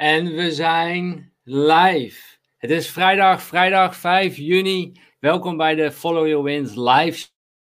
En 0.00 0.34
we 0.34 0.52
zijn 0.52 1.32
live. 1.42 2.36
Het 2.58 2.70
is 2.70 2.90
vrijdag, 2.90 3.42
vrijdag 3.42 3.96
5 3.96 4.36
juni. 4.36 4.92
Welkom 5.18 5.56
bij 5.56 5.74
de 5.74 5.92
Follow 5.92 6.26
Your 6.26 6.42
Wins 6.42 6.74
live 6.74 7.28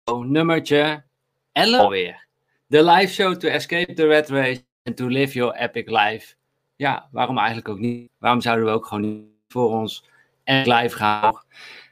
show 0.08 0.24
nummertje 0.24 1.04
11 1.52 1.80
alweer. 1.80 2.26
De 2.66 2.84
live 2.84 3.12
show 3.12 3.34
to 3.34 3.48
escape 3.48 3.92
the 3.92 4.06
red 4.06 4.28
race 4.28 4.64
and 4.84 4.96
to 4.96 5.06
live 5.06 5.32
your 5.32 5.54
epic 5.54 5.84
life. 5.86 6.34
Ja, 6.76 7.08
waarom 7.10 7.38
eigenlijk 7.38 7.68
ook 7.68 7.78
niet? 7.78 8.10
Waarom 8.18 8.40
zouden 8.40 8.64
we 8.66 8.70
ook 8.70 8.86
gewoon 8.86 9.02
niet 9.02 9.24
voor 9.48 9.70
ons 9.70 10.04
en 10.44 10.68
live 10.72 10.96
gaan? 10.96 11.42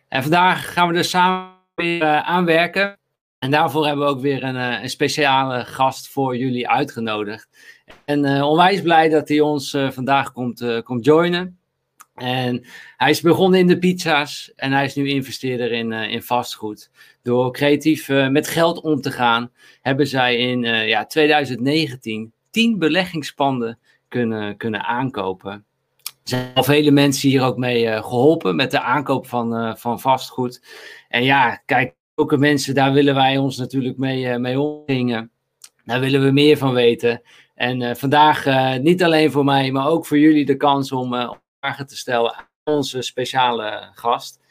En 0.08 0.22
vandaag 0.22 0.72
gaan 0.72 0.88
we 0.88 0.98
er 0.98 1.04
samen 1.04 1.52
weer 1.74 2.02
uh, 2.02 2.28
aan 2.28 2.44
werken. 2.44 2.98
En 3.38 3.50
daarvoor 3.50 3.86
hebben 3.86 4.04
we 4.04 4.10
ook 4.10 4.20
weer 4.20 4.42
een, 4.42 4.56
uh, 4.56 4.82
een 4.82 4.90
speciale 4.90 5.64
gast 5.64 6.08
voor 6.08 6.36
jullie 6.36 6.68
uitgenodigd. 6.68 7.48
En 8.04 8.24
uh, 8.24 8.48
onwijs 8.48 8.82
blij 8.82 9.08
dat 9.08 9.28
hij 9.28 9.40
ons 9.40 9.74
uh, 9.74 9.90
vandaag 9.90 10.32
komt, 10.32 10.62
uh, 10.62 10.80
komt 10.82 11.04
joinen. 11.04 11.58
En 12.14 12.64
hij 12.96 13.10
is 13.10 13.20
begonnen 13.20 13.60
in 13.60 13.66
de 13.66 13.78
pizza's 13.78 14.52
en 14.56 14.72
hij 14.72 14.84
is 14.84 14.94
nu 14.94 15.08
investeerder 15.08 15.72
in, 15.72 15.92
in 15.92 16.22
vastgoed. 16.22 16.90
Door 17.22 17.52
creatief 17.52 18.08
met 18.08 18.48
geld 18.48 18.80
om 18.80 19.00
te 19.00 19.10
gaan, 19.10 19.50
hebben 19.80 20.06
zij 20.06 20.36
in 20.36 20.62
ja, 20.62 21.06
2019 21.06 22.32
tien 22.50 22.78
beleggingspanden 22.78 23.78
kunnen, 24.08 24.56
kunnen 24.56 24.84
aankopen. 24.84 25.52
Er 26.02 26.12
zijn 26.22 26.54
al 26.54 26.64
vele 26.64 26.90
mensen 26.90 27.28
hier 27.28 27.42
ook 27.42 27.56
mee 27.56 27.86
geholpen 27.86 28.56
met 28.56 28.70
de 28.70 28.80
aankoop 28.80 29.26
van, 29.26 29.78
van 29.78 30.00
vastgoed. 30.00 30.62
En 31.08 31.24
ja, 31.24 31.62
kijk, 31.66 31.94
ook 32.14 32.36
mensen, 32.36 32.74
daar 32.74 32.92
willen 32.92 33.14
wij 33.14 33.38
ons 33.38 33.56
natuurlijk 33.56 33.98
mee, 33.98 34.38
mee 34.38 34.60
omringen. 34.60 35.30
Daar 35.84 36.00
willen 36.00 36.24
we 36.24 36.30
meer 36.30 36.56
van 36.56 36.72
weten. 36.72 37.22
En 37.54 37.80
uh, 37.80 37.94
vandaag 37.94 38.46
uh, 38.46 38.76
niet 38.76 39.02
alleen 39.02 39.30
voor 39.30 39.44
mij, 39.44 39.70
maar 39.70 39.88
ook 39.88 40.06
voor 40.06 40.18
jullie 40.18 40.44
de 40.44 40.56
kans 40.56 40.92
om 40.92 41.14
uh, 41.14 41.32
vragen 41.60 41.86
te 41.86 41.96
stellen 41.96 42.34
aan 42.34 42.46
onze 42.64 43.02
speciale 43.02 43.90
gast. 43.94 44.42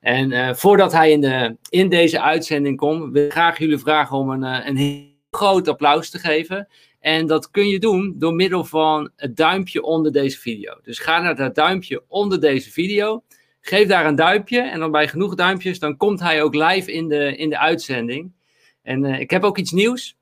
En 0.00 0.56
voordat 0.56 0.92
hij 0.92 1.10
in, 1.10 1.20
de, 1.20 1.56
in 1.68 1.88
deze 1.88 2.20
uitzending 2.20 2.76
komt, 2.76 3.12
wil 3.12 3.24
ik 3.24 3.32
graag 3.32 3.58
jullie 3.58 3.78
vragen 3.78 4.16
om 4.16 4.30
een, 4.30 4.42
een 4.68 4.76
heel 4.76 5.14
groot 5.30 5.68
applaus 5.68 6.10
te 6.10 6.18
geven. 6.18 6.68
En 7.00 7.26
dat 7.26 7.50
kun 7.50 7.68
je 7.68 7.78
doen 7.78 8.14
door 8.16 8.34
middel 8.34 8.64
van 8.64 9.10
het 9.16 9.36
duimpje 9.36 9.82
onder 9.82 10.12
deze 10.12 10.38
video. 10.38 10.74
Dus 10.82 10.98
ga 10.98 11.20
naar 11.20 11.36
dat 11.36 11.54
duimpje 11.54 12.02
onder 12.08 12.40
deze 12.40 12.70
video. 12.70 13.22
Geef 13.60 13.88
daar 13.88 14.06
een 14.06 14.14
duimpje. 14.14 14.60
En 14.60 14.78
dan 14.78 14.90
bij 14.90 15.08
genoeg 15.08 15.34
duimpjes, 15.34 15.78
dan 15.78 15.96
komt 15.96 16.20
hij 16.20 16.42
ook 16.42 16.54
live 16.54 16.92
in 16.92 17.08
de, 17.08 17.36
in 17.36 17.48
de 17.48 17.58
uitzending. 17.58 18.32
En 18.82 19.04
ik 19.04 19.30
heb 19.30 19.44
ook 19.44 19.58
iets 19.58 19.72
nieuws. 19.72 20.16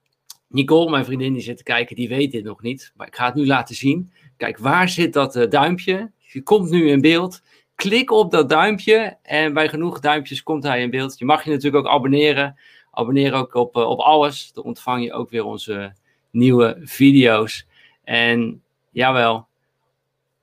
Nicole, 0.55 0.91
mijn 0.91 1.05
vriendin 1.05 1.33
die 1.33 1.43
zit 1.43 1.57
te 1.57 1.63
kijken, 1.63 1.97
die 1.97 2.09
weet 2.09 2.33
dit 2.33 2.45
nog 2.45 2.63
niet. 2.63 2.93
Maar 2.97 3.07
ik 3.07 3.17
ga 3.17 3.27
het 3.27 3.35
nu 3.35 3.47
laten 3.47 3.75
zien. 3.75 4.13
Kijk, 4.37 4.59
waar 4.59 4.89
zit 4.89 5.13
dat 5.13 5.37
uh, 5.37 5.51
duimpje? 5.51 6.11
Je 6.19 6.43
komt 6.43 6.71
nu 6.71 6.89
in 6.89 7.01
beeld. 7.01 7.43
Klik 7.75 8.11
op 8.11 8.31
dat 8.31 8.49
duimpje 8.49 9.17
en 9.23 9.53
bij 9.53 9.69
genoeg 9.69 10.01
duimpjes 10.01 10.43
komt 10.43 10.63
hij 10.63 10.83
in 10.83 10.91
beeld. 10.91 11.19
Je 11.19 11.25
mag 11.25 11.45
je 11.45 11.51
natuurlijk 11.51 11.87
ook 11.87 11.93
abonneren. 11.93 12.59
Abonneer 12.91 13.33
ook 13.33 13.55
op, 13.55 13.77
uh, 13.77 13.89
op 13.89 13.99
alles. 13.99 14.53
Dan 14.53 14.65
ontvang 14.65 15.05
je 15.05 15.13
ook 15.13 15.31
weer 15.31 15.45
onze 15.45 15.93
nieuwe 16.31 16.81
video's. 16.83 17.67
En 18.05 18.63
jawel, 18.91 19.47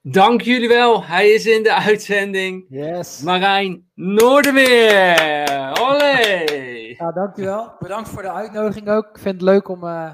dank 0.02 0.42
jullie 0.42 0.68
wel. 0.68 1.04
Hij 1.04 1.30
is 1.30 1.46
in 1.46 1.64
de 1.64 1.74
uitzending. 1.74 2.66
Yes. 2.70 3.22
Marijn 3.22 3.86
Noordermeer. 3.96 5.80
Olé. 5.80 6.61
Ja, 7.02 7.12
dankjewel. 7.12 7.76
Bedankt 7.80 8.10
voor 8.10 8.22
de 8.22 8.32
uitnodiging 8.32 8.90
ook. 8.90 9.06
Ik 9.06 9.18
vind 9.18 9.34
het 9.34 9.44
leuk 9.44 9.68
om 9.68 9.84
uh, 9.84 10.14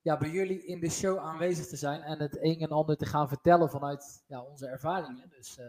ja, 0.00 0.16
bij 0.16 0.30
jullie 0.30 0.66
in 0.66 0.80
de 0.80 0.90
show 0.90 1.18
aanwezig 1.18 1.66
te 1.66 1.76
zijn 1.76 2.00
en 2.00 2.18
het 2.18 2.38
een 2.40 2.60
en 2.60 2.68
ander 2.68 2.96
te 2.96 3.06
gaan 3.06 3.28
vertellen 3.28 3.70
vanuit 3.70 4.24
ja, 4.26 4.42
onze 4.42 4.66
ervaringen. 4.66 5.24
Dus, 5.36 5.58
uh, 5.60 5.64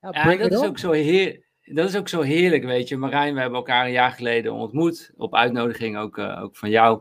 ja, 0.00 0.30
ja 0.30 0.36
dat, 0.36 0.52
is 0.52 0.68
ook 0.68 0.78
zo 0.78 0.90
heer, 0.90 1.44
dat 1.62 1.88
is 1.88 1.96
ook 1.96 2.08
zo 2.08 2.20
heerlijk, 2.20 2.64
weet 2.64 2.88
je. 2.88 2.96
Marijn, 2.96 3.34
we 3.34 3.40
hebben 3.40 3.58
elkaar 3.58 3.84
een 3.84 3.92
jaar 3.92 4.10
geleden 4.10 4.52
ontmoet, 4.52 5.12
op 5.16 5.34
uitnodiging 5.34 5.98
ook, 5.98 6.16
uh, 6.16 6.42
ook 6.42 6.56
van 6.56 6.70
jou. 6.70 7.00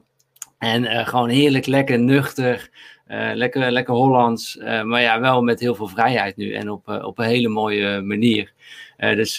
En 0.57 1.05
gewoon 1.07 1.29
heerlijk, 1.29 1.65
lekker 1.65 1.99
nuchter, 1.99 2.69
lekker, 3.33 3.71
lekker 3.71 3.93
Hollands, 3.93 4.55
maar 4.57 5.01
ja, 5.01 5.19
wel 5.19 5.41
met 5.41 5.59
heel 5.59 5.75
veel 5.75 5.87
vrijheid 5.87 6.35
nu 6.35 6.53
en 6.53 6.69
op, 6.69 6.87
op 6.87 7.19
een 7.19 7.25
hele 7.25 7.49
mooie 7.49 8.01
manier. 8.01 8.53
dus 8.97 9.37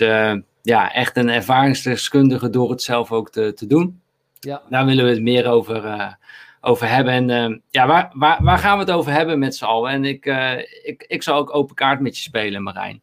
ja, 0.64 0.92
echt 0.92 1.16
een 1.16 1.28
ervaringsdeskundige 1.28 2.50
door 2.50 2.70
het 2.70 2.82
zelf 2.82 3.12
ook 3.12 3.30
te, 3.30 3.52
te 3.54 3.66
doen. 3.66 4.00
Ja. 4.40 4.62
Daar 4.68 4.84
willen 4.86 5.04
we 5.04 5.10
het 5.10 5.22
meer 5.22 5.46
over, 5.46 5.84
uh, 5.84 6.12
over 6.60 6.88
hebben. 6.88 7.12
En 7.12 7.52
uh, 7.52 7.58
ja, 7.70 7.86
waar, 7.86 8.10
waar, 8.14 8.42
waar 8.42 8.58
gaan 8.58 8.78
we 8.78 8.84
het 8.84 8.92
over 8.92 9.12
hebben 9.12 9.38
met 9.38 9.56
z'n 9.56 9.64
allen? 9.64 9.90
En 9.90 10.04
ik, 10.04 10.26
uh, 10.26 10.58
ik, 10.82 11.04
ik 11.06 11.22
zal 11.22 11.38
ook 11.38 11.54
open 11.54 11.74
kaart 11.74 12.00
met 12.00 12.16
je 12.16 12.22
spelen, 12.22 12.62
Marijn. 12.62 13.02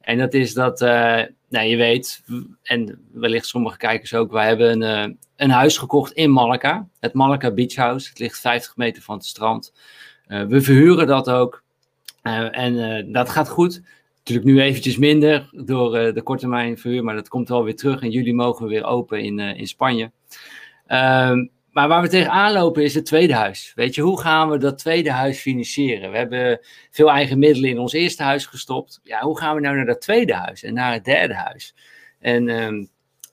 En 0.00 0.18
dat 0.18 0.34
is 0.34 0.54
dat, 0.54 0.80
nou, 1.48 1.66
je 1.66 1.76
weet, 1.76 2.24
en 2.62 3.08
wellicht 3.12 3.46
sommige 3.46 3.76
kijkers 3.76 4.14
ook, 4.14 4.32
wij 4.32 4.46
hebben 4.46 4.82
een, 4.82 5.18
een 5.36 5.50
huis 5.50 5.78
gekocht 5.78 6.12
in 6.12 6.32
Malaga. 6.32 6.88
Het 7.00 7.12
Malaga 7.12 7.50
Beach 7.50 7.74
House. 7.74 8.08
Het 8.08 8.18
ligt 8.18 8.40
50 8.40 8.76
meter 8.76 9.02
van 9.02 9.16
het 9.16 9.26
strand. 9.26 9.72
we 10.26 10.60
verhuren 10.60 11.06
dat 11.06 11.30
ook. 11.30 11.62
en 12.22 13.12
dat 13.12 13.28
gaat 13.28 13.48
goed. 13.48 13.82
Natuurlijk 14.28 14.56
nu 14.56 14.62
eventjes 14.62 14.96
minder 14.96 15.48
door 15.52 15.98
uh, 15.98 16.14
de 16.14 16.22
korte 16.22 16.40
termijn 16.40 16.78
verhuur, 16.78 17.04
maar 17.04 17.14
dat 17.14 17.28
komt 17.28 17.48
wel 17.48 17.64
weer 17.64 17.76
terug. 17.76 18.02
En 18.02 18.10
jullie 18.10 18.34
mogen 18.34 18.64
we 18.64 18.70
weer 18.70 18.84
open 18.84 19.20
in, 19.20 19.38
uh, 19.38 19.58
in 19.58 19.66
Spanje. 19.66 20.10
Um, 20.88 21.50
maar 21.70 21.88
waar 21.88 22.02
we 22.02 22.08
tegenaan 22.08 22.52
lopen 22.52 22.82
is 22.82 22.94
het 22.94 23.06
tweede 23.06 23.34
huis. 23.34 23.72
Weet 23.74 23.94
je, 23.94 24.02
hoe 24.02 24.20
gaan 24.20 24.50
we 24.50 24.58
dat 24.58 24.78
tweede 24.78 25.12
huis 25.12 25.40
financieren? 25.40 26.10
We 26.10 26.16
hebben 26.16 26.60
veel 26.90 27.10
eigen 27.10 27.38
middelen 27.38 27.70
in 27.70 27.78
ons 27.78 27.92
eerste 27.92 28.22
huis 28.22 28.46
gestopt. 28.46 29.00
Ja, 29.02 29.20
hoe 29.20 29.38
gaan 29.38 29.54
we 29.54 29.60
nou 29.60 29.76
naar 29.76 29.86
dat 29.86 30.00
tweede 30.00 30.34
huis 30.34 30.62
en 30.62 30.74
naar 30.74 30.92
het 30.92 31.04
derde 31.04 31.34
huis? 31.34 31.74
En, 32.20 32.48
um, 32.48 32.88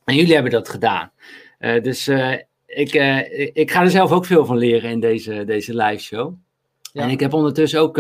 en 0.05 0.16
jullie 0.16 0.34
hebben 0.34 0.51
dat 0.51 0.69
gedaan. 0.69 1.11
Uh, 1.59 1.84
dus 1.84 2.07
ik, 2.67 2.94
ik 3.53 3.72
ga 3.72 3.81
er 3.81 3.89
zelf 3.89 4.11
ook 4.11 4.25
veel 4.25 4.45
van 4.45 4.57
leren 4.57 4.89
in 4.89 5.00
deze, 5.00 5.45
deze 5.45 5.75
live 5.75 6.03
show. 6.03 6.34
Ja. 6.91 7.01
En 7.01 7.09
ik 7.09 7.19
heb 7.19 7.34
ondertussen 7.34 7.79
ook 7.79 7.97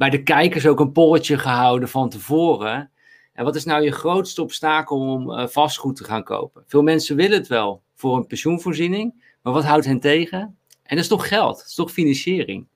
bij 0.00 0.10
de 0.10 0.22
kijkers 0.22 0.66
ook 0.66 0.80
een 0.80 0.92
polletje 0.92 1.38
gehouden 1.38 1.88
van 1.88 2.08
tevoren. 2.08 2.90
En 3.32 3.44
wat 3.44 3.56
is 3.56 3.64
nou 3.64 3.82
je 3.82 3.92
grootste 3.92 4.42
obstakel 4.42 4.98
om 4.98 5.30
uh, 5.30 5.46
vastgoed 5.46 5.96
te 5.96 6.04
gaan 6.04 6.24
kopen? 6.24 6.64
Veel 6.66 6.82
mensen 6.82 7.16
willen 7.16 7.38
het 7.38 7.46
wel 7.46 7.82
voor 7.94 8.16
een 8.16 8.26
pensioenvoorziening, 8.26 9.34
maar 9.42 9.52
wat 9.52 9.64
houdt 9.64 9.84
hen 9.84 10.00
tegen? 10.00 10.38
En 10.82 10.96
dat 10.96 10.98
is 10.98 11.08
toch 11.08 11.28
geld, 11.28 11.56
dat 11.56 11.66
is 11.66 11.74
toch 11.74 11.90
financiering. 11.90 12.66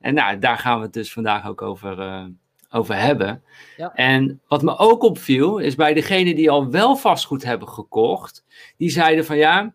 En 0.00 0.14
nou, 0.14 0.38
daar 0.38 0.58
gaan 0.58 0.78
we 0.78 0.84
het 0.84 0.92
dus 0.92 1.12
vandaag 1.12 1.46
ook 1.46 1.62
over, 1.62 1.98
uh, 1.98 2.24
over 2.70 2.96
hebben. 2.96 3.42
Ja. 3.76 3.94
En 3.94 4.40
wat 4.48 4.62
me 4.62 4.78
ook 4.78 5.02
opviel, 5.02 5.58
is 5.58 5.74
bij 5.74 5.94
degenen 5.94 6.34
die 6.34 6.50
al 6.50 6.70
wel 6.70 6.96
vastgoed 6.96 7.44
hebben 7.44 7.68
gekocht, 7.68 8.44
die 8.76 8.90
zeiden 8.90 9.24
van 9.24 9.36
ja, 9.36 9.74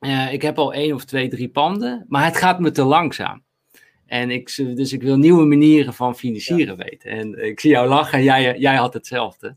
uh, 0.00 0.32
ik 0.32 0.42
heb 0.42 0.58
al 0.58 0.72
één 0.72 0.94
of 0.94 1.04
twee, 1.04 1.28
drie 1.28 1.48
panden, 1.48 2.04
maar 2.08 2.24
het 2.24 2.36
gaat 2.36 2.60
me 2.60 2.70
te 2.70 2.84
langzaam. 2.84 3.42
En 4.12 4.30
ik, 4.30 4.54
dus 4.56 4.92
ik 4.92 5.02
wil 5.02 5.16
nieuwe 5.16 5.44
manieren 5.44 5.94
van 5.94 6.16
financieren 6.16 6.76
ja. 6.78 6.84
weten. 6.84 7.10
En 7.10 7.44
ik 7.44 7.60
zie 7.60 7.70
jou 7.70 7.88
lachen 7.88 8.18
en 8.18 8.24
jij, 8.24 8.58
jij 8.58 8.74
had 8.74 8.94
hetzelfde. 8.94 9.56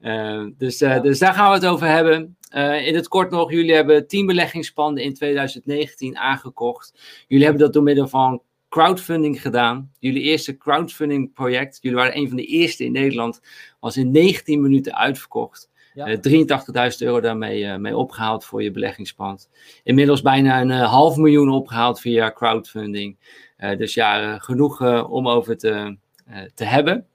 Uh, 0.00 0.46
dus, 0.58 0.82
uh, 0.82 0.88
ja. 0.88 1.00
dus 1.00 1.18
daar 1.18 1.32
gaan 1.32 1.48
we 1.48 1.54
het 1.54 1.66
over 1.66 1.86
hebben. 1.86 2.36
Uh, 2.56 2.86
in 2.86 2.94
het 2.94 3.08
kort 3.08 3.30
nog, 3.30 3.50
jullie 3.50 3.74
hebben 3.74 4.06
10 4.06 4.26
beleggingspanden 4.26 5.04
in 5.04 5.14
2019 5.14 6.16
aangekocht. 6.16 6.94
Jullie 7.26 7.44
hebben 7.44 7.62
dat 7.62 7.72
door 7.72 7.82
middel 7.82 8.08
van 8.08 8.42
crowdfunding 8.68 9.42
gedaan. 9.42 9.90
Jullie 9.98 10.22
eerste 10.22 10.56
crowdfunding 10.56 11.32
project, 11.32 11.78
jullie 11.80 11.98
waren 11.98 12.16
een 12.16 12.28
van 12.28 12.36
de 12.36 12.46
eerste 12.46 12.84
in 12.84 12.92
Nederland, 12.92 13.40
was 13.80 13.96
in 13.96 14.10
19 14.10 14.62
minuten 14.62 14.96
uitverkocht. 14.96 15.70
Ja. 15.94 16.16
83.000 16.16 16.96
euro 16.98 17.20
daarmee 17.20 17.78
mee 17.78 17.96
opgehaald 17.96 18.44
voor 18.44 18.62
je 18.62 18.70
beleggingspand. 18.70 19.50
Inmiddels 19.82 20.22
bijna 20.22 20.60
een 20.60 20.70
half 20.70 21.16
miljoen 21.16 21.50
opgehaald 21.50 22.00
via 22.00 22.32
crowdfunding. 22.32 23.16
Uh, 23.58 23.76
dus 23.76 23.94
ja, 23.94 24.22
uh, 24.22 24.40
genoeg 24.40 24.80
uh, 24.80 25.12
om 25.12 25.28
over 25.28 25.56
te, 25.56 25.96
te 26.54 26.64
hebben. 26.64 27.06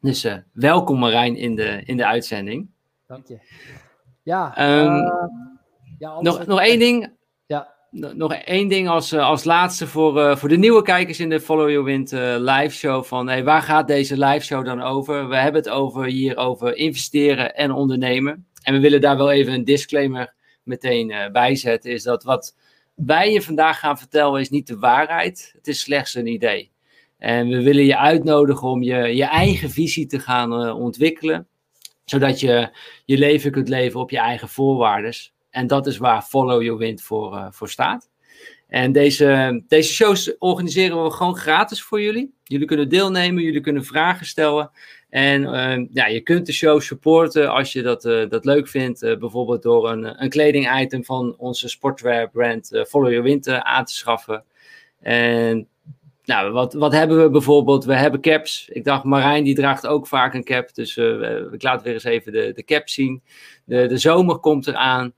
Dus 0.00 0.26
welkom 0.52 0.98
Marijn 0.98 1.36
in 1.36 1.54
de, 1.54 1.82
in 1.84 1.96
de 1.96 2.06
uitzending. 2.06 2.68
Dank 3.06 3.26
je. 3.26 3.38
Ja, 4.22 4.54
um, 4.82 5.12
ja 5.98 6.20
nog, 6.20 6.46
nog 6.46 6.60
één 6.60 6.78
ding. 6.78 7.12
Ja. 7.46 7.74
Nog 7.90 8.34
één 8.34 8.68
ding 8.68 8.88
als, 8.88 9.12
als 9.12 9.44
laatste 9.44 9.86
voor, 9.86 10.38
voor 10.38 10.48
de 10.48 10.56
nieuwe 10.56 10.82
kijkers 10.82 11.20
in 11.20 11.28
de 11.28 11.40
Follow 11.40 11.70
Your 11.70 11.84
Wind 11.84 12.12
live 12.40 12.70
show. 12.70 13.04
Van 13.04 13.28
hey, 13.28 13.44
waar 13.44 13.62
gaat 13.62 13.86
deze 13.86 14.18
live 14.18 14.44
show 14.44 14.64
dan 14.64 14.82
over? 14.82 15.28
We 15.28 15.36
hebben 15.36 15.62
het 15.62 15.70
over, 15.70 16.04
hier 16.04 16.36
over 16.36 16.76
investeren 16.76 17.54
en 17.54 17.72
ondernemen. 17.72 18.46
En 18.62 18.74
we 18.74 18.80
willen 18.80 19.00
daar 19.00 19.16
wel 19.16 19.30
even 19.30 19.52
een 19.52 19.64
disclaimer 19.64 20.34
meteen 20.62 21.28
bij 21.32 21.56
zetten. 21.56 21.90
Is 21.90 22.02
dat 22.02 22.22
wat 22.22 22.54
wij 23.06 23.32
je 23.32 23.42
vandaag 23.42 23.78
gaan 23.78 23.98
vertellen 23.98 24.40
is 24.40 24.50
niet 24.50 24.66
de 24.66 24.78
waarheid. 24.78 25.52
Het 25.56 25.66
is 25.66 25.80
slechts 25.80 26.14
een 26.14 26.26
idee. 26.26 26.70
En 27.18 27.48
we 27.48 27.62
willen 27.62 27.84
je 27.84 27.98
uitnodigen 27.98 28.68
om 28.68 28.82
je, 28.82 28.96
je 29.16 29.24
eigen 29.24 29.70
visie 29.70 30.06
te 30.06 30.20
gaan 30.20 30.66
uh, 30.66 30.78
ontwikkelen. 30.78 31.48
Zodat 32.04 32.40
je 32.40 32.76
je 33.04 33.18
leven 33.18 33.50
kunt 33.50 33.68
leven 33.68 34.00
op 34.00 34.10
je 34.10 34.18
eigen 34.18 34.48
voorwaarden. 34.48 35.14
En 35.50 35.66
dat 35.66 35.86
is 35.86 35.96
waar 35.96 36.22
Follow 36.22 36.62
Your 36.62 36.78
Wind 36.78 37.02
voor, 37.02 37.34
uh, 37.34 37.46
voor 37.50 37.68
staat. 37.68 38.10
En 38.68 38.92
deze, 38.92 39.62
deze 39.68 39.92
shows 39.92 40.38
organiseren 40.38 41.04
we 41.04 41.10
gewoon 41.10 41.36
gratis 41.36 41.82
voor 41.82 42.00
jullie. 42.00 42.34
Jullie 42.44 42.66
kunnen 42.66 42.88
deelnemen, 42.88 43.42
jullie 43.42 43.60
kunnen 43.60 43.84
vragen 43.84 44.26
stellen. 44.26 44.70
En 45.10 45.42
uh, 45.42 45.86
ja, 45.92 46.06
je 46.06 46.20
kunt 46.20 46.46
de 46.46 46.52
show 46.52 46.80
supporten 46.80 47.50
als 47.50 47.72
je 47.72 47.82
dat, 47.82 48.04
uh, 48.04 48.28
dat 48.28 48.44
leuk 48.44 48.68
vindt. 48.68 49.02
Uh, 49.02 49.18
bijvoorbeeld 49.18 49.62
door 49.62 49.90
een, 49.90 50.22
een 50.22 50.28
kledingitem 50.28 51.04
van 51.04 51.34
onze 51.38 51.68
sportwear 51.68 52.30
brand 52.30 52.84
Follow 52.88 53.10
Your 53.10 53.22
Winter 53.22 53.62
aan 53.62 53.84
te 53.84 53.94
schaffen. 53.94 54.44
En 55.00 55.68
nou, 56.24 56.52
wat, 56.52 56.74
wat 56.74 56.92
hebben 56.92 57.22
we 57.22 57.30
bijvoorbeeld? 57.30 57.84
We 57.84 57.94
hebben 57.94 58.20
caps. 58.20 58.68
Ik 58.72 58.84
dacht, 58.84 59.04
Marijn 59.04 59.44
die 59.44 59.54
draagt 59.54 59.86
ook 59.86 60.06
vaak 60.06 60.34
een 60.34 60.44
cap. 60.44 60.74
Dus 60.74 60.96
ik 61.52 61.62
laat 61.62 61.82
weer 61.82 61.92
eens 61.92 62.04
even 62.04 62.32
de, 62.32 62.52
de 62.54 62.64
cap 62.64 62.88
zien. 62.88 63.22
De, 63.64 63.86
de 63.86 63.98
zomer 63.98 64.38
komt 64.38 64.66
eraan. 64.66 65.12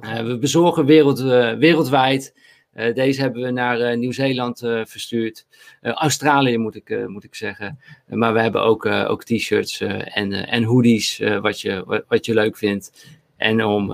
we 0.00 0.38
bezorgen 0.40 0.84
wereld, 0.84 1.20
wereldwijd. 1.58 2.34
Uh, 2.74 2.94
deze 2.94 3.20
hebben 3.20 3.42
we 3.42 3.50
naar 3.50 3.80
uh, 3.80 3.96
Nieuw-Zeeland 3.98 4.62
uh, 4.62 4.84
verstuurd. 4.84 5.46
Australië 5.80 6.58
moet 6.58 6.74
ik, 6.74 7.08
moet 7.08 7.24
ik 7.24 7.34
zeggen. 7.34 7.78
maar 8.06 8.32
we 8.32 8.40
hebben 8.40 8.62
ook, 8.62 8.86
ook 8.86 9.24
t-shirts 9.24 9.80
en, 9.80 10.32
en 10.32 10.62
hoodies, 10.62 11.18
wat, 11.18 11.60
je, 11.60 11.84
wat, 11.86 12.04
wat, 12.08 12.26
je 12.26 12.34
leuk 12.34 12.56
vindt. 12.56 13.08
En 13.36 13.64
om, 13.64 13.86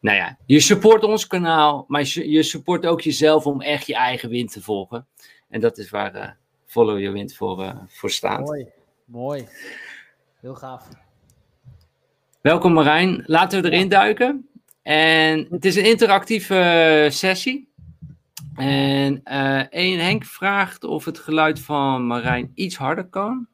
nou 0.00 0.16
ja, 0.16 0.38
je 0.46 0.60
support 0.60 1.04
ons 1.04 1.26
kanaal, 1.26 1.84
maar 1.88 2.02
je, 2.04 2.30
je, 2.30 2.42
support 2.42 2.86
ook 2.86 3.00
jezelf 3.00 3.46
om 3.46 3.60
echt 3.60 3.86
je 3.86 3.94
eigen 3.94 4.28
wind 4.28 4.52
te 4.52 4.62
volgen. 4.62 5.06
En 5.48 5.60
dat 5.60 5.78
is 5.78 5.90
waar 5.90 6.36
Follow 6.66 6.98
Your 6.98 7.12
Wind 7.12 7.34
voor, 7.34 7.74
voor 7.88 8.10
staat. 8.10 8.46
Mooi, 8.46 8.66
mooi. 9.04 9.48
Heel 10.40 10.54
gaaf. 10.54 10.88
Welkom 12.40 12.72
Marijn. 12.72 13.22
Laten 13.26 13.62
we 13.62 13.70
erin 13.70 13.88
duiken. 13.88 14.48
En 14.82 15.46
het 15.50 15.64
is 15.64 15.76
een 15.76 15.84
interactieve 15.84 17.08
sessie. 17.10 17.71
En 18.54 19.20
uh, 19.24 19.72
één 19.72 19.98
Henk 19.98 20.24
vraagt 20.24 20.84
of 20.84 21.04
het 21.04 21.18
geluid 21.18 21.60
van 21.60 22.06
Marijn 22.06 22.52
iets 22.54 22.76
harder 22.76 23.04
kan. 23.04 23.46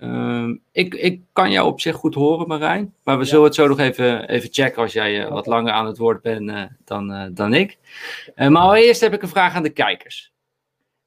Um, 0.00 0.62
ik, 0.72 0.94
ik 0.94 1.22
kan 1.32 1.50
jou 1.50 1.66
op 1.66 1.80
zich 1.80 1.96
goed 1.96 2.14
horen, 2.14 2.48
Marijn. 2.48 2.94
Maar 3.04 3.18
we 3.18 3.24
zullen 3.24 3.44
het 3.44 3.54
zo 3.54 3.68
nog 3.68 3.78
even, 3.78 4.28
even 4.28 4.48
checken 4.52 4.82
als 4.82 4.92
jij 4.92 5.24
uh, 5.24 5.30
wat 5.30 5.46
langer 5.46 5.72
aan 5.72 5.86
het 5.86 5.98
woord 5.98 6.22
bent 6.22 6.50
uh, 6.50 6.62
dan, 6.84 7.30
dan 7.34 7.54
ik. 7.54 7.78
maar 8.36 8.56
allereerst 8.56 9.00
heb 9.00 9.12
ik 9.12 9.22
een 9.22 9.28
vraag 9.28 9.54
aan 9.54 9.62
de 9.62 9.70
kijkers. 9.70 10.32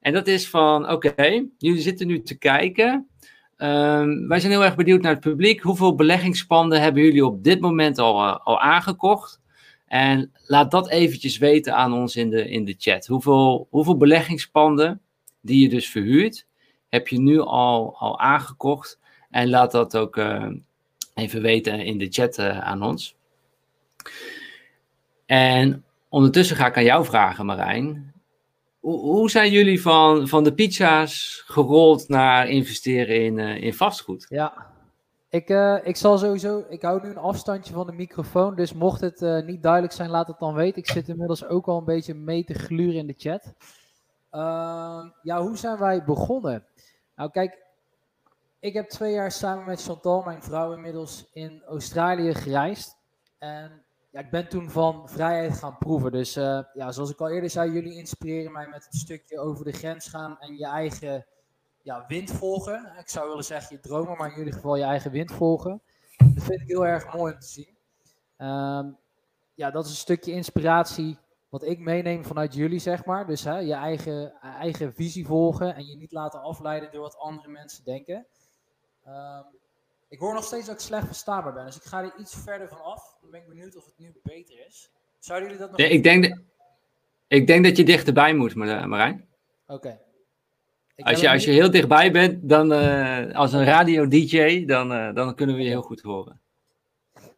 En 0.00 0.12
dat 0.12 0.26
is 0.26 0.48
van, 0.48 0.90
oké, 0.90 1.46
jullie 1.58 1.80
zitten 1.80 2.06
nu 2.06 2.22
te 2.22 2.38
kijken. 2.38 3.08
Um, 3.56 4.28
wij 4.28 4.40
zijn 4.40 4.52
heel 4.52 4.64
erg 4.64 4.76
benieuwd 4.76 5.02
naar 5.02 5.12
het 5.12 5.20
publiek. 5.20 5.60
Hoeveel 5.60 5.94
beleggingspanden 5.94 6.80
hebben 6.80 7.02
jullie 7.02 7.26
op 7.26 7.44
dit 7.44 7.60
moment 7.60 7.98
al, 7.98 8.38
al 8.38 8.60
aangekocht? 8.60 9.40
En 9.88 10.32
laat 10.46 10.70
dat 10.70 10.88
eventjes 10.88 11.38
weten 11.38 11.74
aan 11.74 11.92
ons 11.92 12.16
in 12.16 12.30
de, 12.30 12.48
in 12.48 12.64
de 12.64 12.74
chat. 12.78 13.06
Hoeveel, 13.06 13.66
hoeveel 13.70 13.96
beleggingspanden 13.96 15.00
die 15.40 15.62
je 15.62 15.68
dus 15.68 15.88
verhuurt, 15.88 16.46
heb 16.88 17.08
je 17.08 17.20
nu 17.20 17.40
al, 17.40 17.96
al 17.98 18.18
aangekocht? 18.18 18.98
En 19.30 19.48
laat 19.48 19.72
dat 19.72 19.96
ook 19.96 20.16
uh, 20.16 20.46
even 21.14 21.42
weten 21.42 21.80
in 21.80 21.98
de 21.98 22.08
chat 22.10 22.38
uh, 22.38 22.58
aan 22.58 22.82
ons. 22.82 23.16
En 25.26 25.84
ondertussen 26.08 26.56
ga 26.56 26.66
ik 26.66 26.76
aan 26.76 26.84
jou 26.84 27.04
vragen, 27.04 27.46
Marijn. 27.46 28.12
Hoe, 28.80 29.00
hoe 29.00 29.30
zijn 29.30 29.50
jullie 29.50 29.82
van, 29.82 30.28
van 30.28 30.44
de 30.44 30.54
pizza's 30.54 31.42
gerold 31.46 32.08
naar 32.08 32.48
investeren 32.48 33.24
in, 33.24 33.38
uh, 33.38 33.62
in 33.62 33.74
vastgoed? 33.74 34.26
Ja, 34.28 34.66
ik, 35.28 35.50
uh, 35.50 35.78
ik 35.82 35.96
zal 35.96 36.18
sowieso, 36.18 36.64
ik 36.68 36.82
hou 36.82 37.02
nu 37.02 37.08
een 37.08 37.18
afstandje 37.18 37.72
van 37.72 37.86
de 37.86 37.92
microfoon, 37.92 38.56
dus 38.56 38.72
mocht 38.72 39.00
het 39.00 39.20
uh, 39.20 39.44
niet 39.44 39.62
duidelijk 39.62 39.92
zijn, 39.92 40.10
laat 40.10 40.26
het 40.26 40.38
dan 40.38 40.54
weten. 40.54 40.82
Ik 40.82 40.90
zit 40.90 41.08
inmiddels 41.08 41.46
ook 41.46 41.66
al 41.66 41.78
een 41.78 41.84
beetje 41.84 42.14
mee 42.14 42.44
te 42.44 42.54
gluren 42.54 42.94
in 42.94 43.06
de 43.06 43.14
chat. 43.16 43.54
Uh, 44.30 45.10
ja, 45.22 45.40
hoe 45.40 45.56
zijn 45.56 45.78
wij 45.78 46.04
begonnen? 46.04 46.66
Nou 47.14 47.30
kijk, 47.30 47.66
ik 48.60 48.72
heb 48.74 48.88
twee 48.88 49.12
jaar 49.12 49.32
samen 49.32 49.64
met 49.64 49.82
Chantal, 49.82 50.22
mijn 50.22 50.42
vrouw, 50.42 50.72
inmiddels 50.72 51.28
in 51.32 51.62
Australië 51.66 52.34
gereisd. 52.34 52.96
En 53.38 53.84
ja, 54.10 54.20
ik 54.20 54.30
ben 54.30 54.48
toen 54.48 54.70
van 54.70 55.08
vrijheid 55.08 55.58
gaan 55.58 55.78
proeven. 55.78 56.12
Dus 56.12 56.36
uh, 56.36 56.60
ja, 56.72 56.92
zoals 56.92 57.10
ik 57.10 57.20
al 57.20 57.30
eerder 57.30 57.50
zei, 57.50 57.72
jullie 57.72 57.96
inspireren 57.96 58.52
mij 58.52 58.66
met 58.66 58.84
het 58.84 58.94
stukje 58.94 59.38
over 59.38 59.64
de 59.64 59.72
grens 59.72 60.08
gaan 60.08 60.38
en 60.38 60.56
je 60.56 60.66
eigen 60.66 61.26
ja, 61.88 62.04
wind 62.08 62.30
volgen. 62.30 62.92
Ik 62.98 63.08
zou 63.08 63.28
willen 63.28 63.44
zeggen 63.44 63.76
je 63.76 63.82
dromen, 63.82 64.16
maar 64.16 64.32
in 64.32 64.38
ieder 64.38 64.54
geval 64.54 64.76
je 64.76 64.82
eigen 64.82 65.10
wind 65.10 65.32
volgen. 65.32 65.82
Dat 66.16 66.44
vind 66.44 66.60
ik 66.60 66.66
heel 66.66 66.86
erg 66.86 67.14
mooi 67.14 67.32
om 67.32 67.38
te 67.38 67.46
zien. 67.46 67.76
Um, 68.38 68.98
ja, 69.54 69.70
dat 69.70 69.84
is 69.84 69.90
een 69.90 69.96
stukje 69.96 70.32
inspiratie 70.32 71.18
wat 71.48 71.64
ik 71.64 71.78
meeneem 71.78 72.24
vanuit 72.24 72.54
jullie, 72.54 72.78
zeg 72.78 73.04
maar. 73.04 73.26
Dus 73.26 73.44
hè, 73.44 73.58
je 73.58 73.74
eigen, 73.74 74.32
eigen 74.40 74.94
visie 74.94 75.26
volgen 75.26 75.74
en 75.74 75.86
je 75.86 75.96
niet 75.96 76.12
laten 76.12 76.40
afleiden 76.40 76.92
door 76.92 77.00
wat 77.00 77.16
andere 77.16 77.48
mensen 77.48 77.84
denken. 77.84 78.26
Um, 79.06 79.44
ik 80.08 80.18
hoor 80.18 80.34
nog 80.34 80.44
steeds 80.44 80.66
dat 80.66 80.74
ik 80.74 80.80
slecht 80.80 81.06
verstaanbaar 81.06 81.52
ben, 81.52 81.64
dus 81.64 81.76
ik 81.76 81.82
ga 81.82 82.02
er 82.02 82.14
iets 82.18 82.34
verder 82.34 82.68
van 82.68 82.82
af. 82.82 83.16
Dan 83.20 83.30
ben 83.30 83.40
ik 83.40 83.48
benieuwd 83.48 83.76
of 83.76 83.84
het 83.84 83.98
nu 83.98 84.20
beter 84.22 84.66
is. 84.66 84.90
Zouden 85.18 85.48
jullie 85.48 85.62
dat 85.62 85.70
nog... 85.70 85.80
Nee, 85.80 85.90
ik, 85.90 86.02
denk 86.02 86.28
dat, 86.28 86.38
ik 87.26 87.46
denk 87.46 87.64
dat 87.64 87.76
je 87.76 87.84
dichterbij 87.84 88.34
moet, 88.34 88.54
Marijn. 88.54 89.28
Oké. 89.66 90.06
Als 91.02 91.20
je, 91.20 91.30
als 91.30 91.44
je 91.44 91.50
heel 91.50 91.70
dichtbij 91.70 92.12
bent, 92.12 92.48
dan 92.48 92.72
uh, 92.72 93.34
als 93.34 93.52
een 93.52 93.64
radio-dj, 93.64 94.64
dan, 94.66 94.92
uh, 94.92 95.14
dan 95.14 95.34
kunnen 95.34 95.56
we 95.56 95.62
je 95.62 95.68
heel 95.68 95.82
goed 95.82 96.00
horen. 96.00 96.40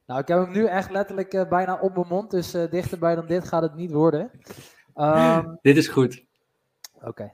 Nou, 0.07 0.21
ik 0.21 0.29
heb 0.29 0.39
hem 0.39 0.53
nu 0.53 0.67
echt 0.67 0.91
letterlijk 0.91 1.35
uh, 1.35 1.49
bijna 1.49 1.79
op 1.81 1.95
mijn 1.95 2.07
mond, 2.09 2.31
dus 2.31 2.51
dichterbij 2.51 3.15
dan 3.15 3.27
dit 3.27 3.49
gaat 3.49 3.62
het 3.62 3.75
niet 3.75 3.91
worden. 3.91 4.31
Um, 4.95 5.59
dit 5.62 5.77
is 5.77 5.89
goed. 5.89 6.25
Oké. 6.95 7.09
Okay. 7.09 7.33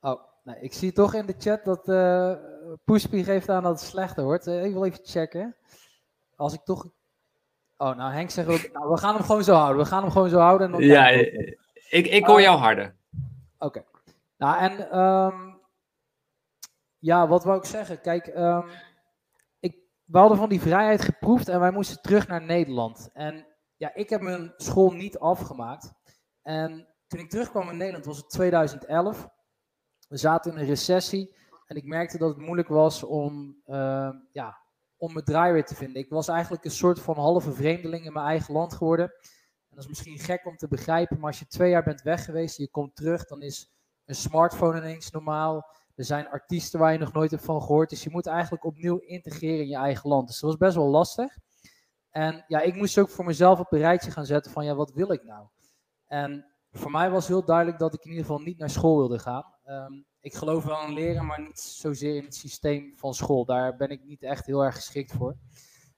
Oh, 0.00 0.20
nou, 0.42 0.58
ik 0.60 0.72
zie 0.72 0.92
toch 0.92 1.14
in 1.14 1.26
de 1.26 1.34
chat 1.38 1.64
dat 1.64 1.88
uh, 1.88 2.32
Poespie 2.84 3.24
geeft 3.24 3.48
aan 3.48 3.62
dat 3.62 3.80
het 3.80 3.88
slechter 3.88 4.24
wordt. 4.24 4.46
ik 4.46 4.72
wil 4.72 4.84
even 4.84 5.00
checken. 5.02 5.56
Als 6.36 6.54
ik 6.54 6.60
toch... 6.64 6.86
Oh, 7.76 7.96
nou 7.96 8.12
Henk 8.12 8.30
zegt 8.30 8.48
ook, 8.48 8.72
nou, 8.72 8.90
we 8.90 8.98
gaan 8.98 9.14
hem 9.14 9.24
gewoon 9.24 9.44
zo 9.44 9.54
houden. 9.54 9.82
We 9.82 9.88
gaan 9.88 10.02
hem 10.02 10.10
gewoon 10.10 10.28
zo 10.28 10.38
houden. 10.38 10.66
En 10.66 10.72
dan 10.72 10.82
ja, 10.82 11.08
ik, 11.88 12.06
ik 12.06 12.26
hoor 12.26 12.40
jou 12.40 12.58
harder. 12.58 12.94
Oké. 13.58 13.78
Okay. 13.78 13.84
Nou, 14.44 14.58
en 14.58 14.98
um, 14.98 15.60
ja, 16.98 17.28
wat 17.28 17.44
wou 17.44 17.58
ik 17.58 17.64
zeggen? 17.64 18.00
Kijk, 18.00 18.26
um, 18.26 18.68
ik, 19.58 19.76
we 20.04 20.18
hadden 20.18 20.38
van 20.38 20.48
die 20.48 20.60
vrijheid 20.60 21.02
geproefd 21.02 21.48
en 21.48 21.60
wij 21.60 21.70
moesten 21.70 22.02
terug 22.02 22.28
naar 22.28 22.42
Nederland. 22.42 23.10
En 23.12 23.46
ja, 23.76 23.94
ik 23.94 24.10
heb 24.10 24.20
mijn 24.20 24.52
school 24.56 24.90
niet 24.90 25.18
afgemaakt. 25.18 25.92
En 26.42 26.88
toen 27.06 27.20
ik 27.20 27.30
terugkwam 27.30 27.70
in 27.70 27.76
Nederland 27.76 28.04
was 28.04 28.16
het 28.16 28.30
2011. 28.30 29.28
We 30.08 30.16
zaten 30.16 30.52
in 30.52 30.58
een 30.58 30.66
recessie 30.66 31.36
en 31.66 31.76
ik 31.76 31.84
merkte 31.84 32.18
dat 32.18 32.28
het 32.28 32.44
moeilijk 32.44 32.68
was 32.68 33.02
om, 33.02 33.62
uh, 33.66 34.10
ja, 34.32 34.58
om 34.96 35.12
mijn 35.12 35.24
draai 35.24 35.52
weer 35.52 35.64
te 35.64 35.74
vinden. 35.74 36.02
Ik 36.02 36.10
was 36.10 36.28
eigenlijk 36.28 36.64
een 36.64 36.70
soort 36.70 37.00
van 37.00 37.16
halve 37.16 37.52
vreemdeling 37.52 38.04
in 38.04 38.12
mijn 38.12 38.26
eigen 38.26 38.54
land 38.54 38.74
geworden. 38.74 39.06
En 39.68 39.76
dat 39.76 39.84
is 39.84 39.88
misschien 39.88 40.18
gek 40.18 40.46
om 40.46 40.56
te 40.56 40.68
begrijpen, 40.68 41.18
maar 41.18 41.30
als 41.30 41.38
je 41.38 41.46
twee 41.46 41.70
jaar 41.70 41.84
bent 41.84 42.02
weg 42.02 42.24
geweest 42.24 42.58
en 42.58 42.64
je 42.64 42.70
komt 42.70 42.96
terug, 42.96 43.26
dan 43.26 43.42
is 43.42 43.74
een 44.04 44.14
smartphone 44.14 44.78
ineens 44.78 45.10
normaal. 45.10 45.66
Er 45.94 46.04
zijn 46.04 46.28
artiesten 46.28 46.80
waar 46.80 46.92
je 46.92 46.98
nog 46.98 47.12
nooit 47.12 47.30
hebt 47.30 47.44
van 47.44 47.62
gehoord. 47.62 47.90
Dus 47.90 48.02
je 48.02 48.10
moet 48.10 48.26
eigenlijk 48.26 48.64
opnieuw 48.64 48.98
integreren 48.98 49.60
in 49.60 49.68
je 49.68 49.76
eigen 49.76 50.08
land. 50.08 50.26
Dus 50.26 50.40
dat 50.40 50.50
was 50.50 50.58
best 50.58 50.76
wel 50.76 50.88
lastig. 50.88 51.38
En 52.10 52.44
ja, 52.48 52.60
ik 52.60 52.74
moest 52.74 52.98
ook 52.98 53.08
voor 53.10 53.24
mezelf 53.24 53.58
op 53.58 53.72
een 53.72 53.78
rijtje 53.78 54.10
gaan 54.10 54.26
zetten 54.26 54.52
van 54.52 54.64
ja, 54.64 54.74
wat 54.74 54.92
wil 54.92 55.12
ik 55.12 55.24
nou? 55.24 55.46
En 56.06 56.46
voor 56.72 56.90
mij 56.90 57.10
was 57.10 57.26
heel 57.26 57.44
duidelijk 57.44 57.78
dat 57.78 57.94
ik 57.94 58.04
in 58.04 58.10
ieder 58.10 58.24
geval 58.24 58.40
niet 58.40 58.58
naar 58.58 58.70
school 58.70 58.96
wilde 58.96 59.18
gaan. 59.18 59.44
Um, 59.66 60.06
ik 60.20 60.34
geloof 60.34 60.64
wel 60.64 60.82
in 60.82 60.92
leren, 60.92 61.26
maar 61.26 61.40
niet 61.40 61.60
zozeer 61.60 62.16
in 62.16 62.24
het 62.24 62.34
systeem 62.34 62.92
van 62.96 63.14
school. 63.14 63.44
Daar 63.44 63.76
ben 63.76 63.88
ik 63.88 64.04
niet 64.04 64.22
echt 64.22 64.46
heel 64.46 64.64
erg 64.64 64.74
geschikt 64.74 65.12
voor. 65.12 65.36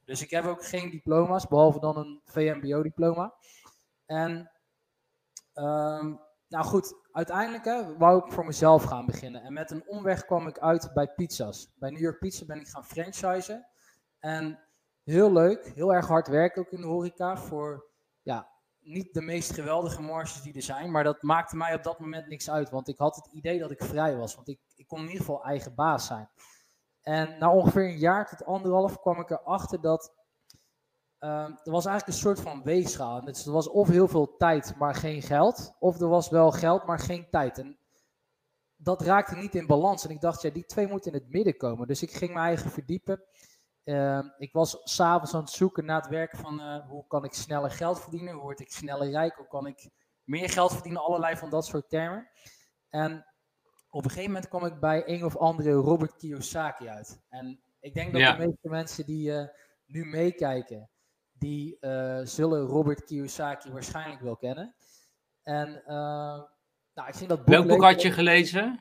Dus 0.04 0.22
ik 0.22 0.30
heb 0.30 0.44
ook 0.44 0.64
geen 0.64 0.90
diploma's, 0.90 1.46
behalve 1.48 1.80
dan 1.80 1.96
een 1.96 2.20
VMBO-diploma. 2.25 3.34
En 4.06 4.50
um, 5.54 6.20
nou 6.49 6.65
goed, 6.65 6.95
uiteindelijk 7.12 7.65
hè, 7.65 7.97
wou 7.97 8.25
ik 8.25 8.33
voor 8.33 8.45
mezelf 8.45 8.83
gaan 8.83 9.07
beginnen. 9.07 9.43
En 9.43 9.53
met 9.53 9.71
een 9.71 9.88
omweg 9.88 10.25
kwam 10.25 10.47
ik 10.47 10.59
uit 10.59 10.91
bij 10.95 11.09
pizza's. 11.09 11.73
Bij 11.79 11.91
New 11.91 12.00
York 12.00 12.19
Pizza 12.19 12.45
ben 12.45 12.61
ik 12.61 12.69
gaan 12.69 12.85
franchisen. 12.85 13.67
En 14.19 14.59
heel 15.05 15.33
leuk, 15.33 15.73
heel 15.75 15.95
erg 15.95 16.07
hard 16.07 16.29
werken 16.29 16.62
ook 16.62 16.71
in 16.71 16.81
de 16.81 16.87
horeca. 16.87 17.37
Voor 17.37 17.87
ja, 18.23 18.49
niet 18.81 19.15
de 19.15 19.23
meest 19.23 19.55
geweldige 19.55 20.03
marges 20.03 20.43
die 20.43 20.55
er 20.55 20.62
zijn. 20.62 20.91
Maar 20.91 21.05
dat 21.05 21.23
maakte 21.23 21.57
mij 21.57 21.75
op 21.75 21.83
dat 21.83 22.00
moment 22.00 22.29
niks 22.29 22.50
uit. 22.50 22.71
Want 22.71 22.88
ik 22.88 22.99
had 22.99 23.17
het 23.17 23.26
idee 23.33 23.59
dat 23.59 23.71
ik 23.71 23.83
vrij 23.83 24.17
was. 24.17 24.35
Want 24.35 24.49
ik, 24.49 24.61
ik 24.75 24.87
kon 24.87 24.99
in 24.99 25.05
ieder 25.05 25.21
geval 25.21 25.45
eigen 25.45 25.75
baas 25.75 26.07
zijn. 26.07 26.29
En 27.03 27.38
na 27.38 27.53
ongeveer 27.53 27.85
een 27.85 27.99
jaar 27.99 28.29
tot 28.29 28.45
anderhalf 28.45 29.00
kwam 29.00 29.21
ik 29.21 29.31
erachter 29.31 29.81
dat 29.81 30.12
Uh, 31.20 31.30
er 31.64 31.70
was 31.70 31.87
eigenlijk 31.87 32.06
een 32.06 32.23
soort 32.23 32.40
van 32.40 32.62
weegschaal. 32.62 33.25
Dus 33.25 33.46
er 33.46 33.52
was 33.52 33.68
of 33.68 33.88
heel 33.88 34.08
veel 34.08 34.37
tijd, 34.37 34.75
maar 34.78 34.94
geen 34.94 35.23
geld. 35.23 35.75
Of 35.78 36.00
er 36.00 36.08
was 36.08 36.28
wel 36.28 36.50
geld, 36.50 36.87
maar 36.87 36.99
geen 36.99 37.26
tijd. 37.30 37.58
En 37.58 37.78
dat 38.76 39.02
raakte 39.02 39.37
niet 39.37 39.54
in 39.54 39.66
balans. 39.66 40.04
En 40.04 40.11
ik 40.11 40.20
dacht, 40.20 40.42
ja, 40.42 40.50
die 40.50 40.64
twee 40.64 40.87
moeten 40.87 41.12
in 41.12 41.18
het 41.18 41.30
midden 41.30 41.56
komen. 41.56 41.87
Dus 41.87 42.02
ik 42.02 42.12
ging 42.12 42.32
mijn 42.32 42.46
eigen 42.46 42.70
verdiepen. 42.70 43.23
Uh, 43.85 44.25
ik 44.38 44.52
was 44.52 44.80
s'avonds 44.85 45.35
aan 45.35 45.40
het 45.40 45.50
zoeken 45.50 45.85
naar 45.85 46.00
het 46.00 46.11
werk 46.11 46.37
van 46.37 46.61
uh, 46.61 46.88
hoe 46.88 47.06
kan 47.06 47.25
ik 47.25 47.32
sneller 47.32 47.70
geld 47.70 48.00
verdienen? 48.00 48.32
Hoe 48.32 48.42
word 48.42 48.61
ik 48.61 48.73
sneller 48.73 49.11
rijk? 49.11 49.35
Hoe 49.35 49.46
kan 49.46 49.66
ik 49.66 49.90
meer 50.26 50.50
geld 50.50 50.73
verdienen, 50.73 51.02
allerlei 51.02 51.37
van 51.37 51.50
dat 51.50 51.66
soort 51.66 51.88
termen. 51.88 52.30
En 52.88 53.26
op 53.90 54.04
een 54.04 54.11
gegeven 54.11 54.30
moment 54.30 54.49
kwam 54.49 54.64
ik 54.64 54.80
bij 54.80 55.02
een 55.06 55.25
of 55.25 55.37
andere 55.37 55.73
Robert 55.73 56.16
Kiyosaki 56.16 56.88
uit. 56.88 57.20
En 57.28 57.61
ik 57.80 57.94
denk 57.94 58.12
dat 58.12 58.37
de 58.37 58.44
meeste 58.44 58.68
mensen 58.68 59.06
die 59.06 59.30
uh, 59.30 59.46
nu 59.87 60.04
meekijken, 60.04 60.90
die 61.38 61.76
uh, 61.81 62.21
zullen 62.23 62.66
Robert 62.66 63.05
Kiyosaki 63.05 63.73
waarschijnlijk 63.73 64.21
wel 64.21 64.37
kennen. 64.37 64.75
En 65.43 65.69
uh, 65.69 66.40
nou, 66.95 67.09
ik 67.09 67.14
ging 67.14 67.28
dat 67.28 67.38
boek 67.38 67.49
Welk 67.49 67.66
boek 67.66 67.83
had 67.83 68.02
je 68.02 68.11
gelezen? 68.11 68.81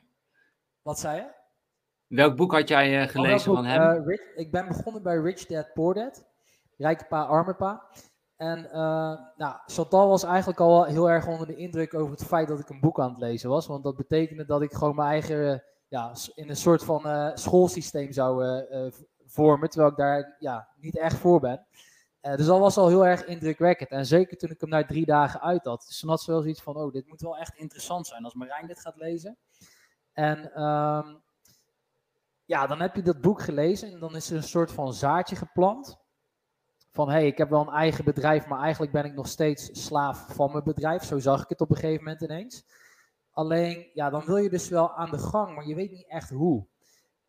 Wat 0.81 0.99
zei 0.99 1.15
je? 1.17 1.33
Welk 2.07 2.35
boek 2.35 2.51
had 2.51 2.67
jij 2.67 3.01
uh, 3.01 3.07
gelezen 3.07 3.53
van 3.53 3.65
hem? 3.65 4.07
Rich, 4.07 4.35
ik 4.35 4.51
ben 4.51 4.67
begonnen 4.67 5.03
bij 5.03 5.17
Rich 5.17 5.45
Dad 5.45 5.73
Poor 5.73 5.93
Dad. 5.93 6.25
Rijke 6.77 7.05
pa, 7.05 7.23
arme 7.23 7.53
pa. 7.53 7.87
En 8.35 8.65
uh, 8.65 8.73
nou, 9.35 9.55
Chantal 9.65 10.07
was 10.07 10.23
eigenlijk 10.23 10.59
al 10.59 10.83
heel 10.83 11.09
erg 11.09 11.27
onder 11.27 11.47
de 11.47 11.55
indruk 11.55 11.93
over 11.93 12.11
het 12.11 12.25
feit 12.25 12.47
dat 12.47 12.59
ik 12.59 12.69
een 12.69 12.79
boek 12.79 12.99
aan 12.99 13.09
het 13.09 13.19
lezen 13.19 13.49
was. 13.49 13.67
Want 13.67 13.83
dat 13.83 13.95
betekende 13.95 14.45
dat 14.45 14.61
ik 14.61 14.73
gewoon 14.73 14.95
mijn 14.95 15.09
eigen, 15.09 15.63
ja, 15.87 16.13
in 16.35 16.49
een 16.49 16.55
soort 16.55 16.83
van 16.83 17.07
uh, 17.07 17.31
schoolsysteem 17.33 18.11
zou 18.11 18.63
vormen. 19.25 19.69
Terwijl 19.69 19.91
ik 19.91 19.97
daar 19.97 20.35
ja, 20.39 20.67
niet 20.75 20.97
echt 20.97 21.17
voor 21.17 21.39
ben. 21.39 21.65
Dus 22.35 22.45
dat 22.45 22.59
was 22.59 22.77
al 22.77 22.87
heel 22.87 23.05
erg 23.05 23.25
indrukwekkend. 23.25 23.89
En 23.89 24.05
zeker 24.05 24.37
toen 24.37 24.49
ik 24.49 24.61
hem 24.61 24.69
na 24.69 24.85
drie 24.85 25.05
dagen 25.05 25.41
uit 25.41 25.65
had. 25.65 25.85
Dus 25.87 25.99
ze 25.99 26.05
wel 26.05 26.17
zoiets 26.17 26.61
van, 26.61 26.75
oh, 26.75 26.91
dit 26.91 27.07
moet 27.07 27.21
wel 27.21 27.37
echt 27.37 27.55
interessant 27.55 28.07
zijn 28.07 28.23
als 28.23 28.33
Marijn 28.33 28.67
dit 28.67 28.79
gaat 28.79 28.95
lezen. 28.95 29.37
En 30.13 30.63
um, 30.63 31.21
ja, 32.45 32.67
dan 32.67 32.81
heb 32.81 32.95
je 32.95 33.01
dat 33.01 33.21
boek 33.21 33.41
gelezen 33.41 33.91
en 33.91 33.99
dan 33.99 34.15
is 34.15 34.29
er 34.29 34.35
een 34.35 34.43
soort 34.43 34.71
van 34.71 34.93
zaadje 34.93 35.35
geplant 35.35 35.97
van 36.91 37.09
hey, 37.09 37.27
ik 37.27 37.37
heb 37.37 37.49
wel 37.49 37.61
een 37.61 37.73
eigen 37.73 38.05
bedrijf, 38.05 38.47
maar 38.47 38.59
eigenlijk 38.59 38.91
ben 38.91 39.05
ik 39.05 39.13
nog 39.13 39.27
steeds 39.27 39.85
slaaf 39.85 40.25
van 40.27 40.51
mijn 40.51 40.63
bedrijf. 40.63 41.03
Zo 41.03 41.19
zag 41.19 41.43
ik 41.43 41.49
het 41.49 41.61
op 41.61 41.69
een 41.69 41.75
gegeven 41.75 42.03
moment 42.03 42.21
ineens. 42.21 42.65
Alleen, 43.31 43.89
ja, 43.93 44.09
dan 44.09 44.25
wil 44.25 44.37
je 44.37 44.49
dus 44.49 44.69
wel 44.69 44.95
aan 44.95 45.11
de 45.11 45.17
gang, 45.17 45.55
maar 45.55 45.67
je 45.67 45.75
weet 45.75 45.91
niet 45.91 46.07
echt 46.07 46.29
hoe. 46.29 46.65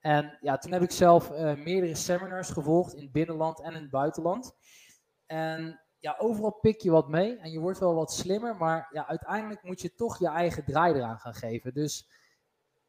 En 0.01 0.39
ja, 0.41 0.59
toen 0.59 0.73
heb 0.73 0.83
ik 0.83 0.91
zelf 0.91 1.31
uh, 1.31 1.55
meerdere 1.55 1.95
seminars 1.95 2.51
gevolgd 2.51 2.95
in 2.95 3.03
het 3.03 3.13
binnenland 3.13 3.61
en 3.61 3.75
in 3.75 3.83
het 3.83 3.91
buitenland. 3.91 4.55
En 5.27 5.81
ja, 5.99 6.15
overal 6.19 6.59
pik 6.61 6.81
je 6.81 6.91
wat 6.91 7.09
mee 7.09 7.37
en 7.37 7.51
je 7.51 7.59
wordt 7.59 7.79
wel 7.79 7.95
wat 7.95 8.13
slimmer, 8.13 8.57
maar 8.57 8.89
ja, 8.93 9.07
uiteindelijk 9.07 9.63
moet 9.63 9.81
je 9.81 9.95
toch 9.95 10.19
je 10.19 10.29
eigen 10.29 10.65
draai 10.65 10.95
eraan 10.95 11.19
gaan 11.19 11.35
geven. 11.35 11.75
Dus 11.75 12.09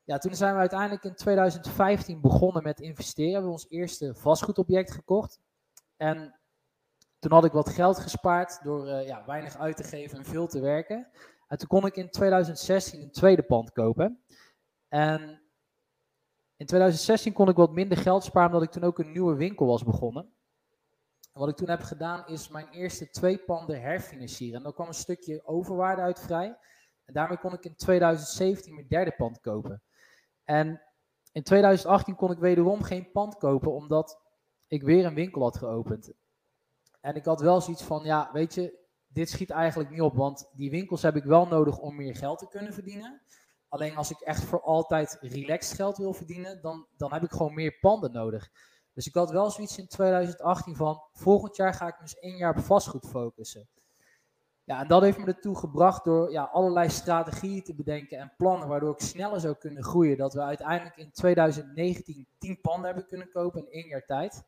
ja, 0.03 0.17
toen 0.17 0.35
zijn 0.35 0.53
we 0.53 0.59
uiteindelijk 0.59 1.03
in 1.03 1.15
2015 1.15 2.21
begonnen 2.21 2.63
met 2.63 2.79
investeren. 2.79 3.29
We 3.29 3.33
hebben 3.33 3.51
ons 3.51 3.69
eerste 3.69 4.15
vastgoedobject 4.15 4.91
gekocht. 4.91 5.39
En 5.97 6.39
toen 7.19 7.31
had 7.31 7.45
ik 7.45 7.51
wat 7.51 7.69
geld 7.69 7.99
gespaard 7.99 8.63
door 8.63 8.87
uh, 8.87 9.07
ja, 9.07 9.25
weinig 9.25 9.57
uit 9.57 9.77
te 9.77 9.83
geven 9.83 10.17
en 10.17 10.25
veel 10.25 10.47
te 10.47 10.59
werken. 10.59 11.07
En 11.47 11.57
toen 11.57 11.67
kon 11.67 11.85
ik 11.85 11.95
in 11.95 12.09
2016 12.09 13.01
een 13.01 13.11
tweede 13.11 13.43
pand 13.43 13.71
kopen. 13.71 14.23
En 14.87 15.41
in 16.55 16.65
2016 16.65 17.33
kon 17.33 17.49
ik 17.49 17.55
wat 17.55 17.71
minder 17.71 17.97
geld 17.97 18.23
sparen 18.23 18.47
omdat 18.47 18.63
ik 18.63 18.71
toen 18.71 18.83
ook 18.83 18.99
een 18.99 19.11
nieuwe 19.11 19.35
winkel 19.35 19.65
was 19.65 19.83
begonnen. 19.83 20.33
Wat 21.37 21.49
ik 21.49 21.55
toen 21.55 21.69
heb 21.69 21.81
gedaan 21.81 22.27
is 22.27 22.47
mijn 22.47 22.69
eerste 22.69 23.09
twee 23.09 23.37
panden 23.37 23.81
herfinancieren. 23.81 24.57
En 24.57 24.63
daar 24.63 24.73
kwam 24.73 24.87
een 24.87 24.93
stukje 24.93 25.45
overwaarde 25.45 26.01
uit 26.01 26.19
vrij. 26.19 26.57
En 27.05 27.13
daarmee 27.13 27.37
kon 27.37 27.53
ik 27.53 27.65
in 27.65 27.75
2017 27.75 28.73
mijn 28.73 28.87
derde 28.87 29.11
pand 29.11 29.39
kopen. 29.39 29.81
En 30.43 30.81
in 31.31 31.43
2018 31.43 32.15
kon 32.15 32.31
ik 32.31 32.39
wederom 32.39 32.81
geen 32.81 33.11
pand 33.11 33.37
kopen 33.37 33.73
omdat 33.73 34.21
ik 34.67 34.83
weer 34.83 35.05
een 35.05 35.13
winkel 35.13 35.41
had 35.41 35.57
geopend. 35.57 36.11
En 37.01 37.15
ik 37.15 37.25
had 37.25 37.41
wel 37.41 37.61
zoiets 37.61 37.83
van, 37.83 38.03
ja, 38.03 38.29
weet 38.33 38.53
je, 38.53 38.85
dit 39.07 39.29
schiet 39.29 39.49
eigenlijk 39.49 39.89
niet 39.89 40.01
op, 40.01 40.15
want 40.15 40.49
die 40.53 40.69
winkels 40.69 41.01
heb 41.01 41.15
ik 41.15 41.23
wel 41.23 41.45
nodig 41.45 41.77
om 41.77 41.95
meer 41.95 42.15
geld 42.15 42.39
te 42.39 42.47
kunnen 42.47 42.73
verdienen. 42.73 43.21
Alleen 43.67 43.95
als 43.95 44.11
ik 44.11 44.19
echt 44.19 44.43
voor 44.43 44.61
altijd 44.61 45.17
relaxed 45.21 45.75
geld 45.75 45.97
wil 45.97 46.13
verdienen, 46.13 46.61
dan, 46.61 46.87
dan 46.97 47.13
heb 47.13 47.23
ik 47.23 47.31
gewoon 47.31 47.53
meer 47.53 47.77
panden 47.79 48.11
nodig. 48.11 48.49
Dus 48.97 49.07
ik 49.07 49.13
had 49.13 49.31
wel 49.31 49.51
zoiets 49.51 49.77
in 49.77 49.87
2018 49.87 50.75
van, 50.75 51.01
volgend 51.13 51.55
jaar 51.55 51.73
ga 51.73 51.87
ik 51.87 51.95
dus 51.99 52.19
één 52.19 52.37
jaar 52.37 52.57
op 52.57 52.63
vastgoed 52.63 53.07
focussen. 53.07 53.67
Ja, 54.63 54.81
en 54.81 54.87
dat 54.87 55.01
heeft 55.01 55.17
me 55.17 55.25
ertoe 55.25 55.57
gebracht 55.57 56.03
door 56.03 56.31
ja, 56.31 56.43
allerlei 56.43 56.89
strategieën 56.89 57.63
te 57.63 57.75
bedenken 57.75 58.17
en 58.17 58.33
plannen, 58.37 58.67
waardoor 58.67 58.93
ik 58.93 58.99
sneller 58.99 59.39
zou 59.39 59.55
kunnen 59.55 59.83
groeien. 59.83 60.17
Dat 60.17 60.33
we 60.33 60.41
uiteindelijk 60.41 60.97
in 60.97 61.11
2019 61.11 62.27
10 62.37 62.61
panden 62.61 62.85
hebben 62.85 63.05
kunnen 63.05 63.29
kopen 63.29 63.59
in 63.59 63.71
één 63.71 63.87
jaar 63.87 64.05
tijd. 64.05 64.43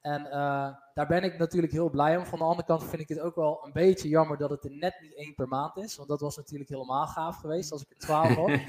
En 0.00 0.26
uh, 0.26 0.74
daar 0.94 1.06
ben 1.08 1.22
ik 1.22 1.38
natuurlijk 1.38 1.72
heel 1.72 1.90
blij 1.90 2.16
om. 2.16 2.26
Van 2.26 2.38
de 2.38 2.44
andere 2.44 2.66
kant 2.66 2.84
vind 2.84 3.02
ik 3.02 3.08
het 3.08 3.20
ook 3.20 3.34
wel 3.34 3.60
een 3.64 3.72
beetje 3.72 4.08
jammer 4.08 4.38
dat 4.38 4.50
het 4.50 4.64
er 4.64 4.70
net 4.70 4.98
niet 5.00 5.14
één 5.14 5.34
per 5.34 5.48
maand 5.48 5.76
is. 5.76 5.96
Want 5.96 6.08
dat 6.08 6.20
was 6.20 6.36
natuurlijk 6.36 6.70
helemaal 6.70 7.06
gaaf 7.06 7.36
geweest 7.36 7.72
als 7.72 7.82
ik 7.82 7.90
er 7.90 7.98
twaalf 7.98 8.34
had. 8.34 8.48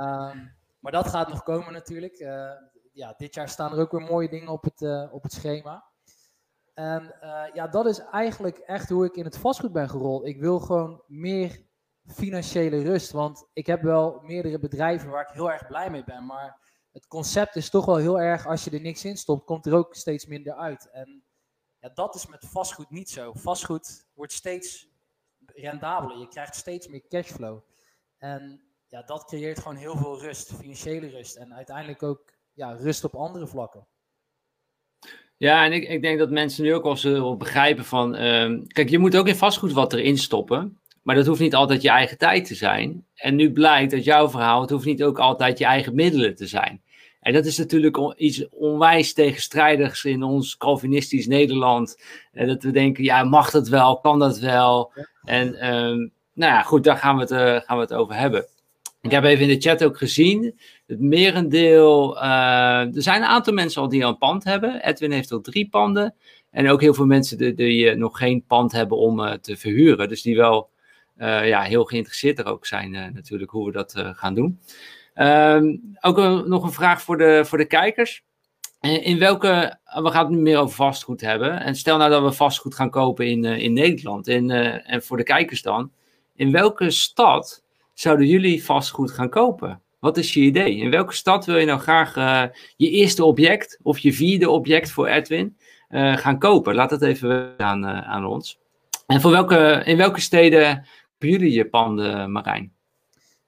um, 0.00 0.52
maar 0.78 0.92
dat 0.92 1.08
gaat 1.08 1.28
nog 1.28 1.42
komen 1.42 1.72
natuurlijk. 1.72 2.20
Uh, 2.20 2.50
ja, 2.94 3.14
dit 3.16 3.34
jaar 3.34 3.48
staan 3.48 3.72
er 3.72 3.78
ook 3.78 3.90
weer 3.90 4.00
mooie 4.00 4.28
dingen 4.28 4.48
op 4.48 4.64
het, 4.64 4.80
uh, 4.80 5.12
op 5.12 5.22
het 5.22 5.32
schema. 5.32 5.84
En 6.74 7.14
ja, 7.52 7.68
dat 7.68 7.86
is 7.86 7.98
eigenlijk 7.98 8.58
echt 8.58 8.88
hoe 8.88 9.04
ik 9.04 9.16
in 9.16 9.24
het 9.24 9.38
vastgoed 9.38 9.72
ben 9.72 9.88
gerold. 9.88 10.26
Ik 10.26 10.40
wil 10.40 10.60
gewoon 10.60 11.02
meer 11.06 11.64
financiële 12.06 12.82
rust. 12.82 13.10
Want 13.10 13.46
ik 13.52 13.66
heb 13.66 13.82
wel 13.82 14.20
meerdere 14.22 14.58
bedrijven 14.58 15.10
waar 15.10 15.28
ik 15.28 15.34
heel 15.34 15.50
erg 15.50 15.66
blij 15.66 15.90
mee 15.90 16.04
ben. 16.04 16.26
Maar 16.26 16.72
het 16.92 17.06
concept 17.06 17.56
is 17.56 17.70
toch 17.70 17.84
wel 17.84 17.96
heel 17.96 18.20
erg, 18.20 18.46
als 18.46 18.64
je 18.64 18.70
er 18.70 18.80
niks 18.80 19.04
in 19.04 19.16
stopt, 19.16 19.44
komt 19.44 19.66
er 19.66 19.74
ook 19.74 19.94
steeds 19.94 20.26
minder 20.26 20.54
uit. 20.54 20.90
En 20.90 21.24
ja, 21.78 21.88
dat 21.88 22.14
is 22.14 22.26
met 22.26 22.44
vastgoed 22.46 22.90
niet 22.90 23.10
zo. 23.10 23.32
Vastgoed 23.32 24.06
wordt 24.14 24.32
steeds 24.32 24.88
rendabeler. 25.46 26.18
Je 26.18 26.28
krijgt 26.28 26.56
steeds 26.56 26.88
meer 26.88 27.06
cashflow. 27.08 27.60
En 28.18 28.62
ja, 28.86 29.02
dat 29.02 29.24
creëert 29.24 29.58
gewoon 29.58 29.76
heel 29.76 29.96
veel 29.96 30.20
rust, 30.20 30.54
financiële 30.54 31.08
rust. 31.08 31.36
En 31.36 31.54
uiteindelijk 31.54 32.02
ook 32.02 32.33
ja, 32.54 32.72
rust 32.72 33.04
op 33.04 33.14
andere 33.14 33.46
vlakken. 33.46 33.86
Ja, 35.36 35.64
en 35.64 35.72
ik, 35.72 35.88
ik 35.88 36.02
denk 36.02 36.18
dat 36.18 36.30
mensen 36.30 36.64
nu 36.64 36.74
ook 36.74 36.82
wel 36.82 36.96
zullen 36.96 37.38
begrijpen 37.38 37.84
van... 37.84 38.14
Uh, 38.22 38.60
kijk, 38.66 38.88
je 38.88 38.98
moet 38.98 39.16
ook 39.16 39.28
in 39.28 39.36
vastgoed 39.36 39.72
wat 39.72 39.92
erin 39.92 40.18
stoppen. 40.18 40.78
Maar 41.02 41.14
dat 41.14 41.26
hoeft 41.26 41.40
niet 41.40 41.54
altijd 41.54 41.82
je 41.82 41.88
eigen 41.88 42.18
tijd 42.18 42.46
te 42.46 42.54
zijn. 42.54 43.06
En 43.14 43.34
nu 43.34 43.52
blijkt 43.52 43.90
dat 43.90 44.04
jouw 44.04 44.30
verhaal, 44.30 44.60
het 44.60 44.70
hoeft 44.70 44.84
niet 44.84 45.02
ook 45.02 45.18
altijd 45.18 45.58
je 45.58 45.64
eigen 45.64 45.94
middelen 45.94 46.34
te 46.34 46.46
zijn. 46.46 46.82
En 47.20 47.32
dat 47.32 47.44
is 47.44 47.58
natuurlijk 47.58 48.14
iets 48.16 48.48
onwijs 48.48 49.12
tegenstrijdigs 49.12 50.04
in 50.04 50.22
ons 50.22 50.56
Calvinistisch 50.56 51.26
Nederland. 51.26 52.02
En 52.32 52.46
dat 52.46 52.62
we 52.62 52.70
denken, 52.70 53.04
ja, 53.04 53.24
mag 53.24 53.50
dat 53.50 53.68
wel? 53.68 54.00
Kan 54.00 54.18
dat 54.18 54.38
wel? 54.38 54.92
En 55.22 55.54
ehm, 55.54 55.96
nou 56.32 56.52
ja, 56.52 56.62
goed, 56.62 56.84
daar 56.84 56.96
gaan 56.96 57.14
we, 57.16 57.20
het, 57.20 57.30
uh, 57.30 57.66
gaan 57.66 57.76
we 57.76 57.82
het 57.82 57.94
over 57.94 58.14
hebben. 58.14 58.46
Ik 59.04 59.10
heb 59.10 59.24
even 59.24 59.48
in 59.48 59.58
de 59.58 59.60
chat 59.60 59.84
ook 59.84 59.98
gezien, 59.98 60.60
het 60.86 61.00
merendeel, 61.00 62.16
uh, 62.16 62.96
er 62.96 63.02
zijn 63.02 63.22
een 63.22 63.28
aantal 63.28 63.52
mensen 63.52 63.82
al 63.82 63.88
die 63.88 64.04
al 64.04 64.10
een 64.10 64.18
pand 64.18 64.44
hebben. 64.44 64.84
Edwin 64.84 65.12
heeft 65.12 65.32
al 65.32 65.40
drie 65.40 65.68
panden. 65.68 66.14
En 66.50 66.68
ook 66.68 66.80
heel 66.80 66.94
veel 66.94 67.06
mensen 67.06 67.38
die, 67.38 67.54
die 67.54 67.90
uh, 67.90 67.96
nog 67.96 68.18
geen 68.18 68.44
pand 68.46 68.72
hebben 68.72 68.98
om 68.98 69.38
te 69.40 69.56
verhuren. 69.56 70.08
Dus 70.08 70.22
die 70.22 70.36
wel 70.36 70.70
ja, 71.18 71.62
heel 71.62 71.84
geïnteresseerd 71.84 72.38
er 72.38 72.46
ook 72.46 72.66
zijn 72.66 72.90
natuurlijk 72.90 73.50
hoe 73.50 73.66
we 73.66 73.72
dat 73.72 73.94
gaan 73.96 74.34
doen. 74.34 74.60
Um, 75.14 75.96
ook 76.00 76.16
nog 76.46 76.62
een 76.62 76.72
vraag 76.72 77.02
voor 77.02 77.18
de, 77.18 77.42
voor 77.44 77.58
de 77.58 77.66
kijkers. 77.66 78.24
In 78.80 79.18
welke, 79.18 79.78
we 79.84 80.10
gaan 80.10 80.24
het 80.24 80.34
nu 80.34 80.40
meer 80.40 80.58
over 80.58 80.74
vastgoed 80.74 81.20
hebben. 81.20 81.60
En 81.60 81.74
stel 81.74 81.98
nou 81.98 82.10
dat 82.10 82.22
we 82.22 82.32
vastgoed 82.32 82.74
gaan 82.74 82.90
kopen 82.90 83.26
in, 83.26 83.44
in 83.44 83.72
Nederland. 83.72 84.28
Uh, 84.28 84.90
en 84.92 85.02
voor 85.02 85.16
de 85.16 85.22
kijkers 85.22 85.62
dan. 85.62 85.92
In 86.34 86.52
welke 86.52 86.90
stad 86.90 87.63
zouden 87.94 88.26
jullie 88.26 88.64
vastgoed 88.64 89.10
gaan 89.10 89.28
kopen? 89.28 89.82
Wat 89.98 90.16
is 90.16 90.34
je 90.34 90.40
idee? 90.40 90.76
In 90.76 90.90
welke 90.90 91.14
stad 91.14 91.44
wil 91.44 91.56
je 91.56 91.66
nou 91.66 91.80
graag 91.80 92.16
uh, 92.16 92.42
je 92.76 92.90
eerste 92.90 93.24
object 93.24 93.78
of 93.82 93.98
je 93.98 94.12
vierde 94.12 94.50
object 94.50 94.90
voor 94.90 95.06
Edwin 95.06 95.56
gaan 96.14 96.38
kopen? 96.38 96.74
Laat 96.74 96.90
het 96.90 97.02
even 97.02 97.54
aan, 97.56 97.86
aan 97.86 98.26
ons. 98.26 98.58
En 99.06 99.20
voor 99.20 99.30
welke, 99.30 99.82
in 99.84 99.96
welke 99.96 100.20
steden 100.20 100.66
hebben 100.66 101.28
jullie 101.28 101.52
je 101.52 101.68
panden, 101.68 102.32
Marijn? 102.32 102.72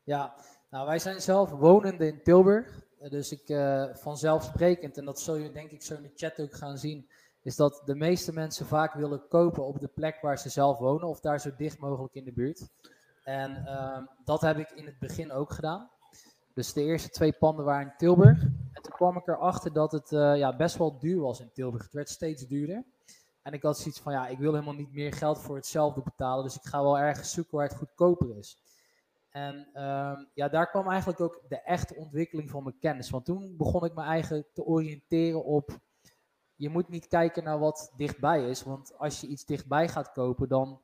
Ja, 0.02 0.34
nou, 0.70 0.86
wij 0.86 0.98
zijn 0.98 1.20
zelf 1.20 1.50
wonende 1.50 2.06
in 2.06 2.22
Tilburg. 2.22 2.84
Eh, 3.00 3.10
dus 3.10 3.32
ik 3.32 3.56
vanzelfsprekend, 3.98 4.98
en 4.98 5.04
dat 5.04 5.20
zul 5.20 5.36
je 5.36 5.52
denk 5.52 5.70
ik 5.70 5.82
zo 5.82 5.94
in 5.94 6.02
de 6.02 6.12
chat 6.14 6.40
ook 6.40 6.54
gaan 6.54 6.78
zien, 6.78 7.08
is 7.42 7.56
dat 7.56 7.82
de 7.84 7.94
meeste 7.94 8.32
mensen 8.32 8.66
vaak 8.66 8.94
willen 8.94 9.28
kopen 9.28 9.66
op 9.66 9.80
de 9.80 9.88
plek 9.88 10.18
waar 10.20 10.38
ze 10.38 10.48
zelf 10.48 10.78
wonen 10.78 11.08
of 11.08 11.20
daar 11.20 11.40
zo 11.40 11.50
dicht 11.56 11.78
mogelijk 11.78 12.14
in 12.14 12.24
de 12.24 12.32
buurt. 12.32 12.68
En 13.26 13.64
uh, 13.66 13.98
dat 14.24 14.40
heb 14.40 14.58
ik 14.58 14.70
in 14.70 14.86
het 14.86 14.98
begin 14.98 15.32
ook 15.32 15.52
gedaan. 15.52 15.90
Dus 16.54 16.72
de 16.72 16.82
eerste 16.82 17.08
twee 17.08 17.32
panden 17.32 17.64
waren 17.64 17.86
in 17.86 17.96
Tilburg. 17.96 18.42
En 18.42 18.82
toen 18.82 18.92
kwam 18.92 19.16
ik 19.16 19.26
erachter 19.26 19.72
dat 19.72 19.92
het 19.92 20.10
uh, 20.10 20.36
ja, 20.36 20.56
best 20.56 20.76
wel 20.76 20.98
duur 20.98 21.20
was 21.20 21.40
in 21.40 21.52
Tilburg. 21.52 21.82
Het 21.82 21.92
werd 21.92 22.08
steeds 22.08 22.46
duurder. 22.46 22.84
En 23.42 23.52
ik 23.52 23.62
had 23.62 23.78
zoiets 23.78 24.00
van, 24.00 24.12
ja, 24.12 24.26
ik 24.26 24.38
wil 24.38 24.52
helemaal 24.52 24.74
niet 24.74 24.92
meer 24.92 25.12
geld 25.12 25.40
voor 25.40 25.56
hetzelfde 25.56 26.02
betalen. 26.02 26.44
Dus 26.44 26.56
ik 26.56 26.64
ga 26.64 26.82
wel 26.82 26.98
ergens 26.98 27.32
zoeken 27.32 27.56
waar 27.56 27.68
het 27.68 27.76
goedkoper 27.76 28.36
is. 28.36 28.58
En 29.30 29.68
ehm, 29.72 30.24
ja, 30.34 30.48
daar 30.48 30.70
kwam 30.70 30.88
eigenlijk 30.88 31.20
ook 31.20 31.42
de 31.48 31.60
echte 31.60 31.94
ontwikkeling 31.94 32.50
van 32.50 32.62
mijn 32.62 32.78
kennis. 32.78 33.10
Want 33.10 33.24
toen 33.24 33.56
begon 33.56 33.84
ik 33.84 33.94
me 33.94 34.02
eigenlijk 34.02 34.48
te 34.52 34.64
oriënteren 34.64 35.44
op. 35.44 35.78
Je 36.54 36.68
moet 36.68 36.88
niet 36.88 37.08
kijken 37.08 37.44
naar 37.44 37.58
wat 37.58 37.92
dichtbij 37.96 38.48
is. 38.48 38.62
Want 38.62 38.98
als 38.98 39.20
je 39.20 39.26
iets 39.26 39.44
dichtbij 39.44 39.88
gaat 39.88 40.12
kopen, 40.12 40.48
dan 40.48 40.80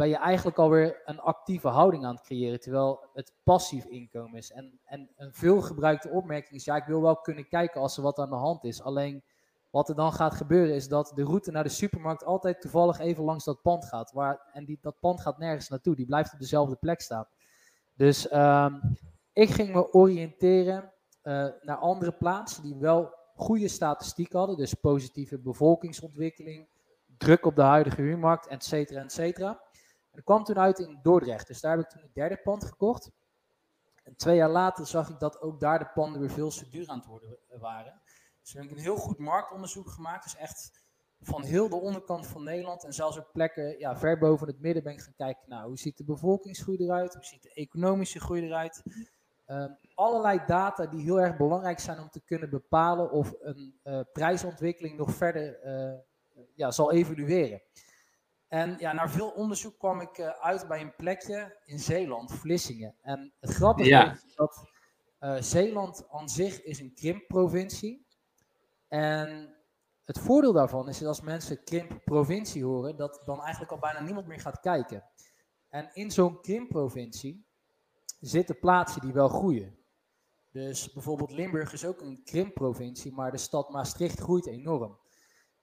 ben 0.00 0.08
je 0.08 0.16
eigenlijk 0.16 0.58
alweer 0.58 1.02
een 1.04 1.20
actieve 1.20 1.68
houding 1.68 2.04
aan 2.04 2.14
het 2.14 2.24
creëren, 2.24 2.60
terwijl 2.60 3.08
het 3.12 3.32
passief 3.44 3.84
inkomen 3.84 4.38
is. 4.38 4.50
En, 4.52 4.80
en 4.84 5.10
een 5.16 5.32
veelgebruikte 5.32 6.08
opmerking 6.08 6.54
is, 6.54 6.64
ja, 6.64 6.76
ik 6.76 6.84
wil 6.84 7.02
wel 7.02 7.16
kunnen 7.16 7.48
kijken 7.48 7.80
als 7.80 7.96
er 7.96 8.02
wat 8.02 8.18
aan 8.18 8.30
de 8.30 8.36
hand 8.36 8.64
is. 8.64 8.82
Alleen 8.82 9.24
wat 9.70 9.88
er 9.88 9.94
dan 9.94 10.12
gaat 10.12 10.34
gebeuren 10.34 10.74
is 10.74 10.88
dat 10.88 11.12
de 11.14 11.24
route 11.24 11.50
naar 11.50 11.62
de 11.62 11.68
supermarkt 11.68 12.24
altijd 12.24 12.60
toevallig 12.60 12.98
even 12.98 13.24
langs 13.24 13.44
dat 13.44 13.62
pand 13.62 13.84
gaat. 13.84 14.12
Waar, 14.12 14.50
en 14.52 14.64
die, 14.64 14.78
dat 14.80 15.00
pand 15.00 15.20
gaat 15.20 15.38
nergens 15.38 15.68
naartoe, 15.68 15.96
die 15.96 16.06
blijft 16.06 16.32
op 16.32 16.38
dezelfde 16.38 16.76
plek 16.76 17.00
staan. 17.00 17.26
Dus 17.94 18.28
ehm, 18.28 18.74
ik 19.32 19.50
ging 19.50 19.72
me 19.72 19.92
oriënteren 19.92 20.92
uh, 21.22 21.46
naar 21.60 21.76
andere 21.76 22.12
plaatsen 22.12 22.62
die 22.62 22.76
wel 22.76 23.14
goede 23.34 23.68
statistiek 23.68 24.32
hadden. 24.32 24.56
Dus 24.56 24.74
positieve 24.74 25.38
bevolkingsontwikkeling, 25.38 26.68
druk 27.18 27.46
op 27.46 27.56
de 27.56 27.62
huidige 27.62 28.02
huurmarkt, 28.02 28.46
et 28.46 28.64
cetera, 28.64 29.02
et 29.02 29.12
cetera. 29.12 29.68
Ik 30.12 30.24
kwam 30.24 30.44
toen 30.44 30.58
uit 30.58 30.78
in 30.78 30.98
Dordrecht. 31.02 31.46
Dus 31.46 31.60
daar 31.60 31.76
heb 31.76 31.84
ik 31.84 31.90
toen 31.90 32.02
het 32.02 32.14
derde 32.14 32.36
pand 32.36 32.64
gekocht. 32.64 33.10
En 34.02 34.16
twee 34.16 34.36
jaar 34.36 34.50
later 34.50 34.86
zag 34.86 35.08
ik 35.08 35.18
dat 35.18 35.40
ook 35.40 35.60
daar 35.60 35.78
de 35.78 35.90
panden 35.94 36.20
weer 36.20 36.30
veel 36.30 36.50
te 36.50 36.68
duur 36.68 36.88
aan 36.88 36.98
het 36.98 37.06
worden 37.06 37.38
waren. 37.58 38.00
Dus 38.40 38.52
heb 38.52 38.64
ik 38.64 38.70
een 38.70 38.78
heel 38.78 38.96
goed 38.96 39.18
marktonderzoek 39.18 39.90
gemaakt. 39.90 40.22
Dus 40.22 40.36
echt 40.36 40.84
van 41.20 41.42
heel 41.42 41.68
de 41.68 41.76
onderkant 41.76 42.26
van 42.26 42.44
Nederland 42.44 42.84
en 42.84 42.92
zelfs 42.92 43.18
op 43.18 43.28
plekken 43.32 43.78
ja, 43.78 43.96
ver 43.96 44.18
boven 44.18 44.46
het 44.46 44.60
midden 44.60 44.82
ben 44.82 44.92
ik 44.92 45.00
gaan 45.00 45.14
kijken. 45.16 45.48
Nou, 45.48 45.66
hoe 45.66 45.78
ziet 45.78 45.96
de 45.96 46.04
bevolkingsgroei 46.04 46.78
eruit? 46.78 47.14
Hoe 47.14 47.24
ziet 47.24 47.42
de 47.42 47.52
economische 47.52 48.20
groei 48.20 48.42
eruit? 48.42 48.82
Uh, 49.46 49.64
allerlei 49.94 50.40
data 50.46 50.86
die 50.86 51.02
heel 51.02 51.20
erg 51.20 51.36
belangrijk 51.36 51.78
zijn 51.78 51.98
om 51.98 52.10
te 52.10 52.20
kunnen 52.24 52.50
bepalen 52.50 53.10
of 53.10 53.34
een 53.40 53.78
uh, 53.84 54.00
prijsontwikkeling 54.12 54.96
nog 54.96 55.14
verder 55.14 55.64
uh, 55.64 55.98
ja, 56.54 56.70
zal 56.70 56.92
evolueren. 56.92 57.62
En 58.50 58.76
ja, 58.78 58.92
na 58.92 59.08
veel 59.08 59.30
onderzoek 59.30 59.78
kwam 59.78 60.00
ik 60.00 60.18
uh, 60.18 60.28
uit 60.28 60.68
bij 60.68 60.80
een 60.80 60.94
plekje 60.94 61.56
in 61.64 61.78
Zeeland, 61.78 62.32
Vlissingen. 62.32 62.94
En 63.02 63.32
het 63.40 63.50
grappige 63.50 63.88
ja. 63.88 64.12
is 64.12 64.34
dat 64.34 64.68
Zeeland 65.44 66.06
aan 66.10 66.28
zich 66.28 66.62
is 66.62 66.80
een 66.80 66.94
krimpprovincie. 66.94 68.06
En 68.88 69.54
het 70.04 70.18
voordeel 70.18 70.52
daarvan 70.52 70.88
is 70.88 70.98
dat 70.98 71.08
als 71.08 71.20
mensen 71.20 71.64
krimpprovincie 71.64 72.64
horen, 72.64 72.96
dat 72.96 73.22
dan 73.24 73.42
eigenlijk 73.42 73.72
al 73.72 73.78
bijna 73.78 74.00
niemand 74.00 74.26
meer 74.26 74.40
gaat 74.40 74.60
kijken. 74.60 75.04
En 75.68 75.90
in 75.92 76.10
zo'n 76.10 76.40
krimpprovincie 76.40 77.44
zitten 78.20 78.58
plaatsen 78.58 79.00
die 79.00 79.12
wel 79.12 79.28
groeien. 79.28 79.78
Dus 80.52 80.92
bijvoorbeeld 80.92 81.32
Limburg 81.32 81.72
is 81.72 81.84
ook 81.84 82.00
een 82.00 82.22
krimpprovincie, 82.24 83.12
maar 83.12 83.30
de 83.30 83.38
stad 83.38 83.70
Maastricht 83.70 84.20
groeit 84.20 84.46
enorm. 84.46 84.98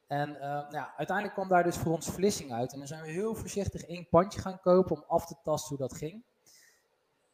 En 0.08 0.30
uh, 0.30 0.40
ja, 0.70 0.94
uiteindelijk 0.98 1.34
kwam 1.34 1.48
daar 1.48 1.64
dus 1.64 1.78
voor 1.78 1.94
ons 1.94 2.10
Vlissing 2.10 2.54
uit. 2.54 2.72
En 2.72 2.78
dan 2.78 2.88
zijn 2.88 3.02
we 3.02 3.12
heel 3.12 3.36
voorzichtig 3.36 3.82
één 3.82 4.10
pandje 4.10 4.40
gaan 4.40 4.60
kopen 4.60 4.96
om 4.96 5.04
af 5.08 5.26
te 5.26 5.36
tasten 5.44 5.78
hoe 5.78 5.88
dat 5.88 5.98
ging. 5.98 6.24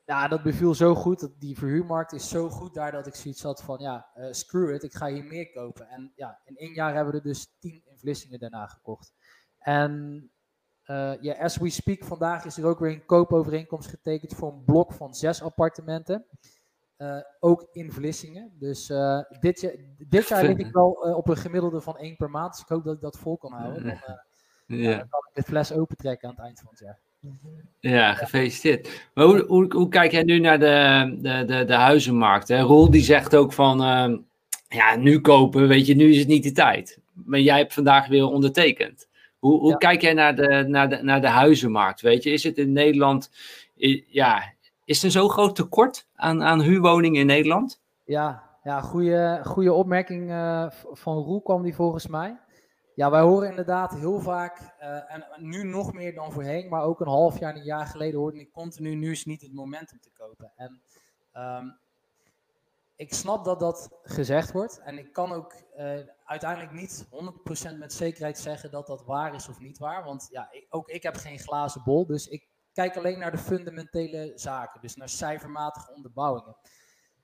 Ja, 0.05 0.27
dat 0.27 0.43
beviel 0.43 0.73
zo 0.73 0.95
goed. 0.95 1.19
Dat 1.19 1.39
die 1.39 1.57
verhuurmarkt 1.57 2.11
is 2.11 2.29
zo 2.29 2.49
goed 2.49 2.73
daar 2.73 2.91
dat 2.91 3.07
ik 3.07 3.15
zoiets 3.15 3.43
had 3.43 3.63
van, 3.63 3.79
ja, 3.79 4.09
uh, 4.15 4.27
screw 4.31 4.73
it, 4.73 4.83
ik 4.83 4.93
ga 4.93 5.07
hier 5.07 5.23
meer 5.23 5.51
kopen. 5.51 5.87
En 5.87 6.11
ja, 6.15 6.39
in 6.45 6.57
één 6.57 6.73
jaar 6.73 6.93
hebben 6.93 7.13
we 7.13 7.19
er 7.19 7.25
dus 7.25 7.55
tien 7.59 7.83
in 8.29 8.39
daarna 8.39 8.67
gekocht. 8.67 9.13
En 9.59 9.91
uh, 10.85 11.21
ja, 11.21 11.33
as 11.33 11.57
we 11.57 11.69
speak, 11.69 12.03
vandaag 12.03 12.45
is 12.45 12.57
er 12.57 12.65
ook 12.65 12.79
weer 12.79 12.91
een 12.91 13.05
koopovereenkomst 13.05 13.89
getekend 13.89 14.33
voor 14.33 14.53
een 14.53 14.63
blok 14.63 14.93
van 14.93 15.13
zes 15.13 15.41
appartementen. 15.41 16.25
Uh, 16.97 17.17
ook 17.39 17.67
in 17.71 17.91
Vlissingen. 17.91 18.51
Dus 18.59 18.89
uh, 18.89 19.19
dit, 19.39 19.61
jaar, 19.61 19.73
dit 20.07 20.27
jaar 20.27 20.43
lig 20.43 20.57
ik 20.57 20.71
wel 20.71 20.91
op 20.91 21.29
een 21.29 21.37
gemiddelde 21.37 21.81
van 21.81 21.97
één 21.97 22.15
per 22.15 22.29
maand. 22.29 22.51
Dus 22.51 22.61
ik 22.61 22.67
hoop 22.67 22.83
dat 22.83 22.95
ik 22.95 23.01
dat 23.01 23.17
vol 23.17 23.37
kan 23.37 23.51
houden. 23.51 23.83
Dan, 23.83 23.97
ja. 24.79 24.97
dan 24.97 25.07
kan 25.09 25.27
ik 25.29 25.35
de 25.35 25.43
fles 25.43 25.71
opentrekken 25.71 26.29
aan 26.29 26.35
het 26.35 26.43
eind 26.43 26.59
van 26.59 26.69
het 26.69 26.79
jaar. 26.79 26.99
Ja, 27.79 28.13
gefeliciteerd. 28.13 29.09
Maar 29.13 29.25
hoe, 29.25 29.45
hoe, 29.47 29.73
hoe 29.73 29.89
kijk 29.89 30.11
jij 30.11 30.23
nu 30.23 30.39
naar 30.39 30.59
de, 30.59 31.17
de, 31.21 31.43
de, 31.45 31.65
de 31.65 31.73
huizenmarkt? 31.73 32.47
Hè? 32.47 32.61
Roel 32.61 32.89
die 32.89 33.03
zegt 33.03 33.35
ook 33.35 33.53
van, 33.53 33.77
ja, 34.67 34.95
nu 34.95 35.21
kopen, 35.21 35.67
weet 35.67 35.87
je, 35.87 35.95
nu 35.95 36.09
is 36.09 36.17
het 36.17 36.27
niet 36.27 36.43
de 36.43 36.51
tijd. 36.51 36.99
Maar 37.13 37.39
jij 37.39 37.57
hebt 37.57 37.73
vandaag 37.73 38.07
weer 38.07 38.25
ondertekend. 38.25 39.07
Hoe, 39.39 39.59
hoe 39.59 39.77
kijk 39.77 40.01
jij 40.01 40.13
naar 40.13 40.35
de, 40.35 40.65
naar, 40.67 40.89
de, 40.89 41.03
naar 41.03 41.21
de 41.21 41.27
huizenmarkt? 41.27 42.01
Weet 42.01 42.23
je, 42.23 42.31
is 42.31 42.43
het 42.43 42.57
in 42.57 42.71
Nederland, 42.71 43.31
ja, 44.07 44.53
is 44.85 45.03
er 45.03 45.11
zo'n 45.11 45.29
groot 45.29 45.55
tekort 45.55 46.07
aan, 46.15 46.43
aan 46.43 46.61
huurwoningen 46.61 47.21
in 47.21 47.27
Nederland? 47.27 47.81
Ja, 48.03 48.43
ja 48.63 48.81
goede, 48.81 49.41
goede 49.43 49.73
opmerking 49.73 50.29
uh, 50.29 50.69
van 50.91 51.17
Roel 51.17 51.41
kwam 51.41 51.63
die 51.63 51.75
volgens 51.75 52.07
mij. 52.07 52.39
Ja, 52.95 53.09
wij 53.09 53.21
horen 53.21 53.49
inderdaad 53.49 53.93
heel 53.93 54.19
vaak, 54.19 54.75
uh, 54.79 55.13
en 55.13 55.25
nu 55.37 55.63
nog 55.63 55.93
meer 55.93 56.13
dan 56.13 56.31
voorheen, 56.31 56.69
maar 56.69 56.83
ook 56.83 56.99
een 56.99 57.07
half 57.07 57.39
jaar, 57.39 57.55
een 57.55 57.63
jaar 57.63 57.85
geleden 57.85 58.19
hoorde 58.19 58.39
ik 58.39 58.51
continu, 58.51 58.95
nu 58.95 59.11
is 59.11 59.25
niet 59.25 59.41
het 59.41 59.53
moment 59.53 59.91
om 59.91 59.99
te 59.99 60.11
kopen. 60.13 60.51
En 60.55 60.81
um, 61.33 61.77
ik 62.95 63.13
snap 63.13 63.45
dat 63.45 63.59
dat 63.59 63.99
gezegd 64.03 64.51
wordt. 64.51 64.79
En 64.79 64.97
ik 64.97 65.13
kan 65.13 65.31
ook 65.31 65.53
uh, 65.77 65.99
uiteindelijk 66.23 66.71
niet 66.71 67.07
100% 67.73 67.77
met 67.77 67.93
zekerheid 67.93 68.37
zeggen 68.37 68.71
dat 68.71 68.87
dat 68.87 69.05
waar 69.05 69.35
is 69.35 69.49
of 69.49 69.59
niet 69.59 69.77
waar. 69.77 70.03
Want 70.03 70.27
ja, 70.31 70.47
ik, 70.51 70.65
ook 70.69 70.89
ik 70.89 71.03
heb 71.03 71.15
geen 71.15 71.39
glazen 71.39 71.81
bol. 71.83 72.05
Dus 72.05 72.27
ik 72.27 72.47
kijk 72.73 72.97
alleen 72.97 73.19
naar 73.19 73.31
de 73.31 73.37
fundamentele 73.37 74.31
zaken. 74.35 74.81
Dus 74.81 74.95
naar 74.95 75.09
cijfermatige 75.09 75.93
onderbouwingen. 75.93 76.55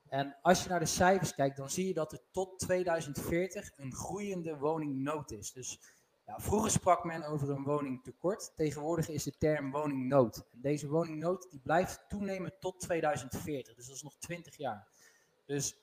En 0.09 0.37
als 0.41 0.63
je 0.63 0.69
naar 0.69 0.79
de 0.79 0.85
cijfers 0.85 1.35
kijkt, 1.35 1.57
dan 1.57 1.69
zie 1.69 1.87
je 1.87 1.93
dat 1.93 2.11
er 2.11 2.21
tot 2.31 2.59
2040 2.59 3.71
een 3.75 3.93
groeiende 3.93 4.57
woningnood 4.57 5.31
is. 5.31 5.51
Dus 5.51 5.79
ja, 6.25 6.39
vroeger 6.39 6.71
sprak 6.71 7.03
men 7.03 7.23
over 7.23 7.49
een 7.49 7.63
woningtekort. 7.63 8.51
Tegenwoordig 8.55 9.09
is 9.09 9.23
de 9.23 9.37
term 9.37 9.71
woningnood. 9.71 10.45
En 10.51 10.61
deze 10.61 10.87
woningnood 10.87 11.47
die 11.51 11.59
blijft 11.59 12.05
toenemen 12.07 12.53
tot 12.59 12.79
2040. 12.79 13.75
Dus 13.75 13.87
dat 13.87 13.95
is 13.95 14.03
nog 14.03 14.15
20 14.17 14.57
jaar. 14.57 14.87
Dus 15.45 15.75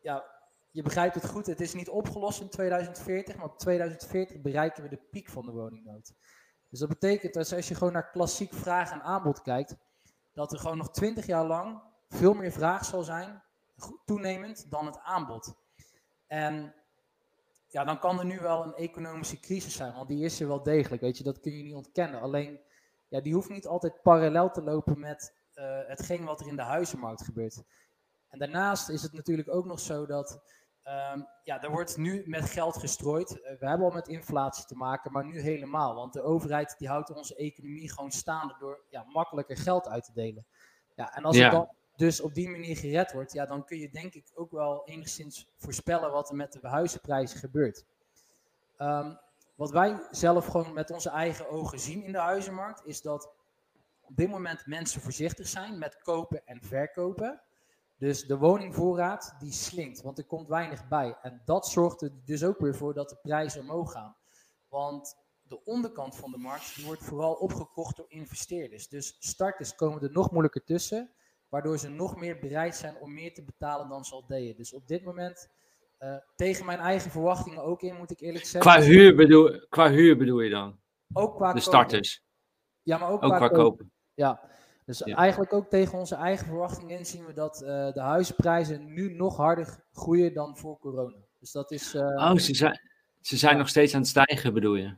ja, 0.00 0.24
je 0.70 0.82
begrijpt 0.82 1.14
het 1.14 1.26
goed, 1.26 1.46
het 1.46 1.60
is 1.60 1.74
niet 1.74 1.88
opgelost 1.88 2.40
in 2.40 2.48
2040, 2.48 3.36
maar 3.36 3.44
op 3.44 3.58
2040 3.58 4.40
bereiken 4.40 4.82
we 4.82 4.88
de 4.88 5.02
piek 5.10 5.28
van 5.28 5.46
de 5.46 5.52
woningnood. 5.52 6.12
Dus 6.74 6.82
dat 6.82 6.98
betekent 7.00 7.34
dat 7.34 7.52
als 7.52 7.68
je 7.68 7.74
gewoon 7.74 7.92
naar 7.92 8.10
klassiek 8.10 8.52
vraag 8.52 8.90
en 8.90 9.02
aanbod 9.02 9.42
kijkt, 9.42 9.76
dat 10.32 10.52
er 10.52 10.58
gewoon 10.58 10.76
nog 10.76 10.90
20 10.90 11.26
jaar 11.26 11.44
lang 11.44 11.80
veel 12.08 12.34
meer 12.34 12.52
vraag 12.52 12.84
zal 12.84 13.02
zijn, 13.02 13.42
toenemend, 14.04 14.70
dan 14.70 14.86
het 14.86 14.98
aanbod. 14.98 15.54
En 16.26 16.74
ja, 17.68 17.84
dan 17.84 17.98
kan 17.98 18.18
er 18.18 18.24
nu 18.24 18.38
wel 18.40 18.64
een 18.64 18.74
economische 18.74 19.40
crisis 19.40 19.76
zijn, 19.76 19.94
want 19.94 20.08
die 20.08 20.24
is 20.24 20.40
er 20.40 20.48
wel 20.48 20.62
degelijk, 20.62 21.02
weet 21.02 21.18
je, 21.18 21.24
dat 21.24 21.40
kun 21.40 21.56
je 21.56 21.62
niet 21.62 21.74
ontkennen. 21.74 22.20
Alleen, 22.20 22.60
ja, 23.08 23.20
die 23.20 23.34
hoeft 23.34 23.48
niet 23.48 23.66
altijd 23.66 24.02
parallel 24.02 24.50
te 24.50 24.62
lopen 24.62 24.98
met 24.98 25.34
uh, 25.54 25.78
hetgeen 25.86 26.24
wat 26.24 26.40
er 26.40 26.46
in 26.46 26.56
de 26.56 26.62
huizenmarkt 26.62 27.24
gebeurt. 27.24 27.62
En 28.28 28.38
daarnaast 28.38 28.88
is 28.88 29.02
het 29.02 29.12
natuurlijk 29.12 29.48
ook 29.48 29.64
nog 29.64 29.80
zo 29.80 30.06
dat 30.06 30.42
um, 30.84 31.26
ja, 31.42 31.62
er 31.62 31.70
wordt 31.70 31.96
nu 31.96 32.22
met 32.26 32.44
geld 32.44 32.76
gestrooid. 32.76 33.30
Uh, 33.30 33.58
we 33.58 33.66
hebben 33.66 33.86
al 33.86 33.92
met 33.92 34.08
inflatie 34.08 34.64
te 34.64 34.74
maken, 34.74 35.12
maar 35.12 35.24
nu 35.24 35.40
helemaal. 35.40 35.94
Want 35.94 36.12
de 36.12 36.22
overheid 36.22 36.74
die 36.78 36.88
houdt 36.88 37.14
onze 37.14 37.36
economie 37.36 37.92
gewoon 37.92 38.10
staande 38.10 38.54
door 38.58 38.80
ja, 38.88 39.04
makkelijker 39.12 39.56
geld 39.56 39.88
uit 39.88 40.04
te 40.04 40.12
delen. 40.12 40.46
Ja, 40.94 41.14
en 41.14 41.24
als 41.24 41.38
het 41.38 41.50
dan 41.50 41.68
dus 41.96 42.20
op 42.20 42.34
die 42.34 42.48
manier 42.48 42.76
gered 42.76 43.12
wordt, 43.12 43.32
ja, 43.32 43.46
dan 43.46 43.64
kun 43.64 43.78
je 43.78 43.90
denk 43.90 44.14
ik 44.14 44.30
ook 44.34 44.50
wel 44.50 44.86
enigszins 44.86 45.48
voorspellen 45.56 46.10
wat 46.12 46.28
er 46.28 46.36
met 46.36 46.52
de 46.52 46.68
huizenprijzen 46.68 47.38
gebeurt. 47.38 47.84
Um, 48.78 49.18
wat 49.54 49.70
wij 49.70 50.06
zelf 50.10 50.46
gewoon 50.46 50.72
met 50.72 50.90
onze 50.90 51.10
eigen 51.10 51.48
ogen 51.48 51.80
zien 51.80 52.04
in 52.04 52.12
de 52.12 52.18
huizenmarkt, 52.18 52.86
is 52.86 53.02
dat 53.02 53.30
op 54.00 54.16
dit 54.16 54.28
moment 54.30 54.66
mensen 54.66 55.00
voorzichtig 55.00 55.46
zijn 55.46 55.78
met 55.78 56.02
kopen 56.02 56.46
en 56.46 56.62
verkopen. 56.62 57.40
Dus 58.04 58.24
de 58.26 58.38
woningvoorraad 58.38 59.36
die 59.38 59.52
slinkt, 59.52 60.02
want 60.02 60.18
er 60.18 60.24
komt 60.24 60.48
weinig 60.48 60.88
bij. 60.88 61.16
En 61.22 61.42
dat 61.44 61.66
zorgt 61.66 62.02
er 62.02 62.10
dus 62.24 62.44
ook 62.44 62.58
weer 62.58 62.74
voor 62.74 62.94
dat 62.94 63.08
de 63.08 63.18
prijzen 63.22 63.60
omhoog 63.60 63.92
gaan. 63.92 64.16
Want 64.68 65.16
de 65.42 65.64
onderkant 65.64 66.16
van 66.16 66.30
de 66.30 66.38
markt 66.38 66.74
die 66.74 66.84
wordt 66.84 67.04
vooral 67.04 67.32
opgekocht 67.32 67.96
door 67.96 68.06
investeerders. 68.08 68.88
Dus 68.88 69.16
starters 69.18 69.74
komen 69.74 70.02
er 70.02 70.12
nog 70.12 70.30
moeilijker 70.30 70.64
tussen, 70.64 71.10
waardoor 71.48 71.78
ze 71.78 71.88
nog 71.88 72.16
meer 72.16 72.38
bereid 72.38 72.76
zijn 72.76 72.96
om 72.96 73.14
meer 73.14 73.34
te 73.34 73.42
betalen 73.42 73.88
dan 73.88 74.04
ze 74.04 74.14
al 74.14 74.26
deden. 74.26 74.56
Dus 74.56 74.74
op 74.74 74.88
dit 74.88 75.04
moment, 75.04 75.48
uh, 76.00 76.16
tegen 76.36 76.66
mijn 76.66 76.78
eigen 76.78 77.10
verwachtingen 77.10 77.62
ook 77.62 77.82
in, 77.82 77.96
moet 77.96 78.10
ik 78.10 78.20
eerlijk 78.20 78.44
zeggen. 78.44 78.72
Qua 78.72 78.82
huur 78.82 79.16
bedoel, 79.16 79.66
qua 79.68 79.90
huur 79.90 80.16
bedoel 80.16 80.40
je 80.40 80.50
dan? 80.50 80.78
Ook 81.12 81.36
qua 81.36 81.52
De 81.52 81.60
starters? 81.60 82.22
Ja, 82.82 82.98
maar 82.98 83.08
ook, 83.08 83.22
ook 83.22 83.36
qua, 83.36 83.48
kopen. 83.48 83.92
Ja, 84.14 84.40
dus 84.84 85.02
eigenlijk 85.02 85.52
ook 85.52 85.68
tegen 85.68 85.98
onze 85.98 86.14
eigen 86.14 86.46
verwachtingen 86.46 86.98
in 86.98 87.06
zien 87.06 87.26
we 87.26 87.32
dat 87.32 87.62
uh, 87.62 87.68
de 87.92 88.00
huizenprijzen 88.00 88.92
nu 88.92 89.14
nog 89.14 89.36
harder 89.36 89.84
groeien 89.92 90.34
dan 90.34 90.56
voor 90.56 90.78
corona. 90.78 91.16
Dus 91.38 91.52
dat 91.52 91.70
is. 91.70 91.94
Uh, 91.94 92.02
oh, 92.02 92.36
ze 92.36 92.54
zijn, 92.54 92.80
ze 93.20 93.36
zijn 93.36 93.52
ja. 93.52 93.58
nog 93.58 93.68
steeds 93.68 93.94
aan 93.94 94.00
het 94.00 94.08
stijgen, 94.08 94.54
bedoel 94.54 94.74
je? 94.74 94.94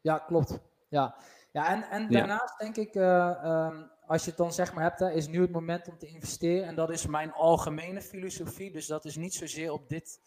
Ja, 0.00 0.18
klopt. 0.18 0.58
Ja, 0.88 1.16
ja 1.52 1.68
en, 1.68 1.82
en 1.90 2.10
daarnaast 2.10 2.58
denk 2.58 2.76
ik, 2.76 2.94
uh, 2.94 3.42
um, 3.44 3.90
als 4.06 4.24
je 4.24 4.28
het 4.28 4.38
dan 4.38 4.52
zeg 4.52 4.74
maar 4.74 4.82
hebt, 4.82 5.00
hè, 5.00 5.10
is 5.10 5.28
nu 5.28 5.40
het 5.40 5.52
moment 5.52 5.88
om 5.88 5.98
te 5.98 6.06
investeren. 6.06 6.66
En 6.66 6.74
dat 6.74 6.90
is 6.90 7.06
mijn 7.06 7.32
algemene 7.32 8.02
filosofie. 8.02 8.72
Dus 8.72 8.86
dat 8.86 9.04
is 9.04 9.16
niet 9.16 9.34
zozeer 9.34 9.72
op 9.72 9.88
dit 9.88 10.20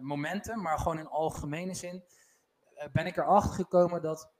momentum, 0.00 0.62
maar 0.62 0.78
gewoon 0.78 0.98
in 0.98 1.08
algemene 1.08 1.74
zin 1.74 2.04
ben 2.92 3.06
ik 3.06 3.16
erachter 3.16 3.54
gekomen 3.54 4.02
dat 4.02 4.30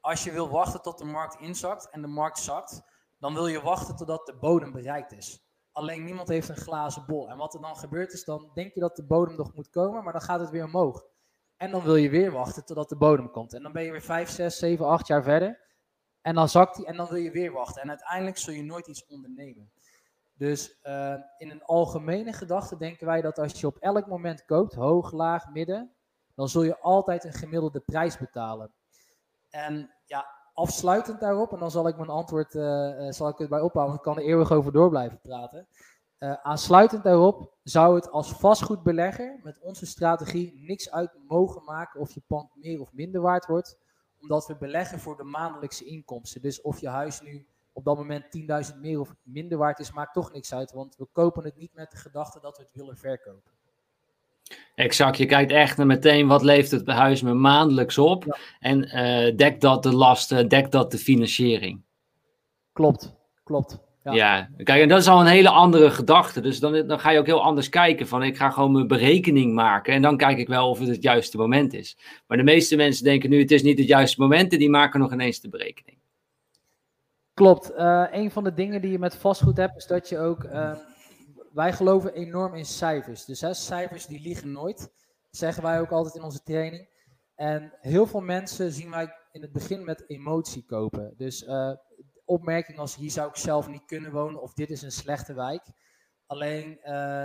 als 0.00 0.24
je 0.24 0.32
wil 0.32 0.48
wachten 0.48 0.82
tot 0.82 0.98
de 0.98 1.04
markt 1.04 1.40
inzakt 1.40 1.90
en 1.90 2.00
de 2.00 2.08
markt 2.08 2.38
zakt, 2.38 2.82
dan 3.18 3.34
wil 3.34 3.46
je 3.46 3.62
wachten 3.62 3.96
totdat 3.96 4.26
de 4.26 4.36
bodem 4.36 4.72
bereikt 4.72 5.12
is. 5.12 5.46
Alleen 5.72 6.04
niemand 6.04 6.28
heeft 6.28 6.48
een 6.48 6.56
glazen 6.56 7.04
bol. 7.06 7.28
En 7.30 7.36
wat 7.36 7.54
er 7.54 7.60
dan 7.60 7.76
gebeurt 7.76 8.12
is, 8.12 8.24
dan 8.24 8.50
denk 8.54 8.74
je 8.74 8.80
dat 8.80 8.96
de 8.96 9.04
bodem 9.04 9.36
nog 9.36 9.54
moet 9.54 9.70
komen, 9.70 10.04
maar 10.04 10.12
dan 10.12 10.22
gaat 10.22 10.40
het 10.40 10.50
weer 10.50 10.64
omhoog. 10.64 11.04
En 11.56 11.70
dan 11.70 11.82
wil 11.82 11.96
je 11.96 12.10
weer 12.10 12.32
wachten 12.32 12.64
totdat 12.64 12.88
de 12.88 12.96
bodem 12.96 13.30
komt. 13.30 13.54
En 13.54 13.62
dan 13.62 13.72
ben 13.72 13.82
je 13.82 13.90
weer 13.90 14.02
5, 14.02 14.30
6, 14.30 14.58
7, 14.58 14.86
8 14.86 15.06
jaar 15.06 15.22
verder. 15.22 15.60
En 16.20 16.34
dan 16.34 16.48
zakt 16.48 16.76
hij 16.76 16.84
en 16.84 16.96
dan 16.96 17.08
wil 17.08 17.16
je 17.16 17.30
weer 17.30 17.52
wachten. 17.52 17.82
En 17.82 17.88
uiteindelijk 17.88 18.38
zul 18.38 18.54
je 18.54 18.62
nooit 18.62 18.86
iets 18.86 19.06
ondernemen. 19.06 19.70
Dus 20.34 20.78
uh, 20.82 21.14
in 21.38 21.50
een 21.50 21.62
algemene 21.62 22.32
gedachte 22.32 22.76
denken 22.76 23.06
wij 23.06 23.20
dat 23.20 23.38
als 23.38 23.60
je 23.60 23.66
op 23.66 23.78
elk 23.78 24.06
moment 24.06 24.44
koopt, 24.44 24.74
hoog, 24.74 25.12
laag, 25.12 25.48
midden, 25.48 25.94
dan 26.34 26.48
zul 26.48 26.62
je 26.62 26.78
altijd 26.78 27.24
een 27.24 27.32
gemiddelde 27.32 27.80
prijs 27.80 28.18
betalen. 28.18 28.72
En 29.50 29.94
ja, 30.04 30.26
afsluitend 30.54 31.20
daarop, 31.20 31.52
en 31.52 31.58
dan 31.58 31.70
zal 31.70 31.88
ik 31.88 31.96
mijn 31.96 32.08
antwoord 32.08 32.54
uh, 32.54 33.10
zal 33.10 33.28
ik 33.28 33.38
het 33.38 33.48
bij 33.48 33.60
ophouden, 33.60 33.96
ik 33.96 34.02
kan 34.02 34.16
er 34.16 34.24
eeuwig 34.24 34.52
over 34.52 34.72
door 34.72 34.88
blijven 34.88 35.20
praten. 35.20 35.68
Uh, 36.18 36.32
aansluitend 36.42 37.02
daarop 37.02 37.52
zou 37.62 37.94
het 37.94 38.10
als 38.10 38.32
vastgoedbelegger 38.32 39.40
met 39.42 39.58
onze 39.60 39.86
strategie 39.86 40.52
niks 40.66 40.90
uit 40.90 41.18
mogen 41.28 41.64
maken 41.64 42.00
of 42.00 42.12
je 42.12 42.22
pand 42.26 42.50
meer 42.54 42.80
of 42.80 42.92
minder 42.92 43.20
waard 43.20 43.46
wordt, 43.46 43.78
omdat 44.20 44.46
we 44.46 44.56
beleggen 44.56 44.98
voor 44.98 45.16
de 45.16 45.24
maandelijkse 45.24 45.84
inkomsten. 45.84 46.42
Dus 46.42 46.60
of 46.60 46.80
je 46.80 46.88
huis 46.88 47.20
nu 47.20 47.46
op 47.72 47.84
dat 47.84 47.96
moment 47.96 48.24
10.000 48.72 48.78
meer 48.80 49.00
of 49.00 49.14
minder 49.22 49.58
waard 49.58 49.78
is, 49.78 49.92
maakt 49.92 50.14
toch 50.14 50.32
niks 50.32 50.54
uit, 50.54 50.72
want 50.72 50.96
we 50.96 51.06
kopen 51.12 51.44
het 51.44 51.56
niet 51.56 51.74
met 51.74 51.90
de 51.90 51.96
gedachte 51.96 52.40
dat 52.40 52.56
we 52.56 52.62
het 52.62 52.72
willen 52.72 52.96
verkopen. 52.96 53.52
Exact, 54.74 55.16
je 55.16 55.26
kijkt 55.26 55.52
echt 55.52 55.76
naar 55.76 55.86
meteen 55.86 56.26
wat 56.26 56.42
leeft 56.42 56.70
het 56.70 56.86
huis 56.86 57.22
me 57.22 57.34
maandelijks 57.34 57.98
op 57.98 58.38
en 58.60 58.84
uh, 58.84 59.36
dekt 59.36 59.60
dat 59.60 59.82
de 59.82 59.92
lasten, 59.92 60.48
dekt 60.48 60.72
dat 60.72 60.90
de 60.90 60.98
financiering. 60.98 61.82
Klopt, 62.72 63.14
klopt. 63.44 63.86
Ja. 64.02 64.48
ja. 64.56 64.64
kijk, 64.64 64.82
en 64.82 64.88
dat 64.88 65.00
is 65.00 65.08
al 65.08 65.20
een 65.20 65.26
hele 65.26 65.48
andere 65.48 65.90
gedachte. 65.90 66.40
Dus 66.40 66.60
dan, 66.60 66.86
dan 66.86 67.00
ga 67.00 67.10
je 67.10 67.18
ook 67.18 67.26
heel 67.26 67.42
anders 67.42 67.68
kijken. 67.68 68.06
Van 68.06 68.22
ik 68.22 68.36
ga 68.36 68.50
gewoon 68.50 68.72
mijn 68.72 68.86
berekening 68.86 69.54
maken. 69.54 69.94
En 69.94 70.02
dan 70.02 70.16
kijk 70.16 70.38
ik 70.38 70.48
wel 70.48 70.70
of 70.70 70.78
het 70.78 70.88
het 70.88 71.02
juiste 71.02 71.36
moment 71.36 71.74
is. 71.74 71.98
Maar 72.26 72.36
de 72.36 72.42
meeste 72.42 72.76
mensen 72.76 73.04
denken 73.04 73.30
nu: 73.30 73.38
het 73.38 73.50
is 73.50 73.62
niet 73.62 73.78
het 73.78 73.88
juiste 73.88 74.20
moment. 74.20 74.52
En 74.52 74.58
die 74.58 74.70
maken 74.70 75.00
nog 75.00 75.12
ineens 75.12 75.40
de 75.40 75.48
berekening. 75.48 75.98
Klopt. 77.34 77.72
Uh, 77.78 78.04
een 78.10 78.30
van 78.30 78.44
de 78.44 78.54
dingen 78.54 78.80
die 78.80 78.90
je 78.90 78.98
met 78.98 79.16
vastgoed 79.16 79.56
hebt, 79.56 79.76
is 79.76 79.86
dat 79.86 80.08
je 80.08 80.18
ook. 80.18 80.44
Uh, 80.44 80.72
wij 81.52 81.72
geloven 81.72 82.12
enorm 82.12 82.54
in 82.54 82.64
cijfers. 82.64 83.24
Dus 83.24 83.66
cijfers 83.66 84.06
die 84.06 84.20
liegen 84.20 84.52
nooit. 84.52 84.92
Zeggen 85.30 85.62
wij 85.62 85.80
ook 85.80 85.90
altijd 85.90 86.14
in 86.14 86.22
onze 86.22 86.42
training. 86.42 86.88
En 87.34 87.72
heel 87.80 88.06
veel 88.06 88.20
mensen 88.20 88.72
zien 88.72 88.90
wij 88.90 89.14
in 89.32 89.42
het 89.42 89.52
begin 89.52 89.84
met 89.84 90.08
emotie 90.08 90.64
kopen. 90.64 91.14
Dus 91.16 91.42
uh, 91.42 91.72
opmerking 92.24 92.78
als 92.78 92.96
hier 92.96 93.10
zou 93.10 93.28
ik 93.28 93.36
zelf 93.36 93.68
niet 93.68 93.84
kunnen 93.84 94.12
wonen 94.12 94.42
of 94.42 94.52
dit 94.52 94.70
is 94.70 94.82
een 94.82 94.92
slechte 94.92 95.34
wijk. 95.34 95.62
Alleen 96.26 96.78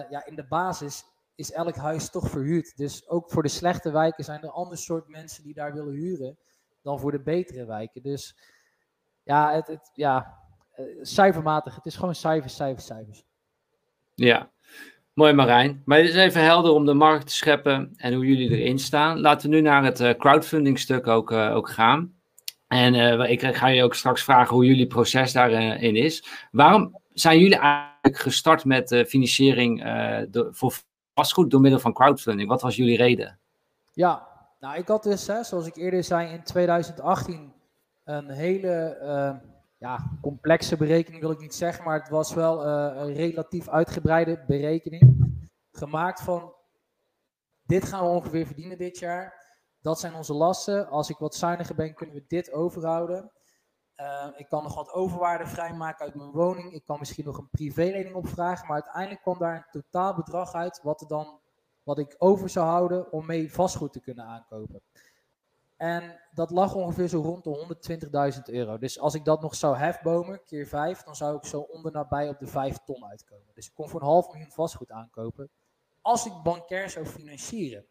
ja, 0.10 0.26
in 0.26 0.36
de 0.36 0.48
basis 0.48 1.04
is 1.36 1.52
elk 1.52 1.76
huis 1.76 2.10
toch 2.10 2.30
verhuurd. 2.30 2.78
Dus 2.78 3.08
ook 3.10 3.32
voor 3.32 3.44
de 3.44 3.50
slechte 3.50 3.92
wijken 3.92 4.24
zijn 4.24 4.44
er 4.44 4.50
ander 4.50 4.78
soort 4.78 5.08
mensen 5.08 5.44
die 5.44 5.54
daar 5.54 5.74
willen 5.74 5.94
huren 5.94 6.38
dan 6.82 7.00
voor 7.00 7.12
de 7.12 7.22
betere 7.22 7.66
wijken. 7.66 8.02
Dus 8.04 8.38
ja, 9.24 9.54
het, 9.54 9.68
het, 9.68 9.90
ja, 9.94 10.40
eh, 10.72 10.86
cijfermatig. 11.02 11.76
Het 11.76 11.86
is 11.86 11.96
gewoon 11.96 12.16
cijfers, 12.16 12.56
cijfers, 12.56 12.86
cijfers. 12.86 13.26
Ja, 14.16 14.52
mooi 15.14 15.34
Marijn. 15.34 15.82
Maar 15.86 15.98
het 15.98 16.08
is 16.08 16.16
even 16.16 16.44
helder 16.44 16.72
om 16.72 16.86
de 16.86 16.94
markt 16.94 17.28
te 17.28 17.34
scheppen 17.34 17.94
en 17.96 18.14
hoe 18.14 18.26
jullie 18.26 18.50
erin 18.50 18.80
staan. 18.80 19.20
Laten 19.20 19.50
we 19.50 19.56
nu 19.56 19.62
naar 19.62 19.84
het 19.84 20.00
uh, 20.00 20.10
crowdfunding 20.10 20.80
stuk 20.80 21.08
ook, 21.08 21.32
uh, 21.32 21.56
ook 21.56 21.70
gaan. 21.70 22.14
En 22.68 22.94
uh, 22.94 23.30
ik 23.30 23.44
ga 23.56 23.68
je 23.68 23.84
ook 23.84 23.96
straks 23.96 24.24
vragen 24.24 24.56
hoe 24.56 24.66
jullie 24.66 24.88
proces 24.88 25.32
daarin 25.32 25.96
is. 25.96 26.26
Waarom 26.52 27.02
zijn 27.14 27.40
jullie 27.40 27.58
eigenlijk 27.58 28.18
gestart 28.18 28.66
met 28.66 29.04
financiering 29.08 29.84
voor 30.52 30.74
vastgoed 31.14 31.52
door 31.52 31.62
middel 31.62 31.80
van 31.80 31.94
crowdfunding? 31.94 32.50
Wat 32.50 32.62
was 32.62 32.76
jullie 32.76 32.98
reden? 32.98 33.40
Ja, 33.92 34.28
nou 34.60 34.78
ik 34.78 34.88
had 34.88 35.04
dus, 35.04 35.28
hè, 35.28 35.44
zoals 35.44 35.68
ik 35.68 35.76
eerder 35.76 36.04
zei, 36.04 36.34
in 36.34 36.44
2018 36.44 37.54
een 38.04 38.30
hele 38.30 38.98
ja, 39.84 40.18
complexe 40.22 40.78
berekening 40.78 41.22
wil 41.22 41.32
ik 41.32 41.40
niet 41.40 41.56
zeggen, 41.56 41.84
maar 41.84 42.00
het 42.00 42.10
was 42.10 42.34
wel 42.34 42.66
uh, 42.66 43.02
een 43.02 43.14
relatief 43.14 43.70
uitgebreide 43.70 44.44
berekening. 44.48 45.38
Gemaakt 45.72 46.22
van, 46.22 46.54
dit 47.64 47.86
gaan 47.86 48.04
we 48.04 48.10
ongeveer 48.10 48.46
verdienen 48.46 48.78
dit 48.78 49.00
jaar. 49.00 49.46
Dat 49.82 50.00
zijn 50.00 50.14
onze 50.14 50.34
lasten. 50.34 50.88
Als 50.88 51.10
ik 51.10 51.18
wat 51.18 51.36
zuiniger 51.36 51.76
ben, 51.76 51.94
kunnen 51.94 52.16
we 52.16 52.24
dit 52.28 52.52
overhouden. 52.52 53.32
Uh, 53.98 54.28
ik 54.36 54.48
kan 54.50 54.64
nog 54.64 54.76
wat 54.76 54.92
overwaarde 54.92 55.48
vrijmaken 55.48 56.06
uit 56.06 56.16
mijn 56.16 56.32
woning. 56.32 56.74
Ik 56.74 56.86
kan 56.86 57.00
misschien 57.00 57.26
nog 57.26 57.38
een 57.38 57.50
privélening 57.50 58.16
opvragen. 58.16 58.68
Maar 58.68 58.76
uiteindelijk 58.76 59.22
kwam 59.22 59.38
daar 59.38 59.56
een 59.56 59.82
totaalbedrag 59.82 60.54
uit 60.54 60.80
wat, 60.84 61.02
er 61.02 61.08
dan, 61.08 61.40
wat 61.84 62.00
ik 62.00 62.16
over 62.18 62.50
zou 62.50 62.68
houden 62.68 63.12
om 63.12 63.26
mee 63.26 63.54
vastgoed 63.54 63.94
te 63.94 64.02
kunnen 64.02 64.26
aankopen. 64.26 64.82
En 65.78 66.20
dat 66.32 66.52
lag 66.52 66.76
ongeveer 66.76 67.08
zo 67.08 67.22
rond 67.22 67.44
de 67.44 68.36
120.000 68.36 68.42
euro. 68.44 68.78
Dus 68.78 69.00
als 69.00 69.14
ik 69.14 69.26
dat 69.26 69.42
nog 69.42 69.56
zou 69.56 69.78
hefbomen, 69.78 70.44
keer 70.46 70.68
5, 70.68 71.04
dan 71.04 71.16
zou 71.16 71.38
ik 71.38 71.46
zo 71.46 71.60
onder 71.60 71.92
nabij 71.92 72.30
op 72.30 72.40
de 72.40 72.48
5 72.48 72.78
ton 72.78 73.06
uitkomen. 73.06 73.54
Dus 73.54 73.68
ik 73.68 73.74
kon 73.74 73.90
voor 73.90 74.02
een 74.02 74.08
half 74.08 74.32
miljoen 74.32 74.52
vastgoed 74.52 74.92
aankopen. 74.92 75.50
Als 76.02 76.26
ik 76.26 76.34
bankair 76.44 76.90
zou 76.90 77.06
financieren. 77.06 77.86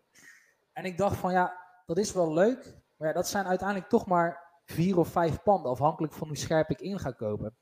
En 0.73 0.85
ik 0.85 0.99
dacht 0.99 1.16
van 1.16 1.33
ja, 1.33 1.57
dat 1.87 1.99
is 1.99 2.12
wel 2.12 2.33
leuk. 2.33 2.81
Maar 2.97 3.09
ja, 3.09 3.14
dat 3.14 3.29
zijn 3.29 3.47
uiteindelijk 3.47 3.88
toch 3.88 4.07
maar 4.07 4.51
vier 4.64 4.99
of 4.99 5.09
vijf 5.09 5.42
panden, 5.42 5.71
afhankelijk 5.71 6.12
van 6.12 6.29
hoe 6.29 6.37
scherp 6.37 6.71
ik 6.71 6.81
in 6.81 6.99
ga 6.99 7.11
kopen. 7.11 7.57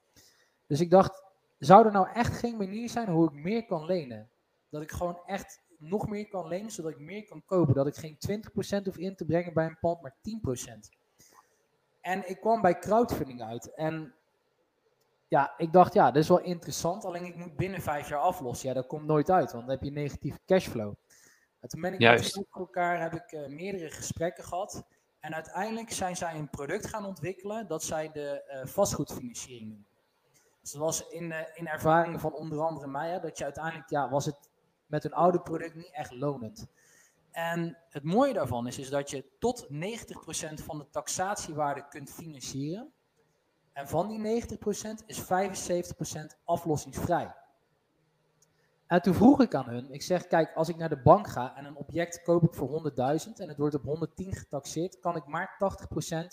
Dus 0.67 0.81
ik 0.81 0.91
dacht, 0.91 1.25
zou 1.59 1.87
er 1.87 1.93
nou 1.93 2.09
echt 2.13 2.39
geen 2.39 2.57
manier 2.57 2.89
zijn 2.89 3.09
hoe 3.09 3.29
ik 3.29 3.33
meer 3.33 3.67
kan 3.67 3.85
lenen? 3.85 4.31
Dat 4.69 4.83
ik 4.83 4.91
gewoon 4.91 5.21
echt 5.27 5.63
nog 5.81 6.09
meer 6.09 6.29
kan 6.29 6.49
lenen, 6.49 6.71
zodat 6.71 6.91
ik 6.91 6.99
meer 6.99 7.25
kan 7.25 7.43
kopen. 7.45 7.75
Dat 7.75 7.87
ik 7.87 7.95
geen 7.95 8.19
20% 8.81 8.85
hoef 8.85 8.99
in 8.99 9.17
te 9.17 9.25
brengen 9.25 9.55
bij 9.55 9.67
een 9.67 9.79
pand, 9.79 10.03
maar 10.03 10.15
10%. 10.23 10.99
En 12.01 12.29
ik 12.29 12.41
kwam 12.41 12.61
bij 12.61 12.79
crowdfunding 12.79 13.43
uit. 13.43 13.75
En 13.75 14.15
ja, 15.29 15.55
ik 15.57 15.73
dacht, 15.73 15.95
ja, 15.95 16.11
dat 16.11 16.23
is 16.23 16.29
wel 16.29 16.41
interessant. 16.41 17.05
Alleen 17.05 17.25
ik 17.25 17.37
moet 17.37 17.57
binnen 17.57 17.83
vijf 17.83 18.09
jaar 18.09 18.21
aflossen. 18.21 18.69
Ja, 18.69 18.75
dat 18.75 18.87
komt 18.87 19.07
nooit 19.07 19.31
uit, 19.31 19.53
want 19.53 19.67
dan 19.67 19.75
heb 19.75 19.83
je 19.83 19.91
negatieve 19.91 20.39
cashflow. 20.47 20.95
En 21.61 21.69
toen 21.69 21.81
ben 21.81 21.93
ik 21.93 22.01
Juist. 22.01 22.37
met 22.37 22.47
elkaar 22.51 23.01
heb 23.01 23.15
ik 23.15 23.33
uh, 23.33 23.47
meerdere 23.47 23.91
gesprekken 23.91 24.45
gehad. 24.45 24.85
En 25.21 25.35
uiteindelijk 25.35 25.91
zijn 25.91 26.17
zij 26.17 26.35
een 26.35 26.51
product 26.51 26.87
gaan 26.87 27.05
ontwikkelen 27.05 27.67
dat 27.67 27.83
zij 27.83 28.11
de 28.13 28.43
uh, 28.49 28.67
vastgoedfinanciering 28.67 29.69
noemen. 29.69 29.87
Dus 30.61 30.73
dat 30.73 30.81
was 30.81 31.09
in, 31.09 31.25
uh, 31.25 31.39
in 31.55 31.69
ervaringen 31.69 32.21
van 32.21 32.33
onder 32.33 32.61
andere 32.61 32.87
mij, 32.87 33.11
hè, 33.11 33.21
dat 33.21 33.39
je 33.39 33.45
uiteindelijk, 33.45 33.91
ja, 33.91 34.11
was 34.11 34.27
het 34.27 34.50
met 34.91 35.05
een 35.05 35.13
oude 35.13 35.41
product 35.41 35.75
niet 35.75 35.93
echt 35.93 36.13
lonend. 36.13 36.67
En 37.31 37.79
het 37.89 38.03
mooie 38.03 38.33
daarvan 38.33 38.67
is, 38.67 38.79
is 38.79 38.91
dat 38.91 39.11
je 39.11 39.25
tot 39.39 39.67
90% 39.67 39.69
van 40.65 40.79
de 40.79 40.87
taxatiewaarde 40.91 41.89
kunt 41.89 42.11
financieren. 42.11 42.93
En 43.73 43.89
van 43.89 44.09
die 44.09 44.43
90% 44.43 44.55
is 45.07 45.23
75% 45.23 45.25
aflossingsvrij. 46.45 47.35
En 48.87 49.03
toen 49.03 49.15
vroeg 49.15 49.41
ik 49.41 49.55
aan 49.55 49.69
hun, 49.69 49.93
ik 49.93 50.03
zeg, 50.03 50.27
kijk, 50.27 50.55
als 50.55 50.69
ik 50.69 50.77
naar 50.77 50.89
de 50.89 51.03
bank 51.03 51.29
ga 51.29 51.57
en 51.57 51.65
een 51.65 51.77
object 51.77 52.23
koop 52.23 52.43
ik 52.43 52.55
voor 52.55 52.91
100.000 52.91 52.97
en 53.37 53.49
het 53.49 53.59
wordt 53.59 53.75
op 53.75 53.83
110 53.83 54.33
getaxeerd, 54.33 55.01
kan 55.01 55.17
ik 55.17 55.27
maar 55.27 55.57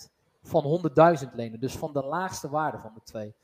80% 0.01 0.11
van 0.41 0.81
100.000 1.23 1.33
lenen. 1.33 1.59
Dus 1.59 1.77
van 1.77 1.93
de 1.93 2.03
laagste 2.03 2.49
waarde 2.49 2.77
van 2.79 2.93
de 2.93 3.01
twee 3.03 3.35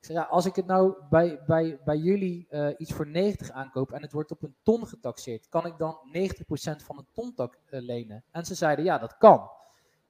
ja, 0.00 0.22
als 0.22 0.46
ik 0.46 0.56
het 0.56 0.66
nou 0.66 0.94
bij, 1.10 1.40
bij, 1.46 1.80
bij 1.84 1.96
jullie 1.96 2.46
uh, 2.50 2.68
iets 2.76 2.92
voor 2.92 3.06
90 3.06 3.50
aankoop 3.50 3.92
en 3.92 4.02
het 4.02 4.12
wordt 4.12 4.30
op 4.30 4.42
een 4.42 4.56
ton 4.62 4.86
getaxeerd, 4.86 5.48
kan 5.48 5.66
ik 5.66 5.78
dan 5.78 5.98
90% 6.14 6.84
van 6.84 6.98
een 6.98 7.08
ton 7.12 7.34
tak, 7.34 7.58
uh, 7.70 7.80
lenen? 7.80 8.24
En 8.30 8.44
ze 8.44 8.54
zeiden 8.54 8.84
ja, 8.84 8.98
dat 8.98 9.16
kan. 9.18 9.50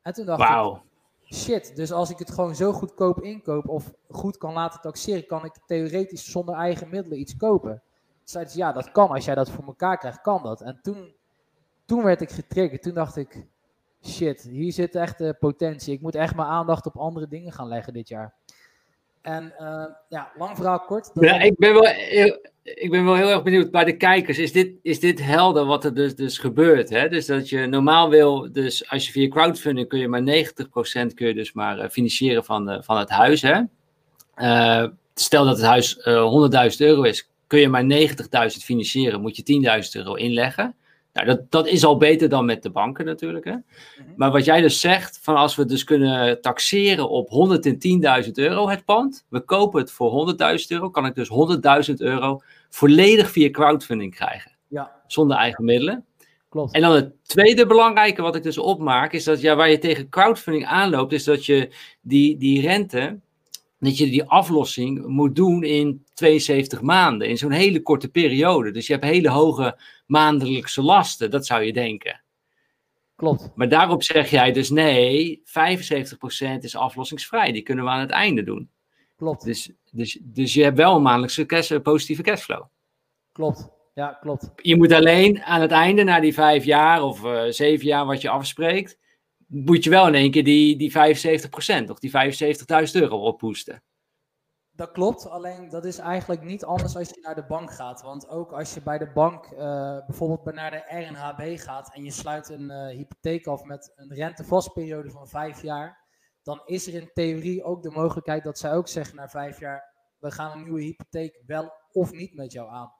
En 0.02 0.12
toen 0.12 0.26
dacht 0.26 0.48
wow. 0.48 0.76
ik, 0.76 1.34
shit, 1.34 1.76
dus 1.76 1.92
als 1.92 2.10
ik 2.10 2.18
het 2.18 2.30
gewoon 2.30 2.54
zo 2.54 2.72
goedkoop 2.72 3.20
inkoop 3.20 3.68
of 3.68 3.92
goed 4.08 4.36
kan 4.38 4.52
laten 4.52 4.80
taxeren, 4.80 5.26
kan 5.26 5.44
ik 5.44 5.58
theoretisch 5.66 6.30
zonder 6.30 6.54
eigen 6.54 6.88
middelen 6.88 7.20
iets 7.20 7.36
kopen. 7.36 7.82
Toen 8.06 8.34
zeiden 8.34 8.52
ze 8.52 8.58
ja, 8.58 8.72
dat 8.72 8.92
kan. 8.92 9.08
Als 9.08 9.24
jij 9.24 9.34
dat 9.34 9.50
voor 9.50 9.64
elkaar 9.64 9.98
krijgt, 9.98 10.20
kan 10.20 10.42
dat. 10.42 10.60
En 10.60 10.78
toen, 10.82 11.14
toen 11.84 12.02
werd 12.02 12.20
ik 12.20 12.30
getriggerd. 12.30 12.82
Toen 12.82 12.94
dacht 12.94 13.16
ik, 13.16 13.46
shit, 14.02 14.42
hier 14.42 14.72
zit 14.72 14.94
echt 14.94 15.18
de 15.18 15.36
potentie. 15.38 15.94
Ik 15.94 16.00
moet 16.00 16.14
echt 16.14 16.36
mijn 16.36 16.48
aandacht 16.48 16.86
op 16.86 16.96
andere 16.96 17.28
dingen 17.28 17.52
gaan 17.52 17.68
leggen 17.68 17.92
dit 17.92 18.08
jaar. 18.08 18.34
En 19.26 19.52
uh, 19.60 19.84
ja, 20.08 20.32
lang 20.38 20.56
verhaal 20.56 20.80
kort. 20.80 21.10
Ja, 21.14 21.40
ik 21.40 21.56
ben, 21.56 21.72
wel 21.72 21.86
heel, 21.86 22.38
ik 22.62 22.90
ben 22.90 23.04
wel 23.04 23.14
heel 23.14 23.28
erg 23.28 23.42
benieuwd 23.42 23.70
bij 23.70 23.84
de 23.84 23.96
kijkers. 23.96 24.38
Is 24.38 24.52
dit, 24.52 24.70
is 24.82 25.00
dit 25.00 25.22
helder 25.22 25.64
wat 25.64 25.84
er 25.84 25.94
dus, 25.94 26.14
dus 26.14 26.38
gebeurt? 26.38 26.90
Hè? 26.90 27.08
Dus 27.08 27.26
dat 27.26 27.48
je 27.48 27.66
normaal 27.66 28.08
wil, 28.08 28.52
dus 28.52 28.90
als 28.90 29.06
je 29.06 29.12
via 29.12 29.28
crowdfunding 29.28 29.88
kun 29.88 29.98
je 29.98 30.08
maar 30.08 30.20
90% 30.20 31.14
kun 31.14 31.26
je 31.26 31.34
dus 31.34 31.52
maar 31.52 31.78
uh, 31.78 31.88
financieren 31.88 32.44
van, 32.44 32.66
de, 32.66 32.82
van 32.82 32.98
het 32.98 33.10
huis. 33.10 33.42
Hè? 33.42 33.60
Uh, 34.36 34.88
stel 35.14 35.44
dat 35.44 35.56
het 35.56 35.66
huis 35.66 35.98
100.000 35.98 36.04
euro 36.76 37.02
is, 37.02 37.30
kun 37.46 37.60
je 37.60 37.68
maar 37.68 37.84
90.000 37.84 38.62
financieren, 38.62 39.20
moet 39.20 39.36
je 39.36 39.82
10.000 39.84 39.90
euro 39.92 40.14
inleggen. 40.14 40.74
Nou, 41.16 41.28
dat, 41.28 41.50
dat 41.50 41.66
is 41.66 41.84
al 41.84 41.96
beter 41.96 42.28
dan 42.28 42.44
met 42.44 42.62
de 42.62 42.70
banken 42.70 43.04
natuurlijk. 43.04 43.44
Hè? 43.44 43.50
Mhm. 43.50 43.62
Maar 44.16 44.30
wat 44.30 44.44
jij 44.44 44.60
dus 44.60 44.80
zegt, 44.80 45.18
van 45.22 45.36
als 45.36 45.56
we 45.56 45.64
dus 45.64 45.84
kunnen 45.84 46.40
taxeren 46.40 47.08
op 47.08 47.28
110.000 48.24 48.30
euro 48.32 48.68
het 48.68 48.84
pand, 48.84 49.26
we 49.28 49.40
kopen 49.40 49.80
het 49.80 49.90
voor 49.90 50.34
100.000 50.58 50.66
euro, 50.68 50.90
kan 50.90 51.06
ik 51.06 51.14
dus 51.14 51.28
100.000 51.88 51.94
euro 51.94 52.40
volledig 52.68 53.30
via 53.30 53.50
crowdfunding 53.50 54.14
krijgen. 54.14 54.56
Ja. 54.68 54.92
Zonder 55.06 55.36
eigen 55.36 55.64
middelen. 55.64 56.04
Klopt. 56.48 56.74
En 56.74 56.80
dan 56.80 56.92
het 56.92 57.12
tweede 57.22 57.66
belangrijke 57.66 58.22
wat 58.22 58.36
ik 58.36 58.42
dus 58.42 58.58
opmaak, 58.58 59.12
is 59.12 59.24
dat 59.24 59.40
ja, 59.40 59.56
waar 59.56 59.70
je 59.70 59.78
tegen 59.78 60.08
crowdfunding 60.08 60.66
aanloopt, 60.66 61.12
is 61.12 61.24
dat 61.24 61.46
je 61.46 61.70
die, 62.00 62.36
die 62.36 62.60
rente, 62.60 63.18
dat 63.78 63.98
je 63.98 64.10
die 64.10 64.24
aflossing 64.24 65.06
moet 65.06 65.36
doen 65.36 65.64
in 65.64 66.04
72 66.14 66.80
maanden, 66.80 67.28
in 67.28 67.38
zo'n 67.38 67.50
hele 67.50 67.82
korte 67.82 68.08
periode. 68.08 68.70
Dus 68.70 68.86
je 68.86 68.92
hebt 68.92 69.04
hele 69.04 69.30
hoge 69.30 69.78
maandelijkse 70.06 70.82
lasten, 70.82 71.30
dat 71.30 71.46
zou 71.46 71.62
je 71.62 71.72
denken. 71.72 72.20
Klopt. 73.16 73.50
Maar 73.54 73.68
daarop 73.68 74.02
zeg 74.02 74.30
jij 74.30 74.52
dus 74.52 74.70
nee, 74.70 75.42
75% 75.44 76.58
is 76.60 76.76
aflossingsvrij, 76.76 77.52
die 77.52 77.62
kunnen 77.62 77.84
we 77.84 77.90
aan 77.90 78.00
het 78.00 78.10
einde 78.10 78.42
doen. 78.42 78.70
Klopt. 79.16 79.44
Dus, 79.44 79.70
dus, 79.90 80.18
dus 80.22 80.54
je 80.54 80.62
hebt 80.62 80.76
wel 80.76 80.96
een 80.96 81.02
maandelijkse 81.02 81.46
cash, 81.46 81.72
positieve 81.82 82.22
cashflow. 82.22 82.64
Klopt. 83.32 83.68
Ja, 83.94 84.18
klopt. 84.20 84.50
Je 84.56 84.76
moet 84.76 84.92
alleen 84.92 85.42
aan 85.42 85.60
het 85.60 85.70
einde, 85.70 86.02
na 86.02 86.20
die 86.20 86.34
vijf 86.34 86.64
jaar 86.64 87.02
of 87.02 87.24
uh, 87.24 87.42
zeven 87.48 87.86
jaar 87.86 88.06
wat 88.06 88.20
je 88.20 88.28
afspreekt, 88.28 88.98
moet 89.46 89.84
je 89.84 89.90
wel 89.90 90.06
in 90.06 90.14
één 90.14 90.30
keer 90.30 90.44
die, 90.44 90.76
die 90.76 90.92
75% 90.92 91.90
of 91.90 91.98
die 91.98 92.10
75.000 92.10 92.92
euro 92.92 93.18
oppoesten. 93.18 93.82
Dat 94.70 94.92
klopt, 94.92 95.28
alleen 95.28 95.68
dat 95.68 95.84
is 95.84 95.98
eigenlijk 95.98 96.42
niet 96.42 96.64
anders 96.64 96.96
als 96.96 97.08
je 97.08 97.20
naar 97.20 97.34
de 97.34 97.46
bank 97.46 97.72
gaat. 97.72 98.02
Want 98.02 98.28
ook 98.28 98.52
als 98.52 98.74
je 98.74 98.82
bij 98.82 98.98
de 98.98 99.12
bank 99.12 99.50
uh, 99.50 99.58
bijvoorbeeld 100.06 100.54
naar 100.54 100.70
de 100.70 100.84
RNHB 100.88 101.58
gaat 101.58 101.94
en 101.94 102.04
je 102.04 102.10
sluit 102.10 102.48
een 102.48 102.70
uh, 102.70 102.86
hypotheek 102.86 103.46
af 103.46 103.64
met 103.64 103.92
een 103.94 104.14
rentevastperiode 104.14 105.10
van 105.10 105.28
vijf 105.28 105.62
jaar, 105.62 106.04
dan 106.42 106.62
is 106.64 106.86
er 106.86 106.94
in 106.94 107.10
theorie 107.12 107.64
ook 107.64 107.82
de 107.82 107.90
mogelijkheid 107.90 108.44
dat 108.44 108.58
zij 108.58 108.72
ook 108.72 108.88
zeggen 108.88 109.16
na 109.16 109.28
vijf 109.28 109.60
jaar, 109.60 109.94
we 110.18 110.30
gaan 110.30 110.52
een 110.52 110.62
nieuwe 110.62 110.82
hypotheek 110.82 111.42
wel 111.46 111.72
of 111.92 112.12
niet 112.12 112.34
met 112.34 112.52
jou 112.52 112.70
aan. 112.70 112.92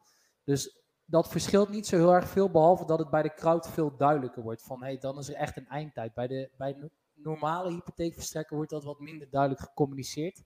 Dus 0.44 0.85
dat 1.06 1.28
verschilt 1.28 1.68
niet 1.68 1.86
zo 1.86 1.96
heel 1.96 2.12
erg 2.12 2.28
veel, 2.28 2.50
behalve 2.50 2.86
dat 2.86 2.98
het 2.98 3.10
bij 3.10 3.22
de 3.22 3.34
crowd 3.34 3.68
veel 3.68 3.96
duidelijker 3.96 4.42
wordt. 4.42 4.62
Van 4.62 4.82
hey, 4.82 4.98
dan 4.98 5.18
is 5.18 5.28
er 5.28 5.34
echt 5.34 5.56
een 5.56 5.68
eindtijd. 5.68 6.14
Bij 6.14 6.26
de, 6.26 6.50
bij 6.56 6.90
normale 7.14 7.70
hypotheekverstrekker 7.70 8.56
wordt 8.56 8.70
dat 8.70 8.84
wat 8.84 9.00
minder 9.00 9.30
duidelijk 9.30 9.60
gecommuniceerd. 9.60 10.42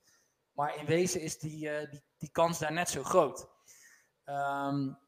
Maar 0.52 0.76
in 0.76 0.86
wezen 0.86 1.20
is 1.20 1.38
die, 1.38 1.64
uh, 1.64 1.90
die, 1.90 2.02
die 2.16 2.30
kans 2.30 2.58
daar 2.58 2.72
net 2.72 2.88
zo 2.88 3.02
groot. 3.02 3.48
Um, 4.24 4.98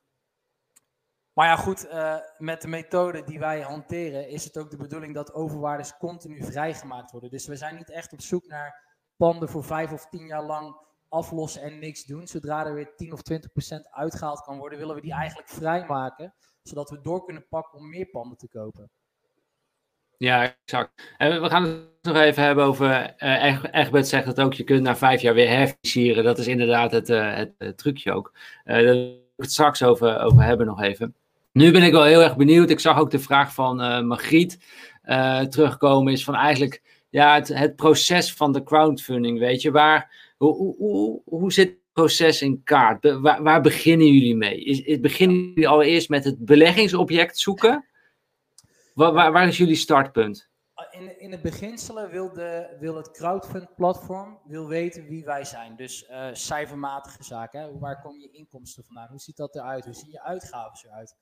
maar 1.32 1.46
ja, 1.46 1.56
goed, 1.56 1.86
uh, 1.86 2.16
met 2.38 2.62
de 2.62 2.68
methode 2.68 3.24
die 3.24 3.38
wij 3.38 3.60
hanteren, 3.60 4.28
is 4.28 4.44
het 4.44 4.58
ook 4.58 4.70
de 4.70 4.76
bedoeling 4.76 5.14
dat 5.14 5.34
overwaardes 5.34 5.96
continu 5.96 6.44
vrijgemaakt 6.44 7.10
worden. 7.10 7.30
Dus 7.30 7.46
we 7.46 7.56
zijn 7.56 7.76
niet 7.76 7.90
echt 7.90 8.12
op 8.12 8.20
zoek 8.20 8.46
naar 8.46 8.96
panden 9.16 9.48
voor 9.48 9.64
vijf 9.64 9.92
of 9.92 10.06
tien 10.08 10.26
jaar 10.26 10.42
lang 10.42 10.76
aflossen 11.12 11.62
en 11.62 11.78
niks 11.78 12.04
doen. 12.04 12.26
Zodra 12.26 12.66
er 12.66 12.74
weer 12.74 12.92
10 12.96 13.12
of 13.12 13.22
20 13.22 13.52
procent 13.52 13.88
uitgehaald 13.90 14.40
kan 14.40 14.58
worden, 14.58 14.78
willen 14.78 14.94
we 14.94 15.00
die 15.00 15.12
eigenlijk 15.12 15.48
vrijmaken. 15.48 16.34
Zodat 16.62 16.90
we 16.90 17.00
door 17.00 17.24
kunnen 17.24 17.46
pakken 17.48 17.78
om 17.78 17.88
meer 17.88 18.06
panden 18.06 18.38
te 18.38 18.48
kopen. 18.48 18.90
Ja, 20.16 20.54
exact. 20.64 21.14
En 21.16 21.42
we 21.42 21.48
gaan 21.48 21.62
het 21.62 22.02
nog 22.02 22.16
even 22.16 22.42
hebben 22.42 22.64
over. 22.64 23.14
Uh, 23.18 23.64
Egbert 23.72 24.08
zegt 24.08 24.26
dat 24.26 24.40
ook, 24.40 24.54
je 24.54 24.64
kunt 24.64 24.82
na 24.82 24.96
vijf 24.96 25.20
jaar 25.20 25.34
weer 25.34 25.48
herfinancieren. 25.48 26.24
Dat 26.24 26.38
is 26.38 26.46
inderdaad 26.46 26.92
het, 26.92 27.10
uh, 27.10 27.36
het, 27.58 27.78
trucje 27.78 28.12
ook. 28.12 28.32
Uh, 28.64 28.74
daar 28.74 28.82
wil 28.82 29.12
ik 29.12 29.20
het 29.36 29.52
straks 29.52 29.82
over, 29.82 30.20
over 30.20 30.42
hebben 30.42 30.66
nog 30.66 30.82
even. 30.82 31.14
Nu 31.52 31.72
ben 31.72 31.82
ik 31.82 31.92
wel 31.92 32.04
heel 32.04 32.22
erg 32.22 32.36
benieuwd. 32.36 32.70
Ik 32.70 32.80
zag 32.80 32.98
ook 32.98 33.10
de 33.10 33.18
vraag 33.18 33.54
van 33.54 34.06
Margriet 34.06 34.58
terugkomen. 35.48 36.12
Is 36.12 36.24
van 36.24 36.34
eigenlijk 36.34 36.82
ja, 37.12 37.34
het, 37.34 37.48
het 37.48 37.76
proces 37.76 38.34
van 38.34 38.52
de 38.52 38.62
crowdfunding. 38.62 39.38
Weet 39.38 39.62
je, 39.62 39.70
waar, 39.70 40.31
hoe, 40.50 40.76
hoe, 40.76 41.22
hoe, 41.24 41.52
zit 41.52 41.68
het 41.68 41.78
proces 41.92 42.42
in 42.42 42.62
kaart? 42.62 43.20
waar, 43.20 43.42
waar, 43.42 43.60
beginnen 43.60 44.06
jullie 44.06 44.36
mee? 44.36 44.64
Is, 44.64 44.80
is, 44.80 45.00
beginnen 45.00 45.36
jullie 45.36 45.68
allereerst 45.68 46.08
met 46.08 46.24
het 46.24 46.38
beleggingsobject 46.38 47.38
zoeken? 47.38 47.86
Waar, 48.94 49.12
waar, 49.12 49.32
waar 49.32 49.48
is 49.48 49.56
jullie 49.56 49.74
startpunt? 49.74 50.50
In, 50.90 51.20
in 51.20 51.30
het 51.30 51.42
beginselen 51.42 52.10
wil, 52.10 52.32
de, 52.32 52.76
wil 52.80 52.96
het 52.96 53.10
crowdfund-platform 53.10 54.38
wil 54.44 54.68
weten 54.68 55.06
wie 55.06 55.24
wij 55.24 55.44
zijn. 55.44 55.76
Dus 55.76 56.08
uh, 56.10 56.28
cijfermatige 56.32 57.24
zaken. 57.24 57.60
Hè? 57.60 57.78
Waar 57.78 58.00
komen 58.00 58.20
je 58.20 58.30
inkomsten 58.30 58.84
vandaan? 58.84 59.08
Hoe 59.08 59.20
ziet 59.20 59.36
dat 59.36 59.54
eruit? 59.54 59.84
Hoe 59.84 59.94
zien 59.94 60.10
je 60.10 60.22
uitgaven 60.22 60.88
eruit? 60.88 61.16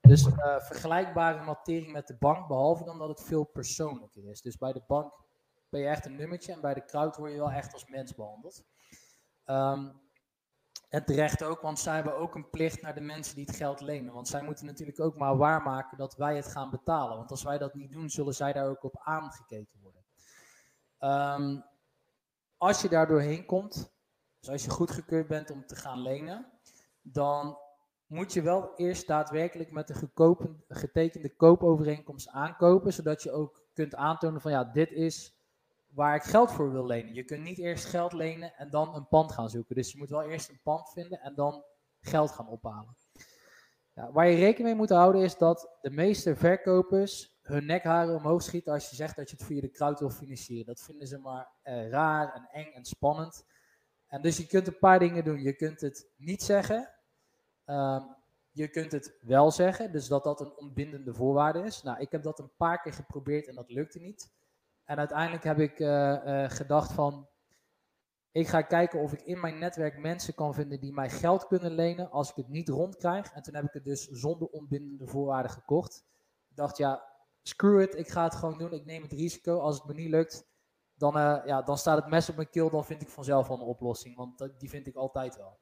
Dus 0.00 0.26
uh, 0.26 0.58
vergelijkbare 0.58 1.44
materie 1.44 1.90
met 1.90 2.06
de 2.06 2.16
bank, 2.18 2.48
behalve 2.48 2.84
dan 2.84 2.98
dat 2.98 3.08
het 3.08 3.22
veel 3.22 3.44
persoonlijker 3.44 4.28
is. 4.30 4.40
Dus 4.40 4.56
bij 4.56 4.72
de 4.72 4.82
bank 4.86 5.12
je 5.80 5.86
echt 5.86 6.06
een 6.06 6.16
nummertje 6.16 6.52
en 6.52 6.60
bij 6.60 6.74
de 6.74 6.84
crowd 6.84 7.16
word 7.16 7.32
je 7.32 7.38
wel 7.38 7.50
echt 7.50 7.72
als 7.72 7.86
mens 7.86 8.14
behandeld. 8.14 8.64
Um, 9.46 10.04
en 10.88 11.04
terecht 11.04 11.42
ook, 11.42 11.60
want 11.60 11.78
zij 11.78 11.94
hebben 11.94 12.16
ook 12.16 12.34
een 12.34 12.50
plicht 12.50 12.82
naar 12.82 12.94
de 12.94 13.00
mensen 13.00 13.34
die 13.34 13.44
het 13.44 13.56
geld 13.56 13.80
lenen. 13.80 14.14
Want 14.14 14.28
zij 14.28 14.42
moeten 14.42 14.66
natuurlijk 14.66 15.00
ook 15.00 15.16
maar 15.16 15.36
waarmaken 15.36 15.98
dat 15.98 16.16
wij 16.16 16.36
het 16.36 16.46
gaan 16.46 16.70
betalen. 16.70 17.16
Want 17.16 17.30
als 17.30 17.42
wij 17.42 17.58
dat 17.58 17.74
niet 17.74 17.92
doen, 17.92 18.10
zullen 18.10 18.34
zij 18.34 18.52
daar 18.52 18.68
ook 18.68 18.84
op 18.84 19.00
aangekeken 19.02 19.80
worden. 19.82 20.04
Um, 21.00 21.64
als 22.56 22.82
je 22.82 22.88
daar 22.88 23.06
doorheen 23.06 23.46
komt, 23.46 23.92
dus 24.40 24.50
als 24.50 24.64
je 24.64 24.70
goedgekeurd 24.70 25.26
bent 25.28 25.50
om 25.50 25.66
te 25.66 25.76
gaan 25.76 26.02
lenen, 26.02 26.52
dan 27.02 27.58
moet 28.06 28.32
je 28.32 28.42
wel 28.42 28.74
eerst 28.76 29.06
daadwerkelijk 29.06 29.70
met 29.70 29.90
een 29.90 30.64
getekende 30.68 31.36
koopovereenkomst 31.36 32.28
aankopen, 32.28 32.92
zodat 32.92 33.22
je 33.22 33.32
ook 33.32 33.64
kunt 33.72 33.94
aantonen 33.94 34.40
van 34.40 34.50
ja, 34.50 34.64
dit 34.64 34.90
is 34.90 35.35
waar 35.96 36.14
ik 36.14 36.22
geld 36.22 36.52
voor 36.52 36.72
wil 36.72 36.86
lenen. 36.86 37.14
Je 37.14 37.24
kunt 37.24 37.42
niet 37.42 37.58
eerst 37.58 37.84
geld 37.84 38.12
lenen 38.12 38.54
en 38.56 38.70
dan 38.70 38.94
een 38.94 39.08
pand 39.08 39.32
gaan 39.32 39.50
zoeken. 39.50 39.74
Dus 39.74 39.92
je 39.92 39.98
moet 39.98 40.10
wel 40.10 40.22
eerst 40.22 40.48
een 40.48 40.60
pand 40.62 40.90
vinden 40.90 41.20
en 41.20 41.34
dan 41.34 41.64
geld 42.00 42.30
gaan 42.30 42.48
ophalen. 42.48 42.96
Waar 44.12 44.28
je 44.28 44.36
rekening 44.36 44.68
mee 44.68 44.74
moet 44.74 44.90
houden 44.90 45.22
is 45.22 45.36
dat 45.36 45.76
de 45.80 45.90
meeste 45.90 46.36
verkopers 46.36 47.38
hun 47.42 47.66
nekharen 47.66 48.14
omhoog 48.14 48.42
schieten 48.42 48.72
als 48.72 48.90
je 48.90 48.96
zegt 48.96 49.16
dat 49.16 49.30
je 49.30 49.36
het 49.36 49.46
via 49.46 49.60
de 49.60 49.70
crowd 49.70 49.98
wil 49.98 50.10
financieren. 50.10 50.66
Dat 50.66 50.80
vinden 50.80 51.06
ze 51.06 51.18
maar 51.18 51.48
eh, 51.62 51.88
raar 51.88 52.34
en 52.34 52.48
eng 52.50 52.72
en 52.72 52.84
spannend. 52.84 53.44
En 54.06 54.22
dus 54.22 54.36
je 54.36 54.46
kunt 54.46 54.66
een 54.66 54.78
paar 54.78 54.98
dingen 54.98 55.24
doen. 55.24 55.42
Je 55.42 55.56
kunt 55.56 55.80
het 55.80 56.08
niet 56.16 56.42
zeggen. 56.42 56.92
Ehm, 57.64 58.02
je 58.50 58.68
kunt 58.68 58.92
het 58.92 59.18
wel 59.20 59.50
zeggen, 59.50 59.92
dus 59.92 60.08
dat 60.08 60.24
dat 60.24 60.40
een 60.40 60.56
ontbindende 60.56 61.14
voorwaarde 61.14 61.62
is. 61.62 61.82
Nou, 61.82 62.00
ik 62.00 62.12
heb 62.12 62.22
dat 62.22 62.38
een 62.38 62.56
paar 62.56 62.82
keer 62.82 62.92
geprobeerd 62.92 63.46
en 63.46 63.54
dat 63.54 63.70
lukte 63.70 63.98
niet. 63.98 64.34
En 64.86 64.98
uiteindelijk 64.98 65.44
heb 65.44 65.58
ik 65.58 65.78
uh, 65.78 65.88
uh, 65.88 66.50
gedacht 66.50 66.92
van, 66.92 67.28
ik 68.30 68.48
ga 68.48 68.62
kijken 68.62 69.00
of 69.00 69.12
ik 69.12 69.22
in 69.22 69.40
mijn 69.40 69.58
netwerk 69.58 69.98
mensen 69.98 70.34
kan 70.34 70.54
vinden 70.54 70.80
die 70.80 70.92
mij 70.92 71.10
geld 71.10 71.46
kunnen 71.46 71.72
lenen 71.72 72.10
als 72.10 72.30
ik 72.30 72.36
het 72.36 72.48
niet 72.48 72.68
rondkrijg. 72.68 73.32
En 73.32 73.42
toen 73.42 73.54
heb 73.54 73.64
ik 73.64 73.72
het 73.72 73.84
dus 73.84 74.08
zonder 74.08 74.48
onbindende 74.48 75.06
voorwaarden 75.06 75.50
gekocht. 75.50 76.04
Ik 76.48 76.56
dacht, 76.56 76.76
ja, 76.76 77.02
screw 77.42 77.80
it, 77.80 77.94
ik 77.94 78.08
ga 78.08 78.24
het 78.24 78.34
gewoon 78.34 78.58
doen. 78.58 78.72
Ik 78.72 78.84
neem 78.84 79.02
het 79.02 79.12
risico. 79.12 79.58
Als 79.58 79.76
het 79.76 79.84
me 79.86 79.94
niet 79.94 80.10
lukt, 80.10 80.46
dan, 80.94 81.16
uh, 81.16 81.42
ja, 81.44 81.62
dan 81.62 81.78
staat 81.78 81.98
het 81.98 82.10
mes 82.10 82.28
op 82.28 82.36
mijn 82.36 82.50
keel. 82.50 82.70
Dan 82.70 82.84
vind 82.84 83.02
ik 83.02 83.08
vanzelf 83.08 83.48
wel 83.48 83.56
een 83.56 83.66
oplossing, 83.66 84.16
want 84.16 84.50
die 84.58 84.70
vind 84.70 84.86
ik 84.86 84.94
altijd 84.94 85.36
wel. 85.36 85.58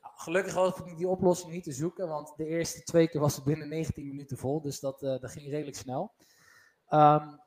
Nou, 0.00 0.14
gelukkig 0.16 0.54
was 0.54 0.78
ik 0.78 0.96
die 0.96 1.08
oplossing 1.08 1.52
niet 1.52 1.64
te 1.64 1.72
zoeken, 1.72 2.08
want 2.08 2.32
de 2.36 2.46
eerste 2.46 2.82
twee 2.82 3.08
keer 3.08 3.20
was 3.20 3.36
het 3.36 3.44
binnen 3.44 3.68
19 3.68 4.06
minuten 4.06 4.36
vol. 4.36 4.60
Dus 4.60 4.80
dat, 4.80 5.00
dat 5.00 5.30
ging 5.30 5.50
redelijk 5.50 5.76
snel. 5.76 6.12
Um, 6.90 7.46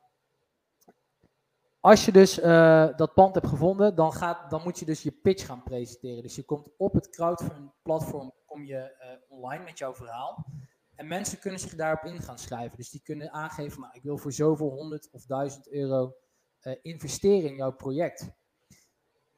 als 1.82 2.04
je 2.04 2.12
dus 2.12 2.38
uh, 2.38 2.96
dat 2.96 3.14
pand 3.14 3.34
hebt 3.34 3.46
gevonden, 3.46 3.94
dan, 3.94 4.12
gaat, 4.12 4.50
dan 4.50 4.62
moet 4.62 4.78
je 4.78 4.84
dus 4.84 5.02
je 5.02 5.10
pitch 5.10 5.46
gaan 5.46 5.62
presenteren. 5.62 6.22
Dus 6.22 6.36
je 6.36 6.44
komt 6.44 6.68
op 6.76 6.94
het 6.94 7.08
crowdfund 7.08 7.70
platform 7.82 8.32
kom 8.46 8.64
je, 8.64 8.96
uh, 9.00 9.38
online 9.38 9.64
met 9.64 9.78
jouw 9.78 9.94
verhaal. 9.94 10.46
En 10.94 11.06
mensen 11.06 11.38
kunnen 11.38 11.60
zich 11.60 11.74
daarop 11.74 12.04
in 12.04 12.22
gaan 12.22 12.38
schrijven. 12.38 12.76
Dus 12.76 12.90
die 12.90 13.02
kunnen 13.02 13.32
aangeven, 13.32 13.80
nou, 13.80 13.92
ik 13.94 14.02
wil 14.02 14.18
voor 14.18 14.32
zoveel 14.32 14.70
honderd 14.70 15.08
of 15.10 15.26
duizend 15.26 15.68
euro 15.68 16.14
uh, 16.62 16.74
investeren 16.82 17.50
in 17.50 17.56
jouw 17.56 17.72
project. 17.72 18.30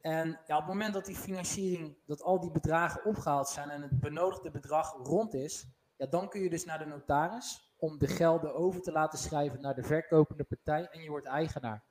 En 0.01 0.41
ja, 0.47 0.57
op 0.57 0.63
het 0.63 0.73
moment 0.73 0.95
dat 0.95 1.05
die 1.05 1.17
financiering, 1.17 1.97
dat 2.07 2.23
al 2.23 2.41
die 2.41 2.51
bedragen 2.51 3.05
opgehaald 3.05 3.49
zijn 3.49 3.71
en 3.71 3.83
het 3.83 4.01
benodigde 4.01 4.51
bedrag 4.51 4.93
rond 5.03 5.35
is, 5.35 5.67
ja, 5.97 6.07
dan 6.07 6.29
kun 6.29 6.41
je 6.41 6.51
dus 6.51 6.65
naar 6.65 6.79
de 6.79 6.85
notaris 6.85 7.75
om 7.77 7.99
de 7.99 8.07
gelden 8.07 8.55
over 8.55 8.81
te 8.81 8.93
laten 8.93 9.19
schrijven 9.19 9.61
naar 9.61 9.75
de 9.75 9.83
verkopende 9.83 10.45
partij 10.45 10.89
en 10.91 11.03
je 11.03 11.09
wordt 11.09 11.27
eigenaar. 11.27 11.85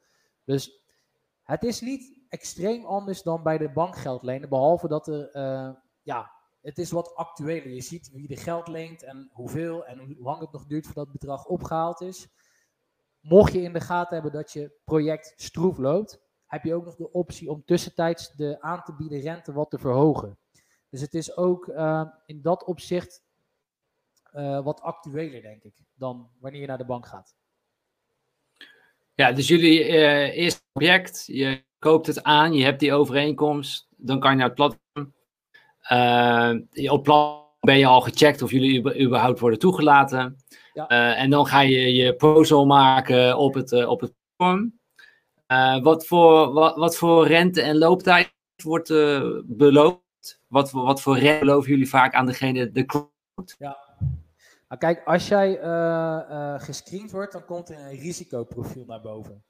Dus 0.45 0.83
het 1.43 1.63
is 1.63 1.81
niet 1.81 2.21
extreem 2.29 2.85
anders 2.85 3.21
dan 3.21 3.43
bij 3.43 3.57
de 3.57 3.71
bankgeld 3.71 4.23
lenen, 4.23 4.49
behalve 4.49 4.87
dat 4.87 5.07
er, 5.07 5.35
uh, 5.35 5.75
ja, 6.01 6.31
het 6.61 6.77
is 6.77 6.91
wat 6.91 7.15
actueler. 7.15 7.69
Je 7.69 7.81
ziet 7.81 8.11
wie 8.11 8.27
de 8.27 8.35
geld 8.35 8.67
leent 8.67 9.03
en 9.03 9.29
hoeveel 9.33 9.85
en 9.85 9.99
hoe 9.99 10.15
lang 10.19 10.39
het 10.39 10.51
nog 10.51 10.65
duurt 10.65 10.85
voordat 10.85 11.07
het 11.07 11.19
bedrag 11.19 11.45
opgehaald 11.45 12.01
is. 12.01 12.27
Mocht 13.19 13.53
je 13.53 13.61
in 13.61 13.73
de 13.73 13.81
gaten 13.81 14.13
hebben 14.13 14.31
dat 14.31 14.51
je 14.51 14.79
project 14.83 15.33
stroef 15.35 15.77
loopt, 15.77 16.21
heb 16.45 16.63
je 16.63 16.75
ook 16.75 16.85
nog 16.85 16.95
de 16.95 17.11
optie 17.11 17.51
om 17.51 17.65
tussentijds 17.65 18.31
de 18.31 18.61
aan 18.61 18.83
te 18.83 18.95
bieden 18.95 19.19
rente 19.19 19.53
wat 19.53 19.69
te 19.69 19.79
verhogen. 19.79 20.37
Dus 20.89 21.01
het 21.01 21.13
is 21.13 21.37
ook 21.37 21.67
uh, 21.67 22.09
in 22.25 22.41
dat 22.41 22.63
opzicht 22.63 23.23
wat 24.63 24.81
actueler, 24.81 25.41
denk 25.41 25.63
ik, 25.63 25.75
dan 25.93 26.29
wanneer 26.39 26.61
je 26.61 26.67
naar 26.67 26.77
de 26.77 26.85
bank 26.85 27.05
gaat. 27.05 27.35
Ja, 29.15 29.31
dus 29.31 29.47
jullie 29.47 29.87
uh, 29.87 30.37
eerste 30.37 30.61
object, 30.73 31.23
je 31.25 31.63
koopt 31.79 32.07
het 32.07 32.23
aan, 32.23 32.53
je 32.53 32.63
hebt 32.63 32.79
die 32.79 32.93
overeenkomst, 32.93 33.87
dan 33.97 34.19
kan 34.19 34.31
je 34.31 34.37
naar 34.37 34.45
het 34.45 34.55
platform. 34.55 35.13
Uh, 35.91 36.91
op 36.91 37.03
platform 37.03 37.41
ben 37.59 37.77
je 37.77 37.85
al 37.85 38.01
gecheckt 38.01 38.41
of 38.41 38.51
jullie 38.51 39.01
überhaupt 39.01 39.39
worden 39.39 39.59
toegelaten. 39.59 40.37
Ja. 40.73 40.91
Uh, 40.91 41.21
en 41.21 41.29
dan 41.29 41.45
ga 41.45 41.59
je 41.59 41.93
je 41.93 42.15
proposal 42.15 42.65
maken 42.65 43.37
op 43.37 43.53
het, 43.53 43.85
op 43.85 44.01
het 44.01 44.13
platform. 44.35 44.79
wat, 45.83 46.05
voor, 46.05 46.53
wat, 46.53 46.75
wat 46.75 46.97
voor 46.97 47.27
rente 47.27 47.61
en 47.61 47.77
looptijd 47.77 48.33
wordt 48.63 48.93
beloofd? 49.45 50.01
Wat, 50.47 50.71
wat 50.71 51.01
voor 51.01 51.17
rente 51.17 51.39
beloven 51.45 51.69
jullie 51.69 51.89
vaak 51.89 52.13
aan 52.13 52.25
degene, 52.25 52.71
de 52.71 52.85
crowd? 52.85 53.55
Ja, 53.57 53.82
nou, 54.73 54.93
kijk, 54.93 55.07
als 55.07 55.27
jij 55.27 55.63
uh, 55.63 56.59
gescreend 56.59 57.11
wordt, 57.11 57.31
dan 57.31 57.45
komt 57.45 57.69
er 57.69 57.79
een 57.79 57.99
risicoprofiel 57.99 58.85
naar 58.85 59.01
boven. 59.01 59.43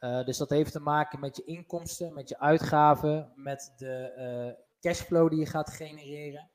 Uh, 0.00 0.24
dus 0.24 0.36
dat 0.36 0.50
heeft 0.50 0.72
te 0.72 0.80
maken 0.80 1.20
met 1.20 1.36
je 1.36 1.44
inkomsten, 1.44 2.14
met 2.14 2.28
je 2.28 2.38
uitgaven, 2.38 3.32
met 3.34 3.72
de 3.76 4.56
cashflow 4.80 5.30
die 5.30 5.38
je 5.38 5.46
gaat 5.46 5.70
genereren. 5.70 6.50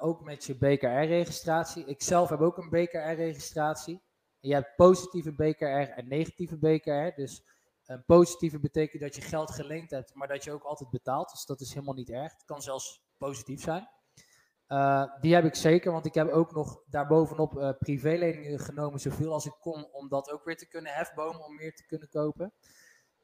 ook 0.00 0.24
met 0.24 0.44
je 0.44 0.56
BKR-registratie. 0.56 1.84
Ik 1.84 2.02
zelf 2.02 2.28
heb 2.28 2.40
ook 2.40 2.58
een 2.58 2.70
BKR-registratie. 2.70 4.02
Je 4.40 4.54
hebt 4.54 4.76
positieve 4.76 5.32
BKR 5.32 5.64
en 5.64 6.08
negatieve 6.08 6.58
BKR. 6.58 7.14
Dus 7.20 7.44
een 7.86 8.04
positieve 8.04 8.60
betekent 8.60 9.02
dat 9.02 9.14
je 9.14 9.22
geld 9.22 9.50
geleend 9.50 9.90
hebt, 9.90 10.14
maar 10.14 10.28
dat 10.28 10.44
je 10.44 10.52
ook 10.52 10.62
altijd 10.62 10.90
betaalt. 10.90 11.30
Dus 11.30 11.44
dat 11.44 11.60
is 11.60 11.74
helemaal 11.74 11.94
niet 11.94 12.10
erg. 12.10 12.32
Het 12.32 12.44
kan 12.44 12.62
zelfs 12.62 13.02
positief 13.18 13.62
zijn. 13.62 13.88
Uh, 14.72 15.04
die 15.20 15.34
heb 15.34 15.44
ik 15.44 15.54
zeker, 15.54 15.92
want 15.92 16.06
ik 16.06 16.14
heb 16.14 16.28
ook 16.28 16.54
nog 16.54 16.82
daarbovenop 16.86 17.58
uh, 17.58 17.70
privéleningen 17.78 18.58
genomen, 18.58 19.00
zoveel 19.00 19.32
als 19.32 19.46
ik 19.46 19.56
kon, 19.60 19.92
om 19.92 20.08
dat 20.08 20.30
ook 20.30 20.44
weer 20.44 20.56
te 20.56 20.68
kunnen 20.68 20.92
hefbomen, 20.92 21.44
om 21.44 21.54
meer 21.54 21.74
te 21.74 21.86
kunnen 21.86 22.08
kopen. 22.08 22.52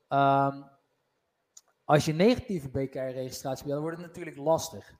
Um, 0.08 0.64
als 1.84 2.04
je 2.04 2.12
negatieve 2.12 2.68
BKR-registratie 2.68 3.64
wil, 3.64 3.74
dan 3.74 3.82
wordt 3.82 3.98
het 3.98 4.06
natuurlijk 4.06 4.36
lastig. 4.36 4.94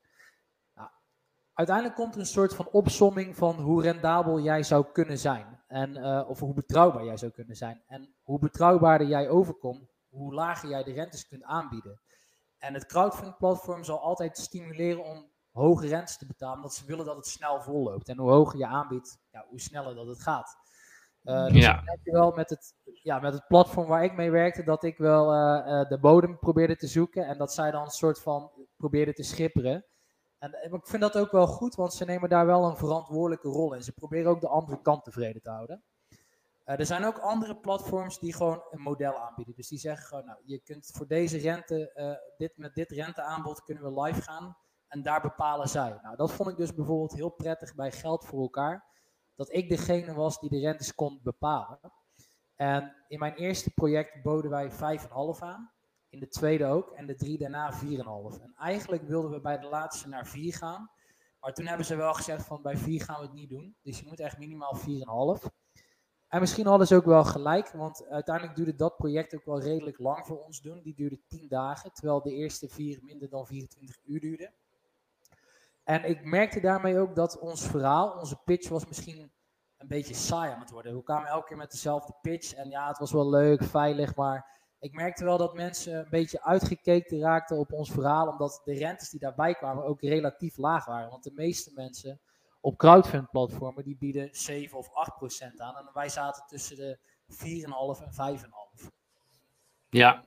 Nou, 0.74 0.88
uiteindelijk 1.52 1.96
komt 1.96 2.14
er 2.14 2.20
een 2.20 2.26
soort 2.26 2.54
van 2.54 2.68
opsomming 2.68 3.36
van 3.36 3.54
hoe 3.54 3.82
rendabel 3.82 4.40
jij 4.40 4.62
zou 4.62 4.86
kunnen 4.92 5.18
zijn. 5.18 5.62
En, 5.66 5.96
uh, 5.96 6.28
of 6.28 6.40
hoe 6.40 6.54
betrouwbaar 6.54 7.04
jij 7.04 7.16
zou 7.16 7.32
kunnen 7.32 7.56
zijn. 7.56 7.82
En 7.86 8.14
hoe 8.22 8.38
betrouwbaarder 8.38 9.06
jij 9.06 9.28
overkomt, 9.28 9.94
hoe 10.08 10.34
lager 10.34 10.68
jij 10.68 10.82
de 10.82 10.92
rentes 10.92 11.28
kunt 11.28 11.42
aanbieden. 11.42 12.00
En 12.58 12.74
het 12.74 12.86
crowdfunding 12.86 13.36
platform 13.36 13.84
zal 13.84 14.00
altijd 14.00 14.38
stimuleren 14.38 15.04
om 15.04 15.30
hoge 15.56 15.86
rentes 15.86 16.16
te 16.16 16.26
betalen, 16.26 16.56
omdat 16.56 16.74
ze 16.74 16.86
willen 16.86 17.04
dat 17.04 17.16
het 17.16 17.26
snel 17.26 17.60
volloopt. 17.60 18.08
En 18.08 18.18
hoe 18.18 18.30
hoger 18.30 18.58
je 18.58 18.66
aanbiedt, 18.66 19.18
ja, 19.30 19.44
hoe 19.48 19.60
sneller 19.60 19.94
dat 19.94 20.06
het 20.06 20.22
gaat. 20.22 20.56
Uh, 21.24 21.46
dus 21.46 21.64
ja. 21.64 21.82
je 22.02 22.12
wel 22.12 22.32
met 22.32 22.50
het, 22.50 22.74
ja, 23.02 23.20
met 23.20 23.32
het 23.32 23.46
platform 23.46 23.86
waar 23.86 24.04
ik 24.04 24.14
mee 24.14 24.30
werkte, 24.30 24.64
dat 24.64 24.84
ik 24.84 24.98
wel 24.98 25.34
uh, 25.34 25.66
uh, 25.66 25.88
de 25.88 25.98
bodem 25.98 26.38
probeerde 26.38 26.76
te 26.76 26.86
zoeken 26.86 27.26
en 27.26 27.38
dat 27.38 27.52
zij 27.52 27.70
dan 27.70 27.82
een 27.82 27.90
soort 27.90 28.20
van 28.20 28.50
probeerden 28.76 29.14
te 29.14 29.22
schipperen. 29.22 29.84
En, 30.38 30.52
en, 30.52 30.72
ik 30.72 30.86
vind 30.86 31.02
dat 31.02 31.16
ook 31.16 31.30
wel 31.30 31.46
goed, 31.46 31.74
want 31.74 31.94
ze 31.94 32.04
nemen 32.04 32.28
daar 32.28 32.46
wel 32.46 32.64
een 32.64 32.76
verantwoordelijke 32.76 33.48
rol 33.48 33.74
in. 33.74 33.82
Ze 33.82 33.92
proberen 33.92 34.30
ook 34.30 34.40
de 34.40 34.48
andere 34.48 34.80
kant 34.82 35.04
tevreden 35.04 35.42
te 35.42 35.50
houden. 35.50 35.82
er 36.64 36.86
zijn 36.86 37.04
ook 37.04 37.18
andere 37.18 37.56
platforms 37.56 38.18
die 38.18 38.34
gewoon 38.34 38.62
een 38.70 38.80
model 38.80 39.18
aanbieden. 39.18 39.54
Dus 39.54 39.68
die 39.68 39.78
zeggen 39.78 40.06
gewoon, 40.06 40.24
nou, 40.24 40.38
je 40.44 40.58
kunt 40.58 40.90
voor 40.94 41.06
deze 41.06 41.38
rente, 41.38 41.92
dit, 42.36 42.52
met 42.56 42.74
dit 42.74 42.90
renteaanbod 42.90 43.62
kunnen 43.62 43.94
we 43.94 44.02
live 44.02 44.22
gaan. 44.22 44.56
En 44.96 45.02
daar 45.02 45.20
bepalen 45.20 45.68
zij. 45.68 45.98
Nou, 46.02 46.16
dat 46.16 46.32
vond 46.32 46.50
ik 46.50 46.56
dus 46.56 46.74
bijvoorbeeld 46.74 47.12
heel 47.12 47.30
prettig 47.30 47.74
bij 47.74 47.92
Geld 47.92 48.24
voor 48.24 48.40
elkaar. 48.40 48.84
Dat 49.34 49.52
ik 49.52 49.68
degene 49.68 50.14
was 50.14 50.40
die 50.40 50.50
de 50.50 50.58
rentes 50.58 50.94
kon 50.94 51.20
bepalen. 51.22 51.80
En 52.54 53.04
in 53.08 53.18
mijn 53.18 53.34
eerste 53.34 53.70
project 53.70 54.22
boden 54.22 54.50
wij 54.50 54.70
5,5 54.70 54.78
aan. 55.38 55.70
In 56.08 56.20
de 56.20 56.28
tweede 56.28 56.66
ook. 56.66 56.90
En 56.90 57.06
de 57.06 57.14
drie 57.14 57.38
daarna 57.38 57.72
4,5. 57.72 58.42
En 58.42 58.54
eigenlijk 58.56 59.02
wilden 59.02 59.30
we 59.30 59.40
bij 59.40 59.58
de 59.58 59.66
laatste 59.66 60.08
naar 60.08 60.26
4 60.26 60.54
gaan. 60.54 60.90
Maar 61.40 61.52
toen 61.52 61.66
hebben 61.66 61.86
ze 61.86 61.96
wel 61.96 62.14
gezegd 62.14 62.46
van 62.46 62.62
bij 62.62 62.76
4 62.76 63.02
gaan 63.02 63.20
we 63.20 63.26
het 63.26 63.34
niet 63.34 63.50
doen. 63.50 63.76
Dus 63.82 64.00
je 64.00 64.06
moet 64.06 64.20
echt 64.20 64.38
minimaal 64.38 64.76
4,5. 65.38 65.48
En 66.28 66.40
misschien 66.40 66.66
hadden 66.66 66.86
ze 66.86 66.96
ook 66.96 67.04
wel 67.04 67.24
gelijk, 67.24 67.70
want 67.70 68.06
uiteindelijk 68.08 68.56
duurde 68.56 68.74
dat 68.74 68.96
project 68.96 69.34
ook 69.34 69.44
wel 69.44 69.60
redelijk 69.60 69.98
lang 69.98 70.26
voor 70.26 70.44
ons 70.44 70.60
doen. 70.60 70.82
Die 70.82 70.94
duurde 70.94 71.20
10 71.26 71.48
dagen, 71.48 71.92
terwijl 71.92 72.22
de 72.22 72.32
eerste 72.32 72.68
vier 72.68 72.98
minder 73.02 73.28
dan 73.28 73.46
24 73.46 73.96
uur 74.04 74.20
duurden. 74.20 74.54
En 75.86 76.04
ik 76.04 76.24
merkte 76.24 76.60
daarmee 76.60 76.98
ook 76.98 77.14
dat 77.14 77.38
ons 77.38 77.66
verhaal, 77.66 78.18
onze 78.18 78.36
pitch 78.44 78.68
was 78.68 78.86
misschien 78.86 79.32
een 79.76 79.88
beetje 79.88 80.14
saai 80.14 80.52
aan 80.52 80.60
het 80.60 80.70
worden. 80.70 80.96
We 80.96 81.02
kwamen 81.02 81.28
elke 81.28 81.46
keer 81.46 81.56
met 81.56 81.70
dezelfde 81.70 82.14
pitch 82.22 82.54
en 82.54 82.70
ja, 82.70 82.88
het 82.88 82.98
was 82.98 83.12
wel 83.12 83.30
leuk, 83.30 83.62
veilig, 83.62 84.14
maar 84.14 84.46
ik 84.78 84.92
merkte 84.92 85.24
wel 85.24 85.38
dat 85.38 85.54
mensen 85.54 85.98
een 85.98 86.10
beetje 86.10 86.42
uitgekeken 86.42 87.20
raakten 87.20 87.56
op 87.56 87.72
ons 87.72 87.90
verhaal, 87.90 88.28
omdat 88.28 88.60
de 88.64 88.74
rentes 88.74 89.10
die 89.10 89.20
daarbij 89.20 89.54
kwamen 89.54 89.84
ook 89.84 90.00
relatief 90.00 90.56
laag 90.56 90.84
waren. 90.84 91.10
Want 91.10 91.24
de 91.24 91.32
meeste 91.34 91.70
mensen 91.74 92.20
op 92.60 92.76
crowdfund-platformen 92.76 93.84
die 93.84 93.96
bieden 93.96 94.28
7 94.32 94.78
of 94.78 94.92
8 94.92 95.14
procent 95.14 95.60
aan 95.60 95.76
en 95.76 95.90
wij 95.92 96.08
zaten 96.08 96.44
tussen 96.46 96.76
de 96.76 96.98
4,5 97.28 98.02
en 98.02 98.38
5,5. 98.80 98.88
Ja, 99.90 100.24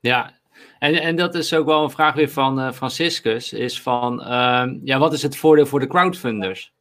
ja, 0.00 0.32
en, 0.78 0.94
en 0.94 1.16
dat 1.16 1.34
is 1.34 1.54
ook 1.54 1.66
wel 1.66 1.82
een 1.82 1.90
vraag 1.90 2.14
weer 2.14 2.30
van 2.30 2.60
uh, 2.60 2.72
Franciscus, 2.72 3.52
is 3.52 3.82
van, 3.82 4.20
uh, 4.20 4.64
ja, 4.82 4.98
wat 4.98 5.12
is 5.12 5.22
het 5.22 5.36
voordeel 5.36 5.66
voor 5.66 5.80
de 5.80 5.86
crowdfunders? 5.86 6.74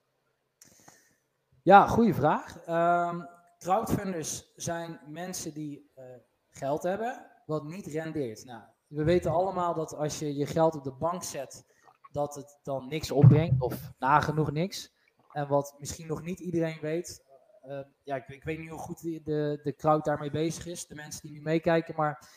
Ja, 1.63 1.87
goede 1.87 2.13
vraag. 2.13 2.67
Um, 2.69 3.27
crowdfunders 3.59 4.51
zijn 4.55 4.99
mensen 5.07 5.53
die 5.53 5.91
uh, 5.97 6.03
geld 6.49 6.83
hebben, 6.83 7.25
wat 7.45 7.63
niet 7.63 7.85
rendeert. 7.85 8.45
Nou, 8.45 8.61
we 8.87 9.03
weten 9.03 9.31
allemaal 9.31 9.73
dat 9.73 9.95
als 9.95 10.19
je 10.19 10.35
je 10.35 10.45
geld 10.45 10.75
op 10.75 10.83
de 10.83 10.93
bank 10.93 11.23
zet, 11.23 11.65
dat 12.11 12.35
het 12.35 12.59
dan 12.63 12.87
niks 12.87 13.11
opbrengt, 13.11 13.61
of 13.61 13.91
nagenoeg 13.99 14.51
niks. 14.51 14.93
En 15.31 15.47
wat 15.47 15.75
misschien 15.79 16.07
nog 16.07 16.23
niet 16.23 16.39
iedereen 16.39 16.77
weet, 16.81 17.23
uh, 17.67 17.79
ja, 18.03 18.15
ik, 18.15 18.27
ik, 18.27 18.43
weet 18.43 18.59
niet 18.59 18.69
hoe 18.69 18.79
goed 18.79 19.01
de, 19.01 19.59
de 19.63 19.73
crowd 19.77 20.05
daarmee 20.05 20.31
bezig 20.31 20.65
is, 20.65 20.87
de 20.87 20.95
mensen 20.95 21.21
die 21.21 21.31
nu 21.31 21.41
meekijken, 21.41 21.95
maar 21.95 22.27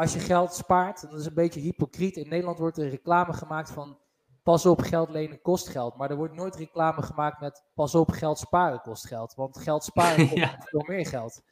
als 0.00 0.12
je 0.12 0.18
geld 0.18 0.54
spaart, 0.54 1.00
dat 1.00 1.20
is 1.20 1.26
een 1.26 1.34
beetje 1.34 1.60
hypocriet. 1.60 2.16
In 2.16 2.28
Nederland 2.28 2.58
wordt 2.58 2.78
er 2.78 2.88
reclame 2.88 3.32
gemaakt 3.32 3.70
van 3.70 3.98
pas 4.42 4.66
op, 4.66 4.80
geld 4.80 5.10
lenen 5.10 5.42
kost 5.42 5.68
geld. 5.68 5.96
Maar 5.96 6.10
er 6.10 6.16
wordt 6.16 6.34
nooit 6.34 6.56
reclame 6.56 7.02
gemaakt 7.02 7.40
met 7.40 7.64
pas 7.74 7.94
op, 7.94 8.10
geld 8.10 8.38
sparen 8.38 8.80
kost 8.80 9.06
geld. 9.06 9.34
Want 9.34 9.58
geld 9.58 9.84
sparen 9.84 10.24
kost 10.28 10.40
ja. 10.40 10.56
veel 10.64 10.84
meer 10.86 11.06
geld. 11.06 11.42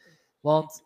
Want 0.40 0.82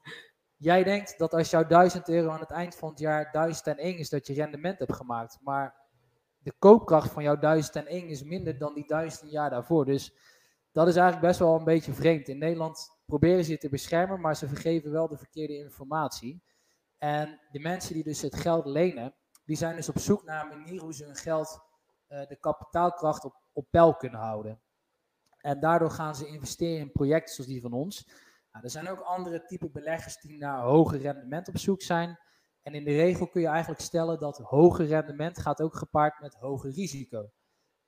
jij 0.56 0.84
denkt 0.84 1.18
dat 1.18 1.34
als 1.34 1.50
jouw 1.50 1.66
1000 1.66 2.08
euro 2.08 2.30
aan 2.30 2.40
het 2.40 2.50
eind 2.50 2.76
van 2.76 2.90
het 2.90 2.98
jaar 2.98 3.32
1001 3.32 3.98
is, 3.98 4.08
dat 4.08 4.26
je 4.26 4.34
rendement 4.34 4.78
hebt 4.78 4.96
gemaakt. 4.96 5.38
Maar 5.42 5.74
de 6.38 6.52
koopkracht 6.58 7.10
van 7.10 7.22
jouw 7.22 7.38
1001 7.38 8.08
is 8.08 8.22
minder 8.22 8.58
dan 8.58 8.74
die 8.74 8.86
1000 8.86 9.30
jaar 9.30 9.50
daarvoor. 9.50 9.84
Dus 9.84 10.14
dat 10.72 10.88
is 10.88 10.96
eigenlijk 10.96 11.26
best 11.26 11.38
wel 11.38 11.58
een 11.58 11.64
beetje 11.64 11.92
vreemd. 11.92 12.28
In 12.28 12.38
Nederland 12.38 12.90
proberen 13.06 13.44
ze 13.44 13.50
je 13.50 13.58
te 13.58 13.68
beschermen, 13.68 14.20
maar 14.20 14.36
ze 14.36 14.48
vergeven 14.48 14.90
wel 14.92 15.08
de 15.08 15.18
verkeerde 15.18 15.56
informatie. 15.56 16.42
En 17.02 17.40
de 17.50 17.58
mensen 17.58 17.94
die 17.94 18.02
dus 18.02 18.22
het 18.22 18.36
geld 18.36 18.66
lenen, 18.66 19.14
die 19.44 19.56
zijn 19.56 19.76
dus 19.76 19.88
op 19.88 19.98
zoek 19.98 20.24
naar 20.24 20.42
een 20.42 20.58
manier 20.58 20.80
hoe 20.80 20.94
ze 20.94 21.04
hun 21.04 21.16
geld, 21.16 21.60
uh, 22.08 22.26
de 22.26 22.36
kapitaalkracht 22.36 23.24
op, 23.24 23.34
op 23.52 23.66
peil 23.70 23.94
kunnen 23.94 24.20
houden. 24.20 24.60
En 25.38 25.60
daardoor 25.60 25.90
gaan 25.90 26.14
ze 26.14 26.26
investeren 26.26 26.78
in 26.78 26.92
projecten 26.92 27.34
zoals 27.34 27.50
die 27.50 27.60
van 27.60 27.72
ons. 27.72 28.06
Nou, 28.52 28.64
er 28.64 28.70
zijn 28.70 28.88
ook 28.88 29.00
andere 29.00 29.44
type 29.44 29.70
beleggers 29.70 30.20
die 30.20 30.38
naar 30.38 30.60
hoger 30.60 30.98
rendement 30.98 31.48
op 31.48 31.58
zoek 31.58 31.82
zijn. 31.82 32.18
En 32.62 32.74
in 32.74 32.84
de 32.84 32.96
regel 32.96 33.28
kun 33.28 33.40
je 33.40 33.46
eigenlijk 33.48 33.80
stellen 33.80 34.18
dat 34.18 34.38
hoger 34.38 34.86
rendement 34.86 35.38
gaat 35.38 35.60
ook 35.60 35.76
gepaard 35.76 36.20
met 36.20 36.34
hoger 36.34 36.70
risico. 36.70 37.30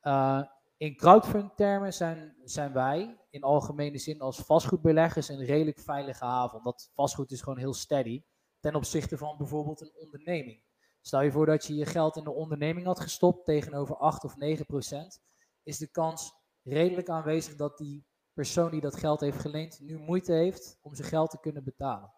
Uh, 0.03 0.43
in 0.77 0.97
crowdfund 0.97 1.57
termen 1.57 1.93
zijn, 1.93 2.37
zijn 2.45 2.73
wij 2.73 3.21
in 3.31 3.43
algemene 3.43 3.99
zin 3.99 4.21
als 4.21 4.39
vastgoedbeleggers 4.39 5.29
een 5.29 5.45
redelijk 5.45 5.81
veilige 5.81 6.25
haven. 6.25 6.59
Omdat 6.59 6.91
vastgoed 6.95 7.31
is 7.31 7.43
gewoon 7.43 7.59
heel 7.59 7.75
steady 7.75 8.23
ten 8.65 8.75
opzichte 8.75 9.19
van 9.19 9.37
bijvoorbeeld 9.37 9.81
een 9.81 9.93
onderneming. 9.95 10.63
Stel 11.01 11.23
je 11.23 11.33
voor 11.33 11.47
dat 11.47 11.67
je 11.67 11.75
je 11.75 11.87
geld 11.87 12.17
in 12.17 12.25
de 12.25 12.33
onderneming 12.33 12.87
had 12.87 13.01
gestopt 13.01 13.45
tegenover 13.45 13.97
8 13.97 14.25
of 14.25 14.37
9 14.37 14.67
procent, 14.67 15.21
is 15.63 15.79
de 15.79 15.91
kans 15.91 16.33
redelijk 16.63 17.09
aanwezig 17.09 17.57
dat 17.57 17.79
die 17.79 18.05
persoon 18.33 18.71
die 18.71 18.81
dat 18.81 18.97
geld 18.97 19.21
heeft 19.21 19.41
geleend 19.41 19.81
nu 19.81 19.99
moeite 19.99 20.33
heeft 20.33 20.79
om 20.83 20.95
zijn 20.95 21.09
geld 21.09 21.31
te 21.31 21.41
kunnen 21.41 21.65
betalen. 21.65 22.13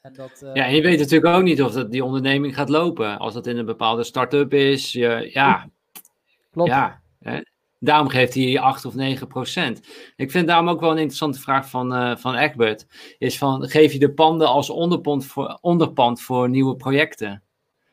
En 0.00 0.12
dat, 0.12 0.42
uh... 0.42 0.54
Ja, 0.54 0.64
en 0.64 0.74
je 0.74 0.82
weet 0.82 0.98
natuurlijk 0.98 1.36
ook 1.36 1.42
niet 1.42 1.62
of 1.62 1.72
dat 1.72 1.90
die 1.90 2.04
onderneming 2.04 2.54
gaat 2.54 2.68
lopen. 2.68 3.18
Als 3.18 3.34
dat 3.34 3.46
in 3.46 3.56
een 3.56 3.66
bepaalde 3.66 4.04
start-up 4.04 4.52
is, 4.52 4.92
je, 4.92 5.30
ja. 5.32 5.70
Klopt. 6.50 6.70
Ja? 6.70 7.02
Daarom 7.78 8.08
geeft 8.08 8.34
hij 8.34 8.60
8 8.60 8.84
of 8.84 8.94
9 8.94 9.26
procent. 9.26 9.80
Ik 10.16 10.30
vind 10.30 10.46
daarom 10.46 10.68
ook 10.68 10.80
wel 10.80 10.90
een 10.90 10.96
interessante 10.96 11.40
vraag 11.40 11.68
van, 11.68 11.94
uh, 11.94 12.16
van 12.16 12.34
Egbert. 12.34 12.86
Is 13.18 13.38
van, 13.38 13.68
geef 13.68 13.92
je 13.92 13.98
de 13.98 14.12
panden 14.12 14.48
als 14.48 14.70
onderpand 14.70 15.26
voor, 15.26 15.58
onderpand 15.60 16.20
voor 16.20 16.48
nieuwe 16.48 16.76
projecten? 16.76 17.42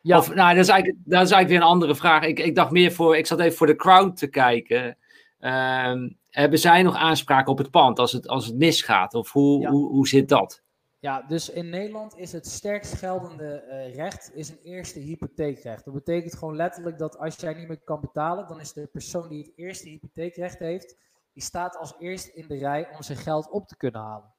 Ja. 0.01 0.17
Of, 0.17 0.33
nou, 0.33 0.55
dat 0.55 0.63
is, 0.63 0.69
eigenlijk, 0.69 0.99
dat 1.03 1.23
is 1.23 1.31
eigenlijk 1.31 1.47
weer 1.47 1.57
een 1.57 1.73
andere 1.75 1.95
vraag. 1.95 2.23
Ik, 2.23 2.39
ik 2.39 2.55
dacht 2.55 2.71
meer 2.71 2.91
voor, 2.91 3.17
ik 3.17 3.27
zat 3.27 3.39
even 3.39 3.57
voor 3.57 3.67
de 3.67 3.75
crowd 3.75 4.17
te 4.17 4.27
kijken. 4.27 4.97
ehm, 5.39 6.09
hebben 6.29 6.59
zij 6.59 6.83
nog 6.83 6.95
aanspraak 6.95 7.47
op 7.47 7.57
het 7.57 7.71
pand 7.71 7.99
als 7.99 8.11
het, 8.11 8.27
als 8.27 8.45
het 8.45 8.55
misgaat? 8.55 9.13
Of 9.13 9.31
hoe, 9.31 9.67
hoe, 9.67 9.89
hoe 9.89 10.07
zit 10.07 10.29
dat? 10.29 10.63
Ja, 11.05 11.21
dus 11.21 11.49
in 11.49 11.69
Nederland 11.69 12.17
is 12.17 12.31
het 12.31 12.47
sterkst 12.47 12.93
geldende 12.93 13.63
uh, 13.67 13.95
recht 13.95 14.31
is 14.33 14.49
een 14.49 14.61
eerste 14.63 14.99
hypotheekrecht. 14.99 15.85
Dat 15.85 15.93
betekent 15.93 16.35
gewoon 16.35 16.55
letterlijk 16.55 16.97
dat 16.97 17.17
als 17.17 17.35
jij 17.35 17.53
niet 17.53 17.67
meer 17.67 17.83
kan 17.83 18.01
betalen, 18.01 18.47
dan 18.47 18.59
is 18.59 18.73
de 18.73 18.87
persoon 18.87 19.29
die 19.29 19.43
het 19.43 19.51
eerste 19.55 19.89
hypotheekrecht 19.89 20.59
heeft, 20.59 20.97
die 21.33 21.43
staat 21.43 21.77
als 21.77 21.95
eerst 21.99 22.27
in 22.27 22.47
de 22.47 22.57
rij 22.57 22.89
om 22.95 23.01
zijn 23.01 23.17
geld 23.17 23.49
op 23.49 23.67
te 23.67 23.77
kunnen 23.77 24.01
halen. 24.01 24.33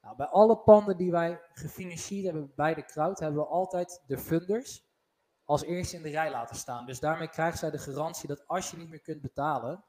Nou, 0.00 0.16
bij 0.16 0.26
alle 0.26 0.56
panden 0.56 0.96
die 0.96 1.10
wij 1.10 1.40
gefinancierd 1.52 2.24
hebben 2.24 2.52
bij 2.56 2.74
de 2.74 2.84
crowd, 2.84 3.18
hebben 3.18 3.40
we 3.40 3.48
altijd 3.48 4.02
de 4.06 4.18
funders 4.18 4.86
als 5.44 5.62
eerste 5.62 5.96
in 5.96 6.02
de 6.02 6.10
rij 6.10 6.30
laten 6.30 6.56
staan. 6.56 6.86
Dus 6.86 7.00
daarmee 7.00 7.28
krijgt 7.28 7.58
zij 7.58 7.70
de 7.70 7.78
garantie 7.78 8.28
dat 8.28 8.46
als 8.46 8.70
je 8.70 8.76
niet 8.76 8.88
meer 8.88 9.02
kunt 9.02 9.20
betalen, 9.20 9.84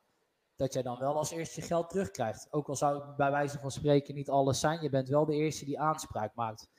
dat 0.56 0.74
jij 0.74 0.82
dan 0.82 1.00
wel 1.00 1.18
als 1.18 1.32
eerste 1.32 1.62
je 1.62 1.68
geld 1.68 1.90
terugkrijgt. 1.90 2.48
Ook 2.50 2.68
al 2.68 2.76
zou 2.76 3.02
het 3.02 3.16
bij 3.16 3.32
wijze 3.32 3.60
van 3.60 3.72
spreken 3.72 4.16
niet 4.16 4.30
alles 4.30 4.60
zijn, 4.60 4.82
je 4.82 4.90
bent 4.90 5.10
wel 5.10 5.26
de 5.26 5.36
eerste 5.36 5.66
die 5.66 5.80
aanspraak 5.80 6.36
maakt. 6.36 6.70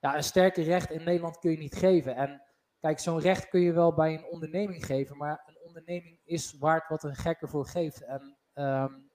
Ja, 0.00 0.16
een 0.16 0.24
sterke 0.24 0.62
recht 0.62 0.90
in 0.90 1.04
Nederland 1.04 1.38
kun 1.38 1.50
je 1.50 1.58
niet 1.58 1.74
geven. 1.74 2.16
En 2.16 2.42
kijk, 2.80 2.98
zo'n 2.98 3.20
recht 3.20 3.48
kun 3.48 3.60
je 3.60 3.72
wel 3.72 3.94
bij 3.94 4.14
een 4.14 4.24
onderneming 4.24 4.86
geven, 4.86 5.16
maar 5.16 5.42
een 5.46 5.58
onderneming 5.66 6.20
is 6.24 6.56
waard 6.58 6.88
wat 6.88 7.04
een 7.04 7.16
gekker 7.16 7.48
voor 7.48 7.66
geeft. 7.66 8.04
En, 8.04 8.20
um, 8.54 9.10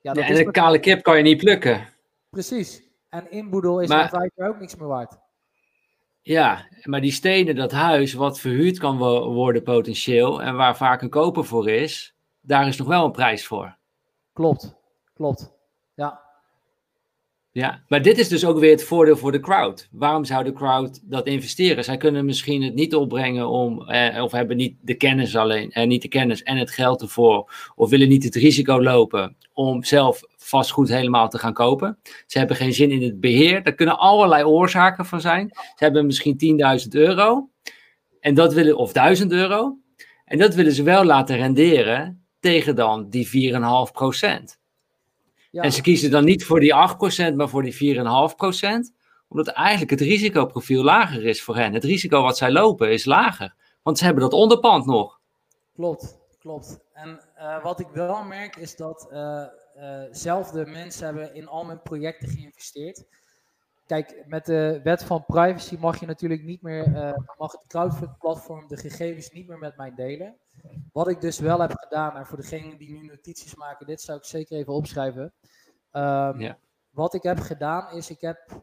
ja, 0.00 0.12
dat 0.12 0.24
ja, 0.24 0.28
en 0.28 0.46
een 0.46 0.52
kale 0.52 0.78
kip 0.78 1.02
kan 1.02 1.16
je 1.16 1.22
niet 1.22 1.38
plukken. 1.38 1.88
Precies. 2.30 2.90
En 3.08 3.30
inboedel 3.30 3.80
is 3.80 3.88
maar, 3.88 4.30
in 4.34 4.44
ook 4.44 4.58
niks 4.58 4.76
meer 4.76 4.88
waard. 4.88 5.18
Ja, 6.22 6.68
maar 6.82 7.00
die 7.00 7.12
stenen, 7.12 7.54
dat 7.54 7.72
huis 7.72 8.12
wat 8.12 8.40
verhuurd 8.40 8.78
kan 8.78 8.98
worden 9.32 9.62
potentieel 9.62 10.42
en 10.42 10.56
waar 10.56 10.76
vaak 10.76 11.02
een 11.02 11.10
koper 11.10 11.44
voor 11.44 11.68
is, 11.68 12.14
daar 12.42 12.68
is 12.68 12.76
nog 12.76 12.88
wel 12.88 13.04
een 13.04 13.10
prijs 13.10 13.46
voor. 13.46 13.76
Klopt, 14.32 14.74
klopt. 15.14 15.52
Ja. 15.94 16.20
Ja, 17.54 17.82
maar 17.88 18.02
dit 18.02 18.18
is 18.18 18.28
dus 18.28 18.44
ook 18.44 18.58
weer 18.58 18.70
het 18.70 18.84
voordeel 18.84 19.16
voor 19.16 19.32
de 19.32 19.40
crowd. 19.40 19.88
Waarom 19.90 20.24
zou 20.24 20.44
de 20.44 20.52
crowd 20.52 21.00
dat 21.10 21.26
investeren? 21.26 21.84
Zij 21.84 21.96
kunnen 21.96 22.24
misschien 22.24 22.62
het 22.62 22.74
niet 22.74 22.94
opbrengen 22.94 23.48
om, 23.48 23.88
eh, 23.88 24.22
of 24.22 24.32
hebben 24.32 24.56
niet 24.56 24.76
de 24.80 24.94
kennis 24.94 25.36
alleen, 25.36 25.72
en 25.72 25.82
eh, 25.82 25.88
niet 25.88 26.02
de 26.02 26.08
kennis 26.08 26.42
en 26.42 26.56
het 26.56 26.70
geld 26.70 27.02
ervoor, 27.02 27.52
of 27.74 27.90
willen 27.90 28.08
niet 28.08 28.24
het 28.24 28.34
risico 28.34 28.82
lopen 28.82 29.36
om 29.52 29.84
zelf 29.84 30.22
vastgoed 30.36 30.88
helemaal 30.88 31.28
te 31.28 31.38
gaan 31.38 31.52
kopen. 31.52 31.98
Ze 32.26 32.38
hebben 32.38 32.56
geen 32.56 32.72
zin 32.72 32.90
in 32.90 33.02
het 33.02 33.20
beheer. 33.20 33.62
Daar 33.62 33.74
kunnen 33.74 33.98
allerlei 33.98 34.44
oorzaken 34.44 35.06
van 35.06 35.20
zijn. 35.20 35.50
Ze 35.52 35.84
hebben 35.84 36.06
misschien 36.06 36.36
10.000 36.36 36.94
euro, 36.94 37.48
en 38.20 38.34
dat 38.34 38.54
willen, 38.54 38.76
of 38.76 38.92
1000 38.92 39.32
euro, 39.32 39.76
en 40.24 40.38
dat 40.38 40.54
willen 40.54 40.72
ze 40.72 40.82
wel 40.82 41.04
laten 41.04 41.36
renderen 41.36 42.21
tegen 42.42 42.74
dan 42.74 43.08
die 43.08 43.52
4,5 43.86 43.92
procent. 43.92 44.58
Ja. 45.50 45.62
En 45.62 45.72
ze 45.72 45.82
kiezen 45.82 46.10
dan 46.10 46.24
niet 46.24 46.44
voor 46.44 46.60
die 46.60 46.74
8% 47.32 47.34
maar 47.34 47.48
voor 47.48 47.62
die 47.62 47.96
4,5% 47.96 49.00
omdat 49.28 49.48
eigenlijk 49.48 49.90
het 49.90 50.00
risicoprofiel 50.00 50.82
lager 50.82 51.24
is 51.24 51.42
voor 51.42 51.56
hen. 51.56 51.74
Het 51.74 51.84
risico 51.84 52.22
wat 52.22 52.36
zij 52.36 52.50
lopen 52.50 52.92
is 52.92 53.04
lager, 53.04 53.54
want 53.82 53.98
ze 53.98 54.04
hebben 54.04 54.22
dat 54.22 54.32
onderpand 54.32 54.86
nog. 54.86 55.20
Klopt, 55.74 56.18
klopt. 56.38 56.80
En 56.92 57.20
uh, 57.38 57.62
wat 57.62 57.80
ik 57.80 57.88
wel 57.92 58.24
merk 58.24 58.56
is 58.56 58.76
dat 58.76 59.08
uh, 59.12 59.44
uh, 59.76 60.02
zelfde 60.10 60.66
mensen 60.66 61.04
hebben 61.04 61.34
in 61.34 61.48
al 61.48 61.64
mijn 61.64 61.82
projecten 61.82 62.28
geïnvesteerd. 62.28 63.04
Kijk, 63.86 64.24
met 64.26 64.46
de 64.46 64.80
wet 64.82 65.04
van 65.04 65.24
privacy 65.26 65.76
mag 65.80 66.00
je 66.00 66.06
natuurlijk 66.06 66.42
niet 66.42 66.62
meer, 66.62 67.14
mag 67.38 67.52
het 67.52 67.64
crowdfunding 67.66 68.18
platform 68.18 68.68
de 68.68 68.76
gegevens 68.76 69.30
niet 69.30 69.48
meer 69.48 69.58
met 69.58 69.76
mij 69.76 69.92
delen. 69.94 70.36
Wat 70.92 71.08
ik 71.08 71.20
dus 71.20 71.38
wel 71.38 71.60
heb 71.60 71.72
gedaan, 71.72 72.16
en 72.16 72.26
voor 72.26 72.36
degenen 72.36 72.78
die 72.78 72.92
nu 72.92 73.06
notities 73.06 73.54
maken, 73.54 73.86
dit 73.86 74.00
zou 74.00 74.18
ik 74.18 74.24
zeker 74.24 74.56
even 74.56 74.72
opschrijven. 74.72 75.22
Um, 75.92 76.40
ja. 76.40 76.58
Wat 76.90 77.14
ik 77.14 77.22
heb 77.22 77.38
gedaan 77.38 77.96
is, 77.96 78.10
ik 78.10 78.20
heb 78.20 78.62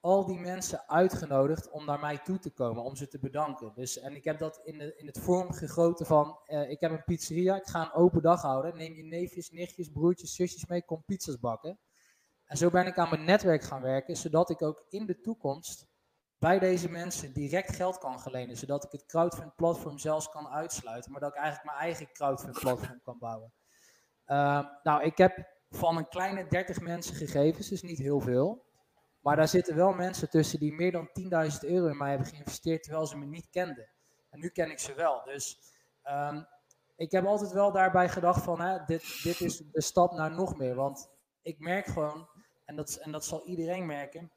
al 0.00 0.26
die 0.26 0.38
mensen 0.38 0.88
uitgenodigd 0.88 1.70
om 1.70 1.84
naar 1.84 2.00
mij 2.00 2.18
toe 2.18 2.38
te 2.38 2.50
komen, 2.50 2.82
om 2.82 2.96
ze 2.96 3.08
te 3.08 3.18
bedanken. 3.18 3.72
Dus, 3.74 3.98
en 3.98 4.14
ik 4.14 4.24
heb 4.24 4.38
dat 4.38 4.60
in, 4.64 4.78
de, 4.78 4.96
in 4.96 5.06
het 5.06 5.18
vorm 5.18 5.52
gegoten 5.52 6.06
van, 6.06 6.38
uh, 6.46 6.70
ik 6.70 6.80
heb 6.80 6.90
een 6.90 7.04
pizzeria, 7.04 7.56
ik 7.56 7.66
ga 7.66 7.82
een 7.82 7.92
open 7.92 8.22
dag 8.22 8.42
houden. 8.42 8.76
Neem 8.76 8.94
je 8.94 9.02
neefjes, 9.02 9.50
nichtjes, 9.50 9.88
broertjes, 9.88 10.34
zusjes 10.34 10.66
mee, 10.66 10.84
kom 10.84 11.02
pizza's 11.06 11.38
bakken. 11.38 11.78
En 12.44 12.56
zo 12.56 12.70
ben 12.70 12.86
ik 12.86 12.98
aan 12.98 13.08
mijn 13.08 13.24
netwerk 13.24 13.62
gaan 13.62 13.82
werken, 13.82 14.16
zodat 14.16 14.50
ik 14.50 14.62
ook 14.62 14.84
in 14.88 15.06
de 15.06 15.20
toekomst 15.20 15.86
bij 16.42 16.58
deze 16.58 16.90
mensen 16.90 17.32
direct 17.32 17.76
geld 17.76 17.98
kan 17.98 18.20
gelenen, 18.20 18.56
zodat 18.56 18.84
ik 18.84 18.92
het 18.92 19.06
crowdfund 19.06 19.56
platform 19.56 19.98
zelfs 19.98 20.28
kan 20.28 20.48
uitsluiten, 20.48 21.12
maar 21.12 21.20
dat 21.20 21.30
ik 21.30 21.36
eigenlijk 21.36 21.66
mijn 21.66 21.78
eigen 21.78 22.12
crowdfund 22.12 22.60
platform 22.60 23.00
kan 23.02 23.18
bouwen. 23.18 23.52
Uh, 24.26 24.66
nou, 24.82 25.02
ik 25.02 25.18
heb 25.18 25.46
van 25.70 25.96
een 25.96 26.08
kleine 26.08 26.46
30 26.46 26.80
mensen 26.80 27.14
gegevens, 27.14 27.68
dus 27.68 27.82
niet 27.82 27.98
heel 27.98 28.20
veel. 28.20 28.64
Maar 29.20 29.36
daar 29.36 29.48
zitten 29.48 29.76
wel 29.76 29.92
mensen 29.92 30.30
tussen 30.30 30.58
die 30.58 30.72
meer 30.72 30.92
dan 30.92 31.08
10.000 31.08 31.58
euro 31.60 31.86
in 31.86 31.96
mij 31.96 32.08
hebben 32.08 32.26
geïnvesteerd, 32.26 32.82
terwijl 32.82 33.06
ze 33.06 33.18
me 33.18 33.26
niet 33.26 33.50
kenden. 33.50 33.88
En 34.30 34.40
nu 34.40 34.48
ken 34.48 34.70
ik 34.70 34.78
ze 34.78 34.94
wel. 34.94 35.22
Dus 35.24 35.58
um, 36.04 36.46
ik 36.96 37.10
heb 37.10 37.24
altijd 37.24 37.52
wel 37.52 37.72
daarbij 37.72 38.08
gedacht 38.08 38.42
van, 38.42 38.60
hè, 38.60 38.84
dit, 38.84 39.22
dit 39.22 39.40
is 39.40 39.56
de 39.56 39.82
stap 39.82 40.12
naar 40.12 40.30
nog 40.30 40.56
meer. 40.56 40.74
Want 40.74 41.10
ik 41.42 41.58
merk 41.58 41.86
gewoon, 41.86 42.28
en 42.64 42.76
dat, 42.76 42.94
en 42.94 43.12
dat 43.12 43.24
zal 43.24 43.44
iedereen 43.44 43.86
merken, 43.86 44.32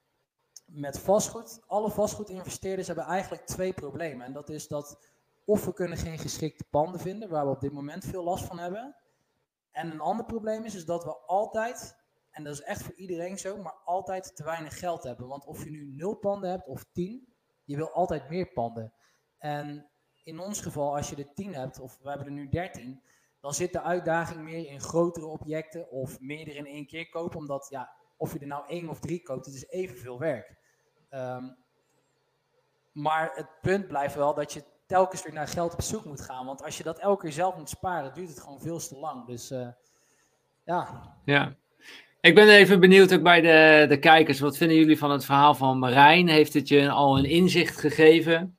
met 0.65 0.99
vastgoed, 0.99 1.61
alle 1.67 1.91
vastgoedinvesteerders 1.91 2.87
hebben 2.87 3.05
eigenlijk 3.05 3.45
twee 3.45 3.73
problemen. 3.73 4.25
En 4.25 4.33
dat 4.33 4.49
is 4.49 4.67
dat 4.67 4.99
of 5.45 5.65
we 5.65 5.73
kunnen 5.73 5.97
geen 5.97 6.17
geschikte 6.17 6.63
panden 6.69 6.99
vinden, 6.99 7.29
waar 7.29 7.45
we 7.45 7.51
op 7.51 7.61
dit 7.61 7.71
moment 7.71 8.05
veel 8.05 8.23
last 8.23 8.45
van 8.45 8.59
hebben. 8.59 8.95
En 9.71 9.91
een 9.91 9.99
ander 9.99 10.25
probleem 10.25 10.63
is, 10.63 10.75
is 10.75 10.85
dat 10.85 11.03
we 11.03 11.17
altijd, 11.17 11.95
en 12.31 12.43
dat 12.43 12.53
is 12.53 12.61
echt 12.61 12.83
voor 12.83 12.95
iedereen 12.95 13.37
zo, 13.37 13.57
maar 13.57 13.75
altijd 13.85 14.35
te 14.35 14.43
weinig 14.43 14.79
geld 14.79 15.03
hebben. 15.03 15.27
Want 15.27 15.45
of 15.45 15.63
je 15.63 15.69
nu 15.69 15.85
nul 15.85 16.15
panden 16.15 16.49
hebt 16.49 16.67
of 16.67 16.85
tien, 16.91 17.33
je 17.63 17.75
wil 17.75 17.89
altijd 17.91 18.29
meer 18.29 18.47
panden. 18.47 18.93
En 19.37 19.89
in 20.23 20.39
ons 20.39 20.61
geval, 20.61 20.95
als 20.95 21.09
je 21.09 21.15
er 21.15 21.33
tien 21.33 21.53
hebt, 21.53 21.79
of 21.79 21.99
we 22.01 22.09
hebben 22.09 22.27
er 22.27 22.33
nu 22.33 22.49
dertien, 22.49 23.01
dan 23.39 23.53
zit 23.53 23.73
de 23.73 23.81
uitdaging 23.81 24.41
meer 24.41 24.67
in 24.67 24.81
grotere 24.81 25.25
objecten 25.25 25.89
of 25.91 26.19
meerdere 26.19 26.57
in 26.57 26.65
één 26.65 26.87
keer 26.87 27.09
kopen. 27.09 27.39
Omdat 27.39 27.67
ja, 27.69 27.95
of 28.17 28.33
je 28.33 28.39
er 28.39 28.47
nou 28.47 28.63
één 28.67 28.89
of 28.89 28.99
drie 28.99 29.21
koopt, 29.23 29.45
het 29.45 29.55
is 29.55 29.67
evenveel 29.67 30.19
werk. 30.19 30.57
Um, 31.11 31.55
maar 32.91 33.31
het 33.33 33.47
punt 33.61 33.87
blijft 33.87 34.15
wel 34.15 34.33
dat 34.33 34.53
je 34.53 34.63
telkens 34.87 35.23
weer 35.23 35.33
naar 35.33 35.47
geld 35.47 35.73
op 35.73 35.81
zoek 35.81 36.05
moet 36.05 36.21
gaan. 36.21 36.45
Want 36.45 36.63
als 36.63 36.77
je 36.77 36.83
dat 36.83 36.99
elke 36.99 37.21
keer 37.21 37.31
zelf 37.31 37.57
moet 37.57 37.69
sparen, 37.69 38.13
duurt 38.13 38.29
het 38.29 38.39
gewoon 38.39 38.61
veel 38.61 38.77
te 38.77 38.95
lang. 38.95 39.25
Dus 39.25 39.51
uh, 39.51 39.67
ja. 40.65 41.13
Ja. 41.25 41.55
Ik 42.21 42.35
ben 42.35 42.49
even 42.49 42.79
benieuwd 42.79 43.13
ook 43.13 43.23
bij 43.23 43.41
de, 43.41 43.85
de 43.89 43.99
kijkers. 43.99 44.39
Wat 44.39 44.57
vinden 44.57 44.77
jullie 44.77 44.97
van 44.97 45.11
het 45.11 45.25
verhaal 45.25 45.55
van 45.55 45.79
Marijn? 45.79 46.27
Heeft 46.27 46.53
het 46.53 46.67
je 46.67 46.89
al 46.89 47.17
een 47.17 47.25
inzicht 47.25 47.79
gegeven? 47.79 48.57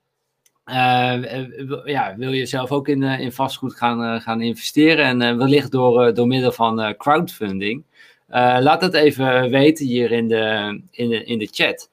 Uh, 0.65 1.85
ja, 1.85 2.15
wil 2.17 2.33
je 2.33 2.47
zelf 2.47 2.73
ook 2.73 2.89
in, 2.89 3.03
in 3.03 3.33
vastgoed 3.33 3.77
gaan, 3.77 4.21
gaan 4.21 4.41
investeren? 4.41 5.23
En 5.23 5.39
wellicht 5.39 5.71
door, 5.71 6.15
door 6.15 6.27
middel 6.27 6.53
van 6.53 6.97
crowdfunding. 6.97 7.85
Laat 8.29 8.81
dat 8.81 8.95
even 8.95 9.51
weten 9.51 9.87
hier 9.87 10.13
in 10.13 10.29
de, 10.29 10.81
in 10.91 11.09
de, 11.09 11.25
in 11.25 11.39
de 11.39 11.49
chat. 11.51 11.91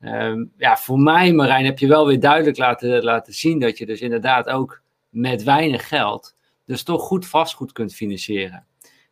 Ehm, 0.00 0.44
ja, 0.56 0.76
voor 0.76 0.98
mij, 0.98 1.32
Marijn, 1.32 1.64
heb 1.64 1.78
je 1.78 1.86
wel 1.86 2.06
weer 2.06 2.20
duidelijk 2.20 2.58
laten, 2.58 3.02
laten 3.02 3.32
zien 3.34 3.58
dat 3.58 3.78
je 3.78 3.86
dus 3.86 4.00
inderdaad 4.00 4.48
ook 4.48 4.80
met 5.08 5.42
weinig 5.42 5.88
geld 5.88 6.34
dus 6.64 6.82
toch 6.82 7.02
goed 7.02 7.26
vastgoed 7.26 7.72
kunt 7.72 7.94
financieren. 7.94 8.66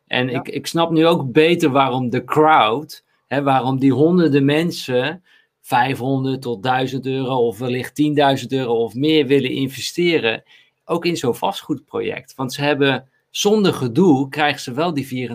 En 0.07 0.29
ik, 0.29 0.49
ik 0.49 0.67
snap 0.67 0.91
nu 0.91 1.07
ook 1.07 1.33
beter 1.33 1.71
waarom 1.71 2.11
de 2.11 2.25
crowd, 2.25 3.05
hè, 3.27 3.43
waarom 3.43 3.79
die 3.79 3.93
honderden 3.93 4.45
mensen 4.45 5.23
500 5.61 6.43
tot 6.43 6.63
1000 6.63 7.07
euro 7.07 7.47
of 7.47 7.59
wellicht 7.59 8.03
10.000 8.43 8.47
euro 8.49 8.75
of 8.75 8.95
meer 8.95 9.27
willen 9.27 9.51
investeren, 9.51 10.43
ook 10.85 11.05
in 11.05 11.17
zo'n 11.17 11.35
vastgoedproject. 11.35 12.35
Want 12.35 12.53
ze 12.53 12.63
hebben 12.63 13.09
zonder 13.31 13.73
gedoe 13.73 14.29
krijgen 14.29 14.61
ze 14.61 14.73
wel 14.73 14.95
die 14.95 15.29
4,5% 15.29 15.35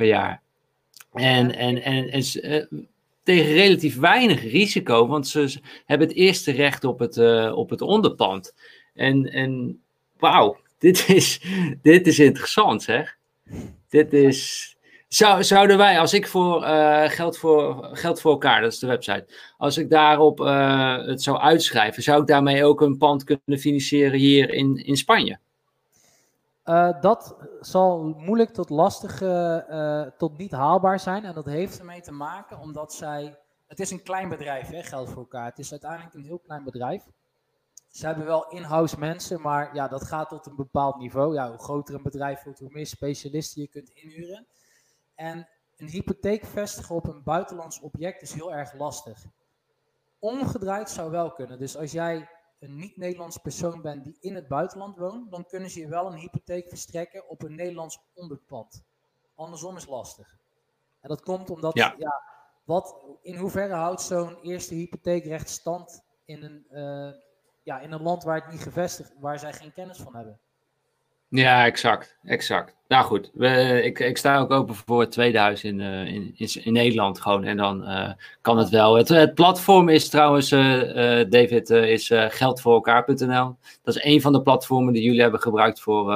per 0.00 0.08
jaar. 0.08 0.42
En, 1.12 1.54
en, 1.54 1.82
en, 1.82 2.10
en, 2.10 2.22
eh, 2.22 2.64
tegen 3.22 3.52
relatief 3.52 3.98
weinig 3.98 4.42
risico, 4.42 5.06
want 5.06 5.28
ze 5.28 5.60
hebben 5.86 6.08
het 6.08 6.16
eerste 6.16 6.52
recht 6.52 6.84
op 6.84 6.98
het, 6.98 7.16
uh, 7.16 7.52
op 7.56 7.70
het 7.70 7.80
onderpand. 7.80 8.54
En, 8.94 9.32
en 9.32 9.82
wauw, 10.18 10.56
dit 10.78 11.08
is, 11.08 11.40
dit 11.82 12.06
is 12.06 12.18
interessant 12.18 12.82
zeg. 12.82 13.16
Dit 13.88 14.12
is. 14.12 14.68
Zou, 15.08 15.44
zouden 15.44 15.76
wij, 15.76 15.98
als 15.98 16.14
ik 16.14 16.26
voor, 16.26 16.62
uh, 16.62 17.08
geld 17.08 17.38
voor 17.38 17.88
geld 17.92 18.20
voor 18.20 18.30
elkaar, 18.30 18.60
dat 18.60 18.72
is 18.72 18.78
de 18.78 18.86
website, 18.86 19.26
als 19.56 19.78
ik 19.78 19.90
daarop 19.90 20.40
uh, 20.40 21.06
het 21.06 21.22
zou 21.22 21.38
uitschrijven, 21.38 22.02
zou 22.02 22.20
ik 22.20 22.26
daarmee 22.26 22.64
ook 22.64 22.80
een 22.80 22.98
pand 22.98 23.24
kunnen 23.24 23.58
financieren 23.58 24.18
hier 24.18 24.50
in, 24.54 24.76
in 24.76 24.96
Spanje? 24.96 25.38
Uh, 26.70 27.00
dat 27.00 27.36
zal 27.60 28.04
moeilijk 28.04 28.50
tot 28.50 28.70
lastig, 28.70 29.22
uh, 29.22 30.02
tot 30.02 30.38
niet 30.38 30.50
haalbaar 30.50 31.00
zijn. 31.00 31.24
En 31.24 31.34
dat 31.34 31.44
heeft 31.44 31.78
ermee 31.78 32.00
te 32.00 32.12
maken 32.12 32.58
omdat 32.58 32.92
zij. 32.92 33.38
Het 33.66 33.80
is 33.80 33.90
een 33.90 34.02
klein 34.02 34.28
bedrijf, 34.28 34.68
hè, 34.68 34.82
geld 34.82 35.08
voor 35.08 35.18
elkaar. 35.18 35.44
Het 35.44 35.58
is 35.58 35.70
uiteindelijk 35.70 36.14
een 36.14 36.24
heel 36.24 36.38
klein 36.38 36.64
bedrijf. 36.64 37.04
ze 37.88 38.06
hebben 38.06 38.24
wel 38.24 38.48
in-house 38.48 38.98
mensen, 38.98 39.40
maar 39.40 39.74
ja, 39.74 39.88
dat 39.88 40.04
gaat 40.04 40.28
tot 40.28 40.46
een 40.46 40.56
bepaald 40.56 40.96
niveau. 40.96 41.34
Ja, 41.34 41.48
hoe 41.48 41.58
groter 41.58 41.94
een 41.94 42.02
bedrijf 42.02 42.42
wordt, 42.42 42.58
hoe 42.58 42.70
meer 42.72 42.86
specialisten 42.86 43.62
je 43.62 43.68
kunt 43.68 43.90
inhuren. 43.90 44.46
En 45.14 45.48
een 45.76 45.88
hypotheek 45.88 46.44
vestigen 46.44 46.94
op 46.94 47.06
een 47.06 47.22
buitenlands 47.22 47.80
object 47.80 48.22
is 48.22 48.32
heel 48.32 48.52
erg 48.52 48.74
lastig. 48.74 49.24
Omgedraaid 50.18 50.90
zou 50.90 51.10
wel 51.10 51.32
kunnen. 51.32 51.58
Dus 51.58 51.76
als 51.76 51.92
jij 51.92 52.28
een 52.60 52.76
niet-Nederlands 52.76 53.38
persoon 53.38 53.82
bent 53.82 54.04
die 54.04 54.16
in 54.20 54.34
het 54.34 54.48
buitenland 54.48 54.96
woont, 54.96 55.30
dan 55.30 55.46
kunnen 55.46 55.70
ze 55.70 55.80
je 55.80 55.88
wel 55.88 56.06
een 56.06 56.18
hypotheek 56.18 56.68
verstrekken 56.68 57.28
op 57.28 57.42
een 57.42 57.54
Nederlands 57.54 57.98
onderpand. 58.14 58.84
Andersom 59.34 59.76
is 59.76 59.86
lastig. 59.86 60.38
En 61.00 61.08
dat 61.08 61.22
komt 61.22 61.50
omdat, 61.50 61.74
ja, 61.74 61.96
wat, 62.64 62.96
in 63.22 63.36
hoeverre 63.36 63.74
houdt 63.74 64.00
zo'n 64.00 64.40
eerste 64.40 64.74
hypotheekrecht 64.74 65.48
stand 65.48 66.02
in 66.24 66.42
een, 66.42 66.66
uh, 66.70 67.12
ja, 67.62 67.80
in 67.80 67.92
een 67.92 68.02
land 68.02 68.22
waar 68.22 68.40
het 68.42 68.50
niet 68.50 68.62
gevestigd, 68.62 69.14
waar 69.18 69.38
zij 69.38 69.52
geen 69.52 69.72
kennis 69.72 69.98
van 69.98 70.14
hebben? 70.14 70.40
Ja, 71.30 71.64
exact. 71.64 72.16
exact. 72.24 72.76
Nou 72.88 73.04
goed, 73.04 73.30
we, 73.34 73.80
ik, 73.84 73.98
ik 73.98 74.16
sta 74.16 74.38
ook 74.38 74.50
open 74.50 74.74
voor 74.74 75.00
het 75.00 75.10
tweede 75.10 75.38
huis 75.38 75.64
in, 75.64 75.78
uh, 75.78 76.06
in, 76.06 76.34
in, 76.36 76.72
Nederland 76.72 77.20
gewoon. 77.20 77.44
En 77.44 77.56
dan 77.56 77.82
uh, 77.82 78.10
kan 78.40 78.58
het 78.58 78.68
wel. 78.68 78.96
Het, 78.96 79.08
het 79.08 79.34
platform 79.34 79.88
is 79.88 80.08
trouwens, 80.08 80.52
uh, 80.52 81.24
David, 81.28 81.70
is 81.70 82.12
geldvoorelkaar.nl. 82.28 83.56
Dat 83.82 83.96
is 83.96 84.04
een 84.04 84.20
van 84.20 84.32
de 84.32 84.42
platformen 84.42 84.92
die 84.92 85.02
jullie 85.02 85.20
hebben 85.20 85.40
gebruikt 85.40 85.80
voor 85.80 86.06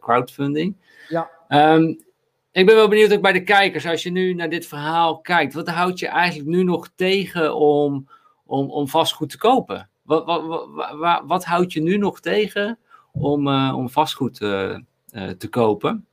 crowdfunding. 0.00 0.76
Ja. 1.08 1.30
Um, 1.48 2.04
ik 2.52 2.66
ben 2.66 2.74
wel 2.74 2.88
benieuwd 2.88 3.12
ook 3.12 3.22
bij 3.22 3.32
de 3.32 3.42
kijkers, 3.42 3.86
als 3.86 4.02
je 4.02 4.10
nu 4.10 4.34
naar 4.34 4.48
dit 4.48 4.66
verhaal 4.66 5.20
kijkt, 5.20 5.54
wat 5.54 5.68
houdt 5.68 5.98
je 5.98 6.06
eigenlijk 6.06 6.48
nu 6.48 6.62
nog 6.62 6.90
tegen 6.94 7.56
om, 7.56 8.08
om, 8.44 8.70
om 8.70 8.88
vastgoed 8.88 9.30
te 9.30 9.38
kopen? 9.38 9.88
Wat, 10.02 10.24
wat, 10.24 10.68
wat, 10.98 11.22
wat, 11.26 11.44
houdt 11.44 11.72
je 11.72 11.82
nu 11.82 11.96
nog 11.96 12.20
tegen 12.20 12.78
om, 13.12 13.48
uh, 13.48 13.74
om 13.76 13.90
vastgoed 13.90 14.40
uh, 14.40 14.78
uh, 15.12 15.28
te 15.28 15.48
kopen? 15.48 16.06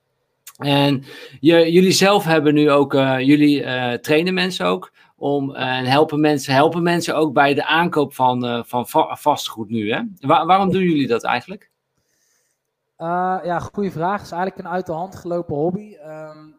En 0.58 1.04
je, 1.40 1.72
jullie 1.72 1.92
zelf 1.92 2.24
hebben 2.24 2.54
nu 2.54 2.72
ook, 2.72 2.94
jullie 3.20 4.00
trainen 4.00 4.34
mensen 4.34 4.66
ook 4.66 4.92
om, 5.16 5.56
en 5.56 5.86
helpen 5.86 6.20
mensen, 6.20 6.54
helpen 6.54 6.84
mensen 6.84 7.16
ook 7.16 7.34
bij 7.34 7.54
de 7.54 7.66
aankoop 7.66 8.14
van, 8.14 8.66
van 8.68 8.86
vastgoed 9.18 9.70
nu. 9.70 9.92
Hè? 9.92 10.02
Waar, 10.20 10.46
waarom 10.46 10.72
doen 10.72 10.82
jullie 10.82 11.08
dat 11.08 11.24
eigenlijk? 11.24 11.72
Ja, 12.98 13.60
goede 13.60 13.92
vraag. 13.92 14.18
Het 14.18 14.26
is 14.26 14.32
eigenlijk 14.32 14.66
een 14.66 14.74
uit 14.74 14.86
de 14.86 14.92
hand 14.92 15.16
gelopen 15.16 15.56
hobby. 15.56 15.96
Um, 16.06 16.56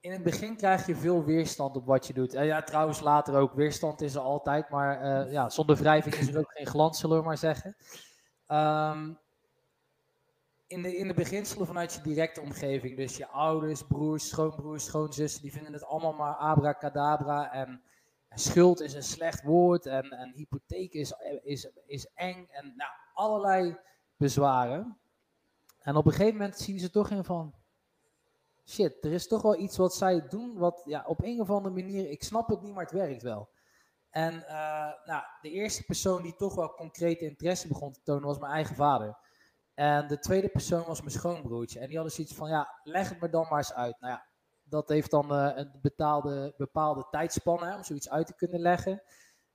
in 0.00 0.12
het 0.12 0.22
begin 0.22 0.56
krijg 0.56 0.86
je 0.86 0.96
veel 0.96 1.24
weerstand 1.24 1.76
op 1.76 1.86
wat 1.86 2.06
je 2.06 2.12
doet. 2.12 2.34
En 2.34 2.46
ja, 2.46 2.62
trouwens 2.62 3.00
later 3.00 3.34
ook. 3.34 3.54
Weerstand 3.54 4.00
is 4.00 4.14
er 4.14 4.20
altijd, 4.20 4.70
maar 4.70 5.30
ja, 5.30 5.48
zonder 5.48 5.76
wrijving 5.76 6.14
is 6.14 6.28
er 6.28 6.38
ook 6.38 6.52
geen 6.54 6.66
glans, 6.66 7.00
zullen 7.00 7.18
we 7.18 7.24
maar 7.24 7.38
zeggen. 7.38 7.76
Um, 8.48 9.18
in, 10.66 10.82
de, 10.82 10.96
in 10.96 11.08
de 11.08 11.14
beginselen 11.14 11.66
vanuit 11.66 11.94
je 11.94 12.00
directe 12.00 12.40
omgeving, 12.40 12.96
dus 12.96 13.16
je 13.16 13.26
ouders, 13.26 13.82
broers, 13.82 14.28
schoonbroers, 14.28 14.84
schoonzussen, 14.84 15.42
die 15.42 15.52
vinden 15.52 15.72
het 15.72 15.84
allemaal 15.84 16.12
maar 16.12 16.34
abracadabra 16.34 17.52
en, 17.52 17.82
en 18.28 18.38
schuld 18.38 18.80
is 18.80 18.94
een 18.94 19.02
slecht 19.02 19.42
woord 19.42 19.86
en, 19.86 20.10
en 20.10 20.32
hypotheek 20.32 20.92
is, 20.92 21.14
is, 21.42 21.70
is 21.86 22.06
eng 22.14 22.46
en 22.50 22.72
nou, 22.76 22.90
allerlei 23.14 23.76
bezwaren. 24.16 24.98
En 25.78 25.96
op 25.96 26.06
een 26.06 26.12
gegeven 26.12 26.36
moment 26.36 26.58
zien 26.58 26.78
ze 26.78 26.90
toch 26.90 27.10
in 27.10 27.24
van, 27.24 27.54
shit, 28.64 29.04
er 29.04 29.12
is 29.12 29.28
toch 29.28 29.42
wel 29.42 29.58
iets 29.58 29.76
wat 29.76 29.94
zij 29.94 30.28
doen, 30.28 30.58
wat 30.58 30.82
ja, 30.84 31.04
op 31.06 31.22
een 31.22 31.40
of 31.40 31.50
andere 31.50 31.74
manier, 31.74 32.10
ik 32.10 32.22
snap 32.22 32.48
het 32.48 32.62
niet, 32.62 32.74
maar 32.74 32.84
het 32.84 32.92
werkt 32.92 33.22
wel. 33.22 33.48
En 34.16 34.34
uh, 34.34 34.92
nou, 35.04 35.22
de 35.40 35.50
eerste 35.50 35.84
persoon 35.84 36.22
die 36.22 36.36
toch 36.36 36.54
wel 36.54 36.74
concrete 36.74 37.24
interesse 37.24 37.68
begon 37.68 37.92
te 37.92 38.02
tonen 38.02 38.26
was 38.26 38.38
mijn 38.38 38.52
eigen 38.52 38.76
vader. 38.76 39.16
En 39.74 40.08
de 40.08 40.18
tweede 40.18 40.48
persoon 40.48 40.84
was 40.86 41.00
mijn 41.00 41.12
schoonbroertje. 41.12 41.80
En 41.80 41.86
die 41.86 41.94
hadden 41.94 42.14
zoiets 42.14 42.34
van, 42.34 42.48
ja, 42.48 42.80
leg 42.82 43.08
het 43.08 43.20
me 43.20 43.28
dan 43.28 43.46
maar 43.48 43.58
eens 43.58 43.74
uit. 43.74 44.00
Nou 44.00 44.12
ja, 44.12 44.26
dat 44.62 44.88
heeft 44.88 45.10
dan 45.10 45.32
uh, 45.32 45.50
een 45.54 45.78
betaalde, 45.82 46.54
bepaalde 46.56 47.06
tijdspanne 47.10 47.74
om 47.74 47.84
zoiets 47.84 48.10
uit 48.10 48.26
te 48.26 48.34
kunnen 48.34 48.60
leggen. 48.60 49.02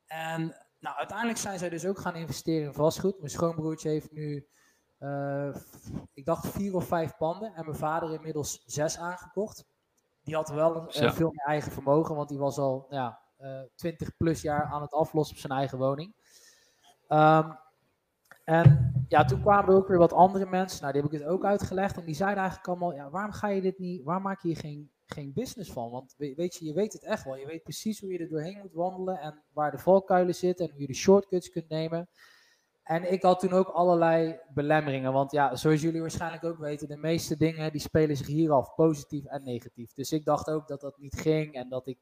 En 0.05 0.41
nou, 0.79 0.97
uiteindelijk 0.97 1.39
zijn 1.39 1.59
zij 1.59 1.69
dus 1.69 1.85
ook 1.85 1.99
gaan 1.99 2.15
investeren 2.15 2.67
in 2.67 2.73
vastgoed. 2.73 3.17
Mijn 3.17 3.31
schoonbroertje 3.31 3.89
heeft 3.89 4.11
nu 4.11 4.47
uh, 4.99 5.55
ik 6.13 6.25
dacht 6.25 6.47
vier 6.47 6.75
of 6.75 6.85
vijf 6.85 7.17
panden 7.17 7.53
en 7.53 7.65
mijn 7.65 7.77
vader 7.77 8.13
inmiddels 8.13 8.63
zes 8.65 8.97
aangekocht. 8.97 9.65
Die 10.23 10.35
had 10.35 10.49
wel 10.49 10.75
een, 10.75 11.13
veel 11.13 11.29
meer 11.31 11.45
eigen 11.45 11.71
vermogen, 11.71 12.15
want 12.15 12.29
die 12.29 12.37
was 12.37 12.57
al 12.57 12.85
ja, 12.89 13.07
eh, 13.07 13.29
20 13.75 14.17
plus 14.17 14.41
jaar 14.41 14.63
aan 14.63 14.81
het 14.81 14.93
aflossen 14.93 15.35
op 15.35 15.41
zijn 15.41 15.57
eigen 15.59 15.77
woning. 15.77 16.13
Um, 17.07 17.57
en 18.43 18.93
ja, 19.07 19.25
toen 19.25 19.41
kwamen 19.41 19.69
er 19.69 19.75
ook 19.75 19.87
weer 19.87 19.97
wat 19.97 20.13
andere 20.13 20.45
mensen, 20.45 20.81
nou 20.81 20.93
die 20.93 21.01
heb 21.01 21.11
ik 21.11 21.19
het 21.19 21.27
ook 21.27 21.45
uitgelegd. 21.45 21.97
En 21.97 22.05
die 22.05 22.15
zeiden 22.15 22.39
eigenlijk 22.39 22.67
allemaal, 22.67 22.93
ja, 22.93 23.09
waarom 23.09 23.31
ga 23.31 23.47
je 23.47 23.61
dit 23.61 23.79
niet, 23.79 24.03
waar 24.03 24.21
maak 24.21 24.41
je 24.41 24.47
hier 24.47 24.57
geen, 24.57 24.91
geen 25.05 25.33
business 25.33 25.71
van? 25.71 25.91
Want 25.91 26.15
weet 26.17 26.55
je, 26.55 26.65
je 26.65 26.73
weet 26.73 26.93
het 26.93 27.03
echt 27.03 27.23
wel. 27.23 27.35
Je 27.35 27.45
weet 27.45 27.63
precies 27.63 27.99
hoe 27.99 28.11
je 28.11 28.19
er 28.19 28.29
doorheen 28.29 28.59
moet 28.61 28.73
wandelen 28.73 29.19
en 29.19 29.43
waar 29.53 29.71
de 29.71 29.77
valkuilen 29.77 30.35
zitten 30.35 30.65
en 30.65 30.71
hoe 30.71 30.81
je 30.81 30.87
de 30.87 30.93
shortcuts 30.93 31.49
kunt 31.49 31.69
nemen. 31.69 32.09
En 32.83 33.11
ik 33.11 33.23
had 33.23 33.39
toen 33.39 33.51
ook 33.51 33.67
allerlei 33.67 34.39
belemmeringen. 34.53 35.13
Want 35.13 35.31
ja, 35.31 35.55
zoals 35.55 35.81
jullie 35.81 36.01
waarschijnlijk 36.01 36.43
ook 36.43 36.57
weten, 36.57 36.87
de 36.87 36.97
meeste 36.97 37.37
dingen 37.37 37.71
die 37.71 37.81
spelen 37.81 38.17
zich 38.17 38.27
hier 38.27 38.51
af, 38.51 38.75
positief 38.75 39.25
en 39.25 39.43
negatief. 39.43 39.93
Dus 39.93 40.11
ik 40.11 40.25
dacht 40.25 40.49
ook 40.49 40.67
dat 40.67 40.81
dat 40.81 40.97
niet 40.97 41.19
ging 41.19 41.53
en 41.53 41.69
dat 41.69 41.87
ik 41.87 41.99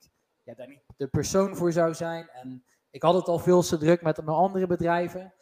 ja, 0.49 0.55
daar 0.55 0.67
niet 0.67 0.83
de 0.97 1.07
persoon 1.07 1.55
voor 1.55 1.71
zou 1.71 1.93
zijn. 1.93 2.29
En 2.29 2.63
ik 2.89 3.03
had 3.03 3.13
het 3.13 3.27
al 3.27 3.39
veel 3.39 3.61
te 3.61 3.77
druk 3.77 4.01
met 4.01 4.17
mijn 4.17 4.37
andere 4.37 4.67
bedrijven. 4.67 5.33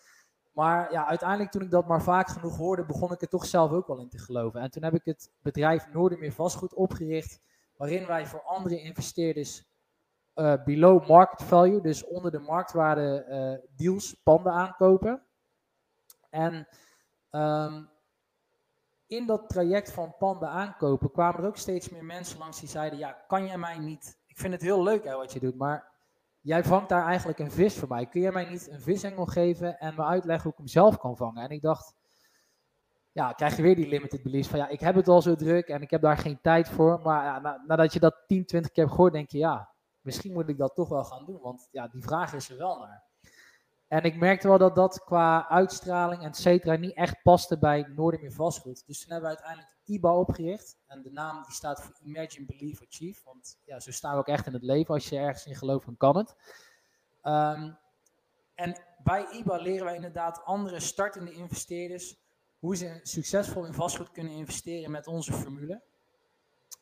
Maar 0.53 0.91
ja, 0.91 1.07
uiteindelijk 1.07 1.51
toen 1.51 1.61
ik 1.61 1.71
dat 1.71 1.87
maar 1.87 2.01
vaak 2.01 2.27
genoeg 2.27 2.57
hoorde, 2.57 2.85
begon 2.85 3.11
ik 3.11 3.21
er 3.21 3.27
toch 3.27 3.45
zelf 3.45 3.71
ook 3.71 3.87
wel 3.87 3.99
in 3.99 4.09
te 4.09 4.17
geloven. 4.17 4.61
En 4.61 4.71
toen 4.71 4.83
heb 4.83 4.93
ik 4.93 5.05
het 5.05 5.31
bedrijf 5.41 5.87
Noordermeer 5.93 6.31
Vastgoed 6.31 6.73
opgericht, 6.73 7.41
waarin 7.77 8.07
wij 8.07 8.25
voor 8.25 8.41
andere 8.41 8.81
investeerders 8.81 9.63
uh, 10.35 10.63
below 10.63 11.07
market 11.07 11.43
value, 11.43 11.81
dus 11.81 12.05
onder 12.05 12.31
de 12.31 12.39
marktwaarde 12.39 13.25
uh, 13.29 13.67
deals, 13.75 14.13
panden 14.23 14.51
aankopen. 14.51 15.23
En 16.29 16.67
um, 17.31 17.89
in 19.07 19.25
dat 19.25 19.49
traject 19.49 19.91
van 19.91 20.15
panden 20.17 20.49
aankopen 20.49 21.11
kwamen 21.11 21.41
er 21.41 21.47
ook 21.47 21.57
steeds 21.57 21.89
meer 21.89 22.05
mensen 22.05 22.39
langs 22.39 22.59
die 22.59 22.69
zeiden: 22.69 22.99
Ja, 22.99 23.11
kan 23.27 23.45
jij 23.45 23.57
mij 23.57 23.77
niet. 23.77 24.17
Vind 24.37 24.53
het 24.53 24.61
heel 24.61 24.83
leuk 24.83 25.03
hè, 25.03 25.15
wat 25.15 25.33
je 25.33 25.39
doet, 25.39 25.55
maar 25.55 25.91
jij 26.41 26.63
vangt 26.63 26.89
daar 26.89 27.05
eigenlijk 27.05 27.39
een 27.39 27.51
vis 27.51 27.75
voor 27.77 27.87
mij. 27.87 28.05
Kun 28.05 28.21
jij 28.21 28.31
mij 28.31 28.49
niet 28.49 28.69
een 28.71 28.81
visengel 28.81 29.25
geven 29.25 29.79
en 29.79 29.95
me 29.95 30.03
uitleggen 30.03 30.43
hoe 30.43 30.51
ik 30.51 30.57
hem 30.57 30.67
zelf 30.67 30.97
kan 30.97 31.17
vangen? 31.17 31.43
En 31.43 31.49
ik 31.49 31.61
dacht, 31.61 31.95
ja, 33.11 33.31
krijg 33.31 33.55
je 33.55 33.61
weer 33.61 33.75
die 33.75 33.87
limited 33.87 34.23
beliefs 34.23 34.47
van 34.47 34.59
ja, 34.59 34.67
ik 34.67 34.79
heb 34.79 34.95
het 34.95 35.07
al 35.07 35.21
zo 35.21 35.35
druk 35.35 35.67
en 35.67 35.81
ik 35.81 35.89
heb 35.89 36.01
daar 36.01 36.17
geen 36.17 36.39
tijd 36.41 36.69
voor. 36.69 36.99
Maar 37.03 37.23
ja, 37.23 37.61
nadat 37.67 37.93
je 37.93 37.99
dat 37.99 38.23
10, 38.27 38.45
20 38.45 38.71
keer 38.71 38.83
hebt 38.83 38.95
gehoord, 38.95 39.13
denk 39.13 39.29
je 39.29 39.37
ja, 39.37 39.69
misschien 40.01 40.33
moet 40.33 40.49
ik 40.49 40.57
dat 40.57 40.75
toch 40.75 40.89
wel 40.89 41.03
gaan 41.03 41.25
doen. 41.25 41.39
Want 41.41 41.67
ja, 41.71 41.87
die 41.87 42.03
vraag 42.03 42.33
is 42.33 42.49
er 42.49 42.57
wel 42.57 42.79
naar. 42.79 43.03
En 43.87 44.03
ik 44.03 44.17
merkte 44.17 44.47
wel 44.47 44.57
dat 44.57 44.75
dat 44.75 45.03
qua 45.03 45.47
uitstraling 45.47 46.21
en 46.21 46.27
et 46.27 46.37
cetera 46.37 46.75
niet 46.75 46.95
echt 46.95 47.21
paste 47.23 47.57
bij 47.57 47.85
Noordermeer 47.95 48.31
Vastgoed. 48.31 48.83
Dus 48.87 49.01
toen 49.01 49.11
hebben 49.11 49.29
we 49.29 49.35
uiteindelijk 49.35 49.76
IBA 49.87 50.15
opgericht. 50.15 50.77
En 50.85 51.01
de 51.01 51.11
naam 51.11 51.43
die 51.43 51.53
staat 51.53 51.81
voor 51.81 51.95
Imagine, 52.03 52.45
Believe, 52.45 52.85
Achieve. 52.89 53.21
Want 53.25 53.57
ja, 53.63 53.79
zo 53.79 53.91
staan 53.91 54.13
we 54.13 54.19
ook 54.19 54.27
echt 54.27 54.47
in 54.47 54.53
het 54.53 54.63
leven. 54.63 54.93
Als 54.93 55.09
je 55.09 55.17
ergens 55.17 55.45
in 55.45 55.55
gelooft, 55.55 55.85
dan 55.85 55.97
kan 55.97 56.17
het. 56.17 56.35
Um, 57.23 57.77
en 58.55 58.79
bij 59.03 59.27
IBA 59.31 59.55
leren 59.55 59.85
wij 59.85 59.95
inderdaad 59.95 60.43
andere 60.43 60.79
startende 60.79 61.31
investeerders 61.31 62.15
hoe 62.59 62.75
ze 62.75 62.99
succesvol 63.03 63.65
in 63.65 63.73
vastgoed 63.73 64.11
kunnen 64.11 64.33
investeren 64.33 64.91
met 64.91 65.07
onze 65.07 65.33
formule. 65.33 65.81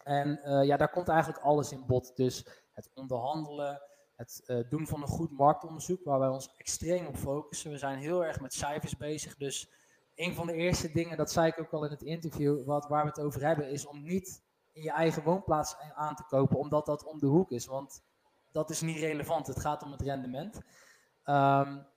En 0.04 0.40
uh, 0.44 0.66
ja, 0.66 0.78
daar 0.78 0.90
komt 0.90 1.08
eigenlijk 1.08 1.44
alles 1.44 1.72
in 1.72 1.86
bod. 1.86 2.16
Dus 2.16 2.48
het 2.72 2.90
onderhandelen, 2.94 3.82
het 4.16 4.44
uh, 4.46 4.70
doen 4.70 4.88
van 4.88 5.02
een 5.02 5.08
goed 5.08 5.32
marktonderzoek, 5.32 6.04
waar 6.04 6.20
wij 6.20 6.30
ons 6.30 6.54
extreem 6.58 7.06
op 7.06 7.18
focussen. 7.18 7.72
We 7.72 7.78
zijn 7.78 7.98
heel 7.98 8.26
erg 8.26 8.40
met 8.40 8.54
cijfers 8.54 8.98
bezig. 8.98 9.36
Dus 9.36 9.70
een 10.16 10.34
van 10.34 10.48
de 10.48 10.54
eerste 10.54 10.92
dingen, 10.92 11.18
dat 11.18 11.32
zei 11.32 11.48
ik 11.48 11.60
ook 11.60 11.72
al 11.72 11.86
in 11.86 11.92
het 11.92 12.02
interview, 12.02 12.66
wat, 12.66 12.88
waar 12.88 13.04
we 13.04 13.10
het 13.10 13.20
over 13.20 13.46
hebben, 13.46 13.70
is 13.70 13.86
om 13.86 14.04
niet 14.04 14.44
in 14.72 14.82
je 14.82 14.92
eigen 14.92 15.24
woonplaats 15.24 15.76
aan 15.94 16.16
te 16.16 16.24
kopen, 16.24 16.58
omdat 16.58 16.86
dat 16.86 17.06
om 17.06 17.20
de 17.20 17.26
hoek 17.26 17.52
is. 17.52 17.66
Want 17.66 18.04
dat 18.52 18.70
is 18.70 18.82
niet 18.82 18.98
relevant. 18.98 19.48
Het 19.48 19.60
gaat 19.60 19.84
om 19.84 19.92
het 19.92 20.02
rendement. 20.02 20.56
Um, 21.26 21.88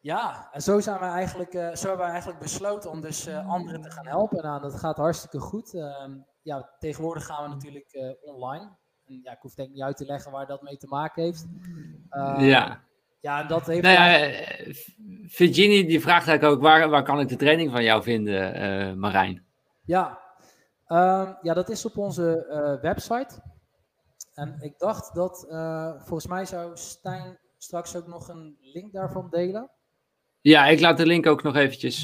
ja, 0.00 0.48
en 0.52 0.62
zo 0.62 0.80
zijn 0.80 0.98
we 0.98 1.04
eigenlijk, 1.04 1.54
uh, 1.54 1.74
zo 1.74 1.88
hebben 1.88 2.06
we 2.06 2.12
eigenlijk 2.12 2.40
besloten 2.40 2.90
om 2.90 3.00
dus 3.00 3.28
uh, 3.28 3.48
anderen 3.48 3.82
te 3.82 3.90
gaan 3.90 4.06
helpen. 4.06 4.42
Nou, 4.42 4.60
dat 4.60 4.74
gaat 4.74 4.96
hartstikke 4.96 5.38
goed. 5.38 5.74
Uh, 5.74 6.14
ja, 6.42 6.74
tegenwoordig 6.78 7.26
gaan 7.26 7.42
we 7.42 7.48
natuurlijk 7.48 7.92
uh, 7.92 8.34
online 8.34 8.80
ja, 9.20 9.32
ik 9.32 9.38
hoef 9.40 9.54
denk 9.54 9.68
ik 9.68 9.74
niet 9.74 9.84
uit 9.84 9.96
te 9.96 10.04
leggen 10.04 10.32
waar 10.32 10.46
dat 10.46 10.62
mee 10.62 10.76
te 10.76 10.86
maken 10.86 11.22
heeft. 11.22 11.46
Uh, 12.10 12.36
ja. 12.38 12.82
Ja, 13.22 13.42
dat 13.42 13.66
heeft... 13.66 13.82
Nou 13.82 13.94
ja, 13.94 14.18
eh, 14.18 14.74
Virginie 15.26 15.86
die 15.86 16.00
vraagt 16.00 16.28
eigenlijk 16.28 16.56
ook, 16.56 16.62
waar, 16.62 16.88
waar 16.88 17.02
kan 17.02 17.20
ik 17.20 17.28
de 17.28 17.36
training 17.36 17.70
van 17.70 17.82
jou 17.82 18.02
vinden, 18.02 18.62
uh, 18.62 18.94
Marijn? 18.94 19.44
Ja. 19.84 20.20
Um, 20.88 21.36
ja, 21.42 21.54
dat 21.54 21.68
is 21.68 21.84
op 21.84 21.96
onze 21.96 22.46
uh, 22.50 22.82
website. 22.82 23.42
En 24.34 24.56
ik 24.60 24.78
dacht 24.78 25.14
dat, 25.14 25.46
volgens 25.98 26.26
mij 26.26 26.44
zou 26.44 26.70
Stijn 26.74 27.38
straks 27.58 27.96
ook 27.96 28.06
nog 28.06 28.28
een 28.28 28.56
link 28.60 28.92
daarvan 28.92 29.28
delen. 29.30 29.70
Ja, 30.40 30.66
ik 30.66 30.80
laat 30.80 30.96
de 30.96 31.06
link 31.06 31.26
ook 31.26 31.42
nog 31.42 31.56
eventjes 31.56 32.00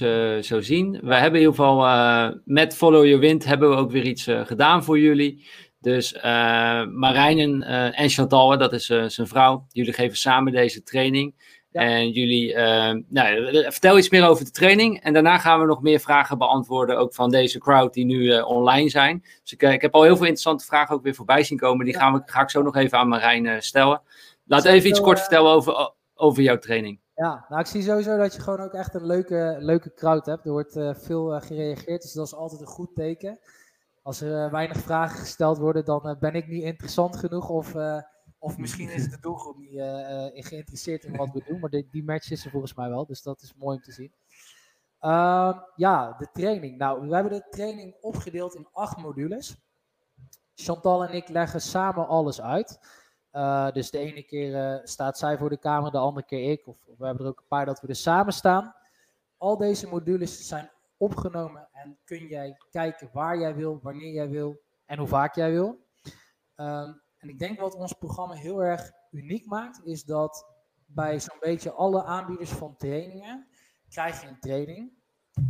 zo 0.47 0.61
zien. 0.61 0.91
We 0.91 1.15
hebben 1.15 1.41
in 1.41 1.47
ieder 1.47 1.55
geval 1.55 2.41
met 2.45 2.77
Follow 2.77 3.05
Your 3.05 3.21
Wind 3.21 3.45
hebben 3.45 3.71
we 3.71 3.77
ook 3.77 3.91
weer 3.91 4.05
iets 4.05 4.25
gedaan 4.25 4.85
voor 4.85 4.99
jullie. 4.99 5.47
Dus 5.81 6.13
Marijnen 6.93 7.63
en 7.93 8.09
Chantal, 8.09 8.59
dat 8.59 8.73
is 8.73 8.87
zijn 8.87 9.27
vrouw, 9.27 9.67
jullie 9.69 9.93
geven 9.93 10.17
samen 10.17 10.53
deze 10.53 10.83
training. 10.83 11.57
En 11.73 12.11
jullie, 12.11 12.55
nou, 13.09 13.53
vertel 13.73 13.99
iets 13.99 14.11
meer 14.11 14.27
over 14.27 14.45
de 14.45 14.51
training. 14.51 15.03
En 15.03 15.13
daarna 15.13 15.39
gaan 15.39 15.61
we 15.61 15.67
nog 15.67 15.83
meer 15.83 16.01
vragen 16.01 16.39
beantwoorden, 16.39 16.99
ook 16.99 17.15
van 17.15 17.31
deze 17.31 17.59
crowd 17.59 17.95
die 17.95 18.05
nu 18.05 18.41
online 18.41 18.89
zijn. 18.89 19.25
Dus 19.43 19.53
ik, 19.53 19.63
ik, 19.63 19.81
heb 19.81 19.95
al 19.95 20.03
heel 20.03 20.17
veel 20.17 20.27
interessante 20.27 20.65
vragen 20.65 20.95
ook 20.95 21.03
weer 21.03 21.15
voorbij 21.15 21.43
zien 21.43 21.59
komen. 21.59 21.85
Die 21.85 21.97
gaan 21.97 22.13
we, 22.13 22.23
ga 22.25 22.43
ik 22.43 22.51
zo 22.51 22.63
nog 22.63 22.77
even 22.77 22.99
aan 22.99 23.09
Marijn 23.09 23.63
stellen. 23.63 24.03
Laat 24.45 24.65
even 24.65 24.89
iets 24.89 25.01
kort 25.01 25.19
vertellen 25.19 25.51
over, 25.51 25.93
over 26.15 26.43
jouw 26.43 26.59
training. 26.59 27.01
Ja, 27.19 27.45
nou 27.49 27.61
ik 27.61 27.67
zie 27.67 27.83
sowieso 27.83 28.17
dat 28.17 28.35
je 28.35 28.41
gewoon 28.41 28.61
ook 28.61 28.73
echt 28.73 28.95
een 28.95 29.07
leuke, 29.07 29.57
leuke 29.59 29.95
crowd 29.95 30.27
hebt. 30.27 30.45
Er 30.45 30.53
wordt 30.53 30.77
uh, 30.77 30.95
veel 30.95 31.35
uh, 31.35 31.41
gereageerd, 31.43 32.03
dus 32.03 32.13
dat 32.13 32.27
is 32.27 32.35
altijd 32.35 32.61
een 32.61 32.67
goed 32.67 32.95
teken. 32.95 33.39
Als 34.09 34.21
er 34.21 34.45
uh, 34.45 34.51
weinig 34.51 34.77
vragen 34.77 35.19
gesteld 35.19 35.59
worden, 35.59 35.85
dan 35.85 36.17
ben 36.21 36.35
ik 36.35 36.47
niet 36.47 36.63
interessant 36.63 37.17
genoeg. 37.17 37.49
Of, 37.49 37.75
of 38.39 38.59
misschien 38.59 38.91
is 38.91 39.11
de 39.11 39.21
doelgroep 39.21 39.57
niet 39.59 40.47
geïnteresseerd 40.47 41.05
in 41.05 41.17
wat 41.17 41.33
we 41.33 41.43
doen. 41.47 41.61
Maar 41.61 41.71
die, 41.71 41.89
die 41.91 42.05
match 42.05 42.31
is 42.31 42.45
er 42.45 42.51
volgens 42.51 42.75
mij 42.75 42.89
wel, 42.89 43.07
dus 43.07 43.23
dat 43.23 43.43
is 43.43 43.55
mooi 43.55 43.77
om 43.77 43.83
te 43.83 43.93
zien. 43.93 44.13
Ehm, 44.99 45.59
ja, 45.75 46.13
de 46.19 46.29
training. 46.33 46.79
Nou, 46.79 47.09
we 47.09 47.15
hebben 47.15 47.33
de 47.33 47.47
training 47.51 47.97
opgedeeld 48.01 48.55
in 48.55 48.69
acht 48.73 48.97
modules. 48.97 49.57
Chantal 50.55 51.05
en 51.05 51.15
ik 51.15 51.29
leggen 51.29 51.61
samen 51.61 52.07
alles 52.07 52.41
uit. 52.41 52.81
Dus 53.73 53.91
de 53.91 53.99
ene 53.99 54.23
keer 54.23 54.81
staat 54.85 55.19
zij 55.19 55.39
voor 55.39 55.49
de 55.49 55.59
camera, 55.59 55.91
de 55.91 55.99
andere 55.99 56.27
keer 56.27 56.51
ik. 56.51 56.67
Of, 56.67 56.77
of, 56.87 56.99
we 56.99 57.07
hebben 57.07 57.25
er 57.25 57.31
ook 57.31 57.41
een 57.41 57.49
paar 57.49 57.67
dat 57.67 57.81
we 57.81 57.89
er 57.89 57.97
samen 57.97 58.33
staan. 58.33 58.75
Al 59.37 59.57
deze 59.57 59.89
modules 59.89 60.47
zijn 60.47 60.71
opgenomen 60.99 61.69
en 61.73 61.99
kun 62.05 62.27
jij 62.27 62.57
kijken 62.71 63.11
waar 63.13 63.39
jij 63.39 63.55
wil, 63.55 63.79
wanneer 63.83 64.13
jij 64.13 64.29
wil 64.29 64.61
en 64.87 64.99
hoe 64.99 65.09
vaak 65.09 65.35
jij 65.35 65.51
wil. 65.51 65.87
Um, 66.57 67.01
en 67.19 67.29
ik 67.29 67.39
denk 67.39 67.61
wat 67.61 67.75
ons 67.75 67.93
programma 67.93 68.35
heel 68.35 68.63
erg 68.63 68.93
uniek 69.11 69.47
maakt, 69.47 69.81
is 69.85 70.05
dat 70.05 70.47
bij 70.87 71.21
zo'n 71.21 71.39
beetje 71.41 71.73
alle 71.73 72.05
aanbieders 72.05 72.51
van 72.51 72.77
trainingen 72.77 73.47
krijg 73.89 74.23
je 74.23 74.29
een 74.29 74.41
training. 74.41 74.97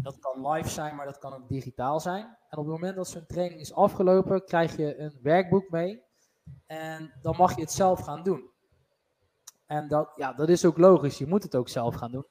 Dat 0.03 0.19
kan 0.19 0.51
live 0.51 0.69
zijn, 0.69 0.97
maar 0.97 1.07
dat 1.07 1.19
kan 1.19 1.35
ook 1.35 1.49
digitaal 1.49 2.01
zijn. 2.01 2.25
En 2.25 2.59
op 2.59 2.65
het 2.65 2.75
moment 2.75 2.97
dat 2.97 3.09
zo'n 3.09 3.27
training 3.27 3.61
is 3.61 3.75
afgelopen, 3.75 4.45
krijg 4.45 4.77
je 4.77 4.99
een 4.99 5.19
werkboek 5.23 5.71
mee 5.71 6.03
en 6.67 7.13
dan 7.23 7.37
mag 7.37 7.55
je 7.55 7.61
het 7.61 7.73
zelf 7.73 8.01
gaan 8.01 8.23
doen. 8.23 8.51
En 9.67 9.89
dat, 9.89 10.13
ja, 10.17 10.33
dat 10.33 10.49
is 10.49 10.65
ook 10.65 10.79
logisch. 10.79 11.19
Je 11.19 11.27
moet 11.27 11.43
het 11.43 11.57
ook 11.57 11.69
zelf 11.69 11.95
gaan 11.95 12.13
doen. 12.13 12.27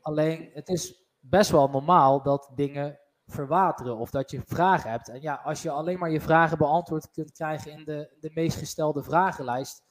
Alleen, 0.00 0.50
het 0.52 0.68
is 0.68 1.07
best 1.28 1.50
wel 1.50 1.68
normaal 1.68 2.22
dat 2.22 2.50
dingen 2.54 2.98
verwateren 3.26 3.96
of 3.96 4.10
dat 4.10 4.30
je 4.30 4.42
vragen 4.46 4.90
hebt. 4.90 5.08
En 5.08 5.20
ja, 5.20 5.34
als 5.44 5.62
je 5.62 5.70
alleen 5.70 5.98
maar 5.98 6.10
je 6.10 6.20
vragen 6.20 6.58
beantwoord 6.58 7.10
kunt 7.10 7.32
krijgen 7.32 7.72
in 7.72 7.84
de, 7.84 8.16
de 8.20 8.30
meest 8.34 8.58
gestelde 8.58 9.02
vragenlijst, 9.02 9.82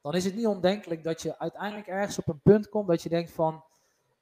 dan 0.00 0.14
is 0.14 0.24
het 0.24 0.34
niet 0.34 0.46
ondenkelijk 0.46 1.04
dat 1.04 1.22
je 1.22 1.38
uiteindelijk 1.38 1.86
ergens 1.86 2.18
op 2.18 2.28
een 2.28 2.40
punt 2.40 2.68
komt 2.68 2.88
dat 2.88 3.02
je 3.02 3.08
denkt 3.08 3.30
van, 3.30 3.64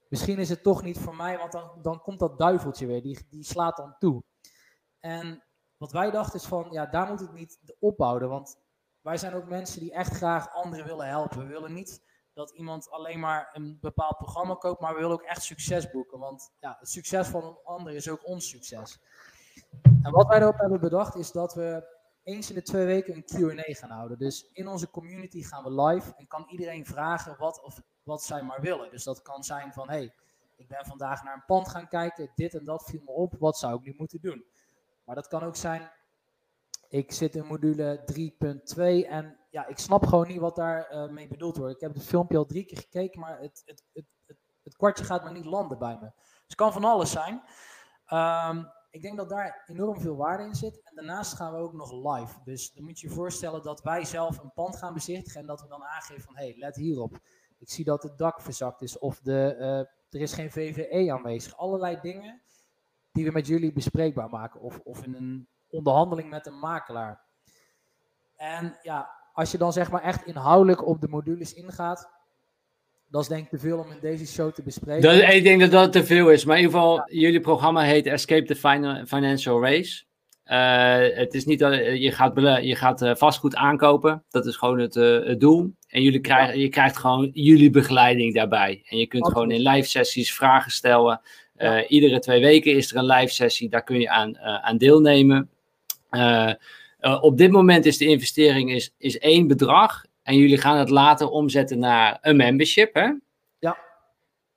misschien 0.09 0.39
is 0.39 0.49
het 0.49 0.62
toch 0.62 0.83
niet 0.83 0.99
voor 0.99 1.16
mij, 1.16 1.39
want 1.39 1.53
dan, 1.53 1.70
dan 1.83 2.01
komt 2.01 2.18
dat 2.18 2.39
duiveltje 2.39 2.87
weer, 2.87 3.03
die, 3.03 3.27
die 3.31 3.45
slaat 3.45 3.77
dan 3.77 3.97
toe. 3.99 4.22
En 5.01 5.43
wat 5.77 5.93
wij 5.93 6.11
dachten 6.11 6.41
is 6.41 6.47
van, 6.47 6.66
ja, 6.70 6.87
daar 6.87 7.07
moet 7.07 7.20
het 7.20 7.33
niet 7.33 7.59
opbouwen, 7.79 8.29
want 8.29 8.59
wij 9.01 9.16
zijn 9.16 9.35
ook 9.35 9.49
mensen 9.49 9.81
die 9.81 9.93
echt 9.93 10.14
graag 10.14 10.55
anderen 10.55 10.87
willen 10.87 11.09
helpen. 11.09 11.39
We 11.39 11.47
willen 11.47 11.72
niet 11.72 12.03
dat 12.35 12.51
iemand 12.51 12.91
alleen 12.91 13.20
maar 13.20 13.51
een 13.53 13.78
bepaald 13.80 14.16
programma 14.16 14.55
koopt, 14.55 14.80
maar 14.80 14.95
we 14.95 15.01
willen 15.01 15.14
ook 15.14 15.22
echt 15.22 15.43
succes 15.43 15.91
boeken. 15.91 16.18
Want 16.18 16.53
ja, 16.61 16.76
het 16.78 16.89
succes 16.89 17.28
van 17.28 17.45
een 17.45 17.59
ander 17.64 17.95
is 17.95 18.09
ook 18.09 18.26
ons 18.26 18.49
succes. 18.49 19.01
En 20.03 20.11
wat 20.11 20.28
wij 20.28 20.41
erop 20.41 20.59
hebben 20.59 20.80
bedacht 20.80 21.14
is 21.14 21.32
dat 21.32 21.55
we 21.55 21.93
eens 22.22 22.49
in 22.49 22.55
de 22.55 22.62
twee 22.62 22.87
weken 22.87 23.14
een 23.14 23.24
Q&A 23.24 23.74
gaan 23.74 23.91
houden. 23.91 24.18
Dus 24.18 24.51
in 24.53 24.68
onze 24.68 24.91
community 24.91 25.43
gaan 25.43 25.64
we 25.64 25.82
live 25.82 26.14
en 26.16 26.26
kan 26.26 26.47
iedereen 26.49 26.87
vragen 26.87 27.37
wat, 27.39 27.62
of, 27.62 27.82
wat 28.03 28.22
zij 28.22 28.43
maar 28.43 28.61
willen. 28.61 28.91
Dus 28.91 29.05
dat 29.05 29.22
kan 29.22 29.45
zijn 29.45 29.72
van, 29.72 29.89
hey, 29.89 30.14
ik 30.57 30.68
ben 30.68 30.87
vandaag 30.87 31.22
naar 31.22 31.35
een 31.35 31.45
pand 31.47 31.68
gaan 31.68 31.89
kijken, 31.89 32.30
dit 32.35 32.55
en 32.55 32.64
dat 32.64 32.85
viel 32.85 33.03
me 33.05 33.11
op, 33.11 33.35
wat 33.39 33.59
zou 33.59 33.74
ik 33.78 33.85
nu 33.85 33.95
moeten 33.97 34.20
doen? 34.20 34.45
Maar 35.05 35.14
dat 35.14 35.28
kan 35.28 35.43
ook 35.43 35.57
zijn, 35.57 35.91
ik 36.89 37.12
zit 37.12 37.35
in 37.35 37.47
module 37.47 38.05
3.2 38.76 39.09
en 39.09 39.39
ja, 39.55 39.67
ik 39.67 39.79
snap 39.79 40.07
gewoon 40.07 40.29
niet 40.29 40.41
wat 40.41 40.57
daar 40.57 40.93
uh, 40.93 41.09
mee 41.09 41.29
bedoeld 41.29 41.57
wordt. 41.57 41.75
Ik 41.75 41.81
heb 41.81 41.95
het 41.95 42.05
filmpje 42.05 42.37
al 42.37 42.45
drie 42.45 42.65
keer 42.65 42.79
gekeken, 42.79 43.21
maar 43.21 43.41
het, 43.41 43.63
het, 43.65 43.85
het, 43.93 44.37
het, 44.63 44.77
kwartje 44.77 45.05
gaat 45.05 45.23
maar 45.23 45.33
niet 45.33 45.45
landen 45.45 45.79
bij 45.79 45.99
me. 46.01 46.11
Dus 46.15 46.43
het 46.47 46.55
kan 46.55 46.73
van 46.73 46.85
alles 46.85 47.11
zijn. 47.11 47.43
Um, 48.13 48.71
ik 48.91 49.03
denk 49.03 49.17
dat 49.17 49.29
daar 49.29 49.65
enorm 49.67 50.01
veel 50.01 50.17
waarde 50.17 50.45
in 50.45 50.55
zit. 50.55 50.83
En 50.83 50.95
daarnaast 50.95 51.35
gaan 51.35 51.53
we 51.53 51.59
ook 51.59 51.73
nog 51.73 51.93
live. 51.93 52.41
Dus 52.45 52.73
dan 52.73 52.85
moet 52.85 53.01
je 53.01 53.09
je 53.09 53.15
voorstellen 53.15 53.63
dat 53.63 53.83
wij 53.83 54.05
zelf 54.05 54.39
een 54.39 54.53
pand 54.53 54.77
gaan 54.77 54.95
bezichtigen 54.95 55.41
en 55.41 55.47
dat 55.47 55.61
we 55.61 55.69
dan 55.69 55.85
aangeven 55.85 56.23
van, 56.23 56.37
hé, 56.37 56.45
hey, 56.45 56.55
let 56.59 56.77
hierop. 56.77 57.19
Ik 57.59 57.71
zie 57.71 57.85
dat 57.85 58.03
het 58.03 58.19
dak 58.19 58.41
verzakt 58.41 58.83
is 58.83 58.99
of 58.99 59.21
de, 59.21 59.57
uh, 59.59 59.79
er 60.21 60.21
is 60.21 60.33
geen 60.33 60.51
VVE 60.51 61.13
aanwezig. 61.13 61.57
Allerlei 61.57 62.01
dingen 62.01 62.43
die 63.13 63.25
we 63.25 63.31
met 63.31 63.47
jullie 63.47 63.73
bespreekbaar 63.73 64.29
maken. 64.29 64.61
Of, 64.61 64.81
of 64.85 65.05
in 65.05 65.15
een 65.15 65.49
onderhandeling 65.69 66.31
met 66.31 66.47
een 66.47 66.59
makelaar. 66.59 67.25
En 68.37 68.79
ja, 68.83 69.23
als 69.35 69.51
je 69.51 69.59
dan 69.59 69.72
zeg 69.72 69.91
maar 69.91 70.03
echt 70.03 70.26
inhoudelijk 70.26 70.87
op 70.87 71.01
de 71.01 71.09
modules 71.09 71.55
ingaat, 71.55 72.11
dat 73.09 73.22
is 73.22 73.28
denk 73.28 73.45
ik 73.45 73.51
te 73.51 73.59
veel 73.59 73.78
om 73.78 73.91
in 73.91 73.99
deze 74.01 74.26
show 74.26 74.53
te 74.53 74.62
bespreken. 74.62 75.03
Dat, 75.03 75.32
ik 75.35 75.43
denk 75.43 75.61
dat 75.61 75.70
dat 75.70 75.93
te 75.93 76.05
veel 76.05 76.30
is. 76.30 76.45
Maar 76.45 76.57
in 76.57 76.62
ieder 76.62 76.78
geval, 76.78 77.03
jullie 77.11 77.41
programma 77.41 77.80
heet 77.80 78.07
Escape 78.07 78.45
the 78.45 78.57
Financial 79.07 79.62
Race. 79.62 80.05
Uh, 80.47 81.16
het 81.16 81.35
is 81.35 81.45
niet 81.45 81.59
dat 81.59 81.74
je 81.74 82.12
gaat, 82.12 82.32
je 82.64 82.76
gaat 82.76 83.03
uh, 83.03 83.14
vastgoed 83.14 83.57
aankopen. 83.57 84.24
Dat 84.30 84.47
is 84.47 84.57
gewoon 84.57 84.78
het, 84.78 84.97
uh, 84.97 85.26
het 85.26 85.41
doel. 85.41 85.74
En 85.89 86.03
jullie 86.03 86.20
krijgen, 86.20 86.59
je 86.59 86.68
krijgt 86.68 86.97
gewoon 86.97 87.30
jullie 87.32 87.70
begeleiding 87.70 88.35
daarbij. 88.35 88.82
En 88.89 88.99
je 88.99 89.07
kunt 89.07 89.26
gewoon 89.26 89.51
in 89.51 89.68
live 89.68 89.89
sessies 89.89 90.35
vragen 90.35 90.70
stellen. 90.70 91.20
Iedere 91.89 92.18
twee 92.18 92.41
weken 92.41 92.72
is 92.72 92.91
er 92.91 92.97
een 92.97 93.07
live 93.07 93.32
sessie. 93.32 93.68
Daar 93.68 93.85
kun 93.85 94.01
je 94.01 94.11
aan, 94.11 94.39
aan 94.39 94.76
deelnemen. 94.76 95.51
Uh, 97.05 97.23
op 97.23 97.39
dit 97.39 97.51
moment 97.51 97.87
is 97.87 97.99
de 97.99 98.07
investering 98.07 98.73
is, 98.73 98.95
is 98.99 99.19
één 99.19 99.47
bedrag. 99.47 100.05
En 100.23 100.37
jullie 100.37 100.59
gaan 100.59 100.77
het 100.77 100.91
later 100.91 101.29
omzetten 101.29 101.79
naar 101.79 102.19
een 102.21 102.37
membership. 102.37 102.95
Hè? 102.95 103.13
Ja. 103.59 103.77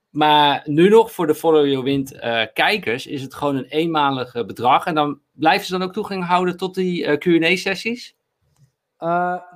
Maar 0.10 0.62
nu 0.66 0.90
nog 0.90 1.12
voor 1.12 1.28
de 1.28 1.36
Follow 1.36 1.66
Your 1.66 1.84
Wind 1.84 2.14
uh, 2.14 2.42
kijkers 2.54 3.08
is 3.08 3.22
het 3.22 3.34
gewoon 3.34 3.56
een 3.56 3.66
eenmalig 3.66 4.46
bedrag. 4.46 4.86
En 4.86 4.96
dan 4.96 5.20
blijven 5.32 5.66
ze 5.66 5.78
dan 5.78 5.88
ook 5.88 5.94
toegang 5.94 6.26
houden 6.26 6.58
tot 6.58 6.76
die 6.76 7.18
QA-sessies? 7.18 8.16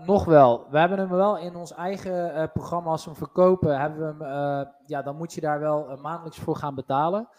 nog 0.06 0.26
wel. 0.26 0.68
We 0.72 0.80
hebben 0.80 0.98
hem 0.98 1.10
wel 1.10 1.38
in 1.38 1.56
ons 1.56 1.74
eigen 1.74 2.50
programma, 2.54 2.90
als 2.90 3.04
we 3.04 3.10
hem 3.10 3.20
verkopen, 3.20 3.80
hebben 3.80 4.18
we 4.18 4.26
hem, 4.26 4.68
ja, 4.86 5.02
dan 5.02 5.16
moet 5.16 5.34
je 5.34 5.42
daar 5.42 5.60
wel 5.60 6.00
maandelijks 6.02 6.40
voor 6.40 6.56
gaan 6.56 6.76
betalen. 6.76 7.30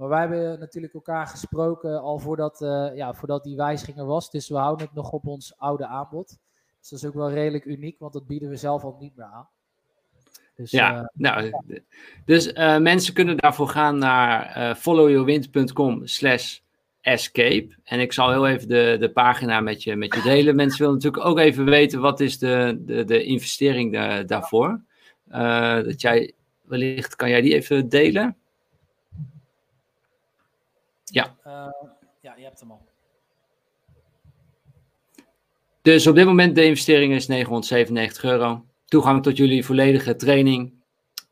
Maar 0.00 0.08
wij 0.08 0.20
hebben 0.20 0.58
natuurlijk 0.58 0.94
elkaar 0.94 1.26
gesproken 1.26 2.00
al 2.00 2.18
voordat, 2.18 2.60
uh, 2.60 2.90
ja, 2.94 3.14
voordat 3.14 3.44
die 3.44 3.56
wijziging 3.56 3.98
er 3.98 4.04
was. 4.04 4.30
Dus 4.30 4.48
we 4.48 4.56
houden 4.56 4.86
het 4.86 4.94
nog 4.94 5.12
op 5.12 5.26
ons 5.26 5.54
oude 5.56 5.86
aanbod. 5.86 6.28
Dus 6.78 6.88
dat 6.88 6.98
is 6.98 7.06
ook 7.06 7.14
wel 7.14 7.30
redelijk 7.30 7.64
uniek, 7.64 7.98
want 7.98 8.12
dat 8.12 8.26
bieden 8.26 8.48
we 8.48 8.56
zelf 8.56 8.82
al 8.82 8.96
niet 9.00 9.16
meer 9.16 9.26
aan. 9.26 9.48
Dus, 10.56 10.70
ja, 10.70 11.00
uh, 11.00 11.06
nou, 11.12 11.44
ja. 11.44 11.80
dus 12.24 12.52
uh, 12.52 12.78
mensen 12.78 13.14
kunnen 13.14 13.36
daarvoor 13.36 13.68
gaan 13.68 13.98
naar 13.98 14.74
followyourwind.com 14.76 16.06
slash 16.06 16.58
escape. 17.00 17.76
En 17.84 18.00
ik 18.00 18.12
zal 18.12 18.30
heel 18.30 18.46
even 18.46 18.68
de, 18.68 18.96
de 19.00 19.10
pagina 19.10 19.60
met 19.60 19.82
je, 19.82 19.96
met 19.96 20.14
je 20.14 20.22
delen. 20.22 20.56
Mensen 20.56 20.78
willen 20.78 20.94
natuurlijk 20.94 21.24
ook 21.24 21.38
even 21.38 21.64
weten 21.64 22.00
wat 22.00 22.20
is 22.20 22.38
de, 22.38 22.82
de, 22.84 23.04
de 23.04 23.24
investering 23.24 23.92
da 23.92 24.22
daarvoor. 24.22 24.82
dat 25.84 26.00
jij, 26.00 26.32
wellicht 26.62 27.16
kan 27.16 27.28
jij 27.28 27.40
die 27.40 27.54
even 27.54 27.88
delen? 27.88 28.34
Ja. 31.10 31.36
Uh, 31.46 31.66
ja, 32.20 32.34
je 32.36 32.42
hebt 32.42 32.60
hem 32.60 32.70
al. 32.70 32.88
Dus 35.82 36.06
op 36.06 36.14
dit 36.14 36.26
moment 36.26 36.54
de 36.54 36.64
investering 36.64 37.12
is 37.14 37.26
997 37.26 38.24
euro. 38.24 38.64
Toegang 38.84 39.22
tot 39.22 39.36
jullie 39.36 39.64
volledige 39.64 40.16
training. 40.16 40.72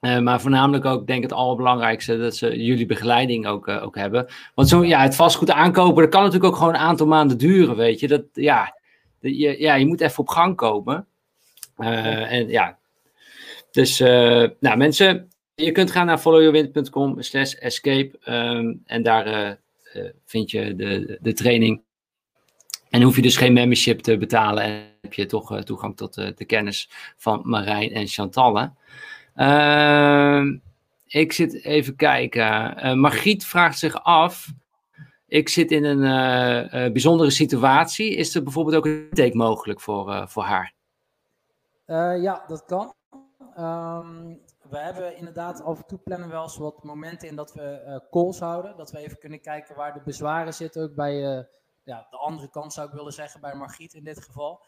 Uh, 0.01 0.19
maar 0.19 0.41
voornamelijk 0.41 0.85
ook, 0.85 1.07
denk 1.07 1.23
ik, 1.23 1.31
het 1.31 1.39
allerbelangrijkste, 1.39 2.19
dat 2.19 2.37
ze 2.37 2.65
jullie 2.65 2.87
begeleiding 2.87 3.47
ook, 3.47 3.69
uh, 3.69 3.83
ook 3.83 3.97
hebben. 3.97 4.27
Want 4.55 4.69
zo, 4.69 4.85
ja, 4.85 5.03
het 5.03 5.17
vastgoed 5.17 5.51
aankopen, 5.51 6.03
dat 6.03 6.13
kan 6.13 6.23
natuurlijk 6.23 6.53
ook 6.53 6.59
gewoon 6.59 6.75
een 6.75 6.81
aantal 6.81 7.07
maanden 7.07 7.39
duren, 7.39 7.77
weet 7.77 8.01
je. 8.01 8.09
Dat, 8.09 8.23
ja, 8.33 8.79
de, 9.21 9.37
je, 9.37 9.61
ja, 9.61 9.75
je 9.75 9.87
moet 9.87 10.01
even 10.01 10.19
op 10.19 10.29
gang 10.29 10.57
komen. 10.57 11.07
Uh, 11.79 12.33
en 12.33 12.49
ja, 12.49 12.79
dus, 13.71 13.99
nou 14.61 14.77
mensen, 14.77 15.29
je 15.65 15.73
kunt 15.73 15.91
gaan 15.91 16.07
naar 16.07 16.19
followyourwind.com 16.19 17.23
slash 17.23 17.53
escape. 17.53 18.19
Um, 18.27 18.83
en 18.87 19.03
daar 19.03 19.27
eh, 19.27 19.51
vind 20.25 20.51
je 20.51 20.75
de, 20.75 21.19
de 21.21 21.33
training. 21.33 21.83
En 22.91 23.03
hoef 23.03 23.17
je 23.17 23.23
dus 23.23 23.37
geen 23.37 23.53
membership 23.53 24.01
te 24.01 24.17
betalen 24.17 24.63
en 24.63 24.87
heb 25.01 25.15
je 25.15 25.27
toch 25.27 25.53
uh, 25.53 25.59
toegang 25.59 25.97
tot 25.97 26.19
uh, 26.19 26.29
de 26.35 26.45
kennis 26.45 26.91
van 27.17 27.41
Marijn 27.45 27.93
en 27.93 28.07
Chantalle. 28.07 28.73
Uh, 29.37 30.43
ik 31.07 31.33
zit 31.33 31.65
even 31.65 31.97
kijken. 31.97 32.75
Margriet 33.01 33.47
vraagt 33.47 33.79
zich 33.79 34.03
af. 34.03 34.53
Ik 35.27 35.49
zit 35.49 35.71
in 35.71 35.85
een 35.85 36.93
bijzondere 36.93 37.31
situatie. 37.31 38.15
Is 38.15 38.35
er 38.35 38.43
bijvoorbeeld 38.43 38.77
ook 38.77 38.87
een 38.87 39.07
intake 39.11 39.37
mogelijk 39.37 39.81
voor, 39.81 40.29
voor 40.29 40.43
haar? 40.43 40.75
ja, 42.21 42.45
dat 42.49 42.65
kan. 42.65 42.95
Ehm, 43.57 44.35
we 44.71 44.79
hebben 44.79 45.17
inderdaad 45.17 45.63
af 45.63 45.79
en 45.79 45.87
toe 45.87 45.99
plannen 45.99 46.29
wel 46.29 46.43
eens 46.43 46.57
wat 46.57 46.83
momenten 46.83 47.29
in 47.29 47.37
dat 47.37 47.53
we 47.53 48.07
calls 48.11 48.39
houden. 48.39 48.77
Dat 48.77 48.91
we 48.91 48.99
even 48.99 49.19
kunnen 49.19 49.41
kijken 49.41 49.77
waar 49.77 49.95
de 49.95 50.01
bezwaren 50.05 50.55
zitten. 50.55 50.83
Ook 50.83 50.95
bij 50.95 51.47
ja, 51.85 52.07
de 52.11 52.17
andere 52.17 52.51
kant 52.51 52.73
zou 52.73 52.89
ik 52.89 52.95
willen 52.95 53.13
zeggen, 53.13 53.41
bij 53.41 53.55
Margriet 53.55 53.95
in 53.95 54.05
dit 54.05 54.23
geval. 54.23 54.65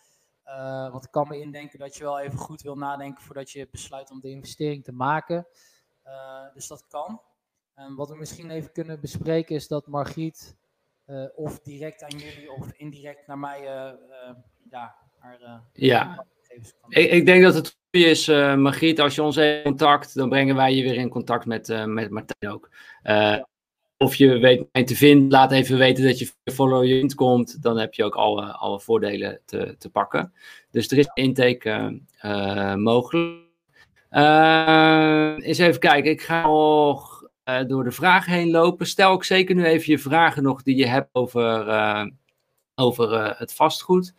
Uh, 0.47 0.91
want 0.91 1.05
ik 1.05 1.11
kan 1.11 1.29
me 1.29 1.41
indenken 1.41 1.79
dat 1.79 1.97
je 1.97 2.03
wel 2.03 2.21
even 2.21 2.39
goed 2.39 2.63
wil 2.63 2.77
nadenken 2.77 3.25
voordat 3.25 3.51
je 3.51 3.69
besluit 3.71 4.11
om 4.11 4.21
de 4.21 4.31
investering 4.31 4.85
te 4.85 4.93
maken. 4.93 5.47
Dus 6.55 6.67
dat 6.67 6.87
kan. 6.87 7.21
En 7.75 7.95
wat 7.95 8.09
we 8.09 8.17
misschien 8.17 8.51
even 8.51 8.73
kunnen 8.73 9.01
bespreken 9.01 9.55
is 9.55 9.69
dat 9.69 9.87
Margriet 9.87 10.57
of 11.35 11.61
direct 11.61 12.03
aan 12.03 12.19
jullie 12.19 12.53
of 12.53 12.73
indirect 12.73 13.27
naar 13.27 13.39
mij 13.39 13.63
ja, 14.71 14.97
haar 15.19 15.63
ja. 15.73 16.27
Ik, 16.89 17.11
ik, 17.11 17.27
denk 17.27 17.43
dat 17.43 17.55
het 17.55 17.80
is, 17.91 18.27
Margriet, 18.57 19.01
als 19.01 19.15
je 19.15 19.23
ons 19.23 19.37
even 19.37 19.63
contact, 19.63 20.15
dan 20.15 20.29
brengen 20.29 20.57
wij 20.57 20.75
je 20.75 20.83
weer 20.83 20.95
in 20.95 21.09
contact 21.09 21.47
met, 21.47 21.87
met 21.87 22.11
Martijn 22.11 22.53
ook. 22.53 22.71
Ja 23.03 23.49
of 24.03 24.15
je 24.15 24.39
weet 24.39 24.67
mij 24.73 24.85
te 24.85 24.97
vinden, 24.97 25.31
laat 25.31 25.53
even 25.53 25.79
weten 25.79 26.05
dat 26.05 26.19
je 26.19 26.33
follow 26.45 26.85
je 26.85 27.15
komt. 27.15 27.63
Dan 27.63 27.79
heb 27.79 27.95
je 27.95 28.05
ook 28.05 28.15
alle, 28.15 28.53
alle 28.53 28.81
voordelen 28.81 29.41
te, 29.45 29.75
te 29.79 29.91
pakken. 29.91 30.33
Dus 30.71 30.91
er 30.91 30.99
is 30.99 31.11
intake 31.15 32.01
uh, 32.23 32.75
mogelijk. 32.75 33.49
Uh, 34.11 35.35
eens 35.39 35.59
even 35.59 35.81
kijken, 35.81 36.11
ik 36.11 36.23
ga 36.23 36.43
nog 36.43 37.29
uh, 37.45 37.61
door 37.67 37.85
de 37.85 37.91
vragen 37.91 38.33
heen 38.33 38.51
lopen. 38.51 38.87
Stel 38.87 39.11
ook 39.11 39.25
zeker 39.25 39.55
nu 39.55 39.65
even 39.65 39.93
je 39.93 39.99
vragen 39.99 40.43
nog 40.43 40.63
die 40.63 40.77
je 40.77 40.87
hebt 40.87 41.09
over, 41.13 42.11
over 42.75 43.37
het 43.39 43.55
vastgoed. 43.55 44.15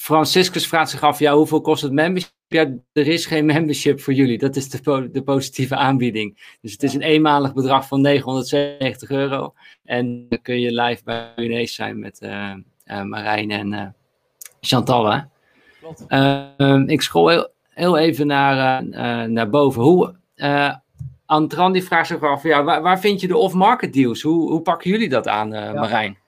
Franciscus 0.00 0.66
vraagt 0.66 0.90
zich 0.90 1.02
af, 1.02 1.18
ja, 1.18 1.34
hoeveel 1.34 1.60
kost 1.60 1.82
het 1.82 1.92
membership? 1.92 2.32
ja, 2.48 2.72
er 2.92 3.06
is 3.06 3.26
geen 3.26 3.46
membership 3.46 4.00
voor 4.00 4.12
jullie. 4.12 4.38
Dat 4.38 4.56
is 4.56 4.70
de, 4.70 5.08
de 5.12 5.22
positieve 5.22 5.76
aanbieding. 5.76 6.56
Dus 6.60 6.72
het 6.72 6.82
is 6.82 6.94
een 6.94 7.02
eenmalig 7.02 7.54
bedrag 7.54 7.86
van 7.86 8.00
990 8.00 9.10
euro. 9.10 9.54
En 9.84 10.26
dan 10.28 10.42
kun 10.42 10.60
je 10.60 10.82
live 10.82 11.04
bij 11.04 11.32
Unees 11.36 11.74
zijn 11.74 11.98
met 11.98 12.20
uh, 12.22 12.52
uh, 12.86 13.02
Marijn 13.02 13.50
en 13.50 13.72
uh, 13.72 13.86
Chantal. 14.60 15.10
Hè? 15.10 15.20
Ehm, 16.08 16.88
ik 16.88 17.02
scroll 17.02 17.30
heel, 17.32 17.48
heel 17.68 17.98
even 17.98 18.26
naar, 18.26 18.84
naar 19.30 19.50
boven. 19.50 19.82
Hoe, 19.82 20.14
Antran 21.26 21.72
die 21.72 21.84
vraagt 21.84 22.08
zich 22.08 22.22
af, 22.22 22.42
ja, 22.42 22.64
waar, 22.64 22.82
waar 22.82 23.00
vind 23.00 23.20
je 23.20 23.26
de 23.26 23.36
off-market 23.36 23.92
deals? 23.92 24.22
Hoe, 24.22 24.50
hoe 24.50 24.62
pakken 24.62 24.90
jullie 24.90 25.08
dat 25.08 25.28
aan, 25.28 25.48
Marijn? 25.48 26.19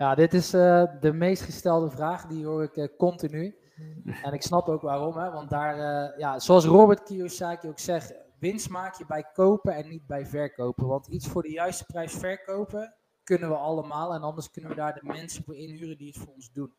Ja, 0.00 0.14
dit 0.14 0.34
is 0.34 0.50
de 0.50 1.10
meest 1.14 1.42
gestelde 1.42 1.90
vraag. 1.90 2.26
Die 2.26 2.46
hoor 2.46 2.62
ik 2.72 2.96
continu. 2.96 3.54
En 4.22 4.32
ik 4.32 4.42
snap 4.42 4.68
ook 4.68 4.82
waarom, 4.82 5.16
hè, 5.16 5.30
want 5.30 5.50
daar, 5.50 5.76
uh, 5.76 6.18
ja, 6.18 6.38
zoals 6.38 6.64
Robert 6.64 7.02
Kiyosaki 7.02 7.68
ook 7.68 7.78
zegt, 7.78 8.14
winst 8.38 8.68
maak 8.68 8.94
je 8.94 9.06
bij 9.06 9.24
kopen 9.32 9.74
en 9.74 9.88
niet 9.88 10.06
bij 10.06 10.26
verkopen. 10.26 10.86
Want 10.86 11.06
iets 11.06 11.28
voor 11.28 11.42
de 11.42 11.50
juiste 11.50 11.84
prijs 11.84 12.12
verkopen 12.12 12.94
kunnen 13.24 13.48
we 13.48 13.54
allemaal 13.54 14.14
en 14.14 14.22
anders 14.22 14.50
kunnen 14.50 14.70
we 14.70 14.76
daar 14.76 14.94
de 14.94 15.06
mensen 15.06 15.44
voor 15.44 15.56
inhuren 15.56 15.98
die 15.98 16.06
het 16.06 16.18
voor 16.18 16.32
ons 16.34 16.52
doen. 16.52 16.74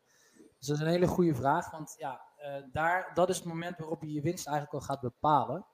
Dus 0.58 0.66
dat 0.66 0.76
is 0.76 0.82
een 0.82 0.88
hele 0.88 1.06
goede 1.06 1.34
vraag, 1.34 1.70
want 1.70 1.94
ja, 1.98 2.20
daar, 2.72 3.10
dat 3.14 3.28
is 3.28 3.36
het 3.36 3.46
moment 3.46 3.78
waarop 3.78 4.02
je 4.02 4.12
je 4.12 4.22
winst 4.22 4.46
eigenlijk 4.46 4.76
al 4.76 4.94
gaat 4.94 5.00
bepalen. 5.00 5.66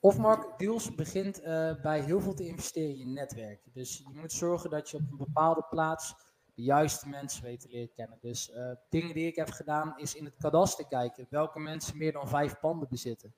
Off-market 0.00 0.58
deals 0.58 0.94
begint 0.94 1.42
uh, 1.42 1.80
bij 1.82 2.00
heel 2.00 2.20
veel 2.20 2.34
te 2.34 2.46
investeren 2.46 2.90
in 2.90 2.98
je 2.98 3.06
netwerk. 3.06 3.60
Dus 3.72 3.98
je 3.98 4.18
moet 4.18 4.32
zorgen 4.32 4.70
dat 4.70 4.90
je 4.90 4.96
op 4.96 5.02
een 5.10 5.16
bepaalde 5.16 5.64
plaats 5.70 6.14
de 6.54 6.62
juiste 6.62 7.08
mensen 7.08 7.42
weten 7.42 7.70
leren 7.70 7.92
kennen. 7.92 8.18
Dus 8.20 8.50
uh, 8.50 8.70
dingen 8.88 9.14
die 9.14 9.26
ik 9.26 9.36
heb 9.36 9.50
gedaan 9.50 9.98
is 9.98 10.14
in 10.14 10.24
het 10.24 10.36
kadaster 10.36 10.86
kijken 10.86 11.26
welke 11.30 11.58
mensen 11.58 11.98
meer 11.98 12.12
dan 12.12 12.28
vijf 12.28 12.60
panden 12.60 12.88
bezitten. 12.88 13.34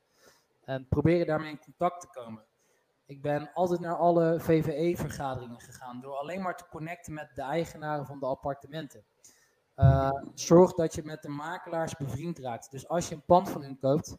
En 0.64 0.86
proberen 0.88 1.26
daarmee 1.26 1.50
in 1.50 1.58
contact 1.58 2.00
te 2.00 2.08
komen. 2.20 2.44
Ik 3.06 3.22
ben 3.22 3.50
altijd 3.54 3.80
naar 3.80 3.96
alle 3.96 4.40
VVE-vergaderingen 4.40 5.60
gegaan 5.60 6.00
door 6.00 6.16
alleen 6.16 6.42
maar 6.42 6.56
te 6.56 6.68
connecten 6.70 7.12
met 7.12 7.30
de 7.34 7.42
eigenaren 7.42 8.06
van 8.06 8.18
de 8.18 8.26
appartementen. 8.26 9.04
Uh, 9.76 10.10
zorg 10.34 10.74
dat 10.74 10.94
je 10.94 11.02
met 11.04 11.22
de 11.22 11.28
makelaars 11.28 11.96
bevriend 11.96 12.38
raakt. 12.38 12.70
Dus 12.70 12.88
als 12.88 13.08
je 13.08 13.14
een 13.14 13.24
pand 13.24 13.50
van 13.50 13.62
hun 13.62 13.78
koopt, 13.78 14.16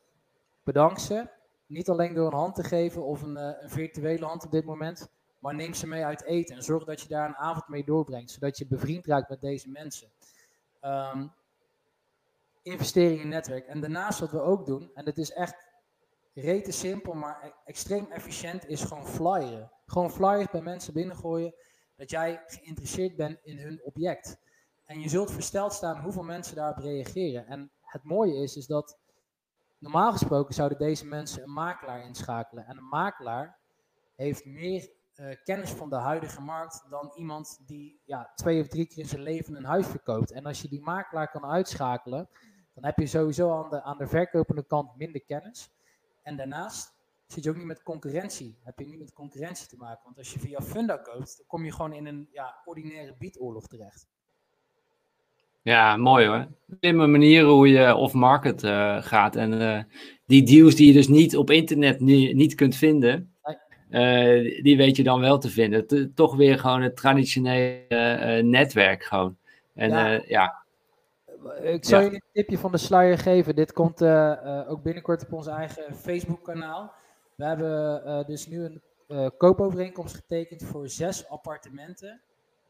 bedank 0.64 1.00
ze. 1.00 1.42
Niet 1.66 1.90
alleen 1.90 2.14
door 2.14 2.28
een 2.28 2.38
hand 2.38 2.56
te 2.56 2.64
geven 2.64 3.06
of 3.06 3.22
een, 3.22 3.38
uh, 3.38 3.52
een 3.60 3.70
virtuele 3.70 4.26
hand 4.26 4.46
op 4.46 4.52
dit 4.52 4.66
moment, 4.66 5.10
maar 5.40 5.56
neem 5.56 5.74
ze 5.74 5.88
mee 5.88 6.06
uit 6.06 6.24
eten 6.24 6.56
en 6.56 6.64
zorg 6.64 6.84
dat 6.84 7.02
je 7.02 7.08
daar 7.08 7.28
een 7.28 7.36
avond 7.36 7.68
mee 7.68 7.84
doorbrengt, 7.84 8.32
zodat 8.32 8.58
je 8.58 8.68
bevriend 8.68 9.06
raakt 9.06 9.30
met 9.30 9.42
deze 9.42 9.70
mensen. 9.70 10.10
Um, 10.82 11.32
investering 12.62 13.22
in 13.22 13.28
netwerk. 13.28 13.68
En 13.68 13.82
daarnaast 13.82 14.20
wat 14.20 14.32
we 14.32 14.42
ook 14.42 14.66
doen, 14.66 14.92
en 14.94 15.06
het 15.06 15.18
is 15.18 15.32
echt 15.32 15.68
rete 16.34 16.72
simpel, 16.72 17.14
maar 17.14 17.44
e-, 17.44 17.52
extreem 17.66 18.06
efficiënt, 18.12 18.68
is 18.68 18.84
gewoon 18.84 19.08
flyeren. 19.08 19.72
Gewoon 19.86 20.12
flyers 20.12 20.50
bij 20.52 20.62
mensen 20.62 20.94
binnengooien, 20.94 21.54
dat 21.96 22.10
jij 22.10 22.44
geïnteresseerd 22.46 23.16
bent 23.16 23.40
in 23.44 23.58
hun 23.58 23.82
object. 23.84 24.38
En 24.86 25.00
je 25.00 25.10
zult 25.10 25.32
versteld 25.32 25.74
staan 25.74 26.02
hoeveel 26.02 26.24
mensen 26.24 26.56
daarop 26.56 26.78
reageren. 26.78 27.48
En 27.48 27.72
het 27.82 28.04
mooie 28.04 28.36
is, 28.36 28.56
is 28.56 28.68
dat 28.68 28.98
normaal 29.84 30.12
gesproken 30.12 30.54
zouden 30.54 30.78
deze 30.78 31.06
mensen 31.06 31.44
een 31.44 31.54
makelaar 31.54 32.06
inschakelen. 32.06 32.66
En 32.66 32.78
een 32.78 32.88
makelaar 32.88 33.58
heeft 34.16 34.46
meer 34.46 34.90
uh, 35.16 35.36
kennis 35.44 35.70
van 35.70 35.90
de 35.90 35.96
huidige 35.96 36.42
markt 36.42 36.86
dan 36.90 37.12
iemand 37.16 37.60
die 37.66 38.02
ja, 38.06 38.32
twee 38.36 38.62
of 38.62 38.68
drie 38.68 38.88
keer 38.88 38.98
in 38.98 39.10
zijn 39.10 39.22
leven 39.22 39.56
een 39.56 39.66
huis 39.66 39.88
verkoopt. 39.88 40.32
En 40.32 40.46
als 40.46 40.62
je 40.62 40.68
die 40.68 40.82
makelaar 40.82 41.32
kan 41.32 41.46
uitschakelen, 41.46 42.30
dan 42.74 42.86
heb 42.86 42.98
je 42.98 43.08
sowieso 43.08 43.64
aan 43.64 43.70
de, 43.70 43.82
aan 43.82 43.98
de 43.98 44.08
verkopende 44.08 44.64
kant 44.64 44.96
minder 44.96 45.22
kennis. 45.22 45.72
En 46.22 46.38
daarnaast 46.38 46.94
zit 47.28 47.44
je 47.44 47.50
ook 47.50 47.58
niet 47.58 47.66
met 47.66 47.84
concurrentie. 47.84 48.60
Heb 48.64 48.80
je 48.80 48.86
niet 48.86 49.00
met 49.00 49.14
concurrentie 49.14 49.68
te 49.68 49.78
maken. 49.78 50.04
Want 50.04 50.18
als 50.18 50.34
je 50.34 50.40
via 50.40 50.62
Funda 50.62 50.98
koopt, 50.98 51.38
dan 51.38 51.46
kom 51.48 51.66
je 51.66 51.72
gewoon 51.72 51.94
in 51.94 52.06
een 52.06 52.30
ja, 52.32 52.62
ordinaire 52.66 53.16
biedoorlog 53.18 53.68
terecht. 53.68 54.08
Ja, 55.64 55.98
mooi 55.98 56.28
hoor. 56.28 56.48
Slimme 56.80 57.08
manieren 57.08 57.50
hoe 57.50 57.68
je 57.68 57.96
off-market 57.96 58.64
uh, 58.64 59.02
gaat. 59.02 59.36
En 59.36 59.54
uh, 59.54 59.80
die 60.26 60.44
deals 60.44 60.76
die 60.76 60.88
je 60.88 60.94
dus 60.94 61.08
niet 61.08 61.38
op 61.38 61.50
internet 61.50 62.00
niet 62.00 62.56
kunt 62.56 62.76
vinden, 62.76 63.36
uh, 63.90 64.64
die 64.64 64.78
weet 64.78 64.96
je 64.96 65.04
dan 65.04 65.20
wel 65.20 65.38
te 65.38 65.50
vinden. 65.50 66.14
toch 66.14 66.36
weer 66.36 66.60
gewoon 66.60 66.82
het 66.82 66.96
traditionele 66.96 68.42
netwerk 68.44 69.04
gewoon. 69.04 69.38
En 69.74 69.90
ja. 69.90 70.22
Ja. 70.28 70.62
Ik 71.62 71.86
zal 71.86 72.00
ja. 72.00 72.06
je 72.06 72.14
een 72.14 72.24
tipje 72.34 72.58
van 72.58 72.72
de 72.72 72.78
sluier 72.78 73.18
geven. 73.18 73.56
Dit 73.56 73.74
komt 73.74 74.04
ook 74.68 74.84
binnenkort 74.84 75.26
op 75.26 75.34
ons 75.34 75.48
eigen 75.48 75.96
Facebook 75.96 76.44
kanaal. 76.44 76.94
We 77.36 77.46
hebben 77.46 78.26
dus 78.28 78.48
nu 78.48 78.80
een 79.08 79.32
koopovereenkomst 79.38 80.16
getekend 80.16 80.64
voor 80.64 80.90
zes 80.90 81.30
appartementen 81.30 82.22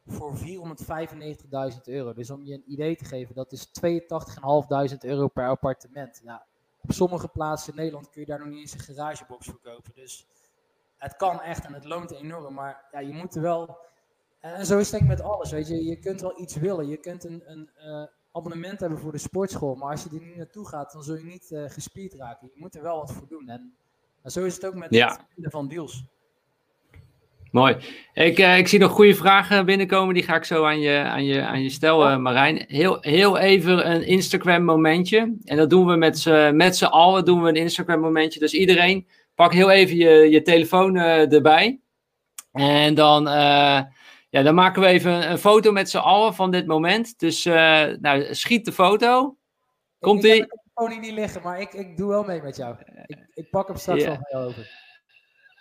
voor 0.05 0.37
495.000 0.37 1.81
euro. 1.83 2.13
Dus 2.13 2.29
om 2.29 2.43
je 2.43 2.53
een 2.53 2.71
idee 2.71 2.95
te 2.95 3.05
geven, 3.05 3.35
dat 3.35 3.51
is 3.51 3.67
82.500 3.67 4.97
euro 4.99 5.27
per 5.27 5.47
appartement. 5.47 6.21
Nou, 6.23 6.39
op 6.81 6.91
sommige 6.91 7.27
plaatsen 7.27 7.73
in 7.73 7.79
Nederland 7.79 8.09
kun 8.09 8.21
je 8.21 8.27
daar 8.27 8.39
nog 8.39 8.47
niet 8.47 8.59
eens 8.59 8.73
een 8.73 8.95
garagebox 8.95 9.45
verkopen. 9.45 9.91
Dus 9.95 10.27
het 10.97 11.15
kan 11.15 11.41
echt 11.41 11.65
en 11.65 11.73
het 11.73 11.85
loont 11.85 12.11
enorm, 12.11 12.53
maar 12.53 12.85
ja, 12.91 12.99
je 12.99 13.13
moet 13.13 13.35
er 13.35 13.41
wel. 13.41 13.77
En 14.39 14.65
zo 14.65 14.77
is 14.77 14.91
het 14.91 14.99
denk 14.99 15.11
ik 15.11 15.17
met 15.17 15.27
alles, 15.27 15.51
weet 15.51 15.67
je. 15.67 15.83
Je 15.83 15.99
kunt 15.99 16.21
wel 16.21 16.41
iets 16.41 16.55
willen. 16.55 16.87
Je 16.87 16.97
kunt 16.97 17.23
een, 17.23 17.43
een 17.45 17.69
uh, 17.77 18.03
abonnement 18.31 18.79
hebben 18.79 18.99
voor 18.99 19.11
de 19.11 19.17
sportschool, 19.17 19.75
maar 19.75 19.91
als 19.91 20.03
je 20.03 20.09
er 20.09 20.25
niet 20.25 20.35
naartoe 20.35 20.67
gaat, 20.67 20.91
dan 20.91 21.03
zul 21.03 21.15
je 21.15 21.23
niet 21.23 21.51
uh, 21.51 21.69
gespierd 21.69 22.13
raken. 22.13 22.49
Je 22.53 22.59
moet 22.59 22.75
er 22.75 22.81
wel 22.81 22.97
wat 22.97 23.11
voor 23.11 23.27
doen. 23.27 23.49
En, 23.49 23.75
en 24.21 24.31
zo 24.31 24.45
is 24.45 24.55
het 24.55 24.65
ook 24.65 24.75
met 24.75 24.93
ja. 24.93 25.07
het 25.07 25.25
vinden 25.33 25.51
van 25.51 25.67
deals. 25.67 26.05
Mooi. 27.53 27.77
Ik, 28.13 28.39
uh, 28.39 28.57
ik 28.57 28.67
zie 28.67 28.79
nog 28.79 28.91
goede 28.91 29.15
vragen 29.15 29.65
binnenkomen. 29.65 30.13
Die 30.13 30.23
ga 30.23 30.35
ik 30.35 30.43
zo 30.43 30.65
aan 30.65 30.79
je, 30.79 30.97
aan 30.97 31.25
je, 31.25 31.41
aan 31.41 31.63
je 31.63 31.69
stellen, 31.69 32.21
Marijn. 32.21 32.65
Heel, 32.67 32.97
heel 33.01 33.37
even 33.37 33.91
een 33.91 34.05
Instagram 34.05 34.63
momentje. 34.63 35.35
En 35.43 35.57
dat 35.57 35.69
doen 35.69 35.85
we 35.85 35.95
met 36.53 36.77
z'n 36.77 36.85
allen. 36.85 37.25
Doen 37.25 37.41
we 37.41 37.49
een 37.49 37.55
Instagram 37.55 37.99
momentje. 37.99 38.39
Dus 38.39 38.53
iedereen 38.53 39.07
pak 39.35 39.53
heel 39.53 39.71
even 39.71 39.95
je, 39.95 40.29
je 40.29 40.41
telefoon 40.41 40.95
uh, 40.95 41.33
erbij. 41.33 41.79
En 42.51 42.93
dan, 42.93 43.27
uh, 43.27 43.81
ja, 44.29 44.41
dan 44.43 44.55
maken 44.55 44.81
we 44.81 44.87
even 44.87 45.31
een, 45.31 45.37
foto 45.37 45.71
met 45.71 45.89
z'n 45.89 45.97
allen 45.97 46.33
van 46.33 46.51
dit 46.51 46.67
moment. 46.67 47.19
Dus 47.19 47.43
nou, 47.43 48.33
schiet 48.33 48.65
de 48.65 48.71
foto. 48.71 49.37
Komt 49.99 50.23
ie? 50.23 50.33
Ik 50.33 50.39
heb 50.39 50.49
de 50.49 50.59
telefoon 50.73 51.01
niet 51.01 51.13
liggen, 51.13 51.41
maar 51.41 51.59
ik, 51.59 51.73
ik 51.73 51.97
doe 51.97 52.09
wel 52.09 52.23
mee 52.23 52.41
met 52.41 52.55
jou. 52.55 52.75
Ik, 53.05 53.17
ik 53.33 53.49
pak 53.49 53.67
hem 53.67 53.77
straks 53.77 54.03
yeah. 54.03 54.19
over. 54.29 54.81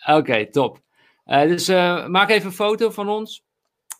Oké, 0.06 0.18
okay, 0.18 0.46
top. 0.46 0.80
Dus 1.24 1.68
maak 2.08 2.30
even 2.30 2.46
een 2.46 2.52
foto 2.52 2.90
van 2.90 3.08
ons. 3.08 3.42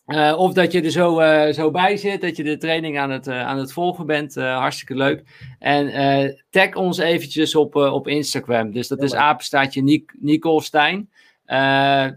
Uh, 0.07 0.33
of 0.37 0.53
dat 0.53 0.71
je 0.71 0.81
er 0.81 0.91
zo, 0.91 1.19
uh, 1.19 1.53
zo 1.53 1.71
bij 1.71 1.97
zit, 1.97 2.21
dat 2.21 2.35
je 2.35 2.43
de 2.43 2.57
training 2.57 2.99
aan 2.99 3.09
het, 3.09 3.27
uh, 3.27 3.45
aan 3.45 3.57
het 3.57 3.73
volgen 3.73 4.05
bent. 4.05 4.35
hartstikke 4.35 4.95
leuk. 4.95 5.23
En 5.59 6.37
tag 6.49 6.75
ons 6.75 6.97
eventjes 6.97 7.55
op, 7.55 7.75
op 7.75 8.07
Instagram. 8.07 8.71
Dus 8.71 8.87
dat 8.87 9.03
is 9.03 9.13
apenstaatje 9.13 9.83
Nic 9.83 10.13
Nicole 10.19 10.61
Stijn. 10.61 11.09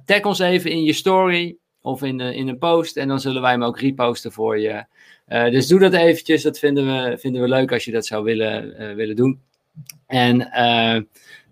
tag 0.05 0.23
ons 0.23 0.39
even 0.39 0.71
in 0.71 0.83
je 0.83 0.93
story 0.93 1.57
of 1.81 2.03
in, 2.03 2.21
in 2.21 2.49
een 2.49 2.59
post. 2.59 2.97
En 2.97 3.09
dan 3.09 3.21
zullen 3.21 3.43
wij 3.43 3.51
hem 3.51 3.63
ook 3.63 3.81
reposten 3.81 4.33
voor 4.33 4.59
je. 4.59 4.85
dus 5.27 5.67
doe 5.67 5.81
dat 5.81 5.93
eventjes. 5.93 6.43
Dat 6.43 6.59
vinden 6.59 6.87
we, 6.87 7.19
vinden 7.19 7.43
we 7.43 7.49
leuk 7.49 7.73
als 7.73 7.85
je 7.85 7.93
dat 7.93 8.07
zou 8.07 8.25
willen, 8.25 8.97
willen 8.97 9.17
doen. 9.17 9.41
En 10.07 10.39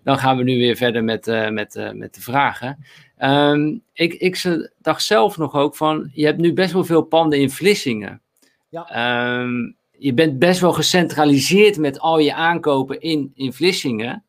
dan 0.03 0.17
gaan 0.17 0.37
we 0.37 0.43
nu 0.43 0.57
weer 0.57 0.75
verder 0.75 1.03
met, 1.03 1.25
met, 1.49 1.91
met 1.93 2.15
de 2.15 2.21
vragen. 2.21 2.85
Um, 3.19 3.81
ik, 3.93 4.13
ik 4.13 4.67
dacht 4.77 5.03
zelf 5.03 5.37
nog 5.37 5.53
ook 5.53 5.75
van, 5.75 6.11
je 6.13 6.25
hebt 6.25 6.39
nu 6.39 6.53
best 6.53 6.73
wel 6.73 6.83
veel 6.83 7.01
panden 7.01 7.39
in 7.39 7.49
Vlissingen. 7.49 8.21
Ja. 8.69 9.39
Um, 9.41 9.75
je 9.91 10.13
bent 10.13 10.39
best 10.39 10.59
wel 10.59 10.73
gecentraliseerd 10.73 11.77
met 11.77 11.99
al 11.99 12.19
je 12.19 12.33
aankopen 12.33 13.01
in, 13.01 13.31
in 13.35 13.53
Vlissingen. 13.53 14.23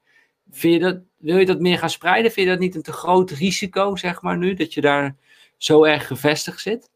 Vind 0.51 0.75
je 0.75 0.81
dat, 0.81 0.99
wil 1.17 1.39
je 1.39 1.47
dat 1.47 1.61
meer 1.61 1.79
gaan 1.79 1.91
spreiden? 1.91 2.33
Vind 2.33 2.47
je 2.47 2.53
dat 2.53 2.63
niet 2.63 2.75
een 2.75 2.83
te 2.83 2.93
groot 2.93 3.31
risico, 3.31 3.97
zeg 3.97 4.23
maar, 4.23 4.39
nu, 4.39 4.55
dat 4.55 4.75
je 4.75 4.81
daar 4.81 5.17
zo 5.57 5.85
erg 5.85 6.07
gevestigd 6.07 6.61
zit? 6.61 6.91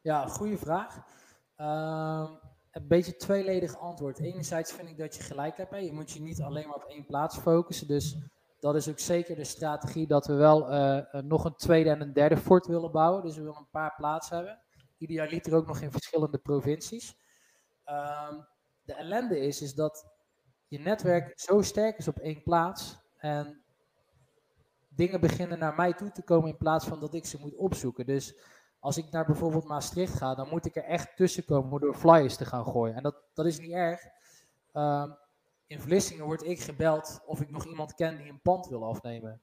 Ja, 0.00 0.26
goede 0.26 0.58
vraag. 0.58 0.96
Um, 1.60 2.38
een 2.72 2.86
beetje 2.88 3.16
tweeledig 3.16 3.78
antwoord. 3.78 4.18
Enerzijds 4.18 4.72
vind 4.72 4.88
ik 4.88 4.98
dat 4.98 5.16
je 5.16 5.22
gelijk 5.22 5.56
hebt. 5.56 5.70
Hè. 5.70 5.76
Je 5.76 5.92
moet 5.92 6.10
je 6.10 6.20
niet 6.20 6.40
alleen 6.40 6.66
maar 6.66 6.76
op 6.76 6.86
één 6.88 7.06
plaats 7.06 7.38
focussen. 7.38 7.86
Dus 7.86 8.16
dat 8.64 8.74
is 8.74 8.88
ook 8.88 8.98
zeker 8.98 9.36
de 9.36 9.44
strategie 9.44 10.06
dat 10.06 10.26
we 10.26 10.34
wel 10.34 10.72
uh, 10.72 11.22
nog 11.22 11.44
een 11.44 11.56
tweede 11.56 11.90
en 11.90 12.00
een 12.00 12.12
derde 12.12 12.36
fort 12.36 12.66
willen 12.66 12.92
bouwen. 12.92 13.22
Dus 13.22 13.36
we 13.36 13.42
willen 13.42 13.58
een 13.58 13.70
paar 13.70 13.94
plaatsen 13.96 14.36
hebben. 14.36 14.60
Idealiter 14.98 15.54
ook 15.54 15.66
nog 15.66 15.80
in 15.80 15.90
verschillende 15.90 16.38
provincies. 16.38 17.16
Um, 17.88 18.46
de 18.82 18.94
ellende 18.94 19.40
is, 19.40 19.62
is 19.62 19.74
dat 19.74 20.06
je 20.68 20.78
netwerk 20.78 21.32
zo 21.40 21.62
sterk 21.62 21.98
is 21.98 22.08
op 22.08 22.18
één 22.18 22.42
plaats. 22.42 22.98
En 23.16 23.62
dingen 24.88 25.20
beginnen 25.20 25.58
naar 25.58 25.74
mij 25.74 25.92
toe 25.92 26.10
te 26.10 26.22
komen 26.22 26.50
in 26.50 26.56
plaats 26.56 26.86
van 26.86 27.00
dat 27.00 27.14
ik 27.14 27.26
ze 27.26 27.40
moet 27.40 27.56
opzoeken. 27.56 28.06
Dus 28.06 28.38
als 28.78 28.96
ik 28.96 29.10
naar 29.10 29.26
bijvoorbeeld 29.26 29.64
Maastricht 29.64 30.14
ga, 30.14 30.34
dan 30.34 30.48
moet 30.48 30.66
ik 30.66 30.76
er 30.76 30.84
echt 30.84 31.16
tussen 31.16 31.44
komen 31.44 31.80
door 31.80 31.94
flyers 31.94 32.36
te 32.36 32.44
gaan 32.44 32.64
gooien. 32.64 32.94
En 32.94 33.02
dat, 33.02 33.16
dat 33.34 33.46
is 33.46 33.58
niet 33.58 33.72
erg. 33.72 34.00
Um, 34.72 35.16
in 35.66 35.80
Vlissingen 35.80 36.24
word 36.24 36.42
ik 36.42 36.60
gebeld 36.60 37.20
of 37.26 37.40
ik 37.40 37.50
nog 37.50 37.66
iemand 37.66 37.94
ken 37.94 38.16
die 38.16 38.28
een 38.28 38.40
pand 38.40 38.66
wil 38.66 38.84
afnemen. 38.84 39.42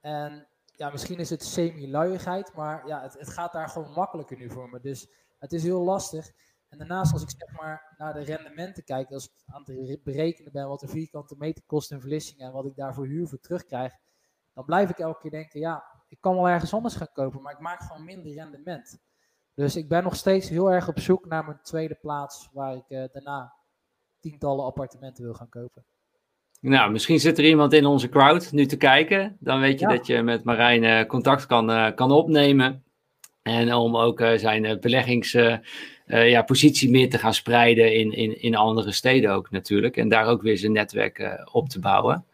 En 0.00 0.46
ja, 0.76 0.90
misschien 0.90 1.18
is 1.18 1.30
het 1.30 1.44
semi-luiigheid, 1.44 2.54
maar 2.54 2.86
ja, 2.86 3.02
het, 3.02 3.18
het 3.18 3.28
gaat 3.28 3.52
daar 3.52 3.68
gewoon 3.68 3.92
makkelijker 3.92 4.36
nu 4.36 4.50
voor 4.50 4.68
me. 4.70 4.80
Dus 4.80 5.08
het 5.38 5.52
is 5.52 5.62
heel 5.62 5.82
lastig. 5.82 6.32
En 6.68 6.78
daarnaast, 6.78 7.12
als 7.12 7.22
ik 7.22 7.30
zeg 7.30 7.60
maar 7.60 7.94
naar 7.98 8.14
de 8.14 8.22
rendementen 8.22 8.84
kijk, 8.84 9.10
als 9.10 9.24
ik 9.24 9.32
aan 9.46 9.62
het 9.66 10.02
berekenen 10.02 10.52
ben 10.52 10.68
wat 10.68 10.80
de 10.80 10.88
vierkante 10.88 11.34
meter 11.38 11.64
kost 11.66 11.90
in 11.90 12.00
Vlissingen 12.00 12.46
en 12.46 12.52
wat 12.52 12.66
ik 12.66 12.76
daarvoor 12.76 13.06
huur 13.06 13.28
voor 13.28 13.40
terugkrijg, 13.40 13.92
dan 14.54 14.64
blijf 14.64 14.90
ik 14.90 14.98
elke 14.98 15.20
keer 15.20 15.30
denken, 15.30 15.60
ja, 15.60 15.84
ik 16.08 16.20
kan 16.20 16.34
wel 16.34 16.48
ergens 16.48 16.74
anders 16.74 16.94
gaan 16.94 17.12
kopen, 17.12 17.42
maar 17.42 17.52
ik 17.52 17.58
maak 17.58 17.80
gewoon 17.80 18.04
minder 18.04 18.32
rendement. 18.32 18.98
Dus 19.54 19.76
ik 19.76 19.88
ben 19.88 20.02
nog 20.02 20.16
steeds 20.16 20.48
heel 20.48 20.72
erg 20.72 20.88
op 20.88 20.98
zoek 20.98 21.26
naar 21.26 21.44
mijn 21.44 21.62
tweede 21.62 21.94
plaats, 21.94 22.50
waar 22.52 22.74
ik 22.74 22.84
uh, 22.88 23.04
daarna 23.12 23.54
tientallen 24.22 24.64
appartementen 24.64 25.24
wil 25.24 25.34
gaan 25.34 25.48
kopen. 25.48 25.84
Nou, 26.62 26.92
misschien 26.92 27.20
zit 27.20 27.38
er 27.38 27.44
iemand 27.44 27.72
in 27.72 27.86
onze 27.86 28.08
crowd 28.08 28.52
nu 28.52 28.66
te 28.66 28.76
kijken. 28.76 29.36
Dan 29.40 29.60
weet 29.60 29.80
je 29.80 29.86
dat 29.86 30.06
je 30.06 30.22
met 30.22 30.44
Marijn 30.44 30.82
uh, 30.82 31.04
contact 31.04 31.46
kan, 31.46 31.70
uh, 31.70 31.86
kan 31.94 32.10
opnemen. 32.10 32.82
En 33.42 33.74
om 33.74 33.96
ook 33.96 34.20
uh, 34.20 34.32
zijn 34.34 34.78
beleggingspositie 34.80 36.88
ja, 36.88 36.98
meer 36.98 37.10
te 37.10 37.18
gaan 37.18 37.34
spreiden 37.34 37.94
in, 37.94 38.12
in, 38.12 38.42
in 38.42 38.56
andere 38.56 38.92
steden 38.92 39.32
ook 39.32 39.50
natuurlijk. 39.50 39.96
En 39.96 40.08
daar 40.08 40.26
ook 40.26 40.42
weer 40.42 40.58
zijn 40.58 40.72
netwerk 40.72 41.44
op 41.52 41.68
te 41.68 41.80
bouwen. 41.80 42.24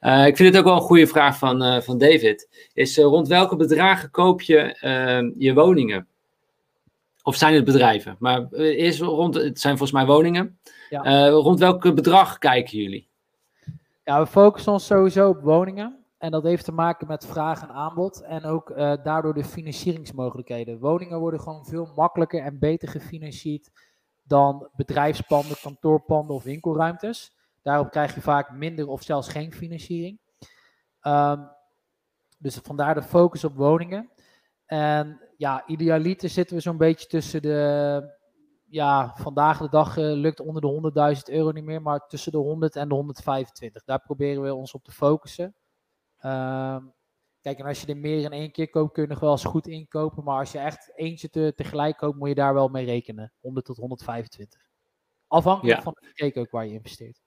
ik 0.00 0.36
vind 0.36 0.38
het 0.38 0.56
ook 0.56 0.64
wel 0.64 0.76
een 0.76 0.80
goede 0.80 1.06
vraag 1.06 1.38
van, 1.38 1.82
van 1.82 1.98
David. 1.98 2.68
Is 2.72 2.98
rond 2.98 3.28
welke 3.28 3.56
bedragen 3.56 4.10
koop 4.10 4.42
je 4.42 4.76
je 5.38 5.54
woningen? 5.54 6.06
Of 7.22 7.36
zijn 7.36 7.54
het 7.54 7.64
bedrijven? 7.64 8.16
Maar 8.18 8.48
eerst 8.52 9.00
rond, 9.00 9.34
het 9.34 9.60
zijn 9.60 9.78
volgens 9.78 9.98
mij 9.98 10.06
woningen. 10.06 10.58
Ja. 10.90 11.02
Eh, 11.02 11.30
rond 11.30 11.58
welk 11.58 11.94
bedrag 11.94 12.38
kijken 12.38 12.78
jullie? 12.78 13.08
Ja, 14.04 14.20
we 14.20 14.26
focussen 14.26 14.72
ons 14.72 14.86
sowieso 14.86 15.28
op 15.28 15.40
woningen. 15.40 16.04
En 16.18 16.30
dat 16.30 16.42
heeft 16.42 16.64
te 16.64 16.72
maken 16.72 17.06
met 17.06 17.26
vraag 17.26 17.62
en 17.62 17.68
aanbod 17.68 18.20
en 18.20 18.44
ook 18.44 18.70
uh, 18.70 18.92
daardoor 19.02 19.34
de 19.34 19.44
financieringsmogelijkheden. 19.44 20.78
Woningen 20.78 21.18
worden 21.18 21.40
gewoon 21.40 21.64
veel 21.64 21.92
makkelijker 21.96 22.40
en 22.40 22.58
beter 22.58 22.88
gefinancierd 22.88 23.70
dan 24.22 24.68
bedrijfspanden, 24.76 25.56
kantoorpanden 25.62 26.36
of 26.36 26.42
winkelruimtes. 26.42 27.32
Daarop 27.62 27.90
krijg 27.90 28.14
je 28.14 28.20
vaak 28.20 28.52
minder 28.52 28.88
of 28.88 29.02
zelfs 29.02 29.28
geen 29.28 29.52
financiering. 29.52 30.18
Um, 31.02 31.48
dus 32.38 32.56
vandaar 32.62 32.94
de 32.94 33.02
focus 33.02 33.44
op 33.44 33.56
woningen. 33.56 34.10
En 34.66 35.20
ja, 35.36 35.66
idealiter 35.66 36.28
zitten 36.28 36.56
we 36.56 36.62
zo'n 36.62 36.76
beetje 36.76 37.06
tussen 37.06 37.42
de 37.42 38.15
ja, 38.68 39.12
vandaag 39.14 39.58
de 39.58 39.68
dag 39.68 39.96
uh, 39.96 40.12
lukt 40.12 40.40
onder 40.40 40.62
de 40.62 41.14
100.000 41.28 41.34
euro 41.34 41.50
niet 41.50 41.64
meer, 41.64 41.82
maar 41.82 42.06
tussen 42.06 42.32
de 42.32 42.38
100 42.38 42.76
en 42.76 42.88
de 42.88 42.94
125. 42.94 43.84
Daar 43.84 44.00
proberen 44.00 44.42
we 44.42 44.54
ons 44.54 44.72
op 44.72 44.84
te 44.84 44.92
focussen. 44.92 45.54
Uh, 46.20 46.76
kijk, 47.40 47.58
en 47.58 47.66
als 47.66 47.80
je 47.80 47.86
er 47.86 47.96
meer 47.96 48.24
in 48.24 48.32
één 48.32 48.50
keer 48.50 48.70
koopt, 48.70 48.92
kun 48.92 49.02
je 49.02 49.08
nog 49.08 49.20
wel 49.20 49.30
eens 49.30 49.44
goed 49.44 49.66
inkopen. 49.66 50.24
Maar 50.24 50.38
als 50.38 50.52
je 50.52 50.58
echt 50.58 50.92
eentje 50.94 51.30
te, 51.30 51.52
tegelijk 51.56 51.96
koopt, 51.96 52.18
moet 52.18 52.28
je 52.28 52.34
daar 52.34 52.54
wel 52.54 52.68
mee 52.68 52.84
rekenen. 52.84 53.32
100 53.40 53.66
tot 53.66 53.76
125. 53.76 54.60
Afhankelijk 55.26 55.82
van 55.82 55.96
de 56.00 56.12
keek 56.12 56.36
ook 56.36 56.50
waar 56.50 56.66
je 56.66 56.72
investeert. 56.72 57.24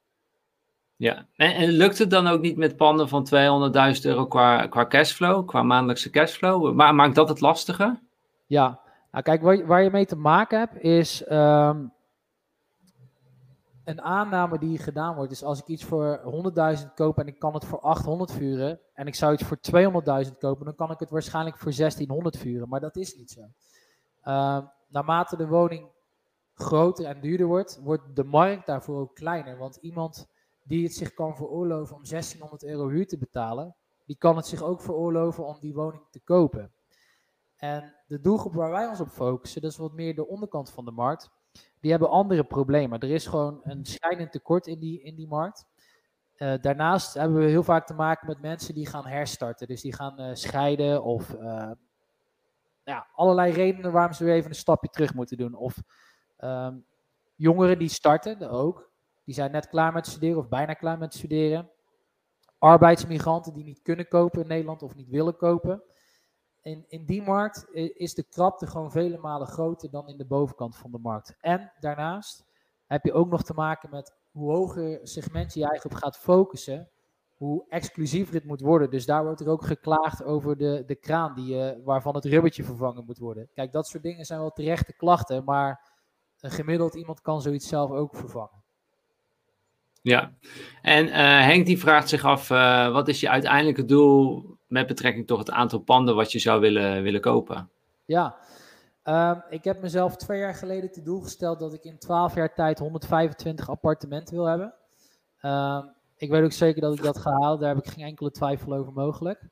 Ja, 0.96 1.28
en, 1.36 1.56
en, 1.56 1.70
lukt 1.70 1.98
het 1.98 2.10
dan 2.10 2.28
ook 2.28 2.42
niet 2.42 2.58
met 2.58 2.78
panden 2.78 3.10
van 3.10 3.28
200.000 3.96 4.02
euro 4.02 4.26
qua, 4.28 4.68
qua 4.68 4.88
cashflow, 4.88 5.48
qua 5.48 5.64
maandelijkse 5.64 6.10
cashflow? 6.10 6.74
Maar 6.74 6.96
maakt 6.96 7.16
dat 7.16 7.30
het 7.30 7.42
lastiger? 7.42 8.00
Ja, 8.46 8.82
nou, 9.12 9.24
kijk, 9.24 9.42
waar, 9.68 9.84
je 9.84 9.90
mee 9.92 10.06
te 10.06 10.16
maken 10.16 10.60
hebt 10.60 10.78
is 10.82 11.24
ehm, 11.24 11.86
een 13.84 14.02
aanname 14.02 14.60
die 14.60 14.78
gedaan 14.78 15.16
wordt. 15.16 15.30
Dus 15.30 15.44
als 15.44 15.60
ik 15.60 15.68
iets 15.68 15.84
voor 15.84 16.22
100.000 16.80 16.94
koop 16.96 17.18
en 17.18 17.28
ik 17.28 17.40
kan 17.40 17.54
het 17.54 17.66
voor 17.66 17.80
800 17.80 18.32
vuren 18.32 18.80
en 18.94 19.08
ik 19.08 19.16
zou 19.16 19.34
iets 19.34 19.44
voor 19.44 19.58
200.000 20.26 20.38
kopen, 20.38 20.66
dan 20.66 20.76
kan 20.76 20.92
ik 20.92 21.00
het 21.00 21.10
waarschijnlijk 21.10 21.58
voor 21.58 21.76
1600 21.76 22.38
vuren. 22.38 22.70
Maar 22.70 22.80
dat 22.80 22.96
is 22.96 23.16
niet 23.16 23.32
zo. 23.32 23.42
Uh, 24.24 24.60
naarmate 24.88 25.38
de 25.38 25.48
woning 25.48 25.88
groter 26.54 27.06
en 27.06 27.22
duurder 27.22 27.48
wordt, 27.48 27.80
wordt 27.84 28.16
de 28.16 28.24
markt 28.24 28.66
daarvoor 28.66 29.00
ook 29.00 29.16
kleiner. 29.16 29.58
Want 29.58 29.76
iemand 29.76 30.28
die 30.64 30.84
het 30.84 30.94
zich 30.94 31.14
kan 31.14 31.36
veroorloven 31.36 31.96
om 31.96 32.04
1600 32.04 32.64
euro 32.64 32.88
huur 32.88 33.08
te 33.08 33.18
betalen, 33.18 33.76
die 34.06 34.18
kan 34.18 34.36
het 34.36 34.48
zich 34.48 34.62
ook 34.62 34.82
veroorloven 34.82 35.46
om 35.46 35.58
die 35.60 35.74
woning 35.74 36.04
te 36.12 36.20
kopen. 36.20 36.72
En 37.60 37.96
de 38.08 38.20
doelgroep 38.20 38.54
waar 38.54 38.72
wij 38.72 38.88
ons 38.88 39.00
op 39.00 39.10
focussen, 39.10 39.62
dat 39.62 39.72
is 39.72 39.78
wat 39.78 39.94
meer 39.94 40.16
de 40.16 40.28
onderkant 40.28 40.72
van 40.72 40.86
de 40.86 40.92
markt, 40.92 41.30
die 41.80 41.92
hebben 41.92 42.10
andere 42.10 42.44
problemen. 42.44 43.00
Er 43.00 43.10
is 43.10 43.28
gewoon 43.28 43.60
een 43.64 43.86
schijnend 43.86 44.32
tekort 44.32 44.68
in 44.68 44.80
die, 44.80 45.02
in 45.02 45.16
die 45.16 45.28
markt. 45.28 45.66
Uh, 46.38 46.54
daarnaast 46.62 47.14
hebben 47.14 47.38
we 47.38 47.46
heel 47.46 47.64
vaak 47.64 47.88
te 47.88 47.94
maken 47.94 48.28
met 48.28 48.42
mensen 48.42 48.74
die 48.74 48.88
gaan 48.88 49.06
herstarten. 49.06 49.68
Dus 49.68 49.82
die 49.82 49.94
gaan 49.94 50.22
uh, 50.22 50.30
scheiden 50.34 51.04
of 51.04 51.34
uh, 51.34 51.72
ja, 52.84 53.08
allerlei 53.14 53.52
redenen 53.52 53.92
waarom 53.92 54.14
ze 54.14 54.24
weer 54.24 54.34
even 54.34 54.50
een 54.50 54.56
stapje 54.56 54.90
terug 54.90 55.14
moeten 55.14 55.38
doen. 55.38 55.56
Of 55.56 55.78
um, 56.40 56.86
jongeren 57.36 57.80
die 57.80 57.90
starten 57.90 58.50
ook. 58.50 58.92
Die 59.24 59.34
zijn 59.34 59.52
net 59.52 59.68
klaar 59.68 59.94
met 59.94 60.08
studeren 60.08 60.38
of 60.38 60.48
bijna 60.48 60.74
klaar 60.74 60.98
met 60.98 61.14
studeren. 61.14 61.70
Arbeidsmigranten 62.58 63.54
die 63.54 63.64
niet 63.64 63.82
kunnen 63.82 64.08
kopen 64.08 64.42
in 64.42 64.48
Nederland 64.48 64.84
of 64.84 64.96
niet 64.96 65.10
willen 65.10 65.36
kopen 65.36 65.84
in, 66.62 66.86
in 66.88 67.06
die 67.06 67.22
markt 67.22 67.68
is 67.74 68.14
de 68.14 68.24
krapte 68.24 68.68
gewoon 68.68 68.92
vele 68.92 69.18
malen 69.18 69.48
groter 69.48 69.90
dan 69.90 70.08
in 70.08 70.18
de 70.18 70.26
bovenkant 70.26 70.76
van 70.78 70.92
de 70.92 70.98
markt. 70.98 71.36
En 71.40 71.72
daarnaast 71.80 72.46
heb 72.86 73.04
je 73.04 73.14
ook 73.14 73.30
nog 73.30 73.44
te 73.44 73.54
maken 73.54 73.90
met 73.90 74.16
hoe 74.32 74.52
hoger 74.52 75.00
segment 75.04 75.54
je 75.54 75.64
eigenlijk 75.66 75.96
op 75.96 76.02
gaat 76.02 76.18
focussen, 76.18 76.90
hoe 77.38 77.66
exclusiever 77.70 78.34
het 78.34 78.46
moet 78.46 78.62
worden. 78.62 78.90
Dus 78.90 79.06
daar 79.06 79.24
wordt 79.24 79.42
er 79.42 79.50
ook 79.50 79.64
geklaagd 79.64 80.24
over 80.24 80.58
de, 80.58 80.84
de 80.86 80.96
kraan 80.96 81.36
die, 81.36 81.56
uh, 81.56 81.86
waarvan 81.86 82.16
het 82.16 82.26
rubbertje 82.26 82.64
vervangen 82.64 83.06
moet 83.06 83.18
worden. 83.18 83.50
Kijk, 83.54 83.72
dat 83.72 83.88
soort 83.88 84.04
dingen 84.04 84.26
zijn 84.26 84.40
wel 84.40 84.52
terechte 84.52 84.94
klachten, 84.94 85.44
maar 85.44 85.92
een 86.40 86.52
gemiddeld 86.52 86.96
iemand 86.96 87.22
kan 87.22 87.42
zoiets 87.42 87.68
zelf 87.68 87.92
ook 87.92 88.16
vervangen. 88.16 88.59
Ja, 90.10 90.32
en 90.82 91.06
uh, 91.06 91.14
Henk 91.46 91.66
die 91.66 91.80
vraagt 91.80 92.10
zich 92.10 92.24
af, 92.24 92.50
uh, 92.50 92.92
wat 92.92 93.08
is 93.08 93.20
je 93.20 93.30
uiteindelijke 93.30 93.86
doel 93.86 94.46
met 94.68 94.88
betrekking 94.88 95.28
tot 95.28 95.38
het 95.38 95.52
aantal 95.52 95.80
panden 95.80 96.16
wat 96.16 96.32
je 96.32 96.40
zou 96.40 96.60
willen, 96.60 97.04
willen 97.04 97.22
kopen? 97.22 97.70
Ja, 98.06 98.36
um, 99.04 99.44
ik 99.50 99.64
heb 99.64 99.82
mezelf 99.82 100.16
twee 100.16 100.40
jaar 100.40 100.56
geleden 100.56 100.92
te 100.92 101.02
doel 101.02 101.22
gesteld 101.22 101.60
dat 101.60 101.74
ik 101.74 101.84
in 101.84 101.98
12 101.98 102.36
jaar 102.36 102.54
tijd 102.54 102.80
125 102.80 103.70
appartementen 103.70 104.36
wil 104.36 104.46
hebben. 104.46 104.74
Um, 105.42 105.94
ik 106.18 106.30
weet 106.30 106.44
ook 106.44 106.52
zeker 106.52 106.82
dat 106.82 106.94
ik 106.94 107.04
dat 107.04 107.18
ga 107.18 107.32
halen, 107.32 107.60
daar 107.60 107.76
heb 107.76 107.86
ik 107.86 107.92
geen 107.92 108.06
enkele 108.06 108.32
twijfel 108.32 108.74
over 108.74 108.94
mogelijk. 108.94 109.50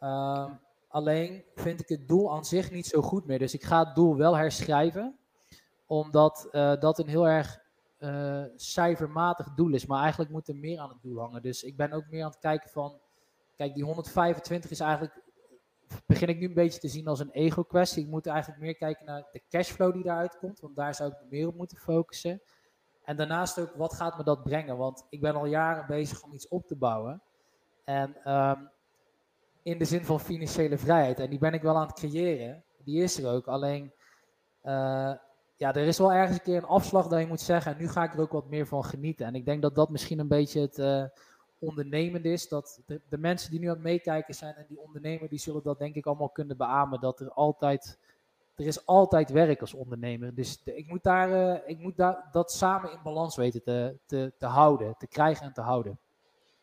Um, 0.00 0.58
Alleen 0.96 1.44
vind 1.54 1.80
ik 1.80 1.88
het 1.88 2.08
doel 2.08 2.32
aan 2.32 2.44
zich 2.44 2.70
niet 2.70 2.86
zo 2.86 3.02
goed 3.02 3.26
meer. 3.26 3.38
Dus 3.38 3.54
ik 3.54 3.62
ga 3.62 3.84
het 3.84 3.94
doel 3.94 4.16
wel 4.16 4.36
herschrijven. 4.36 5.18
Omdat 5.86 6.48
uh, 6.52 6.76
dat 6.80 6.98
een 6.98 7.08
heel 7.08 7.28
erg 7.28 7.58
uh, 7.98 8.44
cijfermatig 8.56 9.54
doel 9.54 9.72
is. 9.72 9.86
Maar 9.86 10.00
eigenlijk 10.00 10.30
moet 10.30 10.48
er 10.48 10.56
meer 10.56 10.78
aan 10.78 10.88
het 10.88 11.02
doel 11.02 11.18
hangen. 11.18 11.42
Dus 11.42 11.62
ik 11.62 11.76
ben 11.76 11.92
ook 11.92 12.04
meer 12.10 12.22
aan 12.22 12.30
het 12.30 12.38
kijken 12.38 12.70
van. 12.70 12.98
Kijk, 13.56 13.74
die 13.74 13.84
125 13.84 14.70
is 14.70 14.80
eigenlijk. 14.80 15.24
Begin 16.06 16.28
ik 16.28 16.38
nu 16.38 16.46
een 16.46 16.54
beetje 16.54 16.80
te 16.80 16.88
zien 16.88 17.06
als 17.06 17.20
een 17.20 17.30
ego-kwestie. 17.30 18.04
Ik 18.04 18.10
moet 18.10 18.26
eigenlijk 18.26 18.60
meer 18.60 18.76
kijken 18.76 19.06
naar 19.06 19.26
de 19.32 19.42
cashflow 19.48 19.92
die 19.92 20.02
daaruit 20.02 20.38
komt. 20.38 20.60
Want 20.60 20.76
daar 20.76 20.94
zou 20.94 21.10
ik 21.10 21.30
meer 21.30 21.46
op 21.46 21.56
moeten 21.56 21.76
focussen. 21.76 22.42
En 23.04 23.16
daarnaast 23.16 23.58
ook, 23.58 23.74
wat 23.74 23.94
gaat 23.94 24.16
me 24.16 24.24
dat 24.24 24.42
brengen? 24.42 24.76
Want 24.76 25.06
ik 25.08 25.20
ben 25.20 25.34
al 25.34 25.46
jaren 25.46 25.86
bezig 25.86 26.22
om 26.22 26.32
iets 26.32 26.48
op 26.48 26.66
te 26.66 26.76
bouwen. 26.76 27.22
En 27.84 28.32
um, 28.32 28.70
in 29.62 29.78
de 29.78 29.84
zin 29.84 30.04
van 30.04 30.20
financiële 30.20 30.78
vrijheid. 30.78 31.20
En 31.20 31.30
die 31.30 31.38
ben 31.38 31.52
ik 31.52 31.62
wel 31.62 31.76
aan 31.76 31.86
het 31.86 31.98
creëren. 31.98 32.64
Die 32.84 33.02
is 33.02 33.18
er 33.18 33.32
ook. 33.32 33.46
Alleen, 33.46 33.92
uh, 34.62 35.12
ja, 35.56 35.74
er 35.74 35.86
is 35.86 35.98
wel 35.98 36.12
ergens 36.12 36.38
een 36.38 36.44
keer 36.44 36.56
een 36.56 36.64
afslag 36.64 37.06
dat 37.08 37.20
je 37.20 37.26
moet 37.26 37.40
zeggen. 37.40 37.72
En 37.72 37.78
nu 37.78 37.88
ga 37.88 38.04
ik 38.04 38.12
er 38.12 38.20
ook 38.20 38.32
wat 38.32 38.48
meer 38.48 38.66
van 38.66 38.84
genieten. 38.84 39.26
En 39.26 39.34
ik 39.34 39.44
denk 39.44 39.62
dat 39.62 39.74
dat 39.74 39.90
misschien 39.90 40.18
een 40.18 40.28
beetje 40.28 40.60
het 40.60 40.78
uh, 40.78 41.04
ondernemende 41.58 42.32
is. 42.32 42.48
Dat 42.48 42.80
de, 42.86 43.00
de, 43.08 43.18
mensen 43.18 43.50
die 43.50 43.60
nu 43.60 43.66
aan 43.66 43.74
het 43.74 43.82
meekijken 43.82 44.34
zijn 44.34 44.54
en 44.54 44.66
die 44.68 44.80
ondernemer, 44.80 45.28
die 45.28 45.38
zullen 45.38 45.62
dat 45.62 45.78
denk 45.78 45.94
ik 45.94 46.06
allemaal 46.06 46.28
kunnen 46.28 46.56
beamen. 46.56 47.00
Dat 47.00 47.20
er 47.20 47.30
altijd, 47.30 47.98
er 48.54 48.66
is 48.66 48.86
altijd 48.86 49.30
werk 49.30 49.60
als 49.60 49.74
ondernemer. 49.74 50.34
Dus 50.34 50.60
ik 50.64 50.88
moet, 50.88 51.02
daar, 51.02 51.30
uh, 51.30 51.68
ik 51.68 51.78
moet 51.78 51.96
dat 52.32 52.52
samen 52.52 52.92
in 52.92 53.02
balans 53.02 53.36
weten 53.36 53.62
te, 53.62 53.98
te, 54.06 54.32
te 54.38 54.46
houden, 54.46 54.94
te 54.98 55.06
krijgen 55.06 55.46
en 55.46 55.52
te 55.52 55.60
houden. 55.60 55.98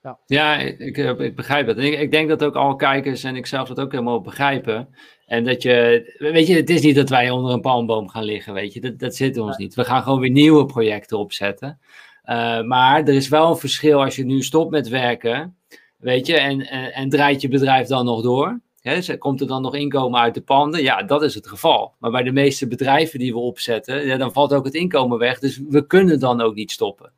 Ja, 0.03 0.19
ja 0.25 0.57
ik, 0.57 0.97
ik, 0.97 1.35
begrijp 1.35 1.67
het. 1.67 1.77
En 1.77 1.83
ik, 1.83 1.99
ik, 1.99 2.11
denk 2.11 2.29
dat 2.29 2.43
ook 2.43 2.55
alle 2.55 2.75
kijkers 2.75 3.23
en 3.23 3.35
ik 3.35 3.45
zelf 3.45 3.67
dat 3.67 3.79
ook 3.79 3.91
helemaal 3.91 4.21
begrijpen. 4.21 4.95
En 5.25 5.43
dat 5.43 5.61
je, 5.61 6.05
weet 6.17 6.47
je, 6.47 6.55
het 6.55 6.69
is 6.69 6.81
niet 6.81 6.95
dat 6.95 7.09
wij 7.09 7.29
onder 7.29 7.53
een 7.53 7.61
palmboom 7.61 8.09
gaan 8.09 8.23
liggen, 8.23 8.53
weet 8.53 8.73
je. 8.73 8.81
Dat, 8.81 8.99
dat 8.99 9.15
zit 9.15 9.37
ons 9.37 9.57
niet. 9.57 9.75
We 9.75 9.83
gaan 9.83 10.03
gewoon 10.03 10.19
weer 10.19 10.29
nieuwe 10.29 10.65
projecten 10.65 11.17
opzetten. 11.17 11.79
Uh, 12.25 12.61
maar 12.61 13.03
er 13.03 13.13
is 13.13 13.27
wel 13.27 13.49
een 13.49 13.57
verschil 13.57 14.03
als 14.03 14.15
je 14.15 14.25
nu 14.25 14.41
stopt 14.41 14.71
met 14.71 14.87
werken, 14.87 15.57
weet 15.97 16.27
je, 16.27 16.37
en, 16.37 16.67
en, 16.67 16.93
en 16.93 17.09
draait 17.09 17.41
je 17.41 17.47
bedrijf 17.47 17.87
dan 17.87 18.05
nog 18.05 18.21
door. 18.21 18.59
Hè, 18.81 19.17
komt 19.17 19.41
er 19.41 19.47
dan 19.47 19.61
nog 19.61 19.75
inkomen 19.75 20.19
uit 20.19 20.33
de 20.33 20.41
panden? 20.41 20.81
Ja, 20.81 21.03
dat 21.03 21.23
is 21.23 21.35
het 21.35 21.47
geval. 21.47 21.93
Maar 21.99 22.11
bij 22.11 22.23
de 22.23 22.31
meeste 22.31 22.67
bedrijven 22.67 23.19
die 23.19 23.33
we 23.33 23.39
opzetten, 23.39 24.05
ja, 24.05 24.17
dan 24.17 24.33
valt 24.33 24.53
ook 24.53 24.65
het 24.65 24.73
inkomen 24.73 25.17
weg. 25.17 25.39
Dus 25.39 25.61
we 25.69 25.87
kunnen 25.87 26.19
dan 26.19 26.41
ook 26.41 26.55
niet 26.55 26.71
stoppen. 26.71 27.11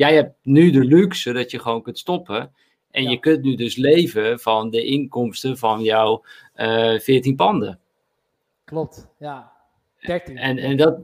Jij 0.00 0.14
hebt 0.14 0.34
nu 0.42 0.70
de 0.70 0.84
luxe 0.84 1.32
dat 1.32 1.50
je 1.50 1.58
gewoon 1.58 1.82
kunt 1.82 1.98
stoppen. 1.98 2.52
En 2.90 3.10
je 3.10 3.18
kunt 3.18 3.42
nu 3.42 3.54
dus 3.54 3.76
leven 3.76 4.40
van 4.40 4.70
de 4.70 4.84
inkomsten 4.84 5.58
van 5.58 5.82
jouw 5.82 6.24
uh, 6.56 6.94
eh, 6.94 7.00
14 7.00 7.36
panden. 7.36 7.78
Klopt, 8.64 9.06
ja. 9.18 9.52
13. 10.00 10.38
En, 10.38 10.58
en 10.58 10.76
dat, 10.76 10.98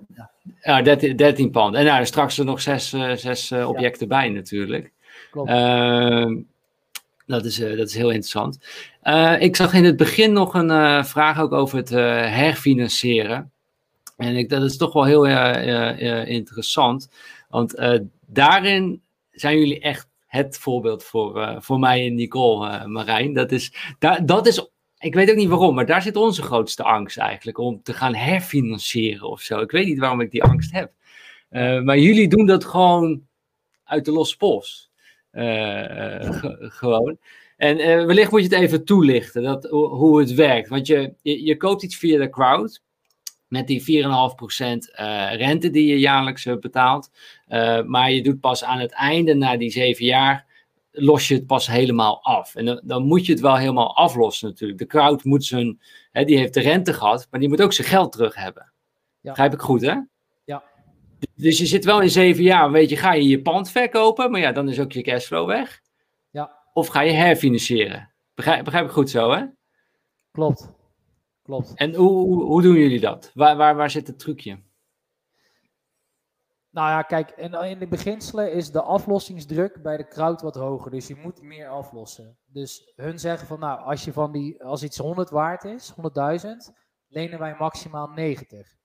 ja, 0.63 0.83
13, 0.83 1.17
13 1.17 1.51
panden. 1.51 1.81
En 1.81 1.87
nou, 1.87 2.07
straks 2.07 2.39
er 2.39 2.45
nog 2.45 2.61
zes, 2.61 2.93
uh, 2.93 3.13
zes 3.13 3.51
uh, 3.51 3.69
objecten 3.69 4.09
ja. 4.09 4.17
bij 4.17 4.29
natuurlijk. 4.29 4.93
Klopt. 5.31 5.51
Ehm, 5.51 6.37
dat, 7.27 7.45
is, 7.45 7.57
dat 7.57 7.89
is 7.89 7.95
heel 7.95 8.11
interessant. 8.11 8.59
ik 9.39 9.57
zag 9.57 9.75
in 9.75 9.85
het 9.85 9.97
begin 9.97 10.33
nog 10.33 10.55
een 10.55 11.05
vraag 11.05 11.41
ook 11.41 11.53
over 11.53 11.79
het 11.79 11.91
herfinancieren. 11.91 13.51
En 14.17 14.37
ik, 14.37 14.49
dat 14.49 14.63
is 14.63 14.77
toch 14.77 14.93
wel 14.93 15.05
heel 15.05 15.27
interessant. 16.27 17.09
Want 17.49 17.75
daarin 18.27 19.03
zijn 19.31 19.59
jullie 19.59 19.81
echt 19.81 20.09
het 20.27 20.59
voorbeeld 20.59 21.05
voor, 21.05 21.37
uh, 21.37 21.57
voor 21.61 21.79
mij 21.79 22.07
en 22.07 22.15
Nicole 22.15 22.69
uh, 22.69 22.85
Marijn. 22.85 23.33
Dat 23.33 23.53
is, 23.53 23.95
daar, 23.99 24.27
dat 24.27 24.47
is, 24.47 24.71
ik 24.99 25.15
weet 25.15 25.31
ook 25.31 25.37
niet 25.37 25.49
waarom, 25.49 25.75
maar 25.75 25.87
daar 25.87 26.03
zit 26.03 26.17
onze 26.17 26.43
grootste 26.43 26.83
angst 26.83 27.19
eigenlijk. 27.19 27.59
Om 27.59 27.83
te 27.83 27.93
gaan 27.93 28.15
herfinancieren 28.15 29.29
of 29.29 29.41
zo. 29.41 29.61
Ik 29.61 29.71
weet 29.71 29.87
niet 29.87 29.99
waarom 29.99 30.21
ik 30.21 30.31
die 30.31 30.43
angst 30.43 30.73
heb. 30.73 30.93
Uh, 31.51 31.81
maar 31.81 31.99
jullie 31.99 32.29
doen 32.29 32.47
dat 32.47 32.65
gewoon 32.65 33.27
uit 33.85 34.05
de 34.05 34.13
losse 34.13 34.37
pols. 34.37 34.91
gewoon. 36.59 37.19
En 37.57 38.07
wellicht 38.07 38.31
moet 38.31 38.43
je 38.43 38.49
het 38.49 38.59
even 38.59 38.85
toelichten, 38.85 39.43
dat, 39.43 39.65
hoe 39.71 40.21
het 40.21 40.35
werkt. 40.35 40.69
Want 40.69 40.87
je, 40.87 41.15
je, 41.23 41.45
je 41.45 41.57
koopt 41.57 41.83
iets 41.83 41.97
via 41.97 42.19
de 42.19 42.31
crowd 42.31 42.83
met 43.49 43.67
die 43.67 43.81
4,5% 43.81 44.09
uh, 45.01 45.35
rente 45.35 45.71
die 45.71 45.87
je 45.87 45.99
jaarlijks 45.99 46.45
betaalt. 46.61 47.11
Uh, 47.49 47.83
maar 47.83 48.11
je 48.11 48.23
doet 48.23 48.41
pas 48.41 48.65
aan 48.65 48.79
het 48.79 48.93
einde, 48.93 49.35
na 49.35 49.57
die 49.57 49.71
zeven 49.71 50.05
jaar, 50.05 50.47
los 50.91 51.29
je 51.29 51.35
het 51.35 51.47
pas 51.47 51.67
helemaal 51.67 52.23
af. 52.23 52.55
En 52.55 52.65
dan, 52.65 52.81
dan 52.85 53.07
moet 53.07 53.27
je 53.27 53.33
het 53.33 53.41
wel 53.41 53.57
helemaal 53.57 53.97
aflossen 53.97 54.49
natuurlijk. 54.49 54.79
De 54.79 54.87
crowd 54.87 55.25
moet 55.25 55.45
zijn, 55.45 55.81
hè, 56.13 56.25
die 56.25 56.39
heeft 56.39 56.55
de 56.55 56.61
rente 56.61 56.93
gehad, 56.93 57.27
maar 57.31 57.41
die 57.41 57.49
moet 57.49 57.63
ook 57.63 57.73
zijn 57.73 57.89
geld 57.89 58.13
terug 58.13 58.35
hebben. 58.35 58.73
Ja. 59.21 59.31
Begrijp 59.31 59.53
ik 59.53 59.61
goed, 59.61 59.81
hè? 59.81 59.95
Ja. 60.45 60.63
Dus 61.35 61.59
je 61.59 61.67
zit 61.67 61.85
wel 61.85 62.01
in 62.01 62.11
zeven 62.11 62.43
jaar, 62.43 62.71
weet 62.71 62.91
je, 62.91 62.97
ga 62.97 63.13
je 63.13 63.29
je 63.29 63.43
pand 63.43 63.71
verkopen, 63.71 64.31
maar 64.31 64.41
ja, 64.41 64.53
dan 64.53 64.69
is 64.69 64.81
ook 64.81 64.93
je 64.93 65.03
cashflow 65.03 65.47
weg. 65.47 65.81
Ja. 66.31 66.59
Of 66.73 66.87
ga 66.87 67.01
je 67.01 67.13
herfinancieren. 67.13 68.13
Begrijp, 68.35 68.65
begrijp 68.65 68.85
ik 68.85 68.91
goed 68.91 69.11
zo, 69.11 69.33
hè? 69.33 69.45
Klopt. 70.33 70.75
Klopt. 71.47 71.75
En 71.75 71.95
hoe, 71.95 72.43
hoe, 72.45 72.63
doen 72.63 72.75
jullie 72.75 73.01
dat? 73.01 73.31
Waar, 73.35 73.57
waar, 73.57 73.77
waar 73.77 73.91
zit 73.91 74.07
het 74.07 74.19
trucje? 74.19 74.63
Nou 76.71 76.89
ja, 76.89 77.03
kijk, 77.03 77.31
in, 77.31 77.53
in 77.53 77.79
de 77.79 77.89
beginselen 77.89 78.53
is 78.53 78.71
de 78.71 78.83
aflossingsdruk 78.83 79.83
bij 79.83 79.97
de 79.97 80.09
crowd 80.09 80.41
wat 80.41 80.55
hoger. 80.55 80.91
Dus 80.91 81.07
je 81.07 81.17
moet 81.17 81.43
meer 81.43 81.69
aflossen. 81.69 82.39
Dus 82.45 82.93
hun 82.97 83.19
zeggen 83.19 83.47
van, 83.47 83.61
nou, 83.61 83.81
als, 83.81 84.05
je 84.05 84.13
van 84.13 84.33
die, 84.33 84.65
als 84.65 84.83
iets 84.83 84.99
100 84.99 85.31
waard 85.31 85.65
is, 85.65 85.93
100.000, 85.93 85.97
lenen 87.07 87.39
wij 87.39 87.57
maximaal 87.59 88.07
90. 88.07 88.77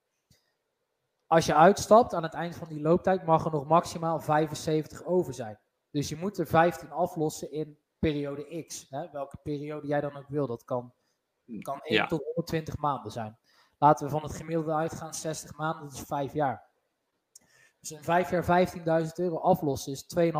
Als 1.27 1.45
je 1.45 1.55
uitstapt 1.55 2.13
aan 2.13 2.23
het 2.23 2.33
eind 2.33 2.55
van 2.55 2.67
die 2.67 2.81
looptijd, 2.81 3.25
mag 3.25 3.45
er 3.45 3.51
nog 3.51 3.67
maximaal 3.67 4.19
75 4.19 5.03
over 5.03 5.33
zijn. 5.33 5.59
Dus 5.89 6.09
je 6.09 6.15
moet 6.15 6.37
er 6.37 6.47
15 6.47 6.91
aflossen 6.91 7.51
in 7.51 7.77
periode 7.99 8.63
X. 8.67 8.85
Hè? 8.89 9.09
Welke 9.11 9.37
periode 9.43 9.87
jij 9.87 10.01
dan 10.01 10.17
ook 10.17 10.27
wil. 10.27 10.47
Dat 10.47 10.63
kan 10.63 10.93
kan 11.59 11.79
1 11.81 12.07
tot 12.07 12.23
120 12.23 12.77
maanden 12.77 13.11
zijn. 13.11 13.37
Laten 13.77 14.05
we 14.05 14.11
van 14.11 14.23
het 14.23 14.33
gemiddelde 14.33 14.73
uitgaan, 14.73 15.13
60 15.13 15.57
maanden, 15.57 15.83
dat 15.83 15.93
is 15.93 16.01
5 16.01 16.33
jaar. 16.33 16.69
Dus 17.79 17.91
in 17.91 18.03
5 18.03 18.29
jaar 18.29 18.67
15.000 19.05 19.11
euro 19.15 19.37
aflossen 19.37 19.91
is 19.91 20.03
2,5, 20.03 20.31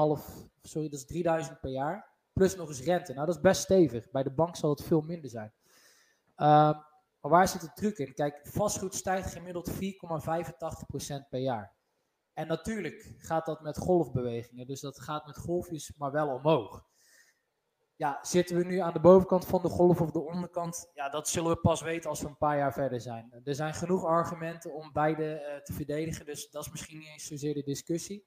sorry, 0.62 0.89
dat 0.89 0.99
is 0.99 1.05
3000 1.05 1.59
per 1.59 1.72
jaar. 1.72 2.09
Plus 2.34 2.55
nog 2.55 2.70
eens 2.70 2.84
rente. 2.84 3.14
Nou, 3.14 3.26
dat 3.26 3.36
is 3.36 3.41
best 3.41 3.62
stevig. 3.62 4.12
Bij 4.12 4.24
de 4.24 4.32
bank 4.32 4.55
zal 4.55 4.70
het 4.70 4.84
veel 4.84 5.01
minder 5.01 5.30
zijn. 5.30 5.53
Uh, 6.38 6.47
maar 7.22 7.32
waar 7.32 7.47
zit 7.47 7.62
de 7.62 7.74
truc 7.74 7.97
in? 7.97 8.14
Kijk, 8.14 8.39
vastgoed 8.43 8.95
stijgt 8.95 9.34
gemiddeld 9.34 9.72
4,85% 9.72 9.78
per 11.30 11.39
jaar. 11.39 11.74
En 12.34 12.47
natuurlijk 12.47 13.14
gaat 13.18 13.45
dat 13.45 13.62
met 13.62 13.78
golfbewegingen. 13.78 14.68
Dus 14.68 14.82
dat 14.82 14.99
gaat 14.99 15.26
met 15.26 15.38
golfjes, 15.38 15.93
maar 15.97 16.12
wel 16.12 16.28
omhoog 16.28 16.89
ja, 18.02 18.20
zitten 18.22 18.58
we 18.58 18.64
nu 18.64 18.78
aan 18.78 18.93
de 18.93 18.99
bovenkant 18.99 19.45
van 19.45 19.62
de 19.62 19.70
golf 19.70 20.02
of 20.02 20.12
de 20.12 20.20
onderkant? 20.20 20.89
Ja, 20.93 21.10
dat 21.10 21.30
zullen 21.30 21.52
we 21.52 21.58
pas 21.58 21.82
weten 21.82 22.10
als 22.10 22.22
we 22.22 22.28
een 22.28 22.38
paar 22.38 22.58
jaar 22.58 22.74
verder 22.74 23.02
zijn. 23.02 23.41
Er 23.43 23.56
zijn 23.56 23.74
genoeg 23.74 24.06
argumenten 24.06 24.74
om 24.74 24.91
beide 24.91 25.24
uh, 25.24 25.64
te 25.64 25.74
verdedigen, 25.74 26.26
dus 26.26 26.49
dat 26.49 26.66
is 26.66 26.72
misschien 26.72 26.97
niet 26.97 27.08
eens 27.08 27.26
zozeer 27.26 27.54
de 27.54 27.64
discussie. 27.64 28.26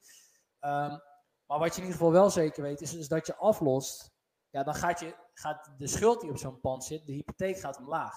Um, 0.60 1.02
maar 1.46 1.58
wat 1.58 1.74
je 1.74 1.80
in 1.80 1.86
ieder 1.86 1.92
geval 1.92 2.12
wel 2.12 2.30
zeker 2.30 2.62
weet, 2.62 2.80
is, 2.80 2.94
is 2.94 3.08
dat 3.08 3.26
je 3.26 3.36
aflost. 3.36 4.12
Ja, 4.50 4.62
dan 4.62 4.74
gaat, 4.74 5.00
je, 5.00 5.16
gaat 5.32 5.70
de 5.78 5.86
schuld 5.86 6.20
die 6.20 6.30
op 6.30 6.38
zo'n 6.38 6.60
pand 6.60 6.84
zit, 6.84 7.06
de 7.06 7.12
hypotheek 7.12 7.58
gaat 7.58 7.78
omlaag. 7.78 8.14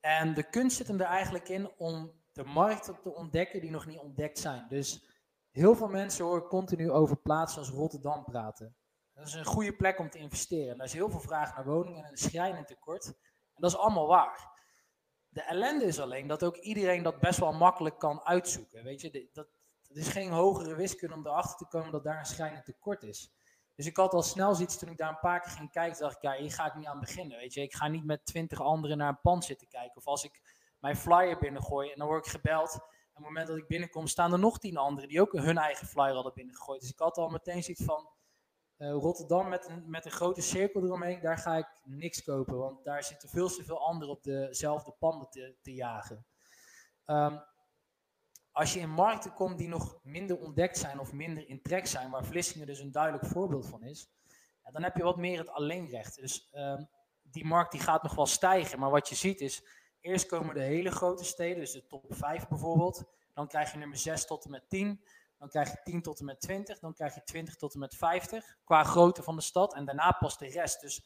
En 0.00 0.34
de 0.34 0.50
kunst 0.50 0.76
zit 0.76 0.88
hem 0.88 1.00
er 1.00 1.06
eigenlijk 1.06 1.48
in 1.48 1.70
om 1.76 2.12
de 2.32 2.44
markten 2.44 3.00
te 3.02 3.14
ontdekken 3.14 3.60
die 3.60 3.70
nog 3.70 3.86
niet 3.86 3.98
ontdekt 3.98 4.38
zijn. 4.38 4.68
Dus 4.68 5.10
heel 5.50 5.74
veel 5.74 5.88
mensen 5.88 6.24
horen 6.24 6.48
continu 6.48 6.90
over 6.90 7.16
plaatsen 7.16 7.58
als 7.58 7.70
Rotterdam 7.70 8.24
praten. 8.24 8.76
Dat 9.14 9.26
is 9.26 9.34
een 9.34 9.44
goede 9.44 9.76
plek 9.76 9.98
om 9.98 10.10
te 10.10 10.18
investeren. 10.18 10.78
Er 10.78 10.84
is 10.84 10.92
heel 10.92 11.10
veel 11.10 11.20
vraag 11.20 11.54
naar 11.54 11.64
woningen 11.64 12.04
en 12.04 12.10
een 12.10 12.16
schrijnend 12.16 12.66
tekort. 12.66 13.06
En 13.06 13.60
dat 13.62 13.70
is 13.70 13.76
allemaal 13.76 14.06
waar. 14.06 14.50
De 15.28 15.42
ellende 15.42 15.84
is 15.84 16.00
alleen 16.00 16.26
dat 16.26 16.44
ook 16.44 16.56
iedereen 16.56 17.02
dat 17.02 17.20
best 17.20 17.38
wel 17.38 17.52
makkelijk 17.52 17.98
kan 17.98 18.24
uitzoeken. 18.24 18.84
Weet 18.84 19.00
je, 19.00 19.28
dat, 19.32 19.48
dat 19.82 19.96
is 19.96 20.08
geen 20.08 20.30
hogere 20.30 20.74
wiskunde 20.74 21.14
om 21.14 21.26
erachter 21.26 21.56
te 21.56 21.66
komen 21.66 21.92
dat 21.92 22.04
daar 22.04 22.18
een 22.18 22.24
schrijnend 22.24 22.64
tekort 22.64 23.02
is. 23.02 23.32
Dus 23.74 23.86
ik 23.86 23.96
had 23.96 24.12
al 24.12 24.22
snel 24.22 24.54
zoiets 24.54 24.78
toen 24.78 24.88
ik 24.88 24.96
daar 24.96 25.08
een 25.08 25.18
paar 25.18 25.40
keer 25.40 25.50
ging 25.50 25.70
kijken, 25.70 26.00
dacht 26.00 26.16
ik, 26.16 26.22
ja, 26.22 26.32
hier 26.32 26.52
ga 26.52 26.66
ik 26.66 26.74
niet 26.74 26.86
aan 26.86 27.00
beginnen. 27.00 27.38
Weet 27.38 27.54
je, 27.54 27.60
ik 27.60 27.74
ga 27.74 27.88
niet 27.88 28.04
met 28.04 28.26
twintig 28.26 28.60
anderen 28.60 28.98
naar 28.98 29.08
een 29.08 29.20
pand 29.20 29.44
zitten 29.44 29.68
kijken. 29.68 29.96
Of 29.96 30.06
als 30.06 30.24
ik 30.24 30.40
mijn 30.78 30.96
flyer 30.96 31.38
binnengooi 31.38 31.90
en 31.90 31.98
dan 31.98 32.06
word 32.06 32.26
ik 32.26 32.32
gebeld. 32.32 32.72
En 32.72 32.80
op 32.80 33.14
het 33.14 33.24
moment 33.24 33.46
dat 33.46 33.56
ik 33.56 33.66
binnenkom, 33.66 34.06
staan 34.06 34.32
er 34.32 34.38
nog 34.38 34.58
tien 34.58 34.76
anderen 34.76 35.08
die 35.08 35.20
ook 35.20 35.32
hun 35.32 35.58
eigen 35.58 35.86
flyer 35.86 36.14
hadden 36.14 36.34
binnengegooid. 36.34 36.80
Dus 36.80 36.90
ik 36.90 36.98
had 36.98 37.16
al 37.16 37.28
meteen 37.28 37.62
zoiets 37.62 37.84
van, 37.84 38.08
uh, 38.82 38.90
Rotterdam 38.90 39.48
met 39.48 39.68
een, 39.68 39.82
met 39.86 40.04
een 40.04 40.10
grote 40.10 40.40
cirkel 40.40 40.84
eromheen, 40.84 41.20
daar 41.20 41.38
ga 41.38 41.56
ik 41.56 41.68
niks 41.84 42.22
kopen. 42.22 42.58
Want 42.58 42.84
daar 42.84 43.02
zitten 43.02 43.28
veel 43.28 43.48
te 43.48 43.64
veel 43.64 43.86
anderen 43.86 44.14
op 44.14 44.22
dezelfde 44.22 44.94
panden 44.98 45.30
te, 45.30 45.54
te 45.62 45.74
jagen. 45.74 46.26
Um, 47.06 47.42
als 48.52 48.72
je 48.72 48.80
in 48.80 48.90
markten 48.90 49.32
komt 49.32 49.58
die 49.58 49.68
nog 49.68 49.98
minder 50.02 50.38
ontdekt 50.38 50.78
zijn 50.78 51.00
of 51.00 51.12
minder 51.12 51.48
in 51.48 51.62
trek 51.62 51.86
zijn, 51.86 52.10
waar 52.10 52.24
Vlissingen 52.24 52.66
dus 52.66 52.80
een 52.80 52.92
duidelijk 52.92 53.26
voorbeeld 53.26 53.66
van 53.66 53.82
is, 53.82 54.10
dan 54.72 54.82
heb 54.82 54.96
je 54.96 55.02
wat 55.02 55.16
meer 55.16 55.38
het 55.38 55.50
alleenrecht. 55.50 56.14
Dus 56.20 56.50
um, 56.54 56.88
die 57.22 57.44
markt 57.44 57.72
die 57.72 57.80
gaat 57.80 58.02
nog 58.02 58.14
wel 58.14 58.26
stijgen. 58.26 58.78
Maar 58.78 58.90
wat 58.90 59.08
je 59.08 59.14
ziet 59.14 59.40
is, 59.40 59.64
eerst 60.00 60.26
komen 60.26 60.54
de 60.54 60.60
hele 60.60 60.90
grote 60.90 61.24
steden, 61.24 61.58
dus 61.58 61.72
de 61.72 61.86
top 61.86 62.04
5 62.08 62.48
bijvoorbeeld. 62.48 63.04
Dan 63.34 63.48
krijg 63.48 63.72
je 63.72 63.78
nummer 63.78 63.98
6 63.98 64.26
tot 64.26 64.44
en 64.44 64.50
met 64.50 64.68
10. 64.68 65.04
Dan 65.42 65.50
krijg 65.50 65.70
je 65.70 65.80
10 65.84 66.02
tot 66.02 66.18
en 66.18 66.24
met 66.24 66.40
20. 66.40 66.78
Dan 66.78 66.94
krijg 66.94 67.14
je 67.14 67.22
20 67.24 67.56
tot 67.56 67.74
en 67.74 67.80
met 67.80 67.94
50 67.94 68.56
qua 68.64 68.84
grootte 68.84 69.22
van 69.22 69.36
de 69.36 69.42
stad. 69.42 69.74
En 69.74 69.84
daarna 69.84 70.12
pas 70.12 70.38
de 70.38 70.46
rest. 70.46 70.80
Dus 70.80 71.04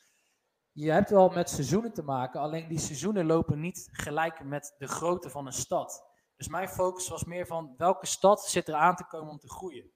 je 0.73 0.91
hebt 0.91 1.11
wel 1.11 1.29
met 1.29 1.51
seizoenen 1.51 1.93
te 1.93 2.03
maken. 2.03 2.41
Alleen 2.41 2.69
die 2.69 2.79
seizoenen 2.79 3.27
lopen 3.27 3.61
niet 3.61 3.89
gelijk 3.93 4.45
met 4.45 4.75
de 4.79 4.87
grootte 4.87 5.31
van 5.31 5.47
een 5.47 5.53
stad. 5.53 6.05
Dus 6.37 6.49
mijn 6.49 6.69
focus 6.69 7.09
was 7.09 7.25
meer 7.25 7.47
van 7.47 7.75
welke 7.77 8.07
stad 8.07 8.45
zit 8.45 8.69
er 8.69 8.75
aan 8.75 8.97
te 8.97 9.07
komen 9.07 9.31
om 9.31 9.39
te 9.39 9.51
groeien. 9.51 9.93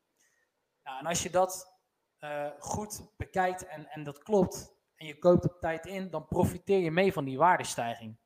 Nou, 0.83 0.99
en 0.99 1.07
als 1.07 1.23
je 1.23 1.31
dat 1.31 1.79
uh, 2.21 2.51
goed 2.59 3.13
bekijkt 3.17 3.67
en, 3.67 3.87
en 3.89 4.05
dat 4.05 4.19
klopt, 4.19 4.75
en 4.95 5.07
je 5.07 5.19
koopt 5.19 5.45
op 5.45 5.61
tijd 5.61 5.87
in, 5.87 6.11
dan 6.11 6.27
profiteer 6.27 6.79
je 6.79 6.91
mee 6.91 7.13
van 7.13 7.25
die 7.25 7.39
waardestijging. 7.39 8.19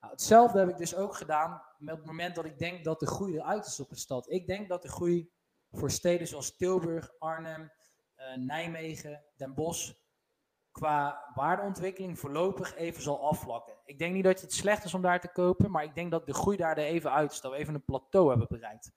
Nou, 0.00 0.12
hetzelfde 0.12 0.58
heb 0.58 0.68
ik 0.68 0.76
dus 0.76 0.94
ook 0.94 1.14
gedaan 1.14 1.62
met 1.78 1.96
het 1.96 2.06
moment 2.06 2.34
dat 2.34 2.44
ik 2.44 2.58
denk 2.58 2.84
dat 2.84 3.00
de 3.00 3.06
groei 3.06 3.34
eruit 3.34 3.66
is 3.66 3.80
op 3.80 3.90
een 3.90 3.96
stad. 3.96 4.30
Ik 4.30 4.46
denk 4.46 4.68
dat 4.68 4.82
de 4.82 4.88
groei 4.88 5.32
voor 5.74 5.90
steden 5.90 6.26
zoals 6.26 6.56
Tilburg, 6.56 7.18
Arnhem, 7.18 7.72
uh, 8.16 8.36
Nijmegen, 8.36 9.24
Den 9.36 9.54
Bosch 9.54 9.92
qua 10.74 11.30
waardeontwikkeling 11.34 12.18
voorlopig 12.18 12.74
even 12.74 13.02
zal 13.02 13.28
afvlakken. 13.28 13.74
Ik 13.84 13.98
denk 13.98 14.14
niet 14.14 14.24
dat 14.24 14.40
het 14.40 14.52
slecht 14.52 14.84
is 14.84 14.94
om 14.94 15.02
daar 15.02 15.20
te 15.20 15.32
kopen, 15.32 15.70
maar 15.70 15.84
ik 15.84 15.94
denk 15.94 16.10
dat 16.10 16.26
de 16.26 16.34
groei 16.34 16.56
daar 16.56 16.78
er 16.78 16.84
even 16.84 17.12
uit 17.12 17.32
is, 17.32 17.40
dat 17.40 17.52
we 17.52 17.58
even 17.58 17.74
een 17.74 17.84
plateau 17.84 18.28
hebben 18.28 18.46
bereikt. 18.48 18.92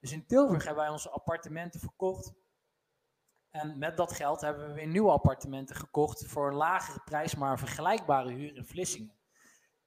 Dus 0.00 0.12
in 0.12 0.26
Tilburg 0.26 0.64
hebben 0.64 0.82
wij 0.82 0.92
onze 0.92 1.10
appartementen 1.10 1.80
verkocht. 1.80 2.34
En 3.50 3.78
met 3.78 3.96
dat 3.96 4.12
geld 4.12 4.40
hebben 4.40 4.66
we 4.66 4.72
weer 4.72 4.86
nieuwe 4.86 5.10
appartementen 5.10 5.76
gekocht 5.76 6.26
voor 6.26 6.48
een 6.48 6.54
lagere 6.54 7.00
prijs, 7.04 7.34
maar 7.34 7.50
een 7.50 7.58
vergelijkbare 7.58 8.32
huur 8.32 8.56
in 8.56 8.64
Vlissingen. 8.64 9.14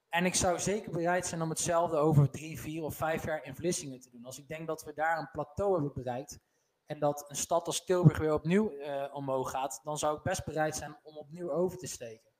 En 0.09 0.25
ik 0.25 0.35
zou 0.35 0.59
zeker 0.59 0.91
bereid 0.91 1.25
zijn 1.25 1.41
om 1.41 1.49
hetzelfde 1.49 1.97
over 1.97 2.29
drie, 2.29 2.59
vier 2.59 2.83
of 2.83 2.95
vijf 2.95 3.25
jaar 3.25 3.43
in 3.43 3.55
Vlissingen 3.55 3.99
te 3.99 4.09
doen. 4.09 4.25
Als 4.25 4.37
ik 4.37 4.47
denk 4.47 4.67
dat 4.67 4.83
we 4.83 4.93
daar 4.93 5.17
een 5.17 5.31
plateau 5.31 5.73
hebben 5.73 5.93
bereikt 5.93 6.39
en 6.85 6.99
dat 6.99 7.25
een 7.27 7.35
stad 7.35 7.65
als 7.65 7.85
Tilburg 7.85 8.17
weer 8.17 8.33
opnieuw 8.33 8.71
uh, 8.71 9.09
omhoog 9.13 9.51
gaat, 9.51 9.79
dan 9.83 9.97
zou 9.97 10.17
ik 10.17 10.23
best 10.23 10.45
bereid 10.45 10.75
zijn 10.75 10.97
om 11.03 11.17
opnieuw 11.17 11.51
over 11.51 11.77
te 11.77 11.87
steken. 11.87 12.31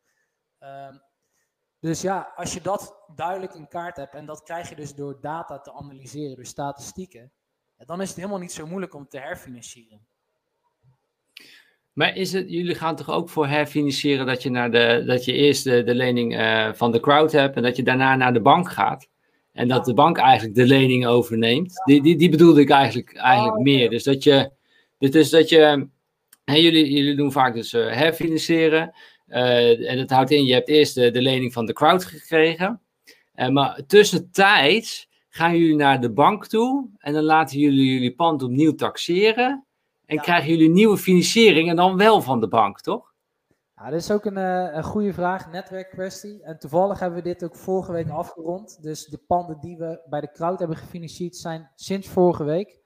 Uh, 0.60 0.96
dus 1.80 2.02
ja, 2.02 2.34
als 2.36 2.54
je 2.54 2.62
dat 2.62 3.04
duidelijk 3.16 3.54
in 3.54 3.68
kaart 3.68 3.98
hebt, 3.98 4.14
en 4.14 4.26
dat 4.26 4.44
krijg 4.44 4.70
je 4.70 4.76
dus 4.76 4.96
door 4.96 5.22
data 5.22 5.60
te 5.60 5.74
analyseren, 5.74 6.36
door 6.36 6.46
statistieken, 6.46 7.34
dan 7.76 8.02
is 8.02 8.08
het 8.08 8.18
helemaal 8.18 8.40
niet 8.40 8.52
zo 8.52 8.66
moeilijk 8.66 8.94
om 8.94 9.08
te 9.08 9.20
herfinancieren. 9.20 10.08
Maar 11.98 12.16
is 12.16 12.34
het, 12.34 12.50
jullie 12.50 12.76
gaan 12.76 12.96
toch 12.96 13.10
ook 13.10 13.30
voor 13.30 13.48
herfinancieren 13.48 14.26
dat 14.26 14.44
je, 14.44 14.50
naar 14.50 14.72
de, 14.72 15.04
dat 15.06 15.26
je 15.26 15.34
eerst 15.34 15.64
de, 15.64 15.84
de 15.84 15.96
lening 15.96 16.40
uh, 16.40 16.74
van 16.74 16.92
de 16.92 17.00
crowd 17.00 17.32
hebt 17.32 17.56
en 17.56 17.64
dat 17.64 17.76
je 17.76 17.84
daarna 17.84 18.16
naar 18.16 18.34
de 18.34 18.42
bank 18.42 18.72
gaat? 18.72 19.10
En 19.54 19.68
dat 19.68 19.86
de 19.86 19.94
bank 19.94 20.18
eigenlijk 20.18 20.56
de 20.56 20.66
lening 20.66 21.08
overneemt. 21.08 21.84
Die, 21.86 22.02
die, 22.02 22.16
die 22.16 22.30
bedoelde 22.30 22.62
ik 22.62 22.70
eigenlijk, 22.70 23.16
eigenlijk 23.16 23.58
oh, 23.58 23.64
meer. 23.64 23.90
Dus 23.90 24.04
dat 24.04 24.24
je, 24.24 24.52
dus 24.98 25.30
dat 25.30 25.50
je, 25.50 25.88
hè, 26.44 26.56
jullie, 26.56 26.92
jullie 26.92 27.16
doen 27.16 27.32
vaak 27.32 27.54
dus 27.54 27.74
uh, 27.74 27.94
herfinancieren. 27.94 28.96
Uh, 29.28 29.90
en 29.90 29.98
dat 29.98 30.10
houdt 30.10 30.32
in, 30.32 30.46
je 30.46 30.54
hebt 30.54 30.70
eerst 30.70 30.96
de, 30.96 31.12
de 31.12 31.22
lening 31.22 31.54
van 31.54 31.66
de 31.66 31.74
crowd 31.74 32.06
gekregen. 32.06 32.82
Uh, 33.36 33.48
maar 33.48 33.82
tussentijds 33.88 35.10
gaan 35.30 35.58
jullie 35.58 35.76
naar 35.76 36.02
de 36.02 36.12
bank 36.12 36.48
toe 36.48 36.90
en 36.98 37.14
dan 37.14 37.24
laten 37.24 37.60
jullie 37.60 37.94
jullie 37.94 38.16
pand 38.16 38.44
opnieuw 38.44 38.76
taxeren. 38.76 39.67
En 40.08 40.20
krijgen 40.20 40.50
jullie 40.50 40.70
nieuwe 40.70 40.98
financiering 40.98 41.70
en 41.70 41.76
dan 41.76 41.98
wel 41.98 42.22
van 42.22 42.40
de 42.40 42.48
bank, 42.48 42.82
toch? 42.82 43.14
Ja, 43.76 43.90
dat 43.90 44.00
is 44.00 44.12
ook 44.12 44.26
een, 44.26 44.38
uh, 44.38 44.76
een 44.76 44.84
goede 44.84 45.14
vraag, 45.14 45.52
netwerkkwestie. 45.52 46.44
En 46.44 46.60
toevallig 46.60 47.00
hebben 47.00 47.18
we 47.18 47.24
dit 47.24 47.44
ook 47.44 47.56
vorige 47.56 47.92
week 47.92 48.10
afgerond. 48.10 48.82
Dus 48.82 49.06
de 49.06 49.18
panden 49.18 49.60
die 49.60 49.78
we 49.78 50.02
bij 50.10 50.22
de 50.22 50.32
crowd 50.32 50.60
hebben 50.60 50.78
gefinancierd 50.78 51.36
zijn 51.36 51.72
sinds 51.76 52.08
vorige 52.08 52.44
week, 52.44 52.82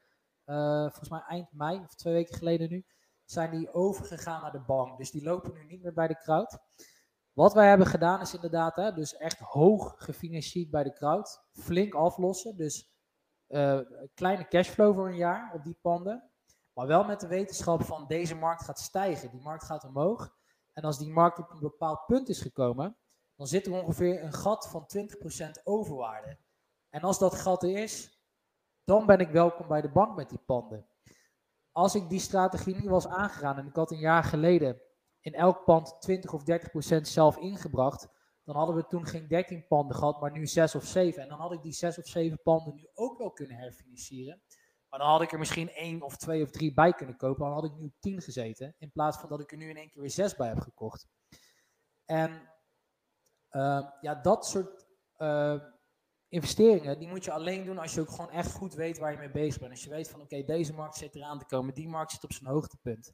uh, 0.46 0.82
volgens 0.82 1.10
mij 1.10 1.24
eind 1.28 1.48
mei 1.52 1.80
of 1.80 1.96
twee 1.96 2.14
weken 2.14 2.36
geleden 2.36 2.70
nu, 2.70 2.86
zijn 3.26 3.52
die 3.52 3.74
overgegaan 3.74 4.42
naar 4.42 4.52
de 4.52 4.64
bank. 4.66 4.98
Dus 4.98 5.12
die 5.12 5.24
lopen 5.24 5.54
nu 5.54 5.66
niet 5.66 5.84
meer 5.84 5.94
bij 5.94 6.08
de 6.08 6.18
crowd. 6.18 6.58
Wat 7.34 7.54
wij 7.54 7.68
hebben 7.68 7.88
gedaan 7.88 8.22
is 8.22 8.34
inderdaad, 8.34 8.76
hè, 8.76 8.94
dus 8.94 9.18
echt 9.18 9.40
hoog 9.40 9.94
gefinancierd 9.98 10.70
bij 10.70 10.84
de 10.84 10.94
crowd. 10.94 11.44
Flink 11.52 11.94
aflossen, 11.94 12.58
dus 12.58 12.92
uh, 13.48 13.80
kleine 14.14 14.48
cashflow 14.48 14.96
voor 14.96 15.08
een 15.08 15.16
jaar 15.16 15.52
op 15.54 15.64
die 15.64 15.78
panden. 15.82 16.31
Maar 16.74 16.88
wel 16.88 17.04
met 17.04 17.20
de 17.20 17.28
wetenschap 17.28 17.84
van 17.84 18.08
deze 18.08 18.36
markt 18.36 18.64
gaat 18.64 18.80
stijgen, 18.80 19.32
die 19.32 19.42
markt 19.42 19.64
gaat 19.64 19.84
omhoog. 19.84 20.36
En 20.74 20.84
als 20.84 20.98
die 20.98 21.12
markt 21.12 21.40
op 21.40 21.50
een 21.50 21.60
bepaald 21.60 22.06
punt 22.06 22.30
is 22.30 22.42
gekomen, 22.42 22.98
dan 23.36 23.48
zit 23.48 23.66
er 23.66 23.74
ongeveer 23.74 24.24
een 24.24 24.34
gat 24.34 24.70
van 24.70 24.88
20% 24.98 25.64
overwaarde. 25.64 26.38
En 26.90 27.02
als 27.02 27.20
dat 27.20 27.36
gat 27.36 27.64
er 27.64 27.78
is, 27.78 28.22
dan 28.84 29.06
ben 29.06 29.20
ik 29.20 29.30
welkom 29.30 29.68
bij 29.68 29.82
de 29.82 29.92
bank 29.92 30.16
met 30.16 30.30
die 30.30 30.42
panden. 30.46 30.86
Als 31.72 31.96
ik 31.96 32.10
die 32.10 32.20
strategie 32.20 32.76
niet 32.76 32.90
was 32.90 33.08
aangegaan 33.08 33.58
en 33.58 33.68
ik 33.68 33.76
had 33.76 33.92
een 33.92 34.00
jaar 34.00 34.24
geleden 34.24 34.82
in 35.20 35.34
elk 35.34 35.64
pand 35.64 36.02
20 36.02 36.34
of 36.34 36.44
30% 36.98 37.02
zelf 37.02 37.38
ingebracht, 37.38 38.08
dan 38.44 38.56
hadden 38.56 38.76
we 38.76 38.88
toen 38.88 39.06
geen 39.06 39.28
13 39.28 39.68
panden 39.68 39.96
gehad, 39.96 40.22
maar 40.22 40.32
nu 40.32 40.48
6 40.48 40.76
of 40.76 40.86
7. 40.86 41.22
En 41.22 41.30
dan 41.30 41.40
had 41.40 41.52
ik 41.52 41.62
die 41.62 41.72
6 41.72 42.00
of 42.00 42.08
7 42.08 42.42
panden 42.42 42.76
nu 42.76 42.88
ook 42.94 43.18
wel 43.18 43.32
kunnen 43.32 43.58
herfinancieren. 43.58 44.42
Maar 44.92 45.00
dan 45.00 45.10
had 45.10 45.22
ik 45.22 45.32
er 45.32 45.40
misschien 45.40 45.72
één 45.72 46.02
of 46.02 46.18
twee 46.18 46.44
of 46.44 46.50
drie 46.50 46.74
bij 46.74 46.94
kunnen 46.94 47.18
kopen. 47.18 47.46
Dan 47.46 47.54
had 47.54 47.64
ik 47.64 47.76
nu 47.78 47.92
tien 48.00 48.22
gezeten. 48.22 48.76
In 48.78 48.92
plaats 48.92 49.18
van 49.18 49.30
dat 49.30 49.40
ik 49.40 49.52
er 49.52 49.58
nu 49.58 49.70
in 49.70 49.78
één 49.78 49.90
keer 49.90 50.02
weer 50.02 50.12
zes 50.12 50.36
bij 50.36 50.48
heb 50.48 50.60
gekocht. 50.60 51.08
En 52.06 52.32
uh, 53.52 53.90
ja, 54.02 54.16
dat 54.16 54.46
soort 54.46 54.88
uh, 55.18 55.62
investeringen, 56.28 57.00
die 57.00 57.08
moet 57.08 57.26
je 57.26 57.32
alleen 57.32 57.66
doen 57.66 57.78
als 57.78 57.94
je 57.94 58.02
ook 58.02 58.10
gewoon 58.10 58.32
echt 58.32 58.52
goed 58.52 58.74
weet 58.74 58.98
waar 58.98 59.12
je 59.12 59.18
mee 59.18 59.32
bezig 59.32 59.60
bent. 59.60 59.72
Als 59.72 59.84
je 59.84 59.90
weet 59.90 60.10
van 60.10 60.22
oké, 60.22 60.44
deze 60.44 60.74
markt 60.74 60.96
zit 60.96 61.16
eraan 61.16 61.40
te 61.40 61.46
komen, 61.46 61.74
die 61.74 61.88
markt 61.88 62.12
zit 62.12 62.24
op 62.24 62.34
zijn 62.34 62.50
hoogtepunt. 62.52 63.14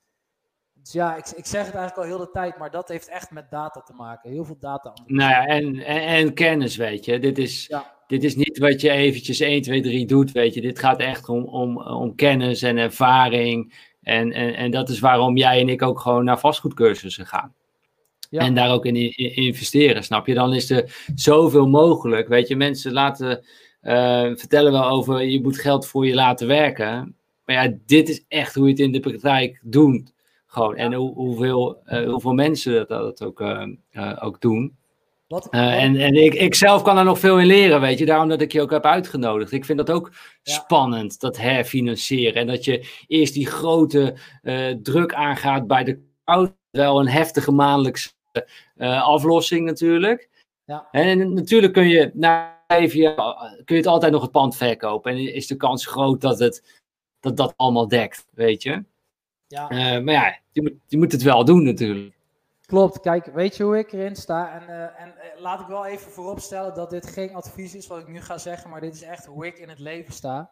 Dus 0.82 0.92
ja, 0.92 1.16
ik, 1.16 1.28
ik 1.28 1.46
zeg 1.46 1.66
het 1.66 1.76
eigenlijk 1.76 1.98
al 1.98 2.16
heel 2.16 2.26
de 2.26 2.32
tijd, 2.32 2.58
maar 2.58 2.72
dat 2.72 2.88
heeft 2.88 3.10
echt 3.10 3.32
met 3.32 3.50
data 3.50 3.82
te 3.82 3.94
maken. 3.94 4.32
Heel 4.32 4.46
veel 4.46 4.58
data. 4.60 4.94
Nou 5.06 5.32
ja, 5.32 5.46
en, 5.46 5.76
en, 5.76 6.02
en 6.02 6.34
kennis, 6.34 6.76
weet 6.76 7.06
je. 7.06 7.20
Dit 7.20 7.38
is, 7.38 7.68
ja 7.68 7.96
dit 8.08 8.24
is 8.24 8.36
niet 8.36 8.58
wat 8.58 8.82
je 8.82 8.90
eventjes 8.90 9.40
1, 9.40 9.62
2, 9.62 9.82
3 9.82 10.06
doet, 10.06 10.32
weet 10.32 10.54
je. 10.54 10.62
Dit 10.62 10.80
gaat 10.80 11.00
echt 11.00 11.30
om, 11.30 11.44
om, 11.44 11.82
om 11.82 12.16
kennis 12.16 12.62
en 12.62 12.78
ervaring. 12.78 13.74
En, 14.02 14.32
en, 14.32 14.56
en 14.56 14.72
dat 14.72 14.90
is 14.90 15.00
waarom 15.00 15.38
jij 15.38 15.60
en 15.60 15.70
ik 15.70 15.82
ook 15.82 16.00
gewoon 16.00 16.24
naar 16.24 16.40
vastgoedcursussen 16.40 17.26
gaan. 17.26 17.54
Ja. 18.30 18.40
En 18.40 18.54
daar 18.54 18.72
ook 18.72 18.86
in, 18.86 18.96
investeren, 19.36 20.04
snap 20.04 20.28
je? 20.28 20.34
Dan 20.34 20.54
is 20.54 20.70
er 20.70 21.08
zoveel 21.16 21.68
mogelijk. 21.68 22.28
Weet 22.28 22.48
je, 22.48 22.56
mensen 22.56 22.92
laten 22.94 23.46
uh, 23.82 24.32
vertellen 24.36 24.72
wel 24.72 24.90
over 24.90 25.24
je 25.24 25.42
moet 25.42 25.60
geld 25.60 25.88
voor 25.88 26.06
je 26.06 26.14
laten 26.14 26.48
werken. 26.48 27.16
Maar 27.46 27.56
ja, 27.56 27.78
dit 27.86 28.10
is 28.10 28.26
echt 28.28 28.56
hoe 28.56 28.66
je 28.66 28.72
het 28.72 28.80
in 28.80 28.92
de 28.92 29.00
praktijk 29.00 29.60
doet. 29.64 30.14
Gewoon. 30.48 30.76
En 30.76 30.94
hoe, 30.94 31.14
hoeveel, 31.14 31.82
uh, 31.86 32.10
hoeveel 32.10 32.34
mensen 32.34 32.74
dat, 32.74 32.88
dat 32.88 33.24
ook, 33.24 33.42
uh, 33.42 34.18
ook 34.20 34.42
doen. 34.42 34.78
Wat, 35.28 35.48
uh, 35.52 35.84
en 35.84 35.96
en 35.96 36.14
ik, 36.14 36.34
ik 36.34 36.56
zelf 36.56 36.82
kan 36.82 36.98
er 36.98 37.04
nog 37.04 37.20
veel 37.20 37.40
in 37.40 37.46
leren, 37.46 37.82
weet 37.82 37.98
je. 37.98 38.06
Daarom 38.06 38.30
dat 38.30 38.42
ik 38.42 38.52
je 38.52 38.62
ook 38.62 38.72
heb 38.72 38.86
uitgenodigd. 38.86 39.52
Ik 39.52 39.66
vind 39.66 39.78
dat 39.78 39.92
ook 39.92 40.12
ja. 40.44 40.54
spannend, 40.54 41.20
dat 41.20 41.38
herfinancieren. 41.38 42.42
En 42.42 42.48
dat 42.48 42.66
je 42.66 43.04
eerst 43.08 43.34
die 43.34 43.48
grote 43.48 44.16
uh, 44.44 44.70
druk 44.82 45.14
aangaat 45.14 45.68
bij 45.68 45.84
de 45.84 46.00
crowd. 46.26 46.56
Wel 46.72 47.00
een 47.00 47.08
heftige 47.08 47.52
maandelijkse 47.52 48.10
uh, 48.76 49.08
aflossing 49.08 49.66
natuurlijk. 49.66 50.30
Ja. 50.66 50.88
En 50.92 51.34
natuurlijk 51.34 51.74
kun 51.74 51.88
je 51.88 52.12
na 52.14 52.58
even 52.68 53.16
kun 53.66 53.76
je 53.76 53.82
het 53.82 53.88
altijd 53.88 54.12
nog 54.12 54.22
het 54.22 54.32
pand 54.32 54.56
verkopen. 54.56 55.12
En 55.12 55.34
is 55.34 55.48
de 55.48 55.56
kans 55.56 55.86
groot 55.86 56.22
dat 56.22 56.40
het, 56.40 56.82
dat, 57.20 57.38
dat 57.38 57.54
allemaal 57.56 57.88
dekt, 57.88 58.28
weet 58.34 58.64
je. 58.64 58.84
Ja. 59.48 59.68
maar 60.00 60.14
ja, 60.14 60.40
je 60.52 60.62
moet, 60.62 60.74
je 60.88 60.98
moet 60.98 61.12
het 61.12 61.22
wel 61.22 61.46
doen 61.46 61.64
natuurlijk. 61.64 62.16
Klopt, 62.68 63.00
kijk, 63.00 63.26
weet 63.26 63.58
je 63.58 63.64
hoe 63.64 63.78
ik 63.78 63.92
erin 63.92 64.16
sta? 64.16 64.60
En, 64.60 64.70
uh, 64.70 65.02
en 65.02 65.08
uh, 65.08 65.42
laat 65.42 65.60
ik 65.60 65.68
wel 65.68 65.86
even 65.86 66.12
vooropstellen 66.12 66.76
dat 66.76 66.90
dit 66.90 67.08
geen 67.08 67.36
advies 67.36 67.76
is 67.76 67.88
wat 67.88 68.00
ik 68.00 68.08
nu 68.08 68.22
ga 68.22 68.38
zeggen, 68.38 68.70
maar 68.70 68.82
dit 68.82 68.94
is 68.94 69.02
echt 69.02 69.26
hoe 69.26 69.46
ik 69.46 69.58
in 69.58 69.70
het 69.70 69.80
leven 69.80 70.14
sta. 70.14 70.52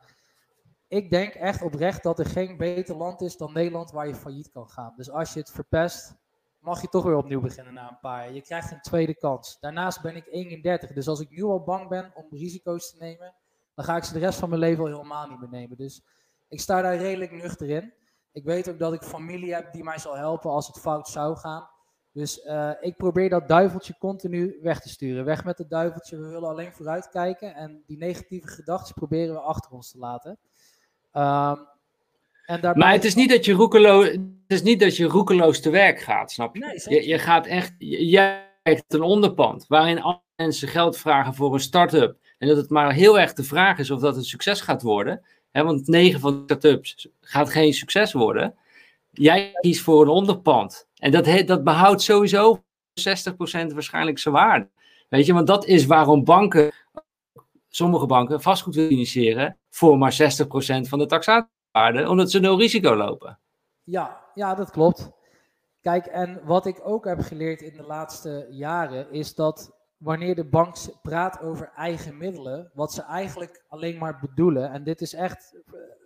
Ik 0.87 1.09
denk 1.09 1.33
echt 1.33 1.61
oprecht 1.61 2.03
dat 2.03 2.19
er 2.19 2.25
geen 2.25 2.57
beter 2.57 2.95
land 2.95 3.21
is 3.21 3.37
dan 3.37 3.53
Nederland 3.53 3.91
waar 3.91 4.07
je 4.07 4.15
failliet 4.15 4.51
kan 4.51 4.69
gaan. 4.69 4.93
Dus 4.95 5.09
als 5.09 5.33
je 5.33 5.39
het 5.39 5.51
verpest, 5.51 6.15
mag 6.59 6.81
je 6.81 6.87
toch 6.87 7.03
weer 7.03 7.15
opnieuw 7.15 7.41
beginnen 7.41 7.73
na 7.73 7.89
een 7.89 7.99
paar 8.01 8.23
jaar. 8.23 8.33
Je 8.33 8.41
krijgt 8.41 8.71
een 8.71 8.81
tweede 8.81 9.15
kans. 9.15 9.57
Daarnaast 9.59 10.01
ben 10.01 10.15
ik 10.15 10.27
31, 10.29 10.93
dus 10.93 11.07
als 11.07 11.19
ik 11.19 11.29
nu 11.29 11.43
al 11.43 11.63
bang 11.63 11.89
ben 11.89 12.11
om 12.13 12.25
risico's 12.29 12.89
te 12.89 12.97
nemen, 12.99 13.35
dan 13.73 13.85
ga 13.85 13.95
ik 13.95 14.03
ze 14.03 14.13
de 14.13 14.19
rest 14.19 14.39
van 14.39 14.49
mijn 14.49 14.61
leven 14.61 14.83
al 14.83 14.89
helemaal 14.89 15.27
niet 15.27 15.39
meer 15.39 15.49
nemen. 15.49 15.77
Dus 15.77 16.03
ik 16.47 16.59
sta 16.59 16.81
daar 16.81 16.97
redelijk 16.97 17.31
nuchter 17.31 17.69
in. 17.69 17.93
Ik 18.35 18.43
weet 18.43 18.69
ook 18.69 18.79
dat 18.79 18.93
ik 18.93 19.01
familie 19.01 19.53
heb 19.53 19.73
die 19.73 19.83
mij 19.83 19.97
zal 19.97 20.15
helpen 20.15 20.49
als 20.49 20.67
het 20.67 20.79
fout 20.79 21.07
zou 21.07 21.37
gaan. 21.37 21.69
Dus 22.11 22.45
uh, 22.45 22.71
ik 22.79 22.97
probeer 22.97 23.29
dat 23.29 23.47
duiveltje 23.47 23.95
continu 23.99 24.59
weg 24.61 24.79
te 24.79 24.89
sturen. 24.89 25.25
Weg 25.25 25.43
met 25.43 25.57
het 25.57 25.69
duiveltje, 25.69 26.17
we 26.17 26.27
willen 26.27 26.49
alleen 26.49 26.71
vooruit 26.71 27.09
kijken. 27.09 27.55
En 27.55 27.83
die 27.87 27.97
negatieve 27.97 28.47
gedachten 28.47 28.93
proberen 28.93 29.33
we 29.33 29.39
achter 29.39 29.71
ons 29.71 29.91
te 29.91 29.97
laten. 29.97 30.37
Um, 31.13 31.67
en 32.45 32.61
daarbij... 32.61 32.73
Maar 32.73 32.91
het 32.91 33.03
is, 33.03 33.15
niet 33.15 33.29
dat 33.29 33.45
je 33.45 33.53
roekeloos, 33.53 34.05
het 34.07 34.21
is 34.47 34.61
niet 34.61 34.79
dat 34.79 34.97
je 34.97 35.05
roekeloos 35.05 35.61
te 35.61 35.69
werk 35.69 35.99
gaat, 35.99 36.31
snap 36.31 36.55
je? 36.55 36.65
Nee, 36.65 37.01
je, 37.01 37.07
je 37.07 37.19
gaat 37.19 37.45
echt, 37.45 37.73
jij 37.77 38.51
krijgt 38.63 38.93
een 38.93 39.01
onderpand 39.01 39.67
waarin 39.67 40.01
alle 40.01 40.21
mensen 40.35 40.67
geld 40.67 40.97
vragen 40.97 41.33
voor 41.33 41.53
een 41.53 41.59
start-up. 41.59 42.17
En 42.37 42.47
dat 42.47 42.57
het 42.57 42.69
maar 42.69 42.93
heel 42.93 43.19
erg 43.19 43.33
de 43.33 43.43
vraag 43.43 43.77
is 43.77 43.91
of 43.91 43.99
dat 43.99 44.15
een 44.15 44.23
succes 44.23 44.61
gaat 44.61 44.81
worden. 44.81 45.25
Hè, 45.55 45.63
want 45.63 45.87
9 45.87 46.19
van 46.19 46.33
de 46.33 46.43
start-ups 46.43 47.07
gaat 47.21 47.49
geen 47.49 47.73
succes 47.73 48.13
worden. 48.13 48.55
Jij 49.11 49.51
kiest 49.59 49.81
voor 49.81 50.01
een 50.01 50.07
onderpand. 50.07 50.87
En 50.95 51.11
dat, 51.11 51.47
dat 51.47 51.63
behoudt 51.63 52.01
sowieso 52.01 52.57
60% 52.57 52.61
waarschijnlijk 53.73 54.19
zijn 54.19 54.33
waarde. 54.33 54.69
Weet 55.09 55.25
je, 55.25 55.33
want 55.33 55.47
dat 55.47 55.65
is 55.65 55.85
waarom 55.85 56.23
banken, 56.23 56.71
sommige 57.69 58.05
banken, 58.05 58.41
vastgoed 58.41 58.75
financieren 58.75 59.57
voor 59.69 59.97
maar 59.97 60.13
60% 60.13 60.15
van 60.81 60.99
de 60.99 61.05
taxatiewaarde, 61.05 62.09
omdat 62.09 62.31
ze 62.31 62.39
nul 62.39 62.59
risico 62.59 62.95
lopen. 62.95 63.39
Ja, 63.83 64.21
ja, 64.33 64.55
dat 64.55 64.71
klopt. 64.71 65.11
Kijk, 65.81 66.05
en 66.05 66.41
wat 66.43 66.65
ik 66.65 66.79
ook 66.83 67.05
heb 67.05 67.19
geleerd 67.19 67.61
in 67.61 67.77
de 67.77 67.83
laatste 67.83 68.47
jaren 68.49 69.11
is 69.11 69.35
dat 69.35 69.74
wanneer 70.05 70.35
de 70.35 70.45
bank 70.45 70.75
praat 71.01 71.41
over 71.41 71.71
eigen 71.75 72.17
middelen, 72.17 72.71
wat 72.73 72.93
ze 72.93 73.01
eigenlijk 73.01 73.63
alleen 73.67 73.97
maar 73.97 74.19
bedoelen, 74.19 74.71
en 74.71 74.83
dit 74.83 75.01
is 75.01 75.13
echt 75.13 75.55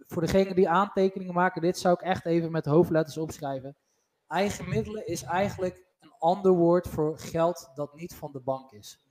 voor 0.07 0.21
degene 0.21 0.53
die 0.53 0.69
aantekeningen 0.69 1.33
maken, 1.33 1.61
dit 1.61 1.77
zou 1.77 1.93
ik 1.93 2.01
echt 2.01 2.25
even 2.25 2.51
met 2.51 2.65
hoofdletters 2.65 3.17
opschrijven. 3.17 3.75
Eigen 4.27 4.69
middelen 4.69 5.07
is 5.07 5.23
eigenlijk 5.23 5.85
een 5.99 6.13
ander 6.19 6.51
woord 6.51 6.87
voor 6.87 7.17
geld 7.17 7.71
dat 7.75 7.93
niet 7.93 8.15
van 8.15 8.31
de 8.31 8.39
bank 8.39 8.71
is. 8.71 9.05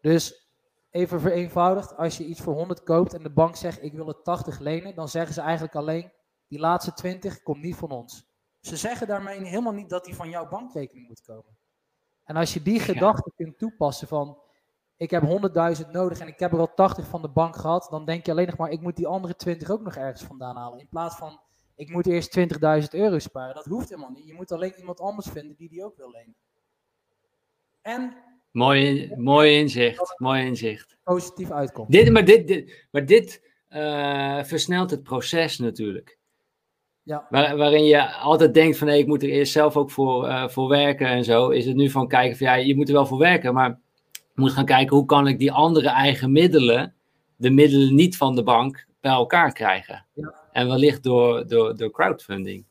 Dus 0.00 0.48
even 0.90 1.20
vereenvoudigd, 1.20 1.96
als 1.96 2.16
je 2.16 2.24
iets 2.24 2.40
voor 2.40 2.54
100 2.54 2.82
koopt 2.82 3.14
en 3.14 3.22
de 3.22 3.32
bank 3.32 3.56
zegt 3.56 3.82
ik 3.82 3.92
wil 3.92 4.06
het 4.06 4.24
80 4.24 4.58
lenen, 4.58 4.94
dan 4.94 5.08
zeggen 5.08 5.34
ze 5.34 5.40
eigenlijk 5.40 5.74
alleen 5.74 6.12
die 6.48 6.58
laatste 6.58 6.92
20 6.92 7.42
komt 7.42 7.62
niet 7.62 7.76
van 7.76 7.90
ons. 7.90 8.24
Ze 8.60 8.76
zeggen 8.76 9.06
daarmee 9.06 9.44
helemaal 9.44 9.72
niet 9.72 9.90
dat 9.90 10.04
die 10.04 10.14
van 10.14 10.30
jouw 10.30 10.48
bankrekening 10.48 11.08
moet 11.08 11.22
komen. 11.22 11.57
En 12.28 12.36
als 12.36 12.54
je 12.54 12.62
die 12.62 12.80
gedachte 12.80 13.32
kunt 13.36 13.58
toepassen 13.58 14.08
van 14.08 14.38
ik 14.96 15.10
heb 15.10 15.22
100.000 15.22 15.90
nodig 15.90 16.18
en 16.18 16.26
ik 16.26 16.38
heb 16.38 16.52
er 16.52 16.58
al 16.58 16.74
80 16.74 17.06
van 17.06 17.22
de 17.22 17.28
bank 17.28 17.56
gehad, 17.56 17.86
dan 17.90 18.04
denk 18.04 18.26
je 18.26 18.32
alleen 18.32 18.46
nog 18.46 18.56
maar 18.56 18.70
ik 18.70 18.80
moet 18.80 18.96
die 18.96 19.06
andere 19.06 19.36
20 19.36 19.70
ook 19.70 19.82
nog 19.82 19.96
ergens 19.96 20.22
vandaan 20.22 20.56
halen. 20.56 20.78
In 20.78 20.88
plaats 20.88 21.16
van 21.16 21.40
ik 21.74 21.90
moet 21.90 22.06
eerst 22.06 22.38
20.000 22.38 22.44
euro 22.90 23.18
sparen. 23.18 23.54
Dat 23.54 23.64
hoeft 23.64 23.88
helemaal 23.88 24.10
niet. 24.10 24.26
Je 24.26 24.34
moet 24.34 24.52
alleen 24.52 24.74
iemand 24.76 25.00
anders 25.00 25.26
vinden 25.26 25.56
die 25.56 25.68
die 25.68 25.84
ook 25.84 25.96
wil 25.96 26.10
lenen. 26.10 26.36
En 27.82 28.16
Mooi, 28.50 29.12
mooi 29.16 29.58
inzicht. 29.58 30.18
Mooi 30.18 30.44
inzicht. 30.46 30.96
Positief 31.02 31.50
uitkomt. 31.50 31.90
Dit, 31.90 32.10
maar 32.10 32.24
dit, 32.24 32.46
dit, 32.46 32.86
maar 32.90 33.06
dit 33.06 33.42
uh, 33.70 34.44
versnelt 34.44 34.90
het 34.90 35.02
proces 35.02 35.58
natuurlijk. 35.58 36.17
Ja. 37.08 37.26
Waar, 37.30 37.56
waarin 37.56 37.84
je 37.84 38.12
altijd 38.12 38.54
denkt 38.54 38.78
van 38.78 38.86
nee, 38.86 38.98
ik 38.98 39.06
moet 39.06 39.22
er 39.22 39.28
eerst 39.28 39.52
zelf 39.52 39.76
ook 39.76 39.90
voor, 39.90 40.26
uh, 40.26 40.48
voor 40.48 40.68
werken 40.68 41.06
en 41.06 41.24
zo. 41.24 41.48
Is 41.48 41.66
het 41.66 41.76
nu 41.76 41.90
van 41.90 42.08
kijken 42.08 42.36
van 42.36 42.46
ja, 42.46 42.54
je 42.54 42.76
moet 42.76 42.88
er 42.88 42.94
wel 42.94 43.06
voor 43.06 43.18
werken. 43.18 43.54
Maar 43.54 43.78
je 44.12 44.40
moet 44.40 44.52
gaan 44.52 44.64
kijken 44.64 44.96
hoe 44.96 45.06
kan 45.06 45.26
ik 45.26 45.38
die 45.38 45.52
andere 45.52 45.88
eigen 45.88 46.32
middelen, 46.32 46.94
de 47.36 47.50
middelen 47.50 47.94
niet 47.94 48.16
van 48.16 48.34
de 48.34 48.42
bank, 48.42 48.86
bij 49.00 49.12
elkaar 49.12 49.52
krijgen. 49.52 50.06
Ja. 50.14 50.34
En 50.52 50.68
wellicht 50.68 51.02
door, 51.02 51.46
door, 51.46 51.76
door 51.76 51.90
crowdfunding. 51.90 52.66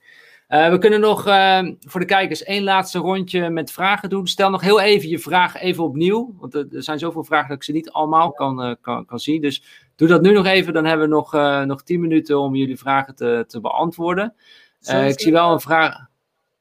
Uh, 0.50 0.70
we 0.70 0.78
kunnen 0.78 1.00
nog 1.00 1.28
uh, 1.28 1.70
voor 1.80 2.00
de 2.00 2.06
kijkers 2.06 2.44
één 2.44 2.64
laatste 2.64 3.00
rondje 3.00 3.50
met 3.50 3.72
vragen 3.72 4.10
doen. 4.10 4.28
Stel 4.28 4.50
nog 4.50 4.62
heel 4.62 4.82
even 4.82 5.10
je 5.10 5.20
vraag 5.20 5.62
even 5.62 5.84
opnieuw. 5.84 6.36
Want 6.38 6.54
er, 6.54 6.68
zijn 6.70 7.00
zoveel 7.00 7.24
vragen 7.24 7.48
dat 7.48 7.58
ik 7.58 7.64
ze 7.64 7.72
niet 7.72 7.92
allemaal 7.92 8.32
kan, 8.32 8.78
kan, 8.82 9.06
kan 9.06 9.20
zien. 9.20 9.42
Dus 9.42 9.87
doe 9.98 10.08
dat 10.08 10.22
nu 10.22 10.32
nog 10.32 10.46
even. 10.46 10.74
Dan 10.74 10.86
hebben 10.86 11.10
we 11.10 11.16
nog, 11.16 11.32
nog 11.66 11.84
tien 11.84 12.00
minuten 12.00 12.40
om 12.40 12.56
jullie 12.56 12.78
vragen 12.78 13.16
te, 13.16 13.44
te 13.48 13.60
beantwoorden. 13.60 14.36
ik 14.80 15.20
zie 15.20 15.32
wel 15.32 15.52
een 15.52 15.60
vraag. 15.60 16.08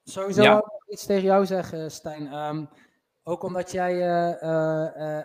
Sowieso 0.05 0.43
ja. 0.43 0.65
iets 0.89 1.07
tegen 1.07 1.25
jou 1.25 1.47
zeggen, 1.47 1.91
Stijn. 1.91 2.33
Um, 2.35 2.69
ook 3.23 3.43
omdat 3.43 3.73
jij 3.73 4.09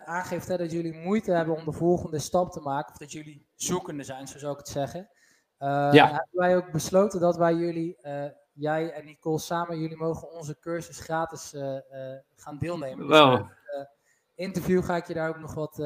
aangeeft 0.06 0.48
hè, 0.48 0.58
dat 0.58 0.72
jullie 0.72 0.94
moeite 0.94 1.32
hebben 1.32 1.56
om 1.56 1.66
de 1.66 1.72
volgende 1.72 2.20
stap 2.20 2.52
te 2.52 2.60
maken. 2.60 2.92
Of 2.92 2.98
dat 2.98 3.12
jullie 3.12 3.46
zoekende 3.56 4.04
zijn, 4.04 4.28
zo 4.28 4.38
zou 4.38 4.52
ik 4.52 4.58
het 4.58 4.68
zeggen. 4.68 5.10
ja. 5.58 6.06
Hebben 6.08 6.28
wij 6.32 6.56
ook 6.56 6.72
besloten 6.72 7.20
dat 7.20 7.38
wij 7.38 7.54
jullie 7.54 7.98
jij 8.54 8.92
en 8.92 9.06
Nicole 9.06 9.40
samen, 9.40 9.80
jullie 9.80 9.98
mogen 9.98 10.32
onze 10.32 10.60
cursus 10.60 11.00
gratis 11.00 11.54
uh, 11.54 11.62
uh, 11.62 11.80
gaan 12.36 12.58
deelnemen. 12.58 13.08
Dus 13.08 13.20
wow. 13.20 13.34
Uh, 13.34 13.46
interview 14.36 14.84
ga 14.84 14.96
ik 14.96 15.08
je 15.08 15.14
daar 15.14 15.30
ook 15.30 15.40
nog 15.40 15.54
wat 15.54 15.78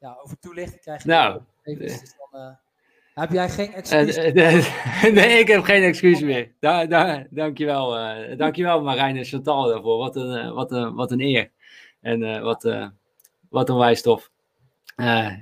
ja, 0.00 0.16
over 0.22 0.38
toelichten. 0.38 0.80
Krijg 0.80 1.02
je 1.02 1.08
nou, 1.08 1.40
even, 1.62 1.86
dus 1.86 2.16
dan, 2.30 2.56
heb 3.14 3.30
jij 3.30 3.48
geen 3.48 3.72
excuus? 3.72 4.16
nee, 5.12 5.38
ik 5.38 5.48
heb 5.48 5.62
geen 5.62 5.82
excuus 5.82 6.20
meer. 6.20 6.52
Da 6.60 6.86
da 6.86 7.26
dankjewel, 7.30 7.98
uh, 7.98 8.38
dankjewel 8.38 8.82
Marijn 8.82 9.16
en 9.16 9.24
Chantal 9.24 9.68
daarvoor. 9.68 9.98
Wat 9.98 10.16
een, 10.16 10.52
wat 10.52 10.72
een, 10.72 10.94
wat 10.94 11.10
een 11.10 11.20
eer. 11.20 11.50
En 12.00 12.42
wat, 12.42 12.62
wat 13.48 13.68
een 13.68 13.76
wijstof. 13.76 14.30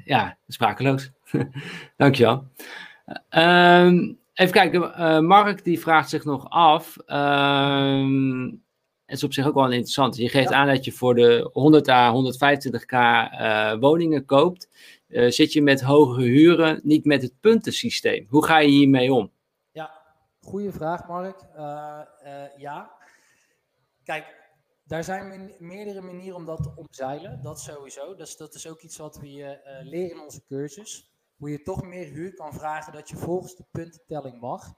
ja, 0.04 0.36
sprakeloos. 0.48 1.10
dankjewel. 1.96 2.46
Um, 3.30 4.20
Even 4.34 4.52
kijken, 4.52 5.26
Mark 5.26 5.64
die 5.64 5.80
vraagt 5.80 6.08
zich 6.08 6.24
nog 6.24 6.50
af. 6.50 6.96
Um, 7.06 8.62
het 9.12 9.20
is 9.20 9.26
op 9.26 9.32
zich 9.32 9.46
ook 9.46 9.54
wel 9.54 9.70
interessant. 9.70 10.16
Je 10.16 10.28
geeft 10.28 10.52
aan 10.52 10.66
dat 10.66 10.84
je 10.84 10.92
voor 10.92 11.14
de 11.14 11.50
100 11.52 11.88
à 11.88 12.12
125k 12.12 12.92
uh, 12.92 13.74
woningen 13.80 14.24
koopt. 14.24 14.68
Uh, 15.08 15.30
zit 15.30 15.52
je 15.52 15.62
met 15.62 15.82
hoge 15.82 16.22
huren, 16.22 16.80
niet 16.82 17.04
met 17.04 17.22
het 17.22 17.40
puntensysteem. 17.40 18.26
Hoe 18.28 18.44
ga 18.44 18.58
je 18.58 18.68
hiermee 18.68 19.12
om? 19.12 19.30
Ja, 19.72 19.90
goede 20.40 20.72
vraag 20.72 21.08
Mark. 21.08 21.42
Uh, 21.56 22.00
ja. 22.56 22.92
Kijk, 24.04 24.36
daar 24.84 25.04
zijn 25.04 25.52
meerdere 25.58 26.00
manieren 26.00 26.36
om 26.36 26.46
dat 26.46 26.62
te 26.62 26.72
omzeilen. 26.76 27.42
Dat 27.42 27.60
sowieso. 27.60 28.14
Dus 28.14 28.36
dat 28.36 28.54
is 28.54 28.68
ook 28.68 28.80
iets 28.80 28.96
wat 28.96 29.18
we 29.18 29.58
leren 29.82 30.10
in 30.10 30.20
onze 30.20 30.44
cursus 30.48 31.10
hoe 31.36 31.50
je 31.50 31.62
toch 31.62 31.82
meer 31.82 32.06
huur 32.06 32.34
kan 32.34 32.52
vragen 32.52 32.92
dat 32.92 33.08
je 33.08 33.16
volgens 33.16 33.56
de 33.56 33.64
puntentelling 33.70 34.40
mag. 34.40 34.74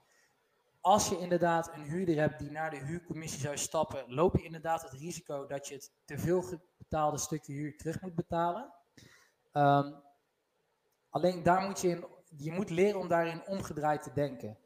Als 0.84 1.08
je 1.08 1.18
inderdaad 1.18 1.70
een 1.74 1.82
huurder 1.82 2.16
hebt 2.16 2.38
die 2.38 2.50
naar 2.50 2.70
de 2.70 2.76
huurcommissie 2.76 3.40
zou 3.40 3.56
stappen, 3.56 4.14
loop 4.14 4.36
je 4.36 4.42
inderdaad 4.42 4.82
het 4.82 4.92
risico 4.92 5.46
dat 5.46 5.68
je 5.68 5.74
het 5.74 5.92
te 6.04 6.18
veel 6.18 6.44
betaalde 6.78 7.18
stukje 7.18 7.52
huur 7.52 7.76
terug 7.76 8.00
moet 8.00 8.14
betalen. 8.14 8.74
Um, 9.52 10.02
alleen 11.08 11.42
daar 11.42 11.66
moet 11.66 11.80
je 11.80 11.88
in, 11.88 12.04
je 12.36 12.52
moet 12.52 12.70
leren 12.70 13.00
om 13.00 13.08
daarin 13.08 13.46
omgedraaid 13.46 14.02
te 14.02 14.12
denken. 14.12 14.58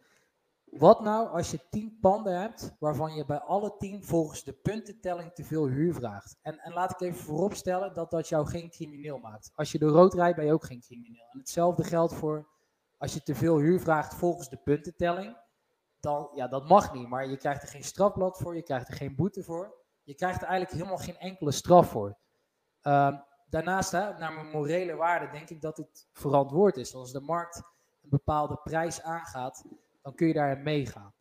Wat 0.64 1.00
nou 1.00 1.28
als 1.28 1.50
je 1.50 1.68
tien 1.70 1.98
panden 2.00 2.40
hebt 2.40 2.76
waarvan 2.78 3.14
je 3.14 3.24
bij 3.24 3.40
alle 3.40 3.76
tien 3.76 4.04
volgens 4.04 4.44
de 4.44 4.52
puntentelling 4.52 5.32
te 5.32 5.44
veel 5.44 5.66
huur 5.66 5.94
vraagt? 5.94 6.38
En, 6.42 6.58
en 6.58 6.72
laat 6.72 6.90
ik 6.90 7.00
even 7.00 7.24
vooropstellen 7.24 7.94
dat 7.94 8.10
dat 8.10 8.28
jou 8.28 8.46
geen 8.46 8.70
crimineel 8.70 9.18
maakt. 9.18 9.50
Als 9.54 9.72
je 9.72 9.78
de 9.78 9.86
rood 9.86 10.14
rijdt 10.14 10.36
ben 10.36 10.46
je 10.46 10.52
ook 10.52 10.66
geen 10.66 10.80
crimineel. 10.80 11.28
En 11.32 11.38
hetzelfde 11.38 11.84
geldt 11.84 12.14
voor 12.14 12.48
als 12.96 13.14
je 13.14 13.22
te 13.22 13.34
veel 13.34 13.58
huur 13.58 13.80
vraagt 13.80 14.14
volgens 14.14 14.48
de 14.48 14.56
puntentelling. 14.56 15.46
Dan, 16.00 16.30
ja, 16.34 16.48
dat 16.48 16.68
mag 16.68 16.94
niet, 16.94 17.08
maar 17.08 17.28
je 17.28 17.36
krijgt 17.36 17.62
er 17.62 17.68
geen 17.68 17.84
strafblad 17.84 18.38
voor, 18.38 18.56
je 18.56 18.62
krijgt 18.62 18.88
er 18.88 18.94
geen 18.94 19.14
boete 19.14 19.42
voor. 19.42 19.74
Je 20.02 20.14
krijgt 20.14 20.42
er 20.42 20.48
eigenlijk 20.48 20.78
helemaal 20.78 21.04
geen 21.04 21.18
enkele 21.18 21.50
straf 21.50 21.90
voor. 21.90 22.16
Uh, 22.82 23.18
daarnaast, 23.46 23.92
hè, 23.92 24.18
naar 24.18 24.32
mijn 24.32 24.50
morele 24.50 24.94
waarde, 24.94 25.30
denk 25.30 25.50
ik 25.50 25.60
dat 25.60 25.76
het 25.76 26.08
verantwoord 26.12 26.76
is. 26.76 26.94
Als 26.94 27.12
de 27.12 27.20
markt 27.20 27.56
een 28.02 28.08
bepaalde 28.08 28.56
prijs 28.56 29.02
aangaat, 29.02 29.64
dan 30.02 30.14
kun 30.14 30.26
je 30.26 30.34
daarin 30.34 30.62
meegaan. 30.62 31.14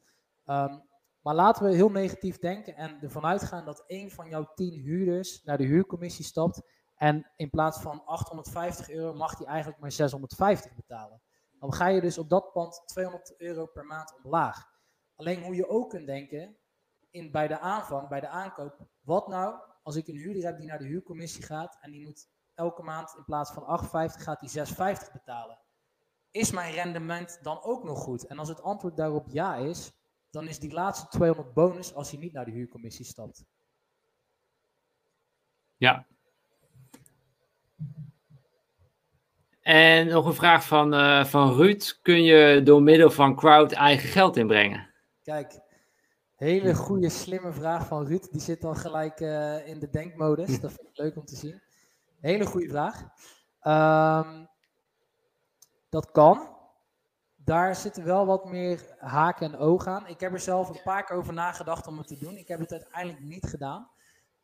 Um, 0.45 0.87
maar 1.21 1.35
laten 1.35 1.65
we 1.65 1.75
heel 1.75 1.89
negatief 1.89 2.39
denken 2.39 2.75
en 2.75 3.01
ervan 3.01 3.25
uitgaan 3.25 3.65
dat 3.65 3.83
één 3.87 4.11
van 4.11 4.29
jouw 4.29 4.51
tien 4.55 4.73
huurders 4.73 5.43
naar 5.43 5.57
de 5.57 5.65
huurcommissie 5.65 6.25
stapt. 6.25 6.61
En 6.95 7.31
in 7.35 7.49
plaats 7.49 7.79
van 7.79 8.05
850 8.05 8.89
euro 8.89 9.13
mag 9.13 9.37
hij 9.37 9.47
eigenlijk 9.47 9.79
maar 9.79 9.91
650 9.91 10.75
betalen. 10.75 11.21
Dan 11.59 11.73
ga 11.73 11.87
je 11.87 12.01
dus 12.01 12.17
op 12.17 12.29
dat 12.29 12.51
pand 12.51 12.81
200 12.85 13.35
euro 13.37 13.65
per 13.65 13.85
maand 13.85 14.15
omlaag. 14.23 14.75
Alleen 15.15 15.43
hoe 15.43 15.55
je 15.55 15.69
ook 15.69 15.89
kunt 15.89 16.05
denken, 16.05 16.57
in, 17.09 17.31
bij 17.31 17.47
de 17.47 17.59
aanvang, 17.59 18.07
bij 18.07 18.19
de 18.19 18.27
aankoop, 18.27 18.87
wat 19.01 19.27
nou 19.27 19.55
als 19.83 19.95
ik 19.95 20.07
een 20.07 20.17
huurder 20.17 20.43
heb 20.43 20.57
die 20.57 20.67
naar 20.67 20.79
de 20.79 20.85
huurcommissie 20.85 21.43
gaat 21.43 21.77
en 21.81 21.91
die 21.91 22.03
moet 22.03 22.29
elke 22.53 22.83
maand 22.83 23.15
in 23.17 23.23
plaats 23.23 23.51
van 23.51 23.63
850 23.65 24.23
gaat 24.23 24.39
hij 24.39 24.49
650 24.49 25.11
betalen 25.11 25.59
is 26.37 26.51
mijn 26.51 26.73
rendement 26.73 27.39
dan 27.41 27.63
ook 27.63 27.83
nog 27.83 27.99
goed? 27.99 28.25
En 28.25 28.39
als 28.39 28.49
het 28.49 28.61
antwoord 28.61 28.97
daarop 28.97 29.27
ja 29.29 29.55
is, 29.55 29.91
dan 30.29 30.47
is 30.47 30.59
die 30.59 30.71
laatste 30.71 31.07
200 31.07 31.53
bonus 31.53 31.93
als 31.93 32.11
je 32.11 32.17
niet 32.17 32.33
naar 32.33 32.45
de 32.45 32.51
huurcommissie 32.51 33.05
stapt. 33.05 33.45
Ja. 35.77 36.07
En 39.67 40.07
nog 40.07 40.25
een 40.25 40.33
vraag 40.33 40.65
van, 40.65 40.93
uh, 40.93 41.25
van 41.25 41.53
Ruud. 41.53 41.99
Kun 42.01 42.23
je 42.23 42.61
door 42.63 42.81
middel 42.81 43.11
van 43.11 43.35
crowd 43.35 43.71
eigen 43.71 44.09
geld 44.09 44.37
inbrengen? 44.37 44.89
Kijk, 45.23 45.59
hele 46.35 46.75
goede, 46.75 47.09
slimme 47.09 47.51
vraag 47.51 47.87
van 47.87 48.05
Ruud. 48.05 48.27
Die 48.31 48.41
zit 48.41 48.61
dan 48.61 48.75
gelijk 48.75 49.19
uh, 49.19 49.67
in 49.67 49.79
de 49.79 49.89
denkmodus. 49.89 50.59
Dat 50.59 50.71
vind 50.71 50.87
ik 50.87 50.97
leuk 50.97 51.17
om 51.17 51.25
te 51.25 51.35
zien. 51.35 51.61
Hele 52.19 52.45
goede 52.45 52.69
vraag. 52.69 53.03
Um, 54.25 54.47
dat 55.89 56.11
kan. 56.11 56.49
Daar 57.35 57.75
zitten 57.75 58.05
wel 58.05 58.25
wat 58.25 58.45
meer 58.45 58.95
haken 58.97 59.53
en 59.53 59.59
ogen 59.59 59.91
aan. 59.91 60.07
Ik 60.07 60.19
heb 60.19 60.33
er 60.33 60.39
zelf 60.39 60.69
een 60.69 60.81
paar 60.83 61.03
keer 61.03 61.15
over 61.15 61.33
nagedacht 61.33 61.87
om 61.87 61.97
het 61.97 62.07
te 62.07 62.17
doen. 62.17 62.37
Ik 62.37 62.47
heb 62.47 62.59
het 62.59 62.71
uiteindelijk 62.71 63.23
niet 63.23 63.45
gedaan. 63.45 63.89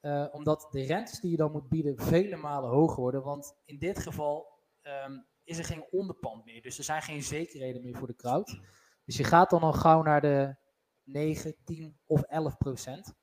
uh, 0.02 0.26
omdat 0.32 0.68
de 0.72 0.86
rentes 0.86 1.20
die 1.20 1.32
je 1.32 1.38
dan 1.38 1.52
moet 1.52 1.70
bieden 1.70 1.98
vele 1.98 2.36
malen 2.36 2.70
hoger 2.70 3.00
worden. 3.00 3.24
Want 3.24 3.56
in 3.66 3.80
dit 3.80 4.00
geval 4.00 4.53
ehm, 4.84 5.20
is 5.44 5.58
er 5.58 5.66
geen 5.66 5.86
onderpand 5.92 6.46
meer. 6.46 6.62
Dus 6.62 6.78
er 6.78 6.84
zijn 6.84 7.02
geen 7.02 7.24
zekerheden 7.24 7.82
meer 7.82 7.98
voor 7.98 8.08
de 8.08 8.16
crowd. 8.16 8.60
Dus 9.06 9.18
je 9.18 9.24
gaat 9.24 9.50
dan 9.50 9.62
al 9.62 9.74
gauw 9.74 10.02
naar 10.02 10.22
de 10.22 10.56
9, 11.04 11.56
10 11.64 12.00
of 12.06 12.22
11 12.22 12.58
procent. 12.58 13.14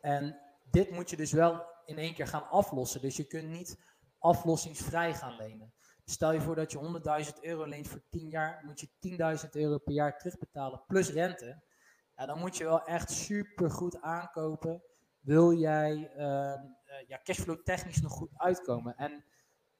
En 0.00 0.40
dit 0.70 0.90
moet 0.90 1.10
je 1.10 1.16
dus 1.16 1.32
wel 1.32 1.66
in 1.84 1.98
één 1.98 2.14
keer 2.14 2.26
gaan 2.26 2.48
aflossen. 2.48 3.00
Dus 3.00 3.16
je 3.16 3.24
kunt 3.24 3.48
niet 3.48 3.78
aflossingsvrij 4.18 5.14
gaan 5.14 5.36
lenen. 5.36 5.72
Stel 6.04 6.32
je 6.32 6.40
voor 6.40 6.54
dat 6.54 6.72
je 6.72 7.22
100.000 7.24 7.40
euro 7.40 7.64
leent 7.64 7.88
voor 7.88 8.02
10 8.08 8.28
jaar, 8.28 8.62
moet 8.64 8.80
je 8.80 8.88
10.000 9.44 9.50
euro 9.50 9.78
per 9.78 9.92
jaar 9.92 10.18
terugbetalen 10.18 10.82
plus 10.86 11.10
rente. 11.10 11.62
Ja, 12.16 12.26
dan 12.26 12.38
moet 12.38 12.56
je 12.56 12.64
wel 12.64 12.84
echt 12.84 13.10
super 13.10 13.70
goed 13.70 14.00
aankopen. 14.00 14.82
Wil 15.20 15.52
jij 15.52 16.12
uh, 16.16 16.60
ja, 17.06 17.20
cashflow 17.22 17.62
technisch 17.62 18.00
nog 18.00 18.12
goed 18.12 18.30
uitkomen? 18.34 18.96
En 18.96 19.24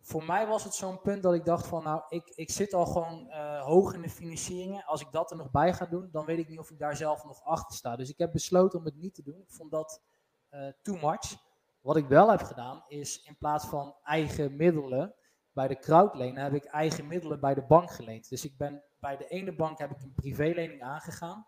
voor 0.00 0.24
mij 0.24 0.46
was 0.46 0.64
het 0.64 0.74
zo'n 0.74 1.00
punt 1.00 1.22
dat 1.22 1.34
ik 1.34 1.44
dacht 1.44 1.66
van 1.66 1.82
nou, 1.82 2.02
ik, 2.08 2.32
ik 2.34 2.50
zit 2.50 2.74
al 2.74 2.86
gewoon 2.86 3.26
uh, 3.26 3.62
hoog 3.62 3.94
in 3.94 4.02
de 4.02 4.10
financieringen. 4.10 4.84
Als 4.84 5.00
ik 5.00 5.12
dat 5.12 5.30
er 5.30 5.36
nog 5.36 5.50
bij 5.50 5.74
ga 5.74 5.86
doen, 5.86 6.08
dan 6.12 6.24
weet 6.24 6.38
ik 6.38 6.48
niet 6.48 6.58
of 6.58 6.70
ik 6.70 6.78
daar 6.78 6.96
zelf 6.96 7.24
nog 7.24 7.44
achter 7.44 7.76
sta. 7.76 7.96
Dus 7.96 8.10
ik 8.10 8.18
heb 8.18 8.32
besloten 8.32 8.78
om 8.78 8.84
het 8.84 8.96
niet 8.96 9.14
te 9.14 9.22
doen. 9.22 9.40
Ik 9.40 9.50
vond 9.50 9.70
dat 9.70 10.02
uh, 10.50 10.68
too 10.82 10.96
much. 10.96 11.48
Wat 11.80 11.96
ik 11.96 12.08
wel 12.08 12.30
heb 12.30 12.42
gedaan, 12.42 12.84
is 12.86 13.22
in 13.22 13.36
plaats 13.36 13.66
van 13.66 13.94
eigen 14.02 14.56
middelen 14.56 15.14
bij 15.52 15.68
de 15.68 15.78
crowdlenen, 15.78 16.42
heb 16.42 16.54
ik 16.54 16.64
eigen 16.64 17.06
middelen 17.06 17.40
bij 17.40 17.54
de 17.54 17.66
bank 17.66 17.90
geleend. 17.90 18.28
Dus 18.28 18.44
ik 18.44 18.56
ben 18.56 18.84
bij 18.98 19.16
de 19.16 19.28
ene 19.28 19.54
bank 19.54 19.78
heb 19.78 19.90
ik 19.90 20.02
een 20.02 20.14
privélening 20.14 20.82
aangegaan. 20.82 21.46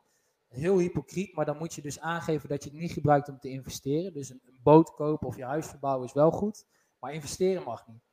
Heel 0.48 0.78
hypocriet, 0.78 1.34
maar 1.34 1.44
dan 1.44 1.56
moet 1.56 1.74
je 1.74 1.82
dus 1.82 2.00
aangeven 2.00 2.48
dat 2.48 2.64
je 2.64 2.70
het 2.70 2.78
niet 2.78 2.92
gebruikt 2.92 3.28
om 3.28 3.38
te 3.38 3.48
investeren. 3.48 4.12
Dus 4.12 4.30
een 4.30 4.60
boot 4.62 4.94
kopen 4.94 5.28
of 5.28 5.36
je 5.36 5.44
huis 5.44 5.66
verbouwen 5.66 6.06
is 6.06 6.12
wel 6.12 6.30
goed, 6.30 6.66
maar 6.98 7.12
investeren 7.12 7.62
mag 7.62 7.86
niet. 7.86 8.11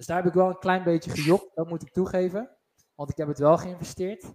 Dus 0.00 0.08
daar 0.08 0.18
heb 0.18 0.26
ik 0.26 0.34
wel 0.34 0.48
een 0.48 0.58
klein 0.58 0.82
beetje 0.82 1.10
gejokt, 1.10 1.54
dat 1.54 1.68
moet 1.68 1.82
ik 1.82 1.92
toegeven. 1.92 2.48
Want 2.94 3.10
ik 3.10 3.16
heb 3.16 3.28
het 3.28 3.38
wel 3.38 3.58
geïnvesteerd. 3.58 4.34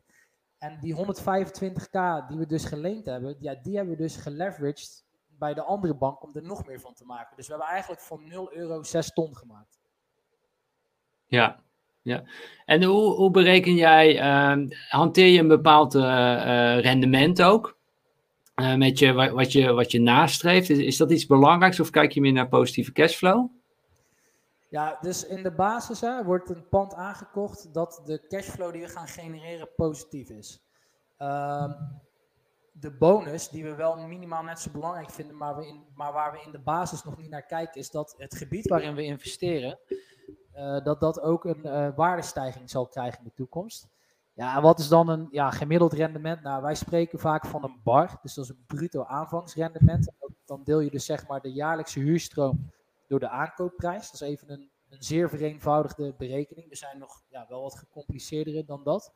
En 0.57 0.77
die 0.81 0.95
125k 0.95 2.27
die 2.27 2.37
we 2.37 2.45
dus 2.47 2.65
geleend 2.65 3.05
hebben, 3.05 3.35
ja, 3.39 3.55
die 3.61 3.75
hebben 3.75 3.95
we 3.95 4.01
dus 4.01 4.15
geleveraged 4.15 5.05
bij 5.27 5.53
de 5.53 5.61
andere 5.61 5.95
bank 5.95 6.23
om 6.23 6.29
er 6.33 6.43
nog 6.43 6.67
meer 6.67 6.79
van 6.79 6.93
te 6.93 7.05
maken. 7.05 7.35
Dus 7.35 7.47
we 7.47 7.53
hebben 7.53 7.71
eigenlijk 7.71 8.01
van 8.01 8.27
0 8.27 8.53
euro 8.53 8.83
6 8.83 9.13
ton 9.13 9.35
gemaakt. 9.35 9.79
Ja, 11.25 11.59
ja. 12.01 12.23
En 12.65 12.83
hoe, 12.83 13.13
hoe 13.13 13.31
bereken 13.31 13.75
jij, 13.75 14.15
uh, 14.15 14.67
hanteer 14.89 15.27
je 15.27 15.39
een 15.39 15.47
bepaald 15.47 15.95
uh, 15.95 16.79
rendement 16.79 17.41
ook? 17.41 17.77
Uh, 18.55 18.75
met 18.75 18.99
je, 18.99 19.13
wat, 19.13 19.51
je, 19.51 19.71
wat 19.71 19.91
je 19.91 20.01
nastreeft, 20.01 20.69
is 20.69 20.97
dat 20.97 21.11
iets 21.11 21.25
belangrijks 21.25 21.79
of 21.79 21.89
kijk 21.89 22.11
je 22.11 22.21
meer 22.21 22.33
naar 22.33 22.47
positieve 22.47 22.91
cashflow? 22.91 23.49
Ja, 24.69 24.97
dus 25.01 25.25
in 25.25 25.43
de 25.43 25.51
basis 25.51 26.01
hè, 26.01 26.23
wordt 26.23 26.49
een 26.49 26.69
pand 26.69 26.93
aangekocht 26.93 27.73
dat 27.73 28.01
de 28.05 28.27
cashflow 28.27 28.71
die 28.71 28.81
we 28.81 28.87
gaan 28.87 29.07
genereren 29.07 29.69
positief 29.75 30.29
is. 30.29 30.65
Uh, 31.17 31.73
de 32.71 32.91
bonus, 32.91 33.49
die 33.49 33.63
we 33.63 33.75
wel 33.75 33.97
minimaal 33.97 34.43
net 34.43 34.59
zo 34.59 34.71
belangrijk 34.71 35.09
vinden, 35.09 35.37
maar, 35.37 35.55
we 35.55 35.67
in, 35.67 35.83
maar 35.93 36.13
waar 36.13 36.31
we 36.31 36.41
in 36.45 36.51
de 36.51 36.59
basis 36.59 37.03
nog 37.03 37.17
niet 37.17 37.29
naar 37.29 37.45
kijken, 37.45 37.79
is 37.79 37.91
dat 37.91 38.15
het 38.17 38.35
gebied 38.35 38.67
waarin 38.67 38.95
we 38.95 39.03
investeren, 39.03 39.79
uh, 40.55 40.83
dat 40.83 40.99
dat 40.99 41.21
ook 41.21 41.45
een 41.45 41.61
uh, 41.65 41.87
waardestijging 41.95 42.69
zal 42.69 42.87
krijgen 42.87 43.17
in 43.17 43.23
de 43.23 43.33
toekomst. 43.33 43.87
Ja, 44.33 44.55
en 44.55 44.61
wat 44.61 44.79
is 44.79 44.87
dan 44.87 45.09
een 45.09 45.27
ja, 45.31 45.51
gemiddeld 45.51 45.93
rendement? 45.93 46.41
Nou, 46.41 46.61
wij 46.61 46.75
spreken 46.75 47.19
vaak 47.19 47.45
van 47.45 47.63
een 47.63 47.79
bar, 47.83 48.19
dus 48.21 48.33
dat 48.33 48.43
is 48.43 48.49
een 48.49 48.63
bruto 48.67 49.03
aanvangsrendement. 49.03 50.11
Dan 50.45 50.63
deel 50.63 50.79
je 50.79 50.89
dus 50.89 51.05
zeg 51.05 51.27
maar 51.27 51.41
de 51.41 51.51
jaarlijkse 51.51 51.99
huurstroom 51.99 52.71
door 53.07 53.19
de 53.19 53.29
aankoopprijs. 53.29 54.11
Dat 54.11 54.21
is 54.21 54.27
even 54.27 54.51
een, 54.51 54.69
een 54.89 55.03
zeer 55.03 55.29
vereenvoudigde 55.29 56.13
berekening. 56.17 56.69
Er 56.69 56.77
zijn 56.77 56.97
nog 56.97 57.23
ja, 57.29 57.45
wel 57.49 57.61
wat 57.61 57.77
gecompliceerdere 57.77 58.65
dan 58.65 58.83
dat. 58.83 59.13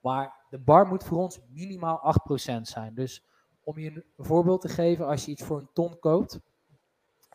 Maar 0.00 0.44
de 0.50 0.58
bar 0.58 0.86
moet 0.86 1.04
voor 1.04 1.18
ons 1.18 1.40
minimaal 1.48 2.14
8% 2.58 2.60
zijn. 2.60 2.94
Dus 2.94 3.24
om 3.62 3.78
je 3.78 3.90
een 3.90 4.24
voorbeeld 4.24 4.60
te 4.60 4.68
geven, 4.68 5.06
als 5.06 5.24
je 5.24 5.30
iets 5.30 5.42
voor 5.42 5.58
een 5.58 5.70
ton 5.72 5.98
koopt 5.98 6.40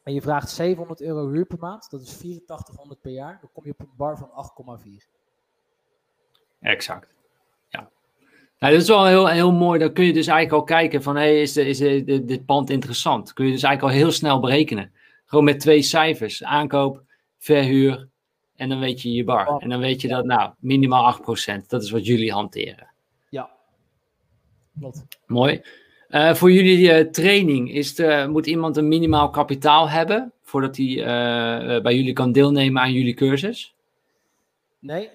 en 0.04 0.14
je 0.14 0.22
vraagt 0.22 0.50
700 0.50 1.02
euro 1.02 1.30
huur 1.30 1.46
per 1.46 1.60
maand, 1.60 1.90
dat 1.90 2.02
is 2.02 2.14
8400 2.14 3.02
per 3.02 3.12
jaar, 3.12 3.38
dan 3.42 3.50
kom 3.54 3.66
je 3.66 3.72
op 3.72 3.80
een 3.80 3.94
bar 3.98 4.18
van 4.18 4.30
8,4. 4.80 5.20
Exact. 6.60 7.14
Ja. 7.68 7.90
Nou, 8.60 8.74
dat 8.74 8.82
is 8.82 8.88
wel 8.88 9.06
heel, 9.06 9.28
heel 9.28 9.52
mooi. 9.52 9.80
Dan 9.80 9.94
kun 9.94 10.06
je 10.06 10.14
dus 10.14 10.28
eigenlijk 10.28 10.60
al 10.60 10.78
kijken 10.78 11.04
van, 11.04 11.16
hey, 11.16 11.42
is, 11.42 11.54
dit 11.54 12.46
pand 12.46 12.70
interessant? 12.70 13.34
Kun 13.34 13.46
je 13.46 13.52
dus 13.52 13.64
eigenlijk 13.64 13.94
al 13.94 14.02
heel 14.02 14.12
snel 14.12 14.40
berekenen. 14.40 14.94
Gewoon 15.32 15.46
met 15.46 15.60
twee 15.60 15.82
cijfers. 15.82 16.44
Aankoop, 16.44 17.04
verhuur 17.38 18.08
en 18.56 18.70
dan 18.70 18.80
weet 18.80 19.02
je 19.02 19.12
je 19.12 19.24
bar. 19.24 19.62
En 19.62 19.70
dan 19.70 19.80
weet 19.80 20.02
je 20.02 20.08
dat, 20.08 20.26
nou, 20.26 20.52
minimaal 20.60 21.14
8%. 21.14 21.68
Dat 21.68 21.84
is 21.84 21.92
wat 21.92 22.06
jullie 22.06 22.32
hanteren. 22.32 22.88
Ja, 23.30 23.50
klopt. 24.80 25.06
Mooi. 25.28 25.62
Uh, 26.10 26.34
voor 26.34 26.52
jullie 26.52 27.04
uh, 27.04 27.10
training, 27.10 27.72
is 27.72 27.96
de, 27.96 28.28
moet 28.30 28.48
iemand 28.48 28.78
een 28.78 28.88
minimaal 28.88 29.30
kapitaal 29.30 29.90
hebben 29.90 30.34
voordat 30.42 30.78
hij 30.78 30.86
uh, 30.86 31.82
bij 31.82 31.96
jullie 31.96 32.14
kan 32.14 32.32
deelnemen 32.32 32.82
aan 32.82 32.94
jullie 32.94 33.14
cursus? 33.14 33.76
Nee, 34.80 35.10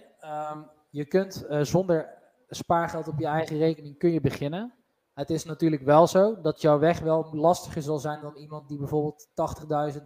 um, 0.52 0.66
je 0.90 1.04
kunt 1.04 1.46
zonder 1.62 2.08
spaargeld 2.48 3.08
op 3.08 3.18
je 3.18 3.26
eigen 3.26 3.58
rekening 3.58 3.98
kun 3.98 4.12
je 4.12 4.20
beginnen. 4.20 4.72
Het 5.16 5.30
is 5.30 5.44
natuurlijk 5.44 5.82
wel 5.82 6.06
zo 6.06 6.40
dat 6.40 6.60
jouw 6.60 6.78
weg 6.78 6.98
wel 6.98 7.28
lastiger 7.32 7.82
zal 7.82 7.98
zijn 7.98 8.20
dan 8.20 8.36
iemand 8.36 8.68
die 8.68 8.78
bijvoorbeeld 8.78 9.28
80.000, 9.28 9.98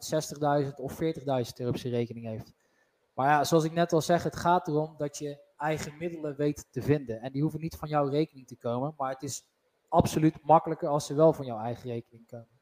60.000 0.65 0.75
of 0.77 0.93
40.000 0.93 1.01
euro 1.27 1.71
op 1.71 1.77
zijn 1.77 1.93
rekening 1.93 2.27
heeft. 2.27 2.53
Maar 3.15 3.29
ja, 3.29 3.45
zoals 3.45 3.65
ik 3.65 3.73
net 3.73 3.93
al 3.93 4.01
zeg, 4.01 4.23
het 4.23 4.37
gaat 4.37 4.69
erom 4.69 4.95
dat 4.97 5.19
je 5.19 5.39
eigen 5.57 5.97
middelen 5.99 6.37
weet 6.37 6.67
te 6.71 6.83
vinden. 6.83 7.21
En 7.21 7.33
die 7.33 7.43
hoeven 7.43 7.61
niet 7.61 7.77
van 7.77 7.89
jouw 7.89 8.09
rekening 8.09 8.47
te 8.47 8.57
komen, 8.57 8.95
maar 8.97 9.13
het 9.13 9.23
is 9.23 9.45
absoluut 9.89 10.43
makkelijker 10.43 10.89
als 10.89 11.07
ze 11.07 11.15
wel 11.15 11.33
van 11.33 11.47
jouw 11.47 11.59
eigen 11.59 11.91
rekening 11.91 12.27
komen. 12.27 12.61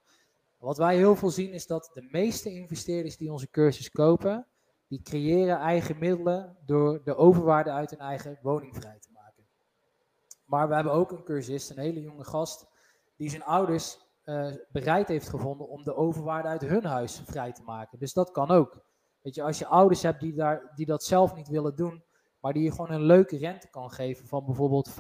Wat 0.58 0.76
wij 0.76 0.96
heel 0.96 1.16
veel 1.16 1.30
zien 1.30 1.52
is 1.52 1.66
dat 1.66 1.90
de 1.92 2.08
meeste 2.10 2.50
investeerders 2.50 3.16
die 3.16 3.32
onze 3.32 3.50
cursus 3.50 3.90
kopen, 3.90 4.46
die 4.86 5.02
creëren 5.02 5.58
eigen 5.58 5.98
middelen 5.98 6.56
door 6.66 7.00
de 7.04 7.16
overwaarde 7.16 7.70
uit 7.70 7.90
hun 7.90 8.00
eigen 8.00 8.38
woning 8.42 8.76
vrij 8.76 8.98
te. 9.00 9.07
Maar 10.48 10.68
we 10.68 10.74
hebben 10.74 10.92
ook 10.92 11.12
een 11.12 11.24
cursist, 11.24 11.70
een 11.70 11.78
hele 11.78 12.00
jonge 12.00 12.24
gast, 12.24 12.66
die 13.16 13.30
zijn 13.30 13.44
ouders 13.44 13.98
uh, 14.24 14.52
bereid 14.72 15.08
heeft 15.08 15.28
gevonden 15.28 15.68
om 15.68 15.84
de 15.84 15.94
overwaarde 15.94 16.48
uit 16.48 16.60
hun 16.60 16.84
huis 16.84 17.22
vrij 17.26 17.52
te 17.52 17.62
maken. 17.62 17.98
Dus 17.98 18.12
dat 18.12 18.30
kan 18.30 18.50
ook. 18.50 18.80
Weet 19.20 19.34
je, 19.34 19.42
als 19.42 19.58
je 19.58 19.66
ouders 19.66 20.02
hebt 20.02 20.20
die, 20.20 20.34
daar, 20.34 20.72
die 20.74 20.86
dat 20.86 21.04
zelf 21.04 21.34
niet 21.34 21.48
willen 21.48 21.76
doen, 21.76 22.04
maar 22.40 22.52
die 22.52 22.62
je 22.62 22.70
gewoon 22.70 22.90
een 22.90 23.02
leuke 23.02 23.36
rente 23.36 23.70
kan 23.70 23.90
geven 23.90 24.26
van 24.26 24.44
bijvoorbeeld 24.44 24.90
5%, 24.90 24.94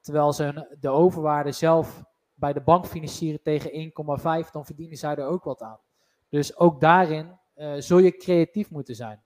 terwijl 0.00 0.32
ze 0.32 0.76
de 0.80 0.88
overwaarde 0.88 1.52
zelf 1.52 2.02
bij 2.34 2.52
de 2.52 2.62
bank 2.62 2.86
financieren 2.86 3.42
tegen 3.42 3.92
1,5, 4.46 4.50
dan 4.52 4.64
verdienen 4.64 4.96
zij 4.96 5.14
er 5.16 5.26
ook 5.26 5.44
wat 5.44 5.62
aan. 5.62 5.80
Dus 6.28 6.56
ook 6.56 6.80
daarin 6.80 7.38
uh, 7.56 7.74
zul 7.78 7.98
je 7.98 8.16
creatief 8.16 8.70
moeten 8.70 8.94
zijn. 8.94 9.22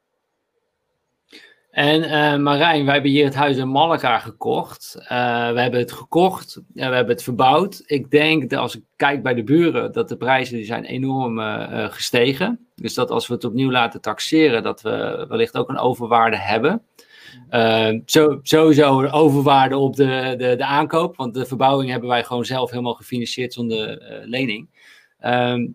En 1.73 2.03
uh, 2.03 2.37
Marijn, 2.37 2.85
wij 2.85 2.95
hebben 2.95 3.11
hier 3.11 3.25
het 3.25 3.35
huis 3.35 3.57
in 3.57 3.71
Malaga 3.71 4.19
gekocht. 4.19 4.97
Uh, 4.99 5.09
we 5.53 5.61
hebben 5.61 5.81
het 5.81 5.93
gekocht 5.93 6.57
en 6.75 6.89
we 6.89 6.95
hebben 6.95 7.15
het 7.15 7.23
verbouwd. 7.23 7.83
Ik 7.87 8.11
denk 8.11 8.51
dat 8.51 8.59
als 8.59 8.77
ik 8.77 8.83
kijk 8.97 9.23
bij 9.23 9.35
de 9.35 9.45
buren, 9.45 9.93
dat 9.93 10.09
de 10.09 10.17
prijzen 10.17 10.57
die 10.57 10.65
zijn 10.65 10.85
enorm 10.85 11.39
uh, 11.39 11.85
gestegen. 11.91 12.67
Dus 12.75 12.95
dat 12.95 13.11
als 13.11 13.27
we 13.27 13.35
het 13.35 13.45
opnieuw 13.45 13.71
laten 13.71 14.01
taxeren, 14.01 14.63
dat 14.63 14.83
we 14.83 15.27
wellicht 15.29 15.57
ook 15.57 15.69
een 15.69 15.79
overwaarde 15.79 16.37
hebben. 16.39 16.83
Zo, 18.07 18.39
sowieso 18.43 19.01
een 19.03 19.11
overwaarde 19.11 19.77
op 19.77 19.97
de, 19.97 20.35
de, 20.39 20.57
de 20.57 20.65
aankoop, 20.65 21.17
want 21.17 21.35
de 21.35 21.47
verbouwing 21.47 21.91
hebben 21.91 22.09
wij 22.09 22.25
gewoon 22.25 22.45
zelf 22.45 22.71
helemaal 22.71 22.95
gefinancierd 22.95 23.53
zonder 23.53 24.03
lening. 24.25 24.69
Ehm, 25.19 25.67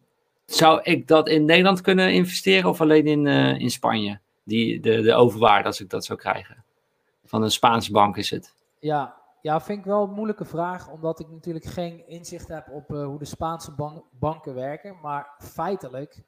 zou 0.46 0.80
ik 0.84 1.08
dat 1.08 1.30
in 1.30 1.46
Nederland 1.46 1.82
kunnen 1.82 2.14
investeren 2.14 2.70
of 2.70 2.82
alleen 2.82 3.08
in, 3.08 3.28
in 3.60 3.70
Spanje? 3.70 4.20
Die, 4.48 4.80
de, 4.80 5.02
de 5.02 5.14
overwaarde 5.14 5.68
als 5.68 5.82
ik 5.82 5.90
dat 5.90 6.06
zou 6.06 6.20
krijgen. 6.20 6.64
Van 7.24 7.44
een 7.44 7.52
Spaanse 7.52 7.92
bank 7.92 8.18
is 8.18 8.30
het. 8.30 8.54
Ja, 8.80 9.22
ja, 9.42 9.62
vind 9.62 9.80
ik 9.80 9.86
wel 9.86 10.04
een 10.04 10.14
moeilijke 10.14 10.46
vraag, 10.46 10.90
omdat 10.92 11.20
ik 11.20 11.30
natuurlijk 11.30 11.66
geen 11.66 12.08
inzicht 12.08 12.48
heb 12.48 12.70
op 12.70 12.92
uh, 12.92 13.06
hoe 13.06 13.20
de 13.20 13.26
Spaanse 13.26 14.02
banken 14.12 14.54
werken. 14.54 15.00
Maar 15.02 15.36
feitelijk, 15.40 16.24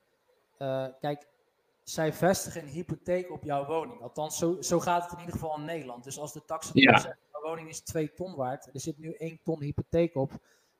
uh, 0.59 0.85
kijk, 0.99 1.27
zij 1.83 2.13
vestigen 2.13 2.61
een 2.61 2.67
hypotheek 2.67 3.31
op 3.31 3.43
jouw 3.43 3.65
woning. 3.65 4.01
Althans, 4.01 4.37
zo, 4.37 4.61
zo 4.61 4.79
gaat 4.79 5.03
het 5.03 5.11
in 5.11 5.19
ieder 5.19 5.33
geval 5.33 5.57
in 5.57 5.65
Nederland. 5.65 6.03
Dus 6.03 6.19
als 6.19 6.33
de 6.33 6.45
taxateur 6.45 6.91
ja. 6.91 6.97
zegt, 6.97 7.17
woning 7.49 7.69
is 7.69 7.81
2 7.81 8.13
ton 8.13 8.35
waard, 8.35 8.69
er 8.73 8.79
zit 8.79 8.97
nu 8.97 9.13
1 9.13 9.39
ton 9.43 9.61
hypotheek 9.61 10.15
op, 10.15 10.31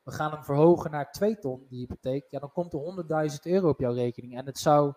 we 0.04 0.12
gaan 0.12 0.32
hem 0.32 0.44
verhogen 0.44 0.92
naar 0.92 1.12
2 1.12 1.40
ton, 1.40 1.66
die 1.70 1.80
hypotheek, 1.80 2.26
ja, 2.30 2.40
dan 2.40 2.52
komt 2.52 2.74
er 2.74 3.30
100.000 3.32 3.36
euro 3.44 3.70
op 3.70 3.80
jouw 3.80 3.94
rekening. 3.94 4.38
En 4.38 4.46
het 4.46 4.58
zou 4.58 4.94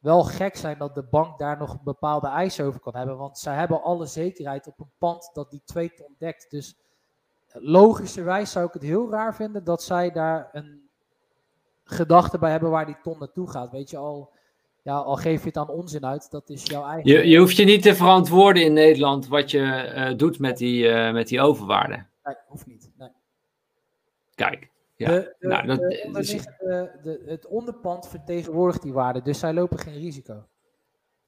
wel 0.00 0.22
gek 0.22 0.56
zijn 0.56 0.78
dat 0.78 0.94
de 0.94 1.02
bank 1.02 1.38
daar 1.38 1.58
nog 1.58 1.82
bepaalde 1.82 2.28
eisen 2.28 2.64
over 2.64 2.80
kan 2.80 2.96
hebben. 2.96 3.16
Want 3.16 3.38
zij 3.38 3.54
hebben 3.54 3.82
alle 3.82 4.06
zekerheid 4.06 4.66
op 4.66 4.80
een 4.80 4.90
pand 4.98 5.30
dat 5.32 5.50
die 5.50 5.62
twee 5.64 5.94
ton 5.94 6.14
dekt. 6.18 6.50
Dus 6.50 6.76
logischerwijs 7.52 8.50
zou 8.50 8.66
ik 8.66 8.72
het 8.72 8.82
heel 8.82 9.10
raar 9.10 9.34
vinden 9.34 9.64
dat 9.64 9.82
zij 9.82 10.10
daar 10.10 10.48
een 10.52 10.88
gedachte 11.84 12.38
bij 12.38 12.50
hebben 12.50 12.70
waar 12.70 12.86
die 12.86 13.00
ton 13.02 13.18
naartoe 13.18 13.50
gaat. 13.50 13.70
Weet 13.70 13.90
je, 13.90 13.96
al, 13.96 14.30
ja, 14.82 14.96
al 14.96 15.16
geef 15.16 15.40
je 15.40 15.46
het 15.46 15.56
aan 15.56 15.68
onzin 15.68 16.06
uit, 16.06 16.30
dat 16.30 16.48
is 16.50 16.64
jouw 16.64 16.84
eigen... 16.86 17.10
Je, 17.10 17.28
je 17.28 17.38
hoeft 17.38 17.56
je 17.56 17.64
niet 17.64 17.82
te 17.82 17.94
verantwoorden 17.94 18.62
in 18.64 18.72
Nederland 18.72 19.28
wat 19.28 19.50
je 19.50 19.92
uh, 19.94 20.18
doet 20.18 20.38
met 20.38 20.58
die, 20.58 20.84
uh, 20.84 21.12
met 21.12 21.28
die 21.28 21.40
overwaarde. 21.40 22.06
Nee, 22.24 22.34
hoeft 22.46 22.66
niet. 22.66 22.90
Nee. 22.96 23.10
Kijk. 24.34 24.70
Ja. 25.00 25.08
De, 25.08 25.34
de, 25.38 25.46
nou, 25.46 25.66
dat, 25.66 25.78
de, 25.78 26.90
de, 27.02 27.22
het 27.26 27.46
onderpand 27.46 28.08
vertegenwoordigt 28.08 28.82
die 28.82 28.92
waarde, 28.92 29.22
dus 29.22 29.38
zij 29.38 29.52
lopen 29.52 29.78
geen 29.78 29.98
risico. 29.98 30.44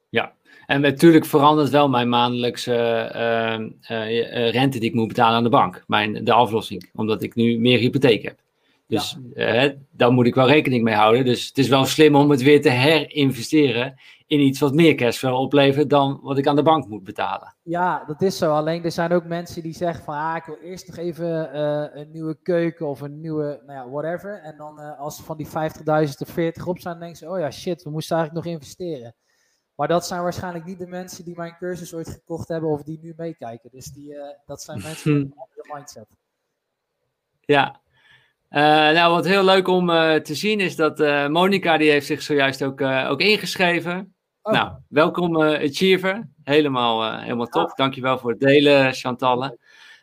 Ja, 0.08 0.32
en 0.66 0.80
natuurlijk 0.80 1.24
verandert 1.24 1.70
wel 1.70 1.88
mijn 1.88 2.08
maandelijkse 2.08 2.72
uh, 3.14 3.98
uh, 3.98 4.50
rente 4.50 4.78
die 4.78 4.88
ik 4.88 4.94
moet 4.94 5.08
betalen 5.08 5.36
aan 5.36 5.42
de 5.42 5.48
bank, 5.48 5.84
mijn, 5.86 6.24
de 6.24 6.32
aflossing, 6.32 6.90
omdat 6.94 7.22
ik 7.22 7.34
nu 7.34 7.58
meer 7.58 7.78
hypotheek 7.78 8.22
heb. 8.22 8.38
Dus 8.86 9.16
ja. 9.34 9.64
uh, 9.64 9.70
daar 9.90 10.12
moet 10.12 10.26
ik 10.26 10.34
wel 10.34 10.48
rekening 10.48 10.84
mee 10.84 10.94
houden. 10.94 11.24
Dus 11.24 11.46
het 11.46 11.58
is 11.58 11.68
wel 11.68 11.84
slim 11.84 12.16
om 12.16 12.30
het 12.30 12.42
weer 12.42 12.62
te 12.62 12.70
herinvesteren 12.70 13.94
in 14.32 14.40
iets 14.40 14.60
wat 14.60 14.74
meer 14.74 14.94
cashflow 14.94 15.34
oplevert 15.34 15.90
dan 15.90 16.20
wat 16.22 16.38
ik 16.38 16.46
aan 16.46 16.56
de 16.56 16.62
bank 16.62 16.88
moet 16.88 17.04
betalen. 17.04 17.54
Ja, 17.62 18.04
dat 18.04 18.22
is 18.22 18.38
zo. 18.38 18.54
Alleen 18.54 18.84
er 18.84 18.92
zijn 18.92 19.12
ook 19.12 19.24
mensen 19.24 19.62
die 19.62 19.74
zeggen 19.74 20.04
van 20.04 20.14
ah, 20.14 20.36
ik 20.36 20.44
wil 20.44 20.56
eerst 20.56 20.86
nog 20.86 20.96
even 20.96 21.50
uh, 21.54 22.00
een 22.00 22.10
nieuwe 22.10 22.38
keuken 22.42 22.86
of 22.86 23.00
een 23.00 23.20
nieuwe, 23.20 23.62
nou 23.66 23.78
ja, 23.78 23.90
whatever. 23.90 24.40
En 24.42 24.56
dan 24.56 24.80
uh, 24.80 25.00
als 25.00 25.22
van 25.22 25.36
die 25.36 25.46
50.000 25.46 25.52
of 26.18 26.28
40 26.28 26.66
op 26.66 26.78
zijn, 26.78 26.98
denken 26.98 27.16
ze, 27.16 27.28
oh 27.28 27.38
ja, 27.38 27.50
shit, 27.50 27.82
we 27.82 27.90
moesten 27.90 28.16
eigenlijk 28.16 28.46
nog 28.46 28.54
investeren. 28.54 29.14
Maar 29.74 29.88
dat 29.88 30.06
zijn 30.06 30.22
waarschijnlijk 30.22 30.64
niet 30.64 30.78
de 30.78 30.86
mensen 30.86 31.24
die 31.24 31.36
mijn 31.36 31.56
cursus 31.58 31.94
ooit 31.94 32.08
gekocht 32.08 32.48
hebben 32.48 32.70
of 32.70 32.82
die 32.82 32.98
nu 33.02 33.12
meekijken. 33.16 33.70
Dus 33.72 33.86
die, 33.86 34.12
uh, 34.12 34.22
dat 34.46 34.62
zijn 34.62 34.82
mensen 34.88 35.12
met 35.12 35.22
een 35.22 35.36
andere 35.36 35.74
mindset. 35.74 36.06
Ja, 37.40 37.80
uh, 38.50 38.60
nou, 38.94 39.12
wat 39.12 39.24
heel 39.24 39.44
leuk 39.44 39.68
om 39.68 39.90
uh, 39.90 40.14
te 40.14 40.34
zien 40.34 40.60
is 40.60 40.76
dat 40.76 41.00
uh, 41.00 41.28
Monica, 41.28 41.76
die 41.76 41.90
heeft 41.90 42.06
zich 42.06 42.22
zojuist 42.22 42.64
ook, 42.64 42.80
ook 42.80 43.20
ingeschreven. 43.20 44.11
Oh. 44.42 44.52
Nou, 44.52 44.72
welkom 44.88 45.42
Achiever. 45.42 46.28
Helemaal, 46.44 47.20
helemaal 47.20 47.46
top. 47.46 47.68
Ja. 47.68 47.74
Dankjewel 47.74 48.18
voor 48.18 48.30
het 48.30 48.40
delen, 48.40 48.92
Chantalle. 48.92 49.58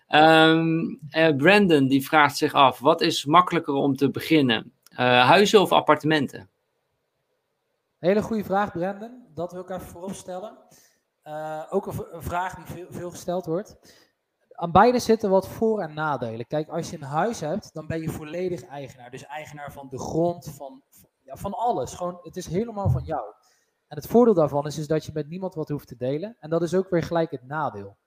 Um, 0.07 0.99
Brandon, 1.37 1.87
die 1.87 2.05
vraagt 2.05 2.37
zich 2.37 2.53
af, 2.53 2.79
wat 2.79 3.01
is 3.01 3.25
makkelijker 3.25 3.73
om 3.73 3.95
te 3.95 4.09
beginnen? 4.09 4.73
huizen 4.95 5.61
of 5.61 5.71
appartementen? 5.71 6.49
Hele 7.97 8.21
goede 8.21 8.43
vraag, 8.43 8.71
Brandon. 8.71 9.25
Dat 9.33 9.51
wil 9.51 9.61
ik 9.61 9.69
even 9.69 9.87
voorop 9.87 10.13
stellen. 10.13 10.57
ook 11.69 11.87
een, 11.87 12.05
een, 12.11 12.21
vraag 12.23 12.55
die 12.55 12.65
veel, 12.65 12.87
veel 12.89 13.09
gesteld 13.09 13.45
wordt 13.45 13.77
aan 14.59 14.71
beide 14.71 14.99
zitten 14.99 15.29
wat 15.29 15.47
voor- 15.47 15.81
en 15.81 15.93
nadelen. 15.93 16.47
Kijk, 16.47 16.69
als 16.69 16.89
je 16.89 16.95
een 16.95 17.03
huis 17.03 17.39
hebt, 17.39 17.73
dan 17.73 17.87
ben 17.87 18.01
je 18.01 18.09
volledig 18.09 18.63
eigenaar. 18.63 19.11
Dus 19.11 19.25
eigenaar 19.25 19.71
van 19.71 19.87
de 19.89 19.99
grond, 19.99 20.53
van, 20.55 20.81
ja, 21.23 21.35
van 21.35 21.53
alles. 21.53 21.93
Gewoon, 21.93 22.19
het 22.21 22.35
is 22.37 22.47
helemaal 22.47 22.89
van 22.89 23.03
jou. 23.03 23.33
En 23.89 23.97
het 23.97 24.07
voordeel 24.07 24.33
daarvan 24.33 24.65
is, 24.65 24.77
is 24.77 24.87
dat 24.87 25.05
je 25.05 25.11
met 25.13 25.29
niemand 25.29 25.55
wat 25.55 25.69
hoeft 25.69 25.87
te 25.87 25.95
delen. 25.97 26.37
En 26.39 26.49
dat 26.49 26.61
is 26.61 26.73
ook 26.75 26.89
weer 26.89 27.03
gelijk 27.03 27.31
het 27.31 27.47
nadeel. 27.47 27.97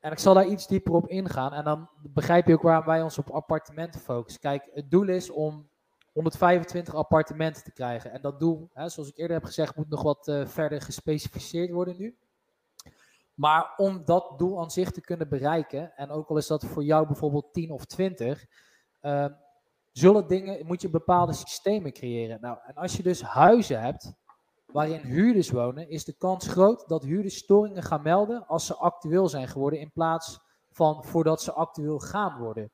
En 0.00 0.12
ik 0.12 0.18
zal 0.18 0.34
daar 0.34 0.46
iets 0.46 0.66
dieper 0.66 0.92
op 0.92 1.08
ingaan. 1.08 1.52
En 1.52 1.64
dan 1.64 1.88
begrijp 2.02 2.46
je 2.46 2.54
ook 2.54 2.62
waarom 2.62 2.86
wij 2.86 3.02
ons 3.02 3.18
op 3.18 3.30
appartementen 3.30 4.00
focussen. 4.00 4.40
Kijk, 4.40 4.70
het 4.72 4.90
doel 4.90 5.08
is 5.08 5.30
om 5.30 5.68
125 6.12 6.94
appartementen 6.94 7.64
te 7.64 7.72
krijgen. 7.72 8.10
En 8.10 8.22
dat 8.22 8.40
doel, 8.40 8.70
hè, 8.72 8.88
zoals 8.88 9.08
ik 9.08 9.16
eerder 9.16 9.36
heb 9.36 9.44
gezegd, 9.44 9.76
moet 9.76 9.88
nog 9.88 10.02
wat 10.02 10.28
uh, 10.28 10.46
verder 10.46 10.80
gespecificeerd 10.80 11.70
worden 11.70 11.96
nu. 11.96 12.18
Maar 13.34 13.74
om 13.76 14.04
dat 14.04 14.38
doel 14.38 14.60
aan 14.60 14.70
zich 14.70 14.90
te 14.90 15.00
kunnen 15.00 15.28
bereiken, 15.28 15.96
en 15.96 16.10
ook 16.10 16.28
al 16.28 16.36
is 16.36 16.46
dat 16.46 16.64
voor 16.64 16.84
jou 16.84 17.06
bijvoorbeeld 17.06 17.52
10 17.52 17.70
of 17.70 17.84
20, 17.84 18.46
uh, 19.02 19.24
ehm, 19.24 19.32
zullen 19.92 20.26
dingen, 20.26 20.66
moet 20.66 20.82
je 20.82 20.90
bepaalde 20.90 21.32
systemen 21.32 21.92
creëren. 21.92 22.40
Nou, 22.40 22.58
en 22.66 22.74
als 22.74 22.96
je 22.96 23.02
dus 23.02 23.22
huizen 23.22 23.80
hebt 23.80 24.12
waarin 24.72 25.00
huurders 25.00 25.50
wonen, 25.50 25.88
is 25.88 26.04
de 26.04 26.12
kans 26.12 26.48
groot 26.48 26.88
dat 26.88 27.02
huurders 27.02 27.36
storingen 27.36 27.82
gaan 27.82 28.02
melden 28.02 28.46
als 28.46 28.66
ze 28.66 28.74
actueel 28.74 29.28
zijn 29.28 29.48
geworden, 29.48 29.80
in 29.80 29.92
plaats 29.92 30.40
van 30.70 31.04
voordat 31.04 31.42
ze 31.42 31.52
actueel 31.52 31.98
gaan 31.98 32.38
worden. 32.38 32.70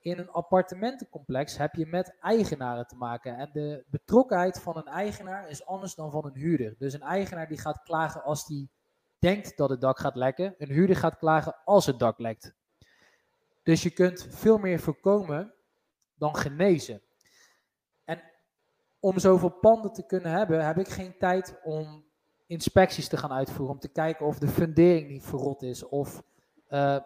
In 0.00 0.18
een 0.18 0.30
appartementencomplex 0.30 1.56
heb 1.56 1.74
je 1.74 1.86
met 1.86 2.16
eigenaren 2.20 2.86
te 2.86 2.96
maken. 2.96 3.36
En 3.36 3.50
de 3.52 3.84
betrokkenheid 3.86 4.60
van 4.60 4.76
een 4.76 4.86
eigenaar 4.86 5.48
is 5.48 5.66
anders 5.66 5.94
dan 5.94 6.10
van 6.10 6.26
een 6.26 6.34
huurder. 6.34 6.74
Dus 6.78 6.92
een 6.92 7.02
eigenaar 7.02 7.48
die 7.48 7.58
gaat 7.58 7.82
klagen 7.82 8.22
als 8.22 8.46
die 8.46 8.70
denkt 9.18 9.56
dat 9.56 9.70
het 9.70 9.80
dak 9.80 9.98
gaat 9.98 10.16
lekken. 10.16 10.54
Een 10.58 10.70
huurder 10.70 10.96
gaat 10.96 11.18
klagen 11.18 11.56
als 11.64 11.86
het 11.86 11.98
dak 11.98 12.18
lekt. 12.18 12.54
Dus 13.62 13.82
je 13.82 13.90
kunt 13.90 14.26
veel 14.30 14.58
meer 14.58 14.80
voorkomen 14.80 15.54
dan 16.14 16.36
genezen. 16.36 17.02
Om 19.06 19.18
zoveel 19.18 19.50
panden 19.50 19.92
te 19.92 20.06
kunnen 20.06 20.30
hebben, 20.30 20.66
heb 20.66 20.78
ik 20.78 20.88
geen 20.88 21.18
tijd 21.18 21.60
om 21.62 22.04
inspecties 22.46 23.08
te 23.08 23.16
gaan 23.16 23.32
uitvoeren. 23.32 23.74
Om 23.74 23.80
te 23.80 23.88
kijken 23.88 24.26
of 24.26 24.38
de 24.38 24.48
fundering 24.48 25.08
niet 25.08 25.24
verrot 25.24 25.62
is. 25.62 25.88
Of, 25.88 26.22
uh, 26.68 26.98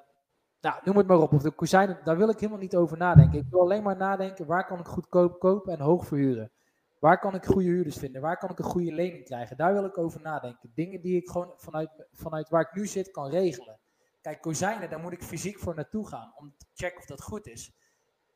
nou, 0.60 0.80
noem 0.84 0.96
het 0.96 1.06
maar 1.06 1.20
op. 1.20 1.32
Of 1.32 1.42
de 1.42 1.50
kozijnen, 1.50 2.00
daar 2.04 2.16
wil 2.16 2.28
ik 2.28 2.38
helemaal 2.40 2.60
niet 2.60 2.76
over 2.76 2.96
nadenken. 2.96 3.38
Ik 3.38 3.50
wil 3.50 3.60
alleen 3.60 3.82
maar 3.82 3.96
nadenken, 3.96 4.46
waar 4.46 4.66
kan 4.66 4.78
ik 4.78 4.86
goedkoop 4.86 5.38
kopen 5.38 5.72
en 5.72 5.80
hoog 5.80 6.06
verhuren. 6.06 6.52
Waar 6.98 7.18
kan 7.18 7.34
ik 7.34 7.44
goede 7.44 7.68
huurders 7.68 7.96
vinden? 7.96 8.20
Waar 8.20 8.38
kan 8.38 8.50
ik 8.50 8.58
een 8.58 8.64
goede 8.64 8.92
lening 8.92 9.24
krijgen? 9.24 9.56
Daar 9.56 9.72
wil 9.72 9.84
ik 9.84 9.98
over 9.98 10.20
nadenken. 10.20 10.72
Dingen 10.74 11.00
die 11.00 11.16
ik 11.16 11.28
gewoon 11.28 11.52
vanuit, 11.56 12.06
vanuit 12.12 12.48
waar 12.48 12.62
ik 12.62 12.74
nu 12.74 12.86
zit 12.86 13.10
kan 13.10 13.30
regelen. 13.30 13.80
Kijk, 14.20 14.40
kozijnen, 14.40 14.90
daar 14.90 15.00
moet 15.00 15.12
ik 15.12 15.22
fysiek 15.22 15.58
voor 15.58 15.74
naartoe 15.74 16.08
gaan 16.08 16.32
om 16.36 16.54
te 16.56 16.66
checken 16.74 16.98
of 16.98 17.06
dat 17.06 17.22
goed 17.22 17.46
is. 17.46 17.72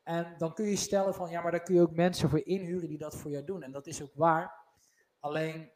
En 0.05 0.35
dan 0.37 0.53
kun 0.53 0.65
je 0.65 0.75
stellen 0.75 1.13
van, 1.13 1.29
ja, 1.29 1.41
maar 1.41 1.51
daar 1.51 1.63
kun 1.63 1.75
je 1.75 1.81
ook 1.81 1.95
mensen 1.95 2.29
voor 2.29 2.45
inhuren 2.45 2.87
die 2.87 2.97
dat 2.97 3.15
voor 3.15 3.31
jou 3.31 3.45
doen. 3.45 3.63
En 3.63 3.71
dat 3.71 3.87
is 3.87 4.03
ook 4.03 4.13
waar. 4.13 4.53
Alleen, 5.19 5.71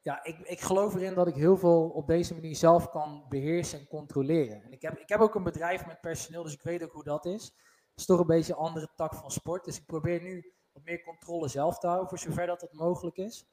ja, 0.00 0.24
ik, 0.24 0.38
ik 0.38 0.60
geloof 0.60 0.94
erin 0.94 1.14
dat 1.14 1.26
ik 1.26 1.34
heel 1.34 1.56
veel 1.56 1.88
op 1.88 2.06
deze 2.06 2.34
manier 2.34 2.56
zelf 2.56 2.88
kan 2.88 3.24
beheersen 3.28 3.78
en 3.78 3.86
controleren. 3.86 4.62
En 4.62 4.72
ik 4.72 4.82
heb, 4.82 4.98
ik 4.98 5.08
heb 5.08 5.20
ook 5.20 5.34
een 5.34 5.42
bedrijf 5.42 5.86
met 5.86 6.00
personeel, 6.00 6.42
dus 6.42 6.52
ik 6.52 6.62
weet 6.62 6.82
ook 6.82 6.92
hoe 6.92 7.04
dat 7.04 7.24
is. 7.26 7.44
Het 7.44 8.00
is 8.00 8.06
toch 8.06 8.20
een 8.20 8.26
beetje 8.26 8.52
een 8.52 8.58
andere 8.58 8.88
tak 8.96 9.14
van 9.14 9.30
sport. 9.30 9.64
Dus 9.64 9.76
ik 9.76 9.86
probeer 9.86 10.22
nu 10.22 10.52
wat 10.72 10.84
meer 10.84 11.02
controle 11.02 11.48
zelf 11.48 11.78
te 11.78 11.86
houden, 11.86 12.08
voor 12.08 12.18
zover 12.18 12.46
dat 12.46 12.60
het 12.60 12.72
mogelijk 12.72 13.16
is. 13.16 13.46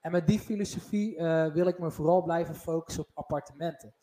En 0.00 0.12
met 0.12 0.26
die 0.26 0.38
filosofie 0.38 1.16
uh, 1.16 1.52
wil 1.52 1.66
ik 1.66 1.78
me 1.78 1.90
vooral 1.90 2.22
blijven 2.22 2.54
focussen 2.54 3.02
op 3.02 3.10
appartementen. 3.14 3.94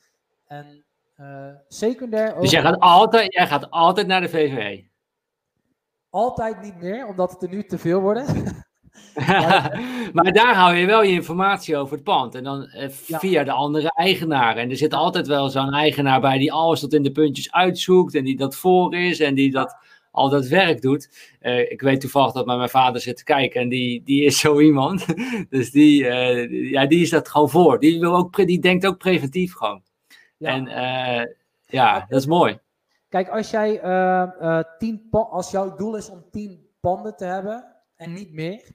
En 0.45 0.85
uh, 1.17 1.55
secundair 1.67 2.35
ook... 2.35 2.41
Dus 2.41 2.51
jij 2.51 2.61
gaat, 2.61 2.79
altijd, 2.79 3.33
jij 3.33 3.47
gaat 3.47 3.71
altijd 3.71 4.07
naar 4.07 4.21
de 4.21 4.29
VVE? 4.29 4.89
Altijd 6.09 6.61
niet 6.61 6.79
meer, 6.81 7.07
omdat 7.07 7.31
het 7.31 7.41
er 7.41 7.49
nu 7.49 7.63
te 7.63 7.77
veel 7.77 8.01
worden. 8.01 8.25
maar 10.13 10.31
daar 10.33 10.55
hou 10.55 10.75
je 10.75 10.85
wel 10.85 11.03
je 11.03 11.11
informatie 11.11 11.77
over 11.77 11.93
het 11.95 12.03
pand. 12.03 12.35
En 12.35 12.43
dan 12.43 12.65
eh, 12.65 12.89
via 12.89 13.43
de 13.43 13.51
andere 13.51 13.91
eigenaren. 13.95 14.61
En 14.61 14.69
er 14.69 14.77
zit 14.77 14.93
altijd 14.93 15.27
wel 15.27 15.49
zo'n 15.49 15.73
eigenaar 15.73 16.21
bij 16.21 16.37
die 16.37 16.53
alles 16.53 16.79
tot 16.79 16.93
in 16.93 17.03
de 17.03 17.11
puntjes 17.11 17.51
uitzoekt. 17.51 18.15
En 18.15 18.23
die 18.23 18.37
dat 18.37 18.55
voor 18.55 18.95
is. 18.95 19.19
En 19.19 19.35
die 19.35 19.51
dat 19.51 19.77
al 20.11 20.29
dat 20.29 20.47
werk 20.47 20.81
doet. 20.81 21.35
Uh, 21.41 21.71
ik 21.71 21.81
weet 21.81 22.01
toevallig 22.01 22.31
dat 22.33 22.45
mijn 22.45 22.69
vader 22.69 23.01
zit 23.01 23.17
te 23.17 23.23
kijken 23.23 23.61
en 23.61 23.69
die, 23.69 24.03
die 24.03 24.23
is 24.23 24.39
zo 24.39 24.59
iemand. 24.59 25.05
dus 25.49 25.71
die, 25.71 26.03
uh, 26.03 26.71
ja, 26.71 26.85
die 26.85 27.01
is 27.01 27.09
dat 27.09 27.29
gewoon 27.29 27.49
voor. 27.49 27.79
Die, 27.79 27.99
wil 27.99 28.15
ook, 28.15 28.45
die 28.45 28.59
denkt 28.59 28.85
ook 28.85 28.97
preventief 28.97 29.53
gewoon. 29.53 29.81
Ja. 30.37 30.49
En 30.49 30.67
uh, 30.67 31.33
ja, 31.65 32.05
dat 32.09 32.19
is 32.19 32.25
mooi. 32.25 32.59
Kijk, 33.09 33.29
als, 33.29 33.49
jij, 33.49 33.79
tien 34.77 35.07
als 35.11 35.51
jouw 35.51 35.75
doel 35.75 35.95
is 35.95 36.09
om 36.09 36.29
tien 36.31 36.69
panden 36.79 37.15
te 37.15 37.25
hebben 37.25 37.75
en 37.95 38.13
niet 38.13 38.33
meer, 38.33 38.71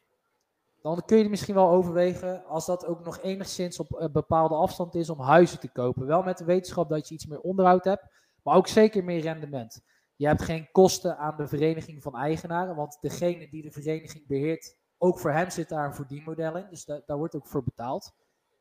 dan 0.82 1.02
kun 1.06 1.18
je 1.18 1.28
misschien 1.28 1.54
wel 1.54 1.68
overwegen 1.68 2.44
als 2.44 2.66
dat 2.66 2.86
ook 2.86 3.04
nog 3.04 3.20
enigszins 3.20 3.78
op 3.78 3.94
een 3.94 4.12
bepaalde 4.12 4.54
afstand 4.54 4.94
is 4.94 5.10
om 5.10 5.20
huizen 5.20 5.60
te 5.60 5.72
kopen. 5.72 6.06
Wel 6.06 6.22
met 6.22 6.38
de 6.38 6.44
wetenschap 6.44 6.88
dat 6.88 7.08
je 7.08 7.14
iets 7.14 7.26
meer 7.26 7.40
onderhoud 7.40 7.84
hebt, 7.84 8.06
maar 8.42 8.56
ook 8.56 8.66
zeker 8.66 9.04
meer 9.04 9.20
rendement. 9.20 9.82
Je 10.16 10.26
hebt 10.26 10.42
geen 10.42 10.68
kosten 10.72 11.18
aan 11.18 11.36
de 11.36 11.46
vereniging 11.46 12.02
van 12.02 12.16
eigenaren, 12.16 12.76
want 12.76 12.98
degene 13.00 13.48
die 13.48 13.62
de 13.62 13.70
vereniging 13.70 14.26
beheert, 14.26 14.76
ook 14.98 15.18
voor 15.18 15.30
hem 15.30 15.50
zit 15.50 15.68
daar 15.68 15.86
een 15.86 15.94
verdienmodel 15.94 16.56
in, 16.56 16.66
dus 16.70 16.84
daar 16.84 17.16
wordt 17.16 17.34
ook 17.34 17.46
voor 17.46 17.64
betaald. 17.64 18.14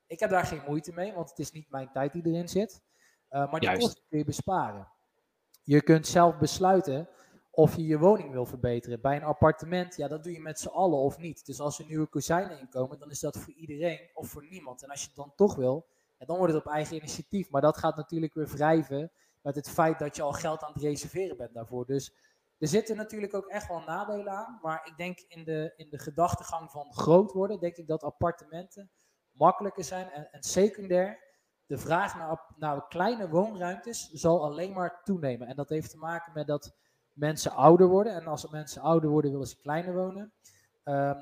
Ik 0.08 0.20
heb 0.20 0.30
daar 0.30 0.46
geen 0.46 0.62
moeite 0.68 0.94
mee, 0.94 1.14
want 1.14 1.30
het 1.30 1.40
is 1.40 1.52
niet 1.52 1.70
mijn 1.70 1.90
tijd 1.94 2.14
die 2.14 2.26
erin 2.26 2.48
zit. 2.48 2.82
Uh, 3.30 3.52
maar 3.52 3.60
die 3.60 3.70
Juist. 3.70 3.82
kosten 3.82 4.04
kun 4.10 4.18
je 4.18 4.26
besparen. 4.26 4.92
Je 5.64 5.82
kunt 5.82 6.08
zelf 6.08 6.38
besluiten 6.38 7.10
of 7.52 7.76
je 7.76 7.86
je 7.86 8.00
woning 8.00 8.32
wil 8.32 8.46
verbeteren. 8.46 9.02
Bij 9.02 9.16
een 9.16 9.24
appartement, 9.24 9.96
ja, 9.96 10.08
dat 10.08 10.24
doe 10.24 10.34
je 10.34 10.42
met 10.42 10.60
z'n 10.60 10.68
allen 10.68 11.00
of 11.00 11.18
niet. 11.18 11.46
Dus 11.46 11.60
als 11.60 11.80
er 11.80 11.86
nieuwe 11.86 12.08
kozijnen 12.08 12.60
inkomen, 12.60 13.00
dan 13.00 13.10
is 13.10 13.20
dat 13.20 13.38
voor 13.38 13.54
iedereen 13.54 14.10
of 14.14 14.28
voor 14.30 14.46
niemand. 14.50 14.84
En 14.84 14.90
als 14.90 15.02
je 15.02 15.08
het 15.08 15.16
dan 15.16 15.34
toch 15.36 15.56
wil, 15.56 15.88
ja, 16.18 16.26
dan 16.26 16.38
wordt 16.38 16.54
het 16.54 16.66
op 16.66 16.72
eigen 16.72 16.96
initiatief. 16.96 17.50
Maar 17.50 17.62
dat 17.62 17.78
gaat 17.78 17.96
natuurlijk 17.96 18.34
weer 18.34 18.48
wrijven 18.48 19.12
met 19.42 19.56
het 19.56 19.70
feit 19.70 20.00
dat 20.00 20.16
je 20.16 20.22
al 20.22 20.32
geld 20.32 20.64
aan 20.64 20.74
het 20.74 20.82
reserveren 20.82 21.38
bent 21.38 21.54
daarvoor. 21.54 21.86
Dus 21.86 22.16
er 22.58 22.68
zitten 22.68 22.96
natuurlijk 22.96 23.34
ook 23.34 23.48
echt 23.48 23.68
wel 23.68 23.80
nadelen 23.80 24.34
aan. 24.34 24.60
Maar 24.62 24.82
ik 24.86 24.98
denk 24.98 25.20
in 25.20 25.44
de, 25.44 25.74
in 25.76 25.90
de 25.90 26.00
gedachtegang 26.00 26.72
van 26.72 26.94
groot 26.94 27.32
worden, 27.32 27.60
denk 27.60 27.76
ik 27.76 27.88
dat 27.88 28.04
appartementen 28.04 28.92
makkelijker 29.32 29.84
zijn. 29.84 30.10
En, 30.12 30.32
en 30.32 30.44
secundair, 30.44 31.23
de 31.74 31.80
vraag 31.80 32.18
naar, 32.18 32.40
naar 32.58 32.88
kleine 32.88 33.30
woonruimtes 33.30 34.10
zal 34.10 34.44
alleen 34.44 34.74
maar 34.74 35.02
toenemen. 35.04 35.48
En 35.48 35.56
dat 35.56 35.70
heeft 35.70 35.90
te 35.90 35.98
maken 35.98 36.34
met 36.34 36.48
dat 36.48 36.76
mensen 37.14 37.52
ouder 37.52 37.88
worden. 37.88 38.14
En 38.14 38.28
als 38.28 38.50
mensen 38.50 38.82
ouder 38.82 39.10
worden, 39.10 39.32
willen 39.32 39.48
ze 39.48 39.60
kleiner 39.62 39.94
wonen. 39.94 40.34
Ehm, 40.84 41.16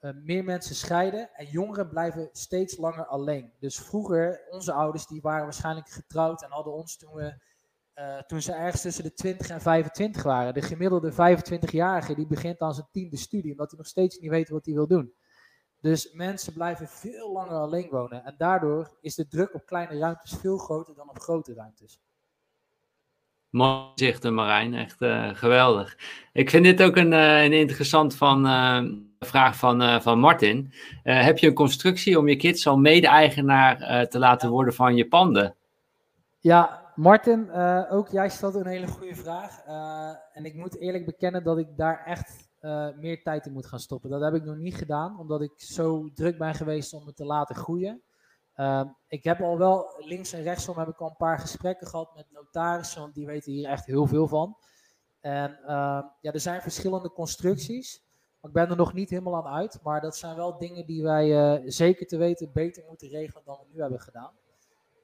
eh, 0.00 0.10
meer 0.14 0.44
mensen 0.44 0.74
scheiden 0.74 1.30
en 1.34 1.46
jongeren 1.46 1.88
blijven 1.88 2.28
steeds 2.32 2.76
langer 2.76 3.06
alleen. 3.06 3.52
Dus 3.58 3.78
vroeger, 3.78 4.46
onze 4.50 4.72
ouders, 4.72 5.06
die 5.06 5.20
waren 5.20 5.44
waarschijnlijk 5.44 5.88
getrouwd 5.88 6.42
en 6.42 6.50
hadden 6.50 6.72
ons 6.72 6.96
toen 6.96 7.14
we 7.14 7.46
uh, 7.94 8.18
toen 8.18 8.42
ze 8.42 8.52
ergens 8.52 8.82
tussen 8.82 9.04
de 9.04 9.12
20 9.12 9.48
en 9.48 9.60
25 9.60 10.22
waren. 10.22 10.54
De 10.54 10.62
gemiddelde 10.62 11.12
25-jarige 11.12 12.14
die 12.14 12.26
begint 12.26 12.60
aan 12.60 12.74
zijn 12.74 12.88
tiende 12.90 13.16
studie, 13.16 13.50
omdat 13.50 13.68
hij 13.68 13.78
nog 13.78 13.86
steeds 13.86 14.18
niet 14.18 14.30
weet 14.30 14.48
wat 14.48 14.64
hij 14.64 14.74
wil 14.74 14.86
doen. 14.86 15.14
Dus 15.80 16.12
mensen 16.12 16.52
blijven 16.52 16.88
veel 16.88 17.32
langer 17.32 17.56
alleen 17.56 17.88
wonen. 17.90 18.24
En 18.24 18.34
daardoor 18.38 18.90
is 19.00 19.14
de 19.14 19.28
druk 19.28 19.54
op 19.54 19.66
kleine 19.66 19.98
ruimtes 19.98 20.34
veel 20.40 20.58
groter 20.58 20.94
dan 20.94 21.08
op 21.08 21.18
grote 21.18 21.54
ruimtes. 21.54 22.00
Mooi 23.50 23.92
zichten, 23.94 24.34
Marijn. 24.34 24.74
Echt 24.74 25.02
uh, 25.02 25.28
geweldig. 25.32 25.98
Ik 26.32 26.50
vind 26.50 26.64
dit 26.64 26.82
ook 26.82 26.96
een, 26.96 27.12
uh, 27.12 27.44
een 27.44 27.52
interessant 27.52 28.14
van, 28.14 28.46
uh, 28.46 28.82
vraag 29.18 29.56
van, 29.56 30.02
van 30.02 30.18
Martin. 30.18 30.72
heb 31.02 31.38
je 31.38 31.46
een 31.46 31.54
constructie 31.54 32.18
om 32.18 32.28
je 32.28 32.36
kids 32.36 32.66
al 32.66 32.78
mede-eigenaar 32.78 34.08
te 34.08 34.18
laten 34.18 34.50
worden 34.50 34.74
van 34.74 34.96
je 34.96 35.08
panden? 35.08 35.54
Ja, 36.38 36.92
Martin, 36.94 37.52
ook 37.90 38.08
jij 38.08 38.28
stelt 38.28 38.54
een 38.54 38.66
hele 38.66 38.86
goede 38.86 39.14
vraag. 39.14 39.60
en 40.32 40.44
ik 40.44 40.54
moet 40.54 40.80
eerlijk 40.80 41.04
bekennen 41.04 41.44
dat 41.44 41.58
ik 41.58 41.76
daar 41.76 42.02
echt 42.04 42.47
meer 43.00 43.22
tijd 43.22 43.46
in 43.46 43.52
moet 43.52 43.66
gaan 43.66 43.80
stoppen. 43.80 44.10
Dat 44.10 44.22
heb 44.22 44.34
ik 44.34 44.44
nog 44.44 44.56
niet 44.56 44.74
gedaan, 44.74 45.18
omdat 45.18 45.42
ik 45.42 45.52
zo 45.56 46.08
druk 46.14 46.38
ben 46.38 46.54
geweest 46.54 46.92
om 46.92 47.06
het 47.06 47.16
te 47.16 47.24
laten 47.24 47.56
groeien. 47.56 48.02
Ehm, 48.58 48.86
ik 49.08 49.24
heb 49.24 49.40
al 49.40 49.58
wel 49.58 49.94
links 49.98 50.32
en 50.32 50.42
rechtsom 50.42 50.78
heb 50.78 50.88
ik 50.88 51.00
al 51.00 51.08
een 51.08 51.16
paar 51.16 51.38
gesprekken 51.38 51.86
gehad 51.86 52.14
met 52.14 52.26
notarissen, 52.32 53.00
want 53.00 53.14
die 53.14 53.26
weten 53.26 53.52
hier 53.52 53.68
echt 53.68 53.86
heel 53.86 54.06
veel 54.06 54.28
van. 54.28 54.56
En 55.20 55.58
ehm, 55.62 56.02
ja, 56.20 56.32
er 56.32 56.40
zijn 56.40 56.62
verschillende 56.62 57.12
constructies. 57.12 58.02
Ik 58.42 58.52
ben 58.52 58.70
er 58.70 58.76
nog 58.76 58.92
niet 58.92 59.10
helemaal 59.10 59.36
aan 59.36 59.54
uit, 59.54 59.80
maar 59.82 60.00
dat 60.00 60.16
zijn 60.16 60.36
wel 60.36 60.58
dingen 60.58 60.86
die 60.86 61.02
wij 61.02 61.58
uh, 61.60 61.70
zeker 61.70 62.06
te 62.06 62.16
weten 62.16 62.52
beter 62.52 62.84
moeten 62.88 63.08
regelen 63.08 63.42
dan 63.44 63.58
we 63.58 63.66
nu 63.72 63.80
hebben 63.80 64.00
gedaan. 64.00 64.32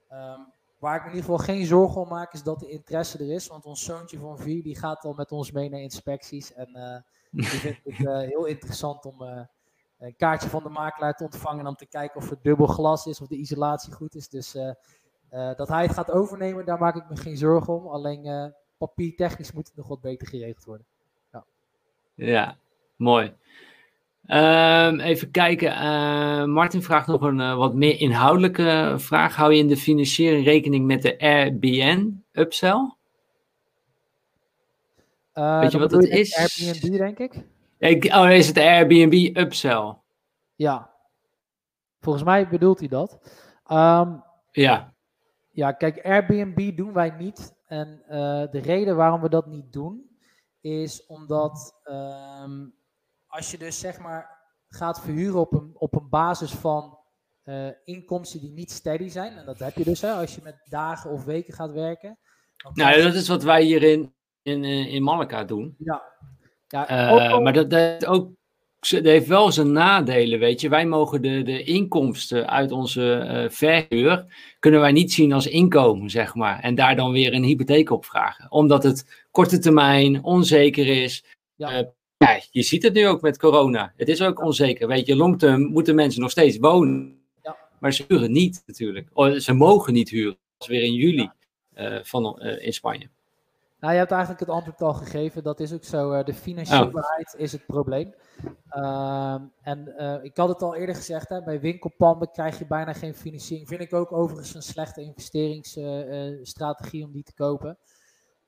Ehm, 0.09 0.41
waar 0.79 0.97
ik 0.97 1.03
me 1.03 1.09
in 1.09 1.15
ieder 1.15 1.31
geval 1.31 1.55
geen 1.55 1.67
zorgen 1.67 2.01
om 2.01 2.09
maak, 2.09 2.33
is 2.33 2.43
dat 2.43 2.61
de 2.61 2.69
interesse 2.69 3.19
er 3.19 3.33
is. 3.33 3.47
Want 3.47 3.65
ons 3.65 3.85
zoontje 3.85 4.19
van 4.19 4.39
vier 4.39 4.63
die 4.63 4.77
gaat 4.77 5.05
al 5.05 5.13
met 5.13 5.33
ons 5.33 5.53
mee 5.53 5.69
naar 5.69 5.81
inspecties. 5.81 6.53
En 6.53 7.05
uh, 7.35 7.51
die 7.51 7.59
vindt 7.61 7.81
het 7.85 7.99
uh, 7.99 8.19
heel 8.19 8.45
interessant 8.45 9.05
om 9.05 9.21
een 9.99 10.17
kaartje 10.17 10.49
van 10.49 10.63
de 10.63 10.69
makelaar 10.69 11.15
te 11.15 11.25
ontvangen 11.25 11.67
om 11.67 11.75
te 11.75 11.87
kijken 11.87 12.21
of 12.21 12.31
er 12.31 12.39
dubbel 12.43 12.67
glas 12.67 13.07
is 13.07 13.21
of 13.21 13.29
de 13.29 13.37
isolatie 13.37 13.93
goed 13.93 14.15
is. 14.15 14.29
Dus 14.29 14.55
uh, 14.55 14.71
uh, 15.33 15.55
dat 15.57 15.69
hij 15.69 15.83
het 15.83 15.93
gaat 15.93 16.11
overnemen, 16.11 16.65
daar 16.65 16.79
maak 16.79 16.97
ik 16.97 17.09
me 17.09 17.17
geen 17.17 17.37
zorgen 17.37 17.75
om. 17.75 17.87
Alleen 17.87 18.27
uh, 18.27 18.47
papiertechnisch 18.79 19.53
moet 19.53 19.67
het 19.67 19.77
nog 19.77 19.89
wat 19.89 20.01
beter 20.01 20.27
geregeld 20.27 20.65
worden. 20.65 20.87
Ja, 21.33 21.45
ja 22.15 22.57
mooi. 22.97 23.33
Um, 24.27 25.01
even 25.01 25.31
kijken. 25.31 26.51
Martin 26.51 26.83
vraagt 26.83 27.07
nog 27.07 27.23
een 27.23 27.57
wat 27.57 27.75
meer 27.75 28.01
inhoudelijke 28.01 28.95
vraag. 28.97 29.37
Hou 29.37 29.53
je 29.53 29.59
in 29.59 29.69
de 29.69 29.77
financiering 29.77 30.45
rekening 30.45 30.87
met 30.87 31.03
de 31.03 31.19
Airbnb 31.19 32.13
upsell? 32.33 32.95
Weet 35.35 35.73
je 35.73 35.79
wat 35.79 35.91
dat 35.91 36.05
is? 36.05 36.37
Airbnb, 36.37 36.99
denk 36.99 37.19
ik. 37.19 37.45
Ik, 37.79 38.05
oh, 38.05 38.31
is 38.31 38.47
het 38.47 38.59
Airbnb 38.59 39.37
upsell? 39.37 39.97
Ja. 40.55 40.91
Volgens 42.01 42.25
mij 42.25 42.49
bedoelt 42.49 42.79
hij 42.79 42.89
dat. 42.89 43.19
Um, 43.71 44.25
ja. 44.51 44.95
Ja, 45.51 45.73
kijk, 45.73 46.05
Airbnb 46.05 46.77
doen 46.77 46.93
wij 46.93 47.11
niet. 47.11 47.55
En 47.67 48.03
uh, 48.09 48.15
de 48.51 48.61
reden 48.63 48.97
waarom 48.97 49.21
we 49.21 49.29
dat 49.29 49.47
niet 49.47 49.73
doen, 49.73 50.19
is 50.61 51.07
omdat 51.07 51.81
um, 51.85 52.75
als 53.27 53.51
je 53.51 53.59
dus 53.59 53.79
zeg 53.79 53.99
maar 53.99 54.43
gaat 54.69 55.01
verhuren 55.01 55.41
op 55.41 55.53
een, 55.53 55.73
op 55.75 55.95
een 55.95 56.09
basis 56.09 56.53
van 56.53 56.99
uh, 57.45 57.69
inkomsten 57.85 58.41
die 58.41 58.51
niet 58.51 58.71
steady 58.71 59.09
zijn, 59.09 59.37
en 59.37 59.47
dat 59.47 59.59
heb 59.59 59.77
je 59.77 59.85
dus 59.85 60.01
hè, 60.01 60.13
als 60.13 60.35
je 60.35 60.41
met 60.43 60.67
dagen 60.69 61.11
of 61.11 61.25
weken 61.25 61.55
gaat 61.55 61.73
werken. 61.73 62.19
Nou, 62.75 63.03
dat 63.03 63.15
is 63.15 63.29
wat 63.29 63.43
wij 63.43 63.63
hier 63.63 63.83
in, 64.45 64.65
in, 64.65 64.89
in 64.89 65.03
Malaga 65.03 65.45
doen. 65.45 65.75
Ja, 65.79 66.03
ja, 66.69 66.91
uh, 67.13 67.39
Maar 67.39 67.53
dat, 67.53 67.71
dat, 67.71 68.07
ook, 68.07 68.31
dat 68.81 69.05
heeft 69.05 69.27
wel 69.27 69.53
zijn 69.53 69.73
nadelen, 69.73 70.39
weet 70.39 70.61
je. 70.61 70.69
Wij 70.69 70.87
mogen 70.87 71.23
de, 71.23 71.43
de 71.43 71.63
inkomsten 71.63 72.51
uit 72.51 72.73
onze 72.73 73.29
uh, 73.31 73.51
verhuur, 73.51 74.25
kunnen 74.59 74.81
wij 74.81 74.93
niet 74.93 75.13
zien 75.13 75.33
als 75.33 75.47
inkomen, 75.47 76.11
zeg 76.11 76.35
maar. 76.35 76.61
En 76.61 76.75
daar 76.75 76.97
dan 76.97 77.13
weer 77.13 77.35
een 77.35 77.43
hypotheek 77.43 77.91
op 77.91 78.05
vragen. 78.05 78.51
Omdat 78.51 78.83
het 78.83 79.27
korte 79.31 79.59
termijn 79.59 80.25
onzeker 80.25 81.03
is. 81.03 81.25
Ja. 81.55 81.93
Ja, 82.17 82.41
je 82.51 82.63
ziet 82.63 82.83
het 82.83 82.93
nu 82.93 83.07
ook 83.07 83.21
met 83.21 83.39
corona. 83.39 83.93
Het 83.97 84.09
is 84.09 84.23
ook 84.23 84.43
onzeker. 84.43 84.89
Weet 84.89 85.07
je, 85.07 85.17
longterm 85.17 85.63
moeten 85.63 85.95
mensen 85.95 86.21
nog 86.21 86.31
steeds 86.31 86.59
wonen. 86.59 87.19
Ja. 87.43 87.57
Maar 87.79 87.93
ze 87.93 88.05
huren 88.09 88.33
niet 88.33 88.63
natuurlijk. 88.67 89.09
Ze 89.41 89.53
mogen 89.53 89.93
niet 89.93 90.09
huren. 90.09 90.37
Dat 90.59 90.69
is 90.69 90.75
weer 90.77 90.83
in 90.83 90.95
juli 90.95 91.31
van, 92.03 92.41
in 92.41 92.73
Spanje. 92.73 93.09
Nou, 93.85 93.97
je 93.97 94.03
hebt 94.03 94.13
eigenlijk 94.13 94.41
het 94.41 94.51
antwoord 94.51 94.83
al 94.83 94.95
gegeven. 94.95 95.43
Dat 95.43 95.61
is 95.61 95.73
ook 95.73 95.85
zo. 95.85 96.13
Uh, 96.13 96.25
de 96.25 96.35
financierbaarheid 96.35 97.35
is 97.37 97.53
het 97.53 97.67
probleem. 97.67 98.15
Uh, 98.71 99.41
en 99.61 99.95
uh, 99.99 100.25
ik 100.25 100.37
had 100.37 100.49
het 100.49 100.63
al 100.63 100.75
eerder 100.75 100.95
gezegd, 100.95 101.29
hè, 101.29 101.43
bij 101.43 101.61
winkelpanden 101.61 102.31
krijg 102.31 102.59
je 102.59 102.67
bijna 102.67 102.93
geen 102.93 103.15
financiering. 103.15 103.69
Vind 103.69 103.81
ik 103.81 103.93
ook 103.93 104.13
overigens 104.13 104.55
een 104.55 104.63
slechte 104.63 105.03
investeringsstrategie 105.03 107.01
eh, 107.01 107.07
om 107.07 107.13
die 107.13 107.23
te 107.23 107.35
kopen. 107.35 107.79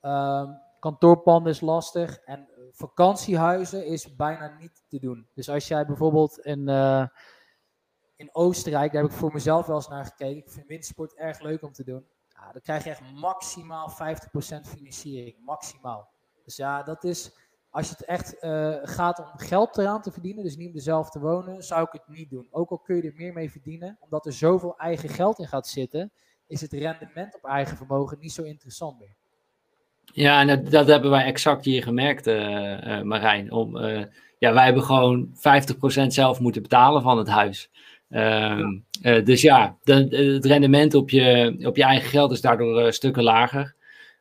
Ehm, 0.01 0.53
kantoorpanden 0.81 1.53
is 1.53 1.61
lastig 1.61 2.19
en 2.19 2.49
vakantiehuizen 2.71 3.87
is 3.87 4.17
bijna 4.17 4.57
niet 4.61 4.85
te 4.89 4.99
doen. 4.99 5.29
Dus 5.35 5.49
als 5.49 5.69
jij 5.69 5.87
bijvoorbeeld 5.87 6.39
in, 6.39 6.69
in 8.17 8.29
Oostenrijk, 8.33 8.93
daar 8.93 9.03
heb 9.03 9.11
ik 9.11 9.17
voor 9.17 9.33
mezelf 9.33 9.67
wel 9.67 9.77
eens 9.77 9.89
naar 9.89 10.05
gekeken. 10.05 10.37
Ik 10.37 10.51
vind 10.51 10.67
windsport 10.67 11.15
erg 11.15 11.41
leuk 11.41 11.63
om 11.63 11.73
te 11.73 11.85
doen 11.85 12.07
dan 12.53 12.63
krijg 12.63 12.85
je 12.85 12.91
echt 12.91 13.13
maximaal 13.15 13.91
50% 13.91 13.95
financiering. 14.77 15.37
Maximaal. 15.45 16.09
Dus 16.45 16.57
ja, 16.57 16.83
dat 16.83 17.05
is. 17.05 17.45
Als 17.71 17.91
het 17.91 18.05
echt 18.05 18.37
uh, 18.41 18.77
gaat 18.83 19.19
om 19.19 19.39
geld 19.39 19.79
eraan 19.79 20.03
te 20.03 20.13
verdienen, 20.13 20.45
dus 20.45 20.57
niet 20.57 20.75
om 20.75 20.81
zelf 20.81 21.11
te 21.11 21.21
wonen, 21.21 21.63
zou 21.63 21.83
ik 21.83 21.93
het 21.93 22.17
niet 22.17 22.31
doen. 22.31 22.49
Ook 22.51 22.71
al 22.71 22.79
kun 22.79 22.97
je 22.97 23.03
er 23.03 23.15
meer 23.15 23.33
mee 23.33 23.51
verdienen, 23.51 23.97
omdat 24.01 24.27
er 24.27 24.33
zoveel 24.33 24.77
eigen 24.77 25.09
geld 25.09 25.39
in 25.39 25.47
gaat 25.47 25.67
zitten, 25.67 26.13
is 26.47 26.61
het 26.61 26.73
rendement 26.73 27.35
op 27.35 27.45
eigen 27.45 27.77
vermogen 27.77 28.19
niet 28.19 28.33
zo 28.33 28.43
interessant 28.43 28.99
meer. 28.99 29.17
Ja, 30.05 30.41
en 30.41 30.65
dat, 30.65 30.87
hebben 30.87 31.11
wij 31.11 31.25
exact 31.25 31.65
hier 31.65 31.83
gemerkt, 31.83 32.27
uh, 32.27 33.03
Marijn. 33.03 33.53
Om, 33.53 33.79
ja, 34.39 34.53
wij 34.53 34.65
hebben 34.65 34.83
gewoon 34.83 35.29
50% 35.35 36.07
zelf 36.07 36.41
moeten 36.41 36.63
betalen 36.63 37.03
van 37.03 37.19
het 37.19 37.29
huis. 37.29 37.71
Ehm, 38.09 38.79
eh, 39.03 39.25
dus 39.25 39.43
ja, 39.43 39.77
de, 39.83 39.95
het 40.35 40.45
rendement 40.45 40.95
op 40.95 41.11
je, 41.11 41.57
op 41.63 41.77
je 41.77 41.83
eigen 41.83 42.09
geld 42.09 42.33
is 42.33 42.41
daardoor 42.41 42.81
uh, 42.81 42.91
stukken 42.91 43.23
lager. 43.23 43.75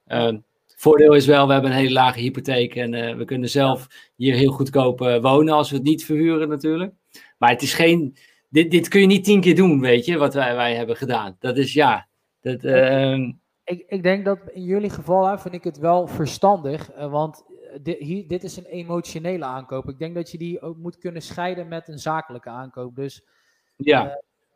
Uh, 0.07 0.33
voordeel 0.75 1.13
is 1.13 1.25
wel, 1.25 1.47
we 1.47 1.53
hebben 1.53 1.71
een 1.71 1.77
hele 1.77 1.91
lage 1.91 2.19
hypotheek 2.19 2.75
en 2.75 2.93
eh, 2.93 3.15
we 3.15 3.25
kunnen 3.25 3.49
zelf 3.49 3.87
hier 4.15 4.35
heel 4.35 4.51
goedkoop 4.51 4.99
wonen 5.21 5.53
als 5.53 5.69
we 5.69 5.75
het 5.75 5.85
niet 5.85 6.05
verhuren 6.05 6.49
natuurlijk. 6.49 6.93
Maar 7.37 7.49
het 7.49 7.61
is 7.61 7.73
geen, 7.73 8.15
dit, 8.49 8.71
dit 8.71 8.87
kun 8.87 9.01
je 9.01 9.07
niet 9.07 9.23
tien 9.23 9.41
keer 9.41 9.55
doen, 9.55 9.79
weet 9.79 10.05
je, 10.05 10.17
wat 10.17 10.33
wij, 10.33 10.55
wij 10.55 10.75
hebben 10.75 10.95
gedaan. 10.95 11.35
Dat 11.39 11.57
is 11.57 11.73
ja. 11.73 12.07
Dat, 12.41 12.63
ehm, 12.63 13.31
ik, 13.63 13.83
ik 13.87 14.03
denk 14.03 14.25
dat 14.25 14.39
in 14.53 14.63
jullie 14.63 14.89
geval 14.89 15.37
vind 15.37 15.53
ik 15.53 15.63
het 15.63 15.77
wel 15.77 16.07
verstandig, 16.07 16.89
want 17.09 17.43
dit, 17.81 17.99
hier, 17.99 18.27
dit 18.27 18.43
is 18.43 18.57
een 18.57 18.65
emotionele 18.65 19.45
aankoop. 19.45 19.89
Ik 19.89 19.99
denk 19.99 20.15
dat 20.15 20.31
je 20.31 20.37
die 20.37 20.61
ook 20.61 20.77
moet 20.77 20.97
kunnen 20.97 21.21
scheiden 21.21 21.67
met 21.67 21.87
een 21.87 21.99
zakelijke 21.99 22.49
aankoop. 22.49 22.95
Dus 22.95 23.23
ja. 23.76 24.06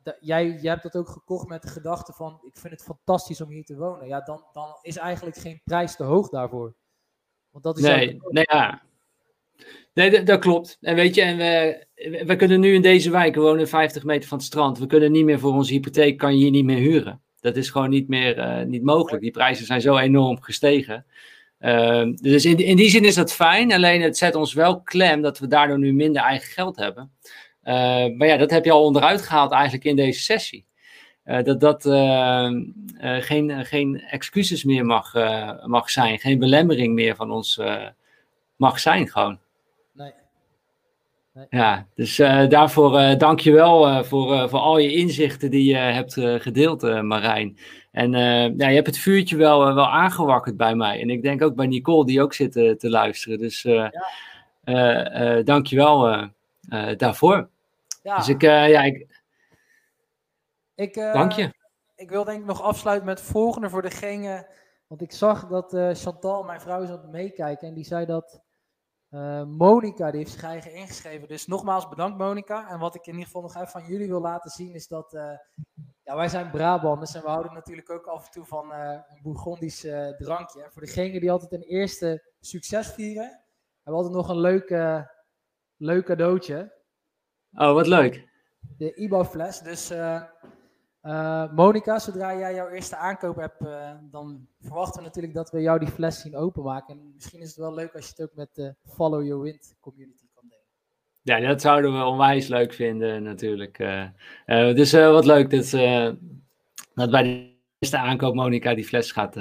Uh, 0.04 0.14
jij, 0.20 0.46
jij 0.62 0.72
hebt 0.72 0.84
dat 0.84 0.96
ook 0.96 1.10
gekocht 1.10 1.48
met 1.48 1.62
de 1.62 1.68
gedachte 1.68 2.14
van, 2.14 2.40
ik 2.42 2.58
vind 2.58 2.74
het 2.74 2.84
fantastisch 2.84 3.42
om 3.42 3.50
hier 3.50 3.66
te 3.66 3.76
wonen. 3.76 4.08
Ja, 4.08 4.22
dan, 4.22 4.44
dan 4.54 4.78
is 4.82 4.98
eigenlijk 4.98 5.38
geen 5.38 5.62
prijs 5.64 5.96
te 5.96 6.04
hoog 6.04 6.30
daarvoor. 6.30 6.76
Want 7.52 7.64
dat 7.64 7.78
is 7.78 7.84
nee, 7.84 8.20
nee, 8.30 8.46
ja. 8.52 8.82
Nee, 9.94 10.24
dat, 10.24 10.40
klopt. 10.40 10.78
En 10.82 10.96
weet 10.96 11.16
je, 11.16 11.22
en 11.22 11.38
we, 11.38 11.86
we 12.26 12.36
kunnen 12.36 12.60
nu 12.60 12.74
in 12.74 12.82
deze 12.82 13.12
wijk 13.12 13.36
wonen 13.36 13.68
50 13.68 14.04
meter 14.04 14.30
van 14.30 14.38
het 14.38 14.48
strand. 14.48 14.80
We 14.80 14.86
kunnen 14.86 15.12
niet 15.12 15.26
meer 15.26 15.40
voor 15.40 15.54
onze 15.54 15.74
hypotheek, 15.74 16.18
kan 16.18 16.34
je 16.34 16.40
hier 16.40 16.52
niet 16.52 16.66
meer 16.66 16.78
huren. 16.78 17.22
Dat 17.40 17.56
is 17.56 17.70
gewoon 17.70 17.90
niet 17.90 18.08
meer 18.08 18.38
uh, 18.38 18.66
niet 18.66 18.84
mogelijk. 18.84 19.22
Die 19.22 19.32
prijzen 19.32 19.66
zijn 19.66 19.82
zo 19.82 19.98
enorm 19.98 20.42
gestegen. 20.42 21.06
Uh, 21.60 22.08
dus 22.14 22.46
in, 22.46 22.58
in 22.58 22.76
die 22.76 22.90
zin 22.90 23.06
is 23.06 23.16
dat 23.16 23.34
fijn. 23.34 23.74
Alleen 23.74 24.02
het 24.02 24.18
zet 24.18 24.36
ons 24.36 24.54
wel 24.54 24.82
klem 24.82 25.22
dat 25.22 25.40
we 25.40 25.48
daardoor 25.48 25.80
nu 25.80 25.94
minder 25.94 26.22
eigen 26.22 26.52
geld 26.52 26.76
hebben. 26.76 27.12
Eh, 27.70 28.16
maar 28.18 28.28
ja, 28.28 28.38
dat 28.38 28.50
heb 28.50 28.66
je 28.66 28.72
al 28.72 28.84
onderuit 28.84 29.22
gehaald 29.22 29.52
eigenlijk 29.52 29.84
in 29.84 29.96
deze 29.96 30.22
sessie. 30.22 30.66
Uh, 31.26 31.44
dat 31.44 31.60
dat 31.60 31.86
uh, 31.86 32.50
geen, 33.00 33.66
geen 33.66 34.02
excuses 34.02 34.64
meer 34.64 34.86
mag, 34.86 35.14
mag 35.66 35.90
zijn, 35.90 36.20
geen 36.20 36.40
belemmering 36.40 36.94
meer 36.94 37.16
van 37.16 37.32
ons 37.32 37.62
mag 38.56 38.80
zijn 38.80 39.08
gewoon. 39.08 39.40
Nee. 39.92 40.12
Ja, 41.50 41.88
dus 41.96 42.16
daarvoor 42.50 43.18
dank 43.18 43.40
je 43.40 43.52
wel 43.52 44.04
voor, 44.04 44.50
voor 44.50 44.60
al 44.60 44.78
je 44.78 44.96
inzichten 44.96 45.52
die 45.52 45.70
je 45.70 45.76
hebt 45.76 46.14
gedeeld, 46.14 46.82
Marijn. 47.02 47.58
En 47.92 48.12
ja, 48.58 48.68
je 48.68 48.76
hebt 48.76 48.88
het 48.88 48.98
vuurtje 48.98 49.36
wel, 49.36 49.74
wel 49.74 49.90
aangewakkerd 49.90 50.58
bij 50.58 50.76
mij. 50.76 51.02
En 51.02 51.10
ik 51.10 51.22
denk 51.22 51.42
ook 51.42 51.56
bij 51.56 51.68
Nicole, 51.68 52.06
die 52.06 52.22
ook 52.22 52.34
zit 52.34 52.52
te 52.52 52.90
luisteren. 52.90 53.38
Dus 53.38 53.62
dank 55.44 55.68
je 55.68 55.76
wel 55.76 56.30
daarvoor. 56.98 57.50
Ja. 58.02 58.18
Dus 58.18 58.30
ik, 58.30 58.42
ja, 58.42 58.84
ik, 58.84 59.24
ik, 60.76 60.94
dank 60.94 61.32
je 61.32 61.58
ik 62.00 62.10
wil 62.10 62.24
denk 62.24 62.40
ik 62.40 62.46
nog 62.46 62.62
afsluiten 62.62 63.08
met 63.08 63.20
het 63.20 63.28
volgende 63.28 63.70
voor 63.70 63.82
degene. 63.82 64.48
Want 64.88 65.02
ik 65.02 65.12
zag 65.12 65.48
dat 65.48 65.74
uh, 65.74 65.94
Chantal, 65.94 66.44
mijn 66.44 66.62
vrouw, 66.62 66.82
is 66.82 66.90
aan 66.90 67.02
het 67.02 67.12
meekijken. 67.12 67.68
En 67.68 67.74
die 67.74 67.84
zei 67.84 68.06
dat 68.06 68.42
uh, 69.10 69.44
Monica, 69.44 70.12
die 70.12 70.20
heeft 70.20 70.32
zich 70.32 70.44
eigen 70.44 70.74
ingeschreven. 70.74 71.28
Dus 71.28 71.48
nogmaals 71.48 71.90
bedankt 71.90 72.18
Monica. 72.18 72.70
En 72.70 72.80
wat 72.80 72.96
ik 72.96 73.06
in 73.06 73.12
ieder 73.12 73.26
geval 73.26 73.42
nog 73.42 73.56
even 73.56 73.68
van 73.68 73.86
jullie 73.86 74.08
wil 74.08 74.22
laten 74.22 74.52
zien 74.52 74.74
is 74.74 74.88
dat... 74.88 75.14
Uh, 75.14 75.32
ja, 76.04 76.16
wij 76.16 76.28
zijn 76.28 76.52
Brabanders 76.52 77.16
en 77.16 77.22
we 77.22 77.30
houden 77.30 77.54
natuurlijk 77.54 77.90
ook 77.90 78.06
af 78.06 78.26
en 78.26 78.32
toe 78.32 78.46
van 78.46 78.72
een 78.72 79.04
Bourgondisch 79.22 79.88
drankje. 80.18 80.64
En 80.64 80.72
voor 80.72 80.82
degene 80.82 81.20
die 81.20 81.32
altijd 81.32 81.52
een 81.52 81.68
eerste 81.68 82.32
succes 82.40 82.88
vieren, 82.88 83.24
hebben 83.24 83.44
we 83.84 83.92
altijd 83.92 84.14
nog 84.14 84.30
een 84.30 84.40
leuk, 84.40 84.70
leuk 85.78 86.06
cadeautje. 86.06 86.79
Oh, 87.54 87.74
wat 87.74 87.88
leuk. 87.88 88.28
De 88.78 88.94
IBO-fles. 88.96 89.60
Dus 89.60 89.92
uh, 89.92 91.54
Monika, 91.56 92.00
zodra 92.00 92.38
jij 92.38 92.54
jouw 92.54 92.70
eerste 92.70 92.96
aankoop 92.96 93.36
hebt, 93.36 93.62
uh, 93.62 93.92
dan 94.12 94.48
verwachten 94.62 95.02
we 95.02 95.08
natuurlijk 95.08 95.34
dat 95.34 95.52
we 95.52 95.62
jou 95.62 95.80
die 95.80 95.88
fles 95.88 96.22
zien 96.22 96.36
openmaken. 96.36 96.94
En 96.94 97.12
misschien 97.14 97.40
is 97.40 97.48
het 97.48 97.58
wel 97.58 97.74
leuk 97.74 97.96
als 97.96 98.06
je 98.06 98.12
het 98.16 98.22
ook 98.22 98.36
met 98.36 98.50
de 98.54 98.76
Follow 98.86 99.26
Your 99.26 99.42
Wind 99.44 99.76
community 99.80 100.26
kan 100.34 100.44
delen. 100.48 101.42
Ja, 101.42 101.48
dat 101.48 101.62
zouden 101.62 101.98
we 101.98 102.04
onwijs 102.04 102.48
leuk 102.48 102.74
vinden 102.74 103.24
natuurlijk. 103.24 103.78
Dus 104.46 104.92
wat 104.92 105.26
leuk 105.26 105.50
dat, 105.50 105.72
dat 106.94 107.12
bij 107.12 107.24
de 107.24 107.58
eerste 107.80 107.98
aankoop 107.98 108.36
Monika 108.36 108.74
die 108.74 108.86
fles 108.86 109.12
gaat, 109.12 109.36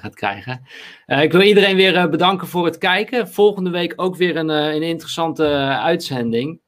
gaat 0.00 0.14
krijgen. 0.14 0.62
ik 1.06 1.32
wil 1.32 1.40
iedereen 1.40 1.76
weer 1.76 2.10
bedanken 2.10 2.46
voor 2.46 2.64
het 2.64 2.78
kijken. 2.78 3.28
Volgende 3.28 3.70
week 3.70 3.92
ook 3.96 4.16
weer 4.16 4.36
een, 4.36 4.48
een 4.48 4.82
interessante 4.82 5.46
uitzending. 5.80 6.60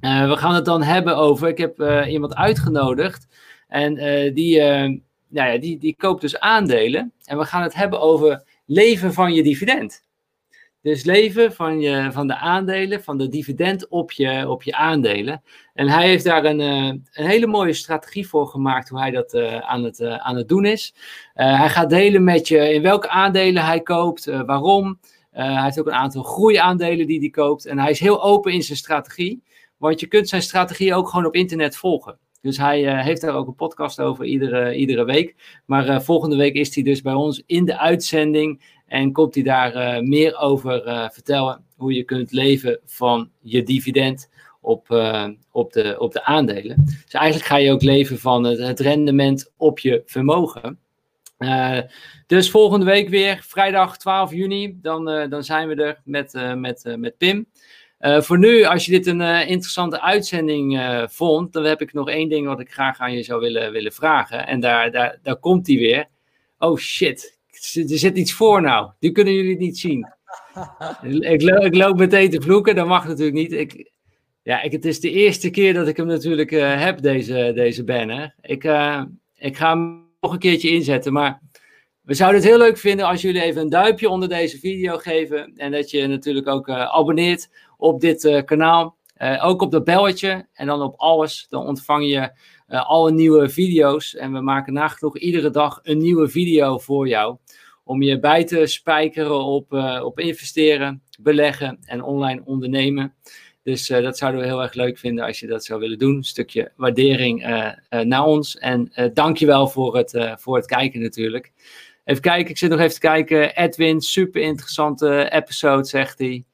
We 0.00 0.34
gaan 0.36 0.54
het 0.54 0.64
dan 0.64 0.82
hebben 0.82 1.16
over, 1.16 1.48
ik 1.48 1.58
heb 1.58 2.04
iemand 2.08 2.34
uitgenodigd. 2.34 3.28
En 3.68 3.96
uh, 3.96 4.34
die, 4.34 4.60
nou 5.28 5.52
ja, 5.52 5.58
die, 5.58 5.78
die 5.78 5.96
koopt 5.98 6.20
dus 6.20 6.40
aandelen. 6.40 7.12
En 7.24 7.38
we 7.38 7.44
gaan 7.44 7.62
het 7.62 7.74
hebben 7.74 8.00
over 8.00 8.42
leven 8.66 9.12
van 9.12 9.32
je 9.34 9.42
dividend. 9.42 10.08
Dus 10.82 11.04
leven 11.04 11.52
van, 11.52 11.80
je, 11.80 12.08
van 12.12 12.26
de 12.26 12.36
aandelen, 12.36 13.02
van 13.02 13.18
de 13.18 13.28
dividend 13.28 13.88
op 13.88 14.12
je, 14.12 14.48
op 14.48 14.62
je 14.62 14.74
aandelen. 14.74 15.42
En 15.74 15.88
hij 15.88 16.08
heeft 16.08 16.24
daar 16.24 16.44
een, 16.44 16.60
een 16.60 17.04
hele 17.12 17.46
mooie 17.46 17.72
strategie 17.72 18.28
voor 18.28 18.46
gemaakt 18.46 18.88
hoe 18.88 19.00
hij 19.00 19.10
dat 19.10 19.34
aan, 19.60 19.84
het, 19.84 20.02
aan 20.02 20.36
het 20.36 20.48
doen 20.48 20.64
is. 20.64 20.94
hij 21.34 21.68
gaat 21.68 21.90
delen 21.90 22.24
met 22.24 22.48
je 22.48 22.72
in 22.72 22.82
welke 22.82 23.08
aandelen 23.08 23.64
hij 23.64 23.80
koopt, 23.80 24.24
waarom. 24.24 24.98
hij 25.30 25.62
heeft 25.62 25.80
ook 25.80 25.86
een 25.86 25.92
aantal 25.92 26.22
groeiaandelen 26.22 27.06
die 27.06 27.20
hij 27.20 27.30
koopt. 27.30 27.66
En 27.66 27.78
hij 27.78 27.90
is 27.90 28.00
heel 28.00 28.22
open 28.22 28.52
in 28.52 28.62
zijn 28.62 28.78
strategie. 28.78 29.42
Want 29.80 30.00
je 30.00 30.06
kunt 30.06 30.28
zijn 30.28 30.42
strategie 30.42 30.94
ook 30.94 31.08
gewoon 31.08 31.26
op 31.26 31.34
internet 31.34 31.76
volgen. 31.76 32.18
Dus 32.40 32.56
hij 32.56 32.84
uh, 32.84 33.04
heeft 33.04 33.20
daar 33.20 33.34
ook 33.34 33.46
een 33.46 33.54
podcast 33.54 34.00
over 34.00 34.24
iedere, 34.24 34.74
iedere 34.74 35.04
week. 35.04 35.34
Maar 35.66 35.88
uh, 35.88 36.00
volgende 36.00 36.36
week 36.36 36.54
is 36.54 36.74
hij 36.74 36.84
dus 36.84 37.02
bij 37.02 37.12
ons 37.12 37.42
in 37.46 37.64
de 37.64 37.78
uitzending. 37.78 38.78
En 38.86 39.12
komt 39.12 39.34
hij 39.34 39.44
daar 39.44 39.74
uh, 39.74 40.08
meer 40.08 40.38
over 40.38 40.82
vertellen. 41.12 41.64
Hoe 41.76 41.92
je 41.92 42.04
kunt 42.04 42.32
leven 42.32 42.80
van 42.84 43.30
je 43.40 43.62
dividend 43.62 44.30
op, 44.60 44.90
op, 45.52 45.72
de, 45.72 45.96
op 45.98 46.12
de 46.12 46.24
aandelen. 46.24 46.84
Dus 46.84 47.12
eigenlijk 47.12 47.46
ga 47.46 47.56
je 47.56 47.72
ook 47.72 47.82
leven 47.82 48.18
van 48.18 48.44
het, 48.44 48.58
het 48.58 48.80
rendement 48.80 49.52
op 49.56 49.78
je 49.78 50.02
vermogen. 50.06 50.78
dus 52.26 52.50
volgende 52.50 52.84
week 52.84 53.08
weer, 53.08 53.44
vrijdag 53.46 53.98
12 53.98 54.32
juni. 54.32 54.78
Dan, 54.82 55.04
dan 55.04 55.44
zijn 55.44 55.68
we 55.68 55.74
er 55.74 56.00
met, 56.04 56.54
met, 56.54 56.94
met 56.96 57.16
Pim. 57.16 57.46
Uh, 58.00 58.20
voor 58.20 58.38
nu, 58.38 58.64
als 58.64 58.84
je 58.84 58.92
dit 58.92 59.06
een 59.06 59.20
uh, 59.20 59.48
interessante 59.48 60.00
uitzending 60.00 60.78
uh, 60.78 61.02
vond, 61.08 61.52
dan 61.52 61.64
heb 61.64 61.80
ik 61.80 61.92
nog 61.92 62.08
één 62.08 62.28
ding 62.28 62.46
wat 62.46 62.60
ik 62.60 62.72
graag 62.72 62.98
aan 62.98 63.12
je 63.12 63.22
zou 63.22 63.40
willen, 63.40 63.72
willen 63.72 63.92
vragen. 63.92 64.46
En 64.46 64.60
daar, 64.60 64.90
daar, 64.90 65.18
daar 65.22 65.36
komt 65.36 65.66
hij 65.66 65.76
weer. 65.76 66.06
Oh 66.58 66.78
shit, 66.78 67.38
er 67.74 67.98
zit 67.98 68.16
iets 68.16 68.32
voor 68.32 68.62
nou. 68.62 68.90
Die 68.98 69.12
kunnen 69.12 69.34
jullie 69.34 69.56
niet 69.56 69.78
zien. 69.78 70.08
ik, 71.32 71.42
lo 71.42 71.56
ik 71.56 71.74
loop 71.74 71.96
meteen 71.96 72.30
te 72.30 72.40
vloeken, 72.40 72.74
dat 72.74 72.86
mag 72.86 73.06
natuurlijk 73.06 73.36
niet. 73.36 73.52
Ik, 73.52 73.90
ja, 74.42 74.62
ik, 74.62 74.72
het 74.72 74.84
is 74.84 75.00
de 75.00 75.10
eerste 75.10 75.50
keer 75.50 75.74
dat 75.74 75.88
ik 75.88 75.96
hem 75.96 76.06
natuurlijk 76.06 76.50
heb, 76.50 77.02
deze, 77.02 77.52
deze 77.54 77.84
banner. 77.84 78.34
Ik, 78.40 78.64
ik 79.34 79.56
ga 79.56 79.68
hem 79.68 80.08
nog 80.20 80.32
een 80.32 80.38
keertje 80.38 80.70
inzetten, 80.70 81.12
maar 81.12 81.40
we 82.00 82.14
zouden 82.14 82.40
het 82.40 82.50
heel 82.50 82.58
leuk 82.58 82.78
vinden 82.78 83.06
als 83.06 83.22
jullie 83.22 83.42
even 83.42 83.62
een 83.62 83.68
duimpje 83.68 84.08
onder 84.08 84.28
deze 84.28 84.58
video 84.58 84.96
geven. 84.96 85.52
En 85.56 85.72
dat 85.72 85.90
je 85.90 86.06
natuurlijk 86.06 86.48
ook 86.48 86.68
abonneert 86.68 87.48
op 87.80 88.00
dit 88.00 88.24
uh, 88.24 88.42
kanaal. 88.42 88.98
Uh, 89.18 89.44
ook 89.46 89.62
op 89.62 89.70
dat 89.70 89.84
belletje 89.84 90.46
en 90.52 90.66
dan 90.66 90.82
op 90.82 90.94
alles. 90.96 91.46
Dan 91.48 91.66
ontvang 91.66 92.06
je 92.06 92.30
uh, 92.68 92.88
alle 92.88 93.12
nieuwe 93.12 93.48
video's. 93.48 94.14
En 94.14 94.32
we 94.32 94.40
maken 94.40 94.72
nagenoeg 94.72 95.18
iedere 95.18 95.50
dag 95.50 95.80
een 95.82 95.98
nieuwe 95.98 96.28
video 96.28 96.78
voor 96.78 97.08
jou. 97.08 97.36
Om 97.84 98.02
je 98.02 98.18
bij 98.18 98.44
te 98.44 98.66
spijkeren 98.66 99.44
op, 99.44 99.72
op 100.02 100.18
investeren, 100.18 101.02
beleggen 101.20 101.78
en 101.84 102.02
online 102.02 102.42
ondernemen. 102.44 103.14
Dus 103.62 103.86
dat 103.86 104.18
zouden 104.18 104.40
we 104.40 104.46
heel 104.46 104.62
erg 104.62 104.74
leuk 104.74 104.98
vinden 104.98 105.24
als 105.24 105.40
je 105.40 105.46
dat 105.46 105.64
zou 105.64 105.80
willen 105.80 105.98
doen. 105.98 106.16
Een 106.16 106.24
stukje 106.24 106.72
waardering 106.76 107.42
naar 107.88 108.24
ons. 108.24 108.58
En 108.58 108.92
dankjewel 109.14 109.68
voor 109.68 109.96
het, 109.96 110.34
voor 110.38 110.56
het 110.56 110.66
kijken 110.66 111.00
natuurlijk. 111.00 111.52
Even 112.04 112.22
kijken, 112.22 112.50
ik 112.50 112.58
zit 112.58 112.70
nog 112.70 112.80
even 112.80 112.94
te 112.94 113.00
kijken. 113.00 113.56
Edwin, 113.56 114.00
super 114.00 114.42
interessante 114.42 115.30
episode, 115.30 115.84
zegt 115.84 116.18
hij. 116.18 116.44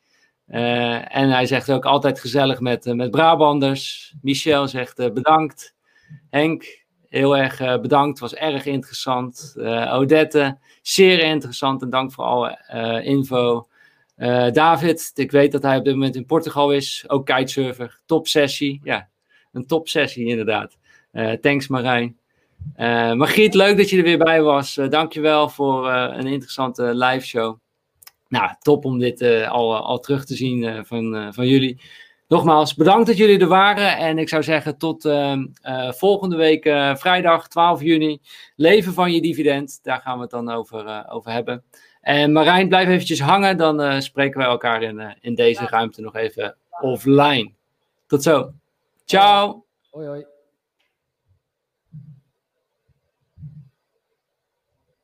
Uh, 0.49 1.17
en 1.17 1.31
hij 1.31 1.47
zegt 1.47 1.73
ook 1.73 1.85
altijd 1.85 2.21
gezellig 2.21 2.61
met, 2.61 2.87
uh, 2.87 2.95
met 2.95 3.11
Brabanders. 3.11 4.15
Michel 4.23 4.69
zegt 4.69 5.01
uh, 5.01 5.11
bedankt. 5.11 5.75
Henk, 6.31 6.85
heel 7.09 7.37
erg 7.37 7.81
bedankt. 7.81 8.19
Was 8.19 8.35
erg 8.35 8.67
interessant. 8.67 9.55
Odette, 9.91 10.59
zeer 10.83 11.19
interessant. 11.19 11.83
En 11.83 11.91
dank 11.91 12.13
voor 12.13 12.25
alle 12.25 12.59
info. 13.05 13.69
David, 14.53 15.11
ik 15.15 15.31
weet 15.31 15.53
dat 15.53 15.63
hij 15.63 15.77
op 15.77 15.85
dit 15.85 15.95
moment 15.95 16.17
in 16.17 16.27
Portugal 16.27 16.73
is. 16.73 17.05
Ook 17.07 17.27
kitesurfer. 17.27 18.01
Top 18.07 18.27
sessie. 18.27 18.81
Ja, 18.83 19.09
een 19.53 19.67
top 19.67 19.89
sessie 19.89 20.27
inderdaad. 20.27 20.79
thanks 21.41 21.69
Marijn. 21.69 22.19
Margriet, 23.17 23.55
leuk 23.55 23.77
dat 23.77 23.91
je 23.91 23.97
er 23.97 24.03
weer 24.03 24.19
bij 24.19 24.43
was. 24.43 24.75
dankjewel 24.89 25.49
voor 25.49 25.91
een 25.91 26.27
interessante 26.27 26.95
live 26.95 27.27
show 27.27 27.59
nou, 28.29 28.51
top 28.61 28.85
om 28.85 28.99
dit 28.99 29.21
uh, 29.21 29.51
al, 29.51 29.77
al 29.77 29.99
terug 29.99 30.25
te 30.25 30.35
zien 30.35 30.63
uh, 30.63 30.81
van, 30.85 31.35
van 31.35 31.47
jullie. 31.47 31.81
Nogmaals, 32.29 32.75
bedankt 32.75 33.07
dat 33.07 33.17
jullie 33.17 33.39
er 33.39 33.47
waren. 33.47 33.97
En 33.97 34.19
ik 34.19 34.29
zou 34.29 34.43
zeggen 34.43 34.79
tot 34.79 35.05
ehm, 35.05 35.47
volgende 35.91 36.37
week 36.37 36.63
vrijdag 36.99 37.49
12 37.49 37.83
juni. 37.83 38.21
Leven 38.57 38.93
van 38.93 39.13
je 39.13 39.21
dividend. 39.21 39.79
Daar 39.83 40.01
gaan 40.01 40.17
we 40.17 40.23
het 40.23 40.31
dan 40.31 40.51
over, 40.51 41.09
over 41.09 41.33
hebben. 41.33 41.65
En 42.01 42.33
Marijn, 42.33 42.69
blijf 42.69 42.89
eventjes 42.89 43.21
hangen. 43.21 43.57
Dan 43.57 44.03
spreken 44.03 44.39
wij 44.39 44.49
elkaar 44.49 44.83
in, 44.83 45.17
in 45.21 45.35
deze 45.35 45.67
ruimte 45.67 46.01
nog 46.01 46.17
even 46.17 46.57
offline. 46.81 47.53
Tot 48.07 48.23
zo. 48.23 48.53
Ciao. 49.05 49.65
Hoi 49.91 50.07
hoi. 50.07 50.36